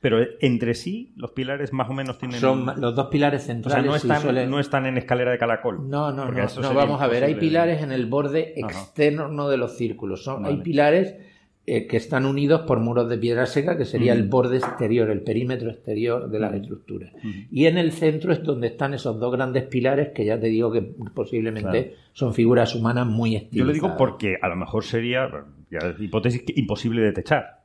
[0.00, 2.38] Pero entre sí, los pilares más o menos tienen.
[2.38, 3.86] Son los dos pilares O sea, centrales.
[3.86, 5.88] no sí están, suelen- no están en escalera de caracol.
[5.88, 8.70] No, no, no, no, vamos a ver, hay pilares en el borde Ajá.
[8.82, 10.22] externo de los círculos.
[10.22, 11.14] Son, Hay pilares
[11.68, 15.22] eh, que están unidos por muros de piedra seca, que sería el borde exterior, el
[15.22, 17.12] perímetro exterior de las estructuras.
[17.50, 20.70] Y en el centro es donde están esos dos grandes pilares que ya te digo
[20.70, 20.82] que
[21.14, 21.96] posiblemente Claro.
[22.12, 23.58] son figuras humanas muy estilizadas.
[23.58, 25.28] Yo lo digo porque a lo mejor sería,
[25.70, 27.64] ya es hipótesis, que imposible de techar.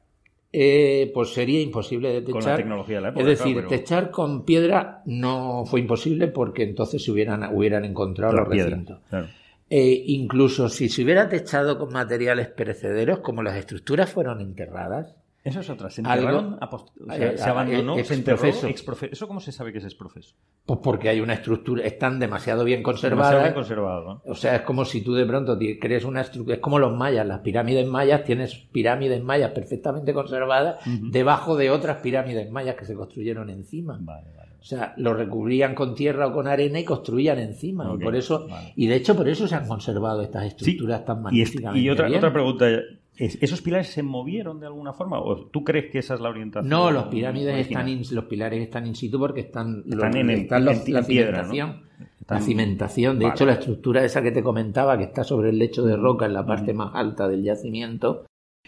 [0.54, 2.42] Eh, pues sería imposible de techar.
[2.42, 5.80] Con la tecnología de la época, Es decir, claro, pero- techar con piedra no fue
[5.80, 9.00] imposible porque entonces se hubieran, hubieran encontrado La los piedra, recintos.
[9.10, 9.28] claro.
[9.74, 15.16] Eh, incluso si se hubiera techado con materiales perecederos, como las estructuras fueron enterradas.
[15.44, 15.90] Eso es otra.
[15.90, 18.44] Se algo- enterraron, a post- o sea, eh, se abandonó, se enterró.
[18.48, 20.36] ¿Eso cómo se sabe que es ex profeso?
[20.68, 23.44] Pues porque hay una estructura, están demasiado bien Demasiado conservadas.
[23.44, 24.22] bien conservado, ¿no?
[24.32, 27.26] O sea, es como si tú de pronto crees una estructura, es como los mayas,
[27.26, 32.94] las pirámides mayas, tienes pirámides mayas perfectamente conservadas debajo de otras pirámides mayas que se
[32.94, 33.98] construyeron encima.
[34.00, 34.41] Vale, vale.
[34.62, 37.92] O sea, lo recubrían con tierra o con arena y construían encima.
[38.00, 38.74] Y por eso, vale.
[38.76, 42.06] y de hecho por eso se han conservado estas estructuras tan Y, magníficamente y otra,
[42.08, 42.18] bien.
[42.20, 42.68] otra pregunta.
[43.18, 45.20] ¿es- ¿Esos pilares se movieron de alguna forma?
[45.20, 46.70] ¿O tú crees que esa es la orientación?
[46.70, 47.88] No, los pirámides original?
[47.90, 50.88] están in- los pilares están in situ porque están, Están los- en el- están los-
[50.88, 51.70] en- la piedra, cimentación.
[51.70, 52.08] ¿no?
[52.30, 53.20] La cimentación.
[53.20, 53.36] De Vale.
[53.36, 56.34] hecho, la estructura esa que te comentaba, que está sobre el lecho de roca en
[56.34, 58.26] la parte más alta del yacimiento,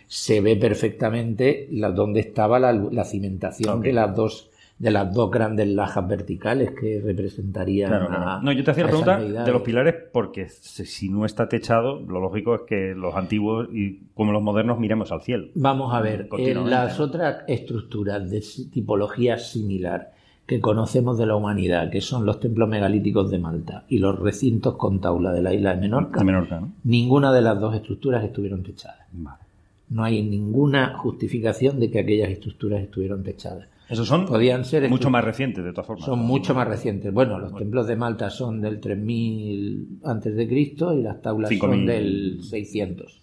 [0.08, 5.32] se ve perfectamente la, donde estaba la, la cimentación de las dos de las dos
[5.32, 8.42] grandes lajas verticales que representarían Claro.
[8.42, 12.00] No, yo te hacía la pregunta de los pilares porque si si no está techado,
[12.02, 15.48] lo lógico es que los antiguos y como los modernos miremos al cielo.
[15.56, 20.11] Vamos a ver, en Continuamente, las otras estructuras de tipología similar
[20.45, 24.76] que conocemos de la humanidad, que son los templos megalíticos de Malta y los recintos
[24.76, 26.74] con taula de la isla de Menorca, De Menorca, ¿no?
[26.84, 29.08] ninguna de las dos estructuras estuvieron techadas.
[29.14, 29.43] Vale.
[29.90, 33.68] No hay ninguna justificación de que aquellas estructuras estuvieron techadas.
[33.94, 36.06] Esos son Podían ser mucho más recientes, de todas formas.
[36.06, 37.14] Son mucho más recientes.
[37.14, 41.78] Bueno, los templos de Malta son del 3000 antes de Cristo y las taulas 5000.
[41.78, 43.20] son del 600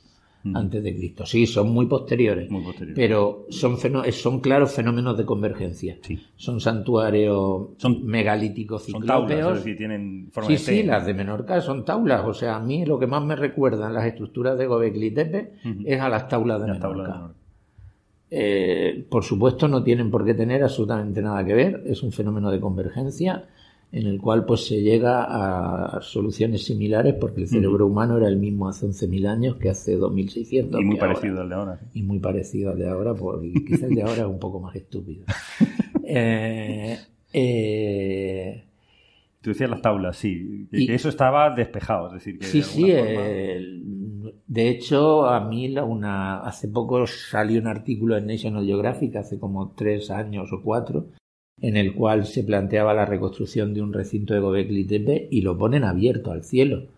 [0.54, 1.26] antes de Cristo.
[1.26, 2.50] Sí, son muy posteriores.
[2.50, 2.96] Muy posteriores.
[2.96, 3.76] Pero son,
[4.12, 5.98] son claros fenómenos de convergencia.
[6.00, 6.18] Sí.
[6.36, 9.58] Son santuarios Son- megalíticos Son tablas, ciclópeos.
[9.58, 12.24] es decir, tienen forma Sí, de sí, las de Menorca son taulas.
[12.24, 15.52] O sea, a mí lo que más me recuerdan las estructuras de Gobekli Tepe
[15.84, 17.02] es a las taulas de Las Menorca.
[17.02, 17.34] de Menorca.
[18.30, 21.82] Eh, por supuesto, no tienen por qué tener absolutamente nada que ver.
[21.86, 23.44] Es un fenómeno de convergencia
[23.92, 28.36] en el cual pues se llega a soluciones similares porque el cerebro humano era el
[28.36, 30.80] mismo hace 11.000 años que hace 2.600.
[30.80, 31.08] Y muy ahora.
[31.14, 31.76] parecido al de ahora.
[31.78, 31.86] sí.
[31.98, 34.60] Y muy parecido al de ahora, por, y quizá el de ahora es un poco
[34.60, 35.24] más estúpido.
[36.12, 36.98] Eh,
[37.32, 38.64] eh,
[39.40, 40.66] Tú decías las tablas, sí.
[40.70, 42.80] Que, Y- que eso estaba despejado, es decir, que Sí, de sí.
[42.82, 43.80] forma- eh,
[44.46, 49.72] de hecho, a mí una, hace poco salió un artículo en National Geographic, hace como
[49.72, 51.08] tres años o cuatro,
[51.60, 55.56] en el cual se planteaba la reconstrucción de un recinto de Gobekli Tepe y lo
[55.58, 56.88] ponen abierto al cielo.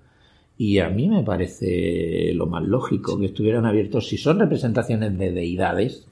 [0.56, 4.08] Y a mí me parece lo más lógico que estuvieran abiertos.
[4.08, 6.08] Si son representaciones de deidades,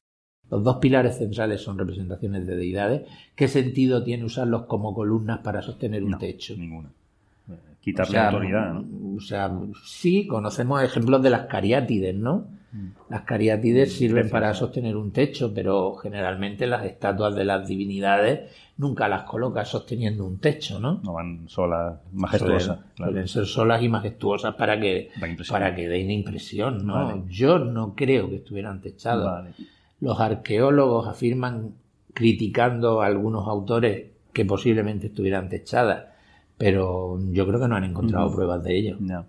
[0.51, 3.03] los dos pilares centrales son representaciones de deidades,
[3.37, 6.57] ¿qué sentido tiene usarlos como columnas para sostener un No, techo?
[6.57, 6.91] Ninguna.
[7.81, 9.17] Quitarle O sea, autoridad, ¿no?
[9.17, 9.51] O sea,
[9.85, 12.47] sí, conocemos ejemplos de las cariátides, ¿no?
[13.09, 19.09] Las cariátides sirven para sostener un techo, pero generalmente las estatuas de las divinidades nunca
[19.09, 21.01] las colocas sosteniendo un techo, ¿no?
[21.03, 22.65] No van solas, majestuosas.
[22.65, 23.13] Suelen, claro.
[23.13, 25.11] suelen ser solas y majestuosas para que,
[25.49, 26.95] para que den impresión, ¿no?
[26.95, 27.23] Vale.
[27.29, 29.43] Yo no creo que estuvieran techadas.
[29.43, 29.51] Vale.
[30.01, 31.75] Los arqueólogos afirman,
[32.15, 36.05] criticando a algunos autores, que posiblemente estuvieran techadas,
[36.61, 38.97] pero yo creo que no han encontrado pruebas de ello.
[39.01, 39.25] Ya.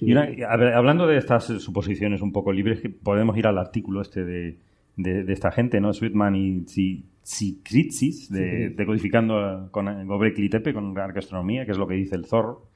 [0.00, 3.58] Y una- a ver, hablando de estas suposiciones un poco libres, que podemos ir al
[3.58, 4.58] artículo este de,
[4.96, 5.92] de- de esta gente, ¿no?
[5.94, 11.86] Sweetman y Tsi- Tsikritsis, de, decodificando eh, con Gobekli Tepe, con arqueastronomía, que es lo
[11.86, 12.66] que dice el zorro.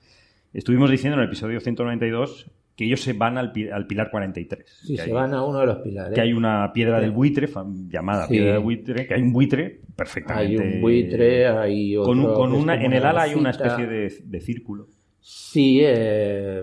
[0.55, 4.65] Estuvimos diciendo en el episodio 192 que ellos se van al, pi- al pilar 43.
[4.85, 6.15] Sí, se hay- van a uno de los pilares.
[6.15, 7.49] que hay una piedra del buitre,
[7.91, 8.35] llamada Sí.
[8.35, 10.63] piedra del buitre, que hay un buitre perfectamente.
[10.63, 12.35] Hay un buitre, hay otro.
[12.35, 14.87] Con, un- una, en el ala hay una especie de, de círculo.
[15.21, 16.63] Sí, eh,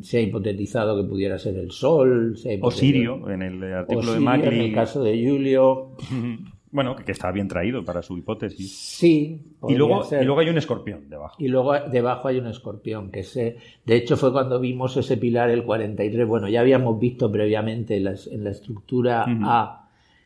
[0.00, 2.36] se ha hipotetizado que pudiera ser el Sol.
[2.38, 4.56] se ha O Sirio, en el artículo de Macri.
[4.56, 5.90] En el caso de Julio,
[6.72, 8.72] Bueno, que, que está bien traído para su hipótesis.
[8.76, 9.40] sí.
[9.68, 10.22] Y luego, ser.
[10.22, 11.36] y luego hay un escorpión debajo.
[11.38, 15.50] Y luego debajo hay un escorpión, que se, de hecho fue cuando vimos ese pilar
[15.50, 16.26] el 43.
[16.26, 19.24] Bueno, ya habíamos visto previamente en la, en la estructura.
[19.26, 19.79] A,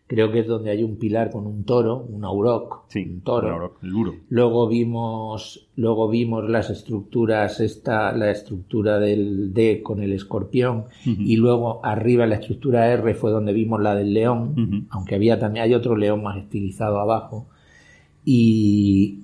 [0.06, 3.46] creo que es donde hay un pilar con un toro, un auroc, Sí, un toro.
[3.48, 4.14] un auroc, el duro.
[4.28, 11.22] Luego vimos, luego vimos las estructuras, esta, la estructura del D con el escorpión, Ujú.
[11.22, 14.84] y luego arriba la estructura R fue donde vimos la del león, Ujú.
[14.90, 17.46] aunque había también, hay otro león más estilizado abajo,
[18.24, 19.20] y,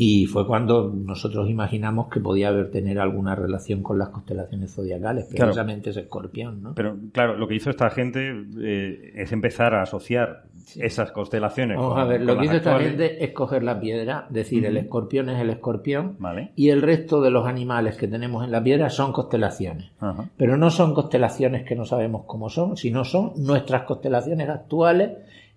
[0.00, 5.24] y fue cuando nosotros imaginamos que podía haber tener alguna relación con las constelaciones zodiacales,
[5.26, 5.46] Claro.
[5.46, 6.74] precisamente ese escorpión, ¿no?
[6.76, 10.44] Pero claro, lo que hizo esta gente eh, es empezar a asociar
[10.76, 11.78] esas constelaciones.
[11.78, 14.64] Vamos con- a ver, con lo que hizo esta gente es coger la piedra, decir
[14.66, 16.52] el escorpión es el escorpión, Vale.
[16.54, 19.90] y el resto de los animales que tenemos en la piedra son constelaciones.
[20.36, 25.10] Pero no son constelaciones que no sabemos cómo son, sino son nuestras constelaciones actuales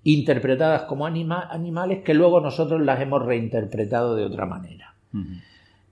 [0.04, 4.94] interpretadas como anima- animales que luego nosotros las hemos reinterpretado de otra manera.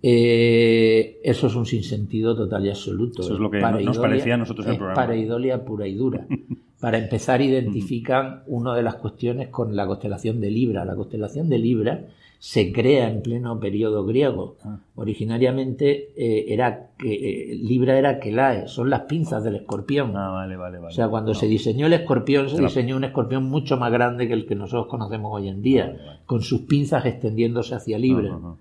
[0.02, 3.22] Eh, eso es un sinsentido total y absoluto.
[3.22, 4.96] Eso es lo que nos parecía a nosotros el programa.
[4.96, 6.26] pareidolia pura y dura.
[6.80, 10.86] Para empezar, identifican una de las cuestiones con la constelación de Libra.
[10.86, 12.06] La constelación de Libra
[12.42, 14.56] se crea en pleno periodo griego.
[14.64, 14.80] Ah.
[14.96, 17.14] Originariamente eh, era que
[17.52, 20.16] eh, Libra era Kelae, son las pinzas del escorpión.
[20.16, 20.88] Ah, vale, vale, vale.
[20.88, 21.36] O sea, cuando No.
[21.40, 24.88] se diseñó el escorpión, se diseñó un escorpión mucho más grande que el que nosotros
[24.88, 26.20] conocemos hoy en día, vale.
[26.26, 28.30] con sus pinzas extendiéndose hacia Libra.
[28.30, 28.56] Ajá, ajá.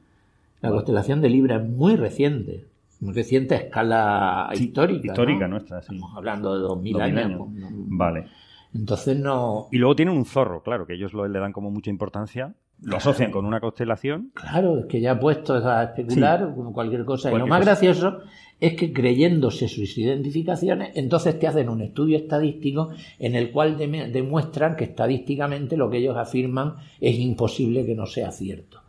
[0.60, 0.78] La Vale.
[0.78, 2.64] constelación de Libra es muy reciente,
[3.00, 5.06] muy reciente a escala Sí, histórica.
[5.06, 5.94] Histórica nuestra, sí.
[5.94, 7.40] Estamos hablando de 2000 Dos mil años.
[7.40, 7.70] años.
[7.70, 7.96] ¿no?
[7.96, 8.26] Vale.
[8.74, 9.68] Entonces no.
[9.70, 12.54] Y luego tienen un zorro, claro, que ellos lo- le dan como mucha importancia.
[12.82, 14.30] Lo asocian con una constelación.
[14.34, 17.30] Claro, es que ya puestos a especular con cualquier cosa.
[17.32, 17.70] y lo más cosa.
[17.70, 18.20] gracioso
[18.60, 24.76] es que creyéndose sus identificaciones, entonces te hacen un estudio estadístico en el cual demuestran
[24.76, 28.82] que estadísticamente lo que ellos afirman es imposible que no sea cierto.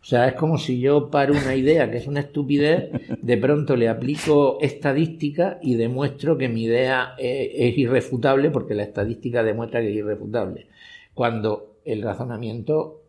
[0.00, 2.90] O sea, es como si yo para una idea que es una estupidez,
[3.22, 8.82] de pronto le aplico estadística y demuestro que mi idea eh, es irrefutable porque la
[8.82, 10.66] estadística demuestra que es irrefutable.
[11.14, 13.03] Cuando el razonamiento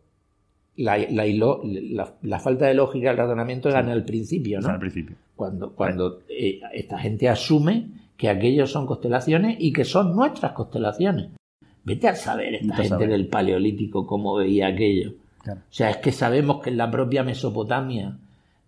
[0.76, 4.68] la, la, la- la falta de lógica del razonamiento gana al principio, ¿no?
[4.68, 5.16] al principio.
[5.34, 11.28] Cuando, cuando eh, esta gente asume que aquellos son constelaciones y que son nuestras constelaciones.
[11.84, 13.08] Vete a saber esta Vete gente saber.
[13.10, 15.12] del Paleolítico cómo veía aquello.
[15.42, 15.60] Claro.
[15.60, 18.16] O sea, es que sabemos que en la propia Mesopotamia,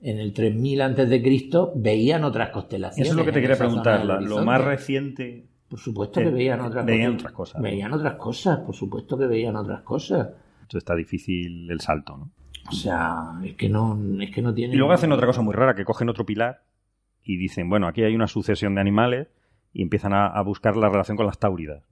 [0.03, 3.09] en el 3000 antes de Cristo, veían otras constelaciones.
[3.11, 4.05] Eso es lo que te quería preguntar.
[4.23, 5.45] lo más reciente.
[5.69, 7.21] Por supuesto que veían otras veían cosas.
[7.25, 7.63] otras cosas.
[7.63, 10.29] Veían otras cosas, por supuesto que veían otras cosas.
[10.69, 12.31] Entonces está difícil el salto, ¿no?
[12.69, 14.75] O sea, es que no, es que no tienen.
[14.75, 16.61] Y luego hacen otra cosa muy rara, que cogen otro pilar
[17.25, 19.29] y dicen, bueno, aquí hay una sucesión de animales
[19.73, 21.83] y empiezan a, a buscar la relación con las táuridas.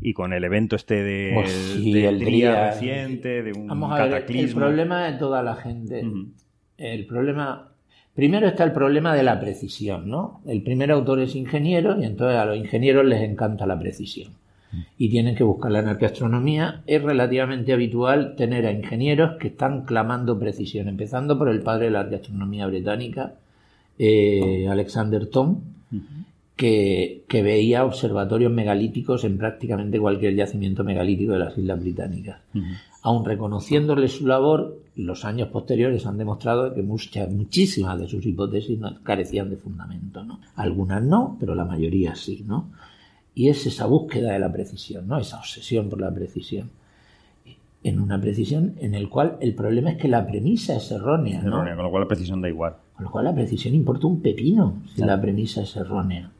[0.00, 3.92] Y con el evento este de, Pues sí, el día día- reciente, de un Vamos
[3.98, 6.04] a ver, el problema de toda la gente.
[6.78, 7.72] El problema.
[8.14, 10.42] Primero está el problema de la precisión, ¿no?
[10.46, 14.32] El primer autor es ingeniero y entonces a los ingenieros les encanta la precisión.
[14.98, 16.82] Y tienen que buscarla en arqueastronomía.
[16.86, 21.90] Es relativamente habitual tener a ingenieros que están clamando precisión, empezando por el padre de
[21.92, 23.34] la arqueastronomía británica,
[23.98, 25.60] eh, Alexander Thom,
[26.56, 32.38] que, que veía observatorios megalíticos en prácticamente cualquier yacimiento megalítico de las Islas Británicas.
[33.02, 38.78] Aun reconociéndole su labor, los años posteriores han demostrado que muchas, muchísimas de sus hipótesis
[38.78, 40.22] no- carecían de fundamento.
[40.22, 40.38] ¿no?
[40.54, 42.44] Algunas no, pero la mayoría sí.
[42.46, 42.70] ¿no?
[43.34, 45.18] Y es esa búsqueda de la precisión, ¿no?
[45.18, 46.70] esa obsesión por la precisión.
[47.84, 51.40] En una precisión en el cual el problema es que la premisa es errónea.
[51.42, 51.48] ¿no?
[51.48, 54.20] Errónea, Con lo cual la precisión da igual, Con lo cual la precisión importa un
[54.20, 56.30] pepino si la premisa es errónea.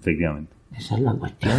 [0.00, 0.52] efectivamente.
[0.76, 1.52] Esa es la cuestión.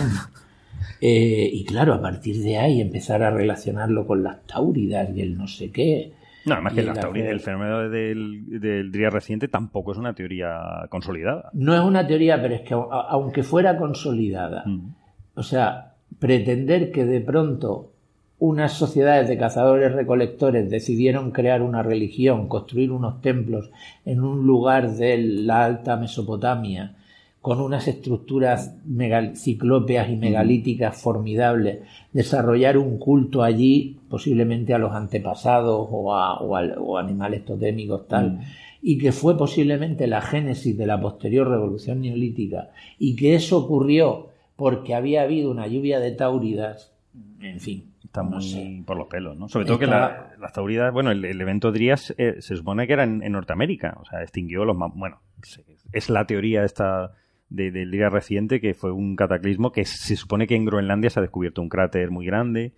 [1.01, 5.37] Eh, y claro, a partir de ahí empezar a relacionarlo con las tauridas y el
[5.37, 6.13] no sé qué.
[6.45, 10.85] No, además que la teoría- el fenómeno del, del día reciente tampoco es una teoría
[10.89, 11.49] consolidada.
[11.53, 14.93] No es una teoría, pero es que au- aunque fuera consolidada, Mm.
[15.35, 17.91] o sea, pretender que de pronto
[18.39, 23.69] unas sociedades de cazadores recolectores decidieron crear una religión, construir unos templos
[24.05, 26.93] en un lugar de la alta Mesopotamia,
[27.41, 28.75] con unas estructuras
[29.35, 31.79] ciclópeas y megalíticas formidables,
[32.11, 38.07] desarrollar un culto allí, posiblemente a los antepasados o a, o al- o animales totémicos
[38.07, 38.39] tal, Mm.
[38.81, 44.27] y que fue posiblemente la génesis de la posterior revolución neolítica, y que eso ocurrió
[44.57, 46.93] porque había habido una lluvia de tauridas,
[47.41, 48.83] en fin, Está no muy sé.
[48.85, 49.47] por los pelos, ¿no?
[49.47, 52.93] Sobre todo que la- las tauridas, bueno, el, el evento Drías eh, se supone que
[52.93, 54.75] era en, en Norteamérica, o sea, extinguió los...
[54.77, 55.19] Bueno,
[55.93, 57.13] es la teoría esta
[57.49, 61.19] de- del día reciente que fue un cataclismo que se supone que en Groenlandia se
[61.19, 62.71] ha descubierto un cráter muy grande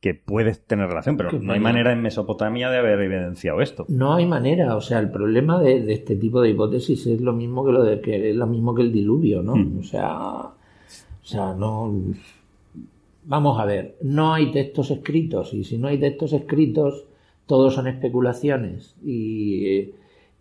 [0.00, 3.86] que puede tener relación, pero no hay manera en Mesopotamia de haber evidenciado esto.
[3.88, 7.32] No hay manera, o sea, el problema de, de este tipo de hipótesis es lo
[7.32, 9.54] mismo que lo de que es lo mismo que el diluvio, ¿no?
[9.54, 9.78] Mm.
[9.78, 11.94] O sea, o sea, no
[13.24, 17.04] vamos a ver, no hay textos escritos y si no hay textos escritos
[17.46, 19.90] todos son especulaciones y,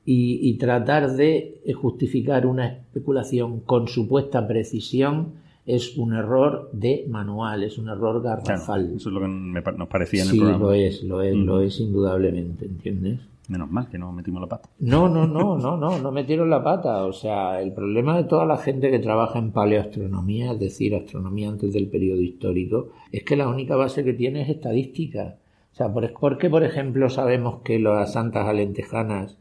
[0.05, 5.33] y, y tratar de justificar una especulación con supuesta precisión
[5.65, 8.93] es un error de manual, es un error Claro, garrafal.
[8.95, 10.63] eso es lo que me nos parecía en Sí, el programa.
[10.65, 11.43] lo es, lo es, Mm.
[11.45, 13.19] lo es indudablemente, ¿entiendes?
[13.47, 14.69] Menos mal que no metimos la pata.
[14.79, 17.05] No, no, no, no, no, no metieron la pata.
[17.05, 21.49] O sea, el problema de toda la gente que trabaja en paleoastronomía, es decir, astronomía
[21.49, 25.35] antes del periodo histórico, es que la única base que tiene es estadística.
[25.73, 29.37] O sea, ¿por, por qué, por ejemplo, sabemos que las santas alentejanas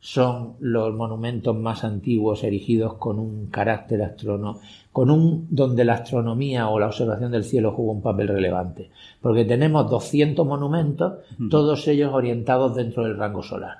[0.00, 4.60] son los monumentos más antiguos erigidos con un carácter astronómico,
[4.92, 8.90] con un donde la astronomía o la observación del cielo jugó un papel relevante?
[9.20, 11.14] Porque tenemos 200 monumentos,
[11.50, 13.78] todos ellos orientados dentro del rango solar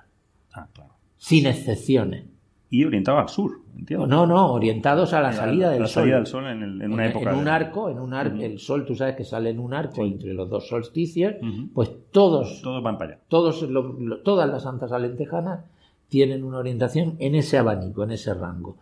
[0.55, 0.91] Ah, claro.
[1.17, 2.25] sin excepciones.
[2.71, 4.07] Y orientado al sur, entiendo.
[4.07, 6.03] No, no, orientados a la, salida del la sol.
[6.03, 7.31] salida del sol en, el- en una En- época.
[7.31, 9.73] en un de- arco, en un arco, el sol, tú sabes que sale en un
[9.73, 11.35] arco entre los dos solsticios,
[11.73, 13.21] pues todos, Todos van para allá.
[13.29, 15.61] todos lo- lo- todas las santas alentejanas
[16.09, 18.77] tienen una orientación en ese abanico, en ese rango.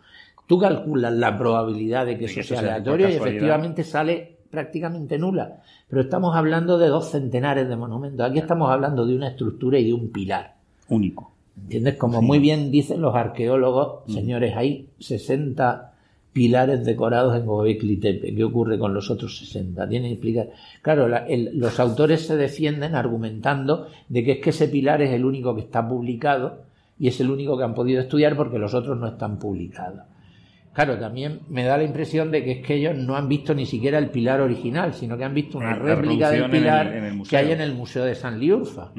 [0.47, 5.61] Tú calculas la probabilidad de que eso sea aleatorio y efectivamente sale prácticamente nula.
[5.89, 8.25] Pero estamos hablando de dos centenares de monumentos.
[8.29, 10.55] Aquí estamos hablando de una estructura y de un pilar.
[10.89, 11.31] Único.
[11.63, 11.95] ¿Entiendes?
[11.95, 12.25] Como Sí.
[12.25, 14.13] muy bien dicen los arqueólogos, Mm.
[14.13, 15.91] señores, hay 60
[16.31, 18.33] pilares decorados en Gobekli Tepe.
[18.33, 19.89] ¿Qué ocurre con los otros 60?
[19.89, 20.49] Tienen que explicar.
[20.83, 25.11] Claro, la- el- los autores se defienden argumentando de que es que ese pilar es
[25.11, 26.66] el único que está publicado
[26.99, 30.01] y es el único que han podido estudiar porque los otros no están publicados.
[30.73, 33.65] Claro, también me da la impresión de que es que ellos no han visto ni
[33.65, 36.51] siquiera el pilar original, sino que han visto una La réplica del reproducción en el-
[36.51, 38.91] pilar en el que hay en el Museo de San Liurfa.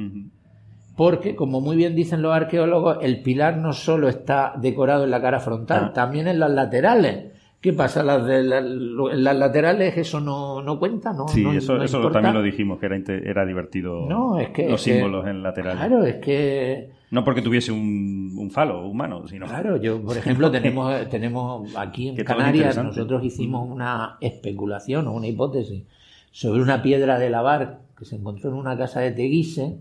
[0.97, 5.21] Porque, como muy bien dicen los arqueólogos, el pilar no solo está decorado en la
[5.23, 5.93] cara frontal, Ah.
[5.93, 7.33] también en las laterales.
[7.61, 8.03] ¿Qué pasa?
[8.03, 11.29] Las de la- las laterales eso no, no cuenta, ¿no?
[11.29, 14.69] Sí, no- eso, no eso también lo dijimos, que era, era divertido No, es que-
[14.69, 15.77] los es que- símbolos en lateral.
[15.77, 20.51] Claro, es que No porque tuviese un, un falo humano, sino Claro, yo, por ejemplo,
[20.51, 25.85] tenemos, tenemos aquí en Que Canarias, nosotros hicimos una especulación o una hipótesis
[26.31, 29.79] sobre una piedra de lavar que se encontró en una casa de Teguise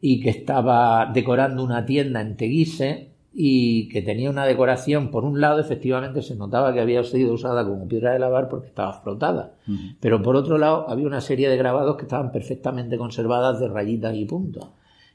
[0.00, 5.40] y que estaba decorando una tienda en Teguise y que tenía una decoración, por un
[5.40, 9.54] lado, efectivamente se notaba que había sido usada como piedra de lavar porque estaba frotada,
[10.00, 14.14] pero por otro lado había una serie de grabados que estaban perfectamente conservadas de rayitas
[14.16, 14.68] y puntos.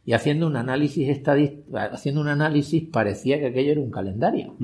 [0.06, 4.56] Y haciendo un análisis estadístico, haciendo un análisis parecía que aquello era un calendario.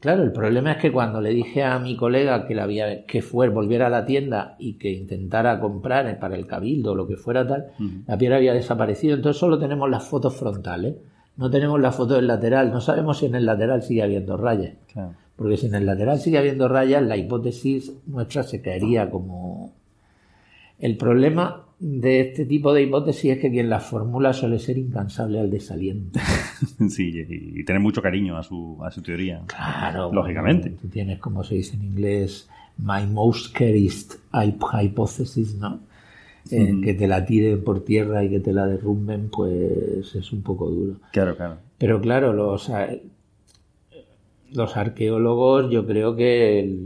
[0.00, 3.20] Claro, el problema es que cuando le dije a mi colega que la había, que
[3.20, 7.16] fue, volviera a la tienda y que intentara comprar para el cabildo o lo que
[7.16, 7.66] fuera tal,
[8.06, 9.14] la piedra había desaparecido.
[9.14, 10.96] Entonces solo tenemos las fotos frontales.
[11.36, 12.72] No tenemos la foto del lateral.
[12.72, 14.74] No sabemos si en el lateral sigue habiendo rayas.
[14.90, 15.12] Claro.
[15.36, 19.72] Porque si en el lateral sigue habiendo rayas, la hipótesis nuestra se caería como...
[20.78, 25.40] El problema de este tipo de hipótesis es que quien las formula suele ser incansable
[25.40, 26.20] al desaliento.
[26.90, 29.42] Sí, y, tener mucho cariño a su, a su teoría.
[29.46, 30.12] Claro.
[30.12, 30.68] Lógicamente.
[30.70, 35.80] Tú tienes, como se dice en inglés, my most cherished hy- hypothesis, ¿no?
[36.50, 36.80] Eh.
[36.84, 40.68] Que te la tiren por tierra y que te la derrumben, pues es un poco
[40.68, 40.96] duro.
[41.12, 41.56] Claro, claro.
[41.78, 42.88] Pero claro, los, a-
[44.52, 46.76] los arqueólogos yo creo que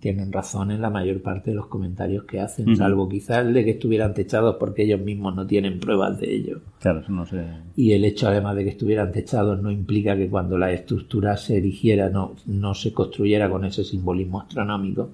[0.00, 3.64] tienen razón en la mayor parte de los comentarios que hacen, salvo quizás el de
[3.64, 6.60] que estuvieran techados porque ellos mismos no tienen pruebas de ello.
[6.80, 7.44] Claro, eso no sé.
[7.76, 11.58] Y el hecho, además de que estuvieran techados, no implica que cuando la estructura se
[11.58, 15.10] erigiera no, no se construyera con ese simbolismo astronómico.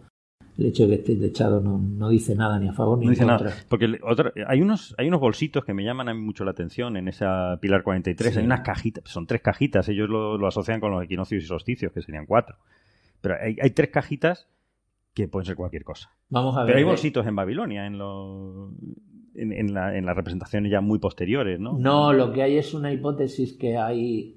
[0.58, 3.10] El hecho de que esté techado no, no dice nada ni a favor ni No
[3.10, 3.50] en dice contra.
[3.50, 3.62] nada.
[3.68, 3.98] Porque
[4.46, 7.58] hay, unos, hay unos bolsitos que me llaman a mí mucho la atención en esa
[7.60, 8.32] Pilar 43.
[8.32, 8.38] Sí.
[8.40, 9.88] Hay unas cajitas, son tres cajitas.
[9.88, 12.56] Ellos lo, lo asocian con los equinoccios y solsticios, que serían cuatro.
[13.20, 14.48] Pero hay, hay tres cajitas
[15.12, 16.10] que pueden ser cualquier cosa.
[16.30, 16.66] Vamos a ver.
[16.68, 18.70] Pero hay eh, bolsitos en Babilonia, en, los
[19.34, 21.76] en, en la- en las representaciones ya muy posteriores, ¿no?
[21.78, 24.35] No, lo que hay es una hipótesis que hay.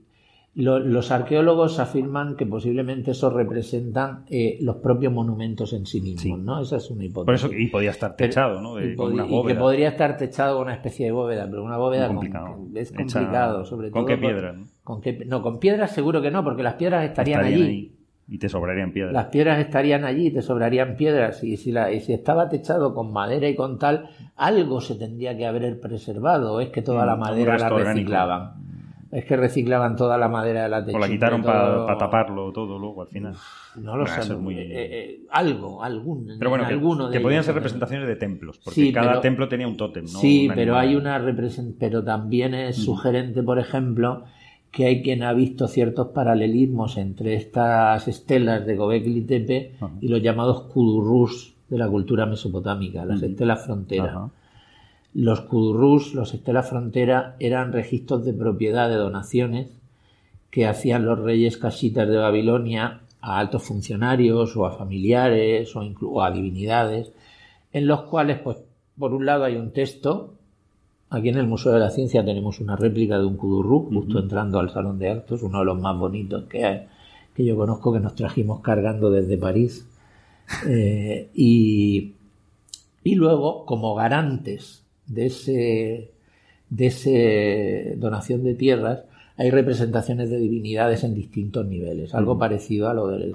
[0.61, 6.21] Lo- los arqueólogos afirman que posiblemente eso representan eh, los propios monumentos en sí mismos,
[6.21, 6.33] Sí.
[6.33, 6.61] ¿no?
[6.61, 7.41] Esa es una hipótesis.
[7.43, 8.75] Por eso, y podía estar techado, ¿no?
[8.75, 9.15] De, y, con
[9.47, 12.57] que podría estar techado con una especie de bóveda, pero una bóveda con- complicado.
[12.75, 14.07] es Hecha- complicado, sobre ¿Con todo.
[14.07, 14.53] qué por- piedra?
[14.53, 14.65] ¿no?
[14.83, 17.69] ¿Con qué- no, con piedras seguro que no, porque las piedras estarían, Estarían allí.
[17.69, 17.95] ahí
[18.31, 19.13] y te sobrarían piedras.
[19.13, 21.43] Las piedras estarían allí y te sobrarían piedras.
[21.43, 25.35] Y si, la, y si estaba techado con madera y con tal, algo se tendría
[25.37, 26.59] que haber preservado.
[26.61, 28.11] Es que toda Mm, la madera la orgánico.
[29.11, 31.07] Es que reciclaban toda la madera de la O techumbre.
[31.07, 33.33] la quitaron para todo- taparlo todo luego al final.
[33.75, 34.35] No lo sé.
[34.35, 36.27] muy- eh, eh, algo, algún.
[36.37, 38.93] Pero bueno, en que, alguno de que podían ellos, ser representaciones de templos, porque Sí,
[38.93, 40.19] cada pero- templo tenía un tótem, ¿no?
[40.19, 44.25] Sí, Un pero hay una represent pero también es sugerente, por ejemplo,
[44.71, 49.71] que hay quien ha visto ciertos paralelismos entre estas estelas de Gobekli Tepe
[50.01, 53.31] y los llamados kudurrus de la cultura mesopotámica, las Ujú.
[53.31, 54.03] estelas frontera.
[54.05, 54.29] Ajá.
[55.13, 59.69] Los kudurrus, los estelas frontera, eran registros de propiedad de donaciones
[60.51, 66.21] que hacían los reyes casitas de Babilonia a altos funcionarios o a familiares o, o
[66.21, 67.11] a divinidades,
[67.73, 68.57] en los cuales, pues,
[68.97, 70.35] por un lado hay un texto.
[71.09, 74.59] Aquí en el Museo de la Ciencia tenemos una réplica de un kudurrú, justo entrando
[74.59, 76.87] al salón de actos, uno de los más bonitos que hay,
[77.35, 79.85] que yo conozco, que nos trajimos cargando desde París.
[80.67, 82.15] Eh, y,
[83.03, 84.78] y luego, como garantes
[85.09, 86.11] de ese,
[86.69, 89.03] de ese donación de tierras,
[89.35, 93.33] hay representaciones de divinidades en distintos niveles, algo parecido a lo del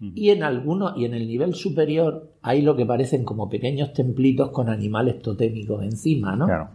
[0.00, 4.50] y en alguno, y en el nivel superior hay lo que parecen como pequeños templitos
[4.50, 6.46] con animales totémicos encima, ¿no?
[6.46, 6.68] Claro,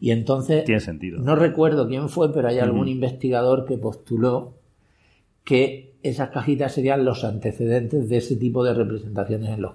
[0.00, 1.20] Y entonces tiene sentido.
[1.20, 4.54] no recuerdo quién fue, pero hay algún investigador que postuló
[5.44, 9.74] que esas cajitas serían los antecedentes de ese tipo de representaciones en los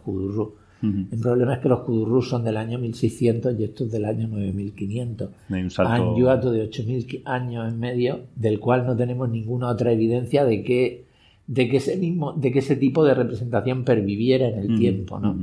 [0.81, 5.29] El problema es que los kudurrus son del año 1600 y estos del año 9500.
[5.49, 5.91] Hay un salto.
[5.91, 10.45] Hay un yuato de 8000 años en medio, del cual no tenemos ninguna otra evidencia
[10.45, 11.05] de que,
[11.47, 15.35] de que ese mismo, de que ese tipo de representación perviviera en el tiempo, ¿no?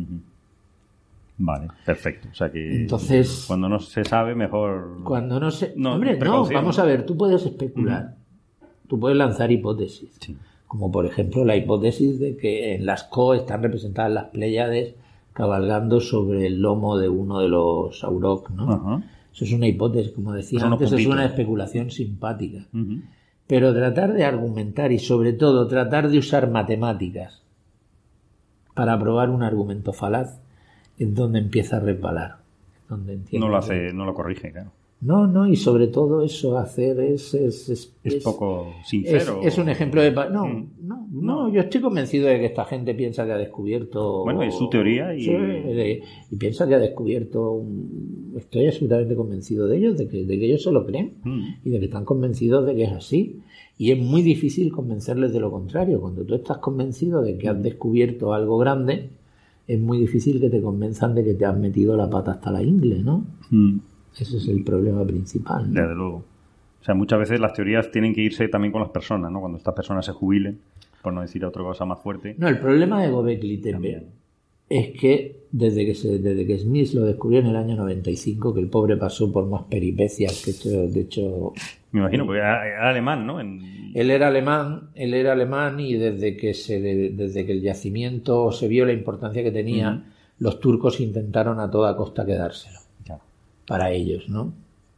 [1.37, 2.29] Vale, perfecto.
[2.31, 5.01] O sea que Entonces- cuando no se sabe, mejor.
[5.03, 5.75] Cuando no se.
[5.77, 8.15] No, Hombre, no, vamos a ver, tú puedes especular,
[8.87, 10.11] tú puedes lanzar hipótesis.
[10.21, 10.37] Sí.
[10.69, 14.95] Como por ejemplo la hipótesis de que en las Co están representadas las Pléyades
[15.35, 18.73] cabalgando sobre el lomo de uno de los Aurok, ¿no?
[18.73, 19.03] Ajá.
[19.35, 22.67] Eso es una hipótesis, como decía antes, es una especulación simpática.
[23.47, 27.43] Pero tratar de argumentar y sobre todo tratar de usar matemáticas
[28.75, 30.41] para probar un argumento falaz
[30.99, 32.37] es donde empieza a resbalar.
[32.83, 34.71] es Donde No lo que- hace, no lo corrige, claro.
[35.05, 37.35] No, no, y sobre todo eso hacer es...
[37.35, 39.41] Es, es, Es, poco sincero.
[39.43, 40.11] es un ejemplo de...
[40.11, 40.67] No, Mm.
[40.83, 44.23] no, no, yo estoy convencido de que esta gente piensa que ha descubierto...
[44.25, 47.53] Bueno, es su teoría y- Sí, de- y piensa que ha descubierto...
[47.53, 51.45] un- Estoy absolutamente convencido de ellos, de que, de que ellos se lo creen Mm.
[51.65, 53.41] y de que están convencidos de que es así.
[53.77, 56.01] Y es muy difícil convencerles de lo contrario.
[56.01, 59.11] Cuando tú estás convencido de que has descubierto algo grande,
[59.69, 62.63] es muy difícil que te convenzan de que te has metido la pata hasta la
[62.63, 63.25] ingle, ¿no?
[63.51, 63.79] Mm.
[64.19, 65.73] Ese es el problema principal.
[65.73, 65.81] ¿no?
[65.81, 66.17] Desde luego.
[66.81, 69.41] O sea, muchas veces las teorías tienen que irse también con las personas, ¿no?
[69.41, 70.59] Cuando estas personas se jubilen,
[71.03, 72.35] por no decir otra cosa más fuerte.
[72.39, 74.03] No, el problema de Gobekli Tepe
[74.69, 78.61] es que desde que se, desde que Smith lo descubrió en el año 95, que
[78.61, 81.53] el pobre pasó por más peripecias que esto, de hecho
[81.93, 83.41] Me imagino, porque era, era alemán, ¿no?
[83.41, 88.51] En- Él era alemán, él era alemán y desde que se desde que el yacimiento
[88.53, 90.05] se vio la importancia que tenía,
[90.39, 92.79] los turcos intentaron a toda costa quedárselo.
[93.67, 94.53] Para ellos, ¿no?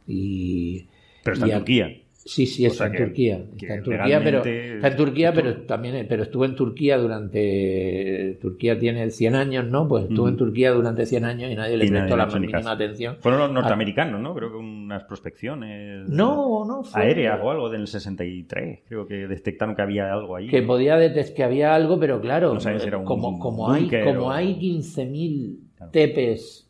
[0.07, 0.85] Y
[1.23, 1.97] Pero está y en a- Turquía.
[2.25, 3.37] Sí, sí, está en que- Turquía.
[3.57, 8.37] que Está en Turquía, pero, está en Turquía, pero también, pero estuvo en Turquía durante,
[8.41, 9.87] Turquía tiene 100 años, ¿no?
[9.87, 10.27] Pues estuvo Ujú.
[10.31, 12.57] en Turquía durante 100 años y nadie le Y nadie prestó le la ni mínima
[12.59, 12.69] caso.
[12.71, 13.15] atención.
[13.21, 14.35] Fueron los norteamericanos, ¿no?
[14.35, 16.09] Creo que unas prospecciones.
[16.09, 18.79] No, no, fue- Aéreas o algo del 63.
[18.89, 20.47] Creo que detectaron que había algo ahí.
[20.49, 23.71] que podía detectar que había algo, pero claro, No sabía si era un como, como
[23.71, 25.91] hay, como o- hay 15.000 Claro.
[25.93, 26.66] tepes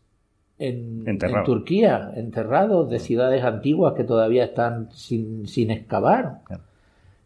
[0.59, 1.17] en.
[1.45, 6.41] Turquía, enterrados de ciudades antiguas que todavía están sin, sin excavar.
[6.45, 6.63] Claro.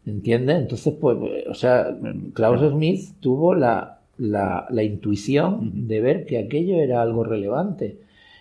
[0.04, 0.60] ¿Entiendes?
[0.62, 1.16] Entonces, pues,
[1.48, 1.96] o sea,
[2.34, 2.70] Klaus claro.
[2.70, 7.98] Smith tuvo la la, la intuición de ver que aquello era algo relevante.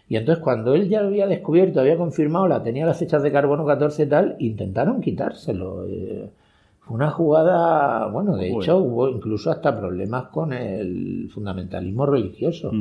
[0.08, 3.32] Y entonces cuando él ya lo había descubierto, había confirmado, la tenía las fechas de
[3.32, 5.86] carbono 14 y tal, intentaron quitárselo.
[5.88, 6.30] Eh,
[6.82, 12.72] fue una jugada, bueno, de hecho hubo incluso hasta problemas con el fundamentalismo religioso,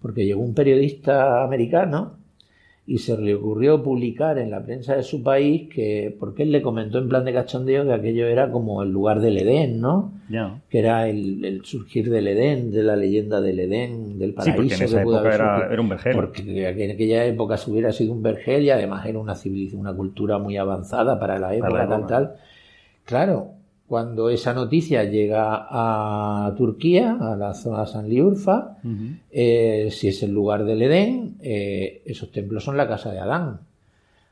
[0.00, 2.18] porque llegó un periodista americano
[2.88, 6.62] y se le ocurrió publicar en la prensa de su país que, porque él le
[6.62, 10.14] comentó en plan de cachondeo que aquello era como el lugar del Edén, ¿no?
[10.70, 14.52] Que era el, surgir del Edén, de la leyenda del Edén, del paraíso.
[14.52, 16.14] Sí, porque en esa época era, un vergel.
[16.14, 19.92] Porque en aquella época se hubiera sido un vergel y además era una civilización, una
[19.92, 22.34] cultura muy avanzada para la época, tal, tal.
[23.04, 23.57] Claro,
[23.88, 28.76] cuando esa noticia llega a Turquía, a la zona de Sanliurfa,
[29.30, 33.60] eh, si es el lugar del Edén, eh, esos templos son la casa de Adán.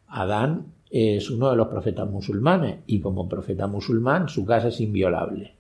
[0.09, 5.55] Adán es uno de los profetas musulmanes y como profeta musulmán su casa es inviolable.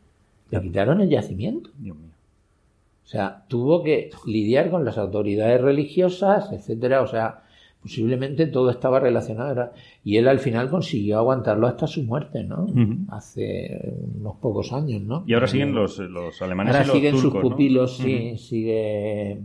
[0.51, 1.71] Le quitaron el yacimiento.
[1.79, 2.11] Dios mío.
[3.03, 7.01] O sea, tuvo que lidiar con las autoridades religiosas, etcétera.
[7.01, 7.45] O sea,
[7.87, 9.71] posiblemente todo estaba relacionado.
[10.05, 12.67] Y él al final consiguió aguantarlo hasta su muerte, ¿no?
[13.11, 15.23] Hace unos pocos años, ¿no?
[15.27, 17.49] Y ahora siguen los, los alemanes ahora y los siguen turcos, sus ¿no?
[17.49, 19.39] pupilos, sí, sigue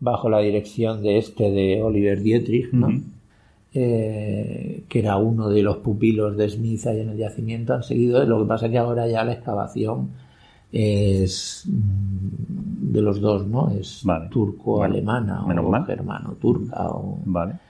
[0.00, 2.88] bajo la dirección de este, de Oliver Dietrich, ¿no?
[3.74, 8.24] Eh, que era uno de los pupilos de Smith ahí en el yacimiento, han seguido.
[8.24, 10.12] Lo que pasa es que ahora ya la excavación
[10.72, 13.70] es mm, de los dos, ¿no?
[13.70, 14.30] Es Vale.
[14.30, 16.88] turco-alemana o germano-turca.
[16.88, 17.18] O...
[17.26, 17.65] Vale.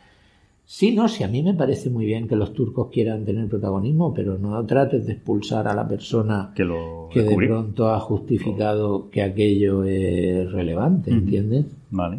[0.68, 4.12] Sí, no, sí, a mí me parece muy bien que los turcos quieran tener protagonismo,
[4.12, 9.08] pero no trates de expulsar a la persona Que lo que de pronto ha justificado
[9.10, 11.12] que aquello es relevante.
[11.12, 11.66] ¿entiendes?
[11.90, 12.18] Vale.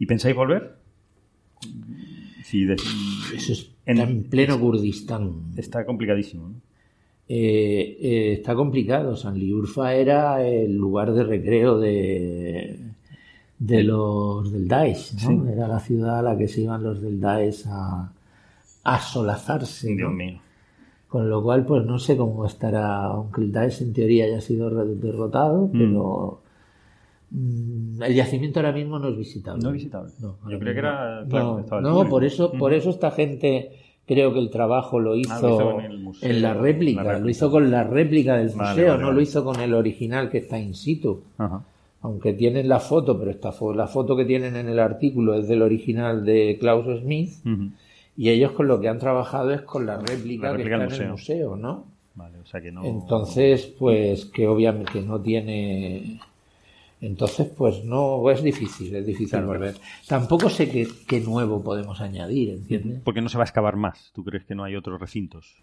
[0.00, 0.74] ¿Y pensáis volver?
[2.44, 5.52] Sí, de- Eso es En- en pleno Kurdistán.
[5.56, 6.48] está complicadísimo.
[6.48, 6.54] ¿no?
[7.28, 9.14] Eh, eh, está complicado.
[9.16, 12.78] Sanliurfa era el lugar de recreo de,
[13.58, 15.44] de los del Daesh, ¿no?
[15.44, 15.52] Sí.
[15.52, 18.12] Era la ciudad a la que se iban los del Daesh a,
[18.84, 19.96] a solazarse, ¿no?
[19.96, 20.38] Dios mío.
[21.08, 24.68] Con lo cual, pues no sé cómo estará, aunque el Daesh en teoría haya sido
[24.70, 26.40] derrotado, pero
[27.30, 29.62] mm, el yacimiento ahora mismo no es visitable.
[29.62, 30.12] No es visitable.
[30.20, 33.70] No, Yo creía que era, claro, No, no, por eso, por eso esta gente
[34.06, 37.02] creo que el trabajo lo hizo, Ah, lo hizo en el museo, en la réplica,
[37.02, 37.24] la réplica.
[37.24, 39.16] lo hizo con la réplica del Vale, museo, vale, no vale.
[39.16, 41.22] lo hizo con el original que está in situ.
[41.38, 41.62] Ajá.
[42.02, 45.48] Aunque tienen la foto, pero esta fo- la foto que tienen en el artículo es
[45.48, 47.32] del original de Klaus Smith
[48.16, 50.92] y ellos con lo que han trabajado es con la réplica, La réplica que del
[50.92, 51.84] está en el museo, ¿no?
[52.14, 52.84] Vale, o sea que no.
[52.84, 56.20] Entonces, pues que obviamente no tiene.
[57.00, 59.48] Entonces, pues no, es difícil, es difícil Claro.
[59.48, 59.74] volver.
[60.08, 63.00] Tampoco sé qué, qué nuevo podemos añadir, ¿entiendes?
[63.04, 64.12] Porque no se va a excavar más.
[64.14, 65.56] ¿Tú crees que no hay otros recintos?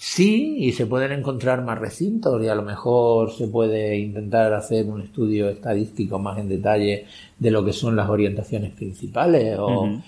[0.00, 4.86] Sí, y se pueden encontrar más recintos y a lo mejor se puede intentar hacer
[4.86, 10.00] un estudio estadístico más en detalle de lo que son las orientaciones principales o.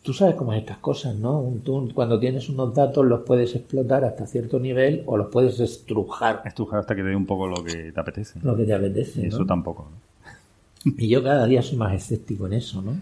[0.00, 1.58] Tú sabes cómo es estas cosas, ¿no?
[1.62, 6.40] Tú cuando tienes unos datos los puedes explotar hasta cierto nivel o los puedes estrujar
[6.46, 8.40] Estrujar hasta que te dé un poco lo que te apetece.
[8.42, 9.20] lo que te apetece.
[9.20, 9.28] ¿no?
[9.28, 9.90] Eso tampoco.
[9.90, 10.94] ¿no?
[10.96, 12.96] Y yo cada día soy más escéptico en eso, ¿no?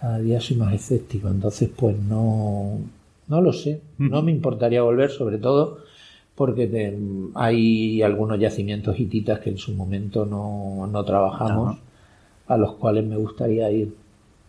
[0.00, 2.80] Cada día soy más escéptico, entonces pues no,
[3.28, 3.80] no lo sé.
[3.98, 5.78] No me importaría volver, sobre todo
[6.34, 6.96] porque te-
[7.34, 11.78] hay algunos yacimientos hititas que en su momento no, no trabajamos,
[12.46, 13.94] a los cuales me gustaría ir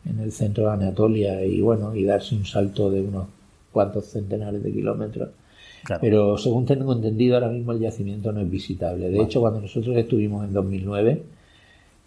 [0.05, 3.27] en el centro de Anatolia y bueno, y darse un salto de unos
[3.71, 5.29] cuantos centenares de kilómetros.
[5.83, 6.01] Claro.
[6.01, 9.09] Pero según tengo entendido, ahora mismo el yacimiento no es visitable.
[9.09, 11.23] De hecho, cuando nosotros estuvimos en 2009,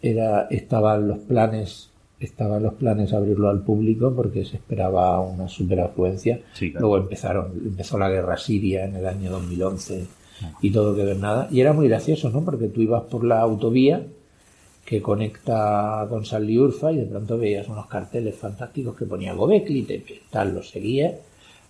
[0.00, 1.88] era, estaban los planes
[2.26, 6.40] estaban los planes abrirlo al público porque se esperaba una superafluencia.
[6.54, 6.86] Sí, claro.
[6.86, 10.06] Luego empezaron, empezó la guerra siria en el año 2011
[10.60, 11.48] y todo que ver nada.
[11.50, 12.44] Y era muy gracioso, ¿no?
[12.44, 14.04] Porque tú ibas por la autovía
[14.84, 20.22] que conecta con Sanliurfa y de pronto veías unos carteles fantásticos que ponía Gobekli, Tepe,
[20.30, 21.14] tal, lo seguías,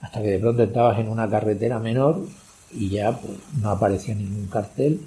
[0.00, 2.20] hasta que de pronto estabas en una carretera menor
[2.72, 5.00] y ya pues, no aparecía ningún cartel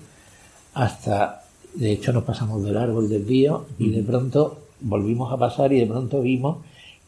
[0.75, 1.43] hasta,
[1.74, 5.80] de hecho nos pasamos de largo el desvío y de pronto volvimos a pasar y
[5.80, 6.57] de pronto vimos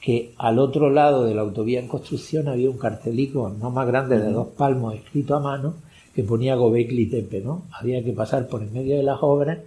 [0.02, 4.20] que al otro lado de la autovía en construcción había un cartelico no más grande
[4.20, 5.76] de dos palmos escrito a mano
[6.14, 7.64] que ponía Gobekli Tepe, ¿no?
[7.72, 9.60] Había que pasar por en medio de las obras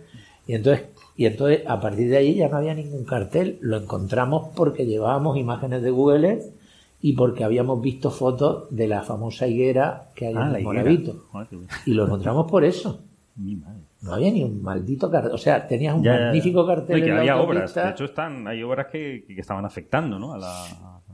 [0.46, 4.48] y entonces y entonces a partir de ahí ya no había ningún cartel, lo encontramos
[4.56, 6.44] porque llevábamos imágenes de Google Earth
[7.02, 10.64] y porque habíamos visto fotos de la famosa higuera que hay Ah, en.
[10.64, 11.24] Moravito.
[11.30, 11.72] Joder, qué bueno.
[11.86, 13.00] Y lo encontramos por eso.
[13.36, 13.80] Mi madre.
[14.02, 15.32] No había ni un maldito cartel.
[15.32, 17.74] O sea, tenías un Ya, magnífico cartel que en había obras.
[17.74, 20.32] De hecho, están, hay obras que, que estaban afectando ¿no?
[20.32, 20.64] a la.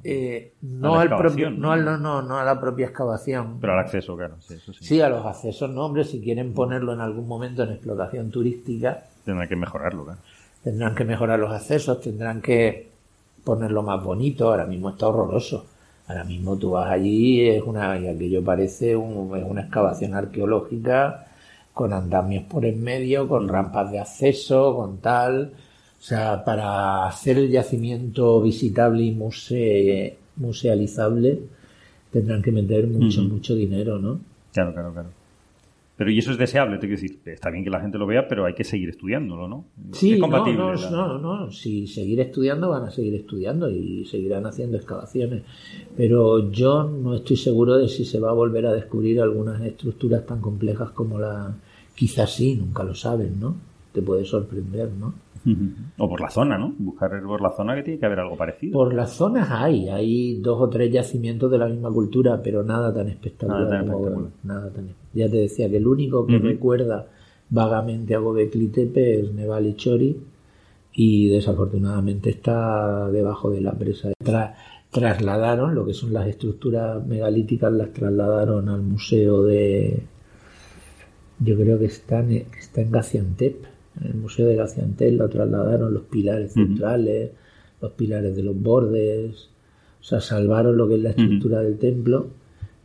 [0.04, 3.58] Eh, no, A la al propio, no, al- no, no, no a la propia excavación.
[3.60, 4.36] Pero al acceso, claro.
[4.38, 4.84] Sí, eso sí.
[4.84, 9.02] Sí, a los accesos, no, hombre, si quieren ponerlo en algún momento en explotación turística,
[9.24, 10.20] Tendrá que mejorarlo, claro.
[10.62, 12.88] tendrán que mejorar los accesos, tendrán que
[13.42, 14.48] ponerlo más bonito.
[14.48, 15.66] Ahora mismo está horroroso.
[16.06, 21.25] Ahora mismo tú vas allí, es una, y aquello parece un- es una excavación arqueológica
[21.76, 25.52] con andamios por en medio, con rampas de acceso, con tal.
[26.00, 31.38] O sea, para hacer el yacimiento visitable y muse- musealizable
[32.10, 34.18] tendrán que meter mucho, mucho dinero, ¿no?
[34.54, 35.08] Claro, claro, claro.
[35.98, 38.26] Pero y eso es deseable, te quiero decir, está bien que la gente lo vea,
[38.26, 39.64] pero hay que seguir estudiándolo, ¿no?
[39.92, 40.58] Sí, es no, compatible.
[40.62, 45.42] no, no, no, si seguir estudiando van a seguir estudiando y seguirán haciendo excavaciones,
[45.94, 50.24] pero yo no estoy seguro de si se va a volver a descubrir algunas estructuras
[50.24, 51.54] tan complejas como la,
[51.96, 53.56] quizás sí, nunca lo saben, ¿no?
[53.92, 55.14] Te puede sorprender, ¿no?
[55.98, 56.74] O por la zona, ¿no?
[56.78, 58.72] Buscar por la zona que tiene que haber algo parecido.
[58.74, 62.92] Por las zonas hay, hay dos o tres yacimientos de la misma cultura, pero nada
[62.92, 63.60] tan espectacular.
[63.62, 64.30] Nada tan espectacular.
[64.44, 67.06] nada tan- ya te decía que el único que recuerda
[67.48, 70.16] vagamente a Gobekli Tepe es Nevali Chori
[70.94, 74.10] y desafortunadamente está debajo de la presa.
[74.22, 74.54] Tra-
[74.90, 80.02] trasladaron lo que son las estructuras megalíticas, las trasladaron al museo de.
[81.40, 83.64] Yo creo que está en, está en Gaziantep.
[84.00, 87.30] En el museo de Gaziantep lo trasladaron los pilares centrales,
[87.80, 89.50] los pilares de los bordes.
[90.00, 92.28] O sea, salvaron lo que es la estructura del templo,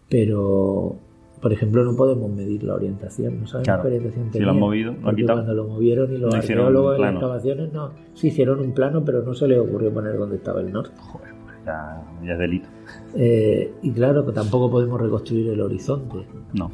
[0.09, 0.95] pero.
[1.41, 3.81] Por ejemplo, no podemos medir la orientación, no sabemos Claro.
[3.81, 4.45] qué orientación Si tenía.
[4.45, 5.39] lo han movido, lo han porque quitado.
[5.39, 9.03] cuando lo movieron y los No arqueólogos en las excavaciones no, sí hicieron un plano,
[9.03, 10.91] pero no se les ocurrió poner dónde estaba el norte.
[10.99, 12.67] Joder, pues ya, ya es delito.
[13.15, 16.15] Eh, y claro que tampoco podemos reconstruir el horizonte,
[16.53, 16.69] No,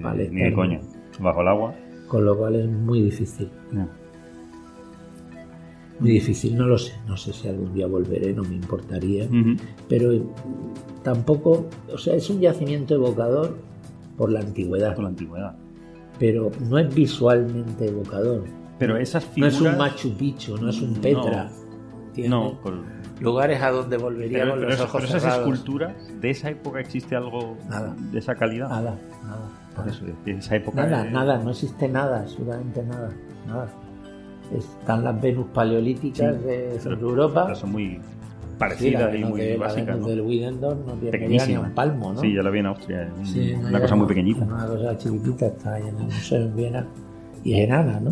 [0.00, 0.70] Vale, ni de claro.
[1.18, 1.74] Bajo el agua.
[2.08, 3.48] con lo cual es muy difícil.
[3.72, 3.88] no.
[5.98, 6.92] Muy difícil, no lo sé.
[7.08, 9.26] No sé si algún día volveré, no me importaría.
[9.88, 10.12] Pero
[11.02, 13.56] tampoco, o sea, es un yacimiento evocador
[14.18, 15.56] por la antigüedad, Con la antigüedad.
[16.18, 18.44] pero no es visualmente evocador.
[18.78, 19.54] Pero esas No figuras...
[19.54, 21.50] es un Machu Picchu, no es un Petra.
[22.28, 22.84] No, con-
[23.20, 25.48] Lugares a donde volvería pero, con pero los esas- ojos pero esas cerrados.
[25.48, 27.96] esculturas, ¿de esa época existe algo Nada.
[28.12, 28.68] de esa calidad?
[28.68, 29.48] Nada, nada.
[29.76, 30.86] Por eso, esa época...
[30.86, 33.10] Nada, nada, no existe nada, absolutamente nada,
[33.46, 33.68] nada.
[34.56, 37.54] Están las Venus paleolíticas Sí, de Centro Europa.
[37.54, 40.06] son muy Sí, parecidas y muy de- básicas, ¿no?
[40.06, 42.20] del Widendorf no tiene ni un palmo, ¿no?
[42.20, 43.02] Sí, ya la vi en Austria.
[43.02, 44.44] es un- Sí, no, una cosa muy pequeñita.
[44.44, 46.86] Una cosa chiquitita, está ahí en el museo en Viena
[47.44, 48.10] y es enana, ¿no?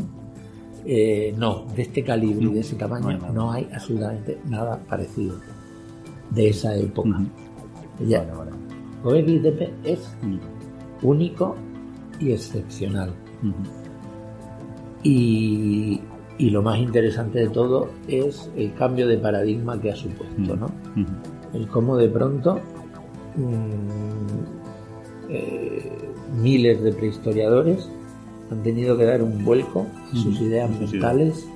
[0.85, 3.33] Eh, no, de este calibre y de ese tamaño no hay nada.
[3.33, 5.37] no hay absolutamente nada parecido
[6.31, 7.09] de esa época.
[7.09, 8.07] Ujú.
[8.07, 8.51] Ya, Vale,
[9.03, 9.41] vale.
[9.41, 10.37] Tepe es Mm.
[11.05, 11.55] Único
[12.19, 13.13] y excepcional.
[15.03, 16.01] Y,
[16.39, 20.71] y lo más interesante de todo es el cambio de paradigma que ha supuesto, ¿no?
[21.53, 22.59] El cómo de pronto
[23.37, 25.93] mm, eh,
[26.43, 27.89] miles de prehistoriadores
[28.51, 31.47] han tenido que dar un vuelco a sus ideas mentales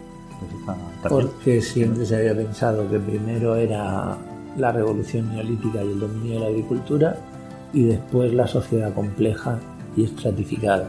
[1.02, 4.16] Pues porque siempre se había pensado que primero era
[4.56, 7.16] la revolución neolítica y el dominio de la agricultura
[7.72, 9.58] y después la sociedad compleja
[9.96, 10.88] y estratificada.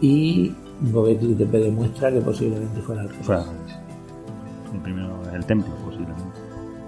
[0.00, 0.52] Y
[0.92, 3.46] Gobekli Tepe demuestra que posiblemente fuera al revés.
[4.72, 6.22] El primero el templo, posiblemente.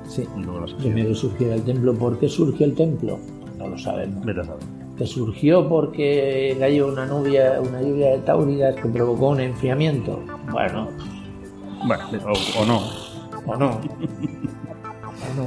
[0.09, 0.27] Sí.
[0.37, 0.77] Y luego la.
[0.77, 1.95] Primero surgiera el templo.
[1.95, 3.19] ¿Por qué surgió el templo?
[3.59, 4.25] No lo sabemos.
[4.25, 4.63] Vete a saber.
[4.97, 10.21] Que surgió porque cayó una lluvia, una lluvia de tauridas que provocó un enfriamiento.
[10.51, 10.89] Bueno,
[11.87, 12.81] Bueno, o, o no.
[13.47, 13.71] o no.
[13.71, 15.47] o no.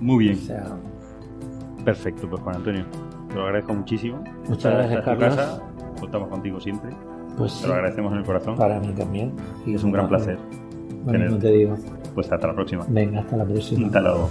[0.00, 0.38] Muy bien.
[0.38, 0.76] O sea,
[1.84, 2.84] Perfecto, pues Juan Antonio.
[3.28, 4.22] Te lo agradezco muchísimo.
[4.48, 5.34] Muchas gracias, Carlos.
[5.36, 5.62] casa.
[6.00, 6.90] Contamos contigo siempre.
[7.36, 8.56] pues Te lo agradecemos en el corazón.
[8.56, 9.32] para mí también.
[9.66, 10.38] Y Es un gran placer.
[11.04, 11.76] Bueno, no te digo.
[12.14, 12.84] Pues hasta la próxima.
[12.88, 13.86] Venga, hasta la próxima.
[13.86, 14.30] Hasta luego.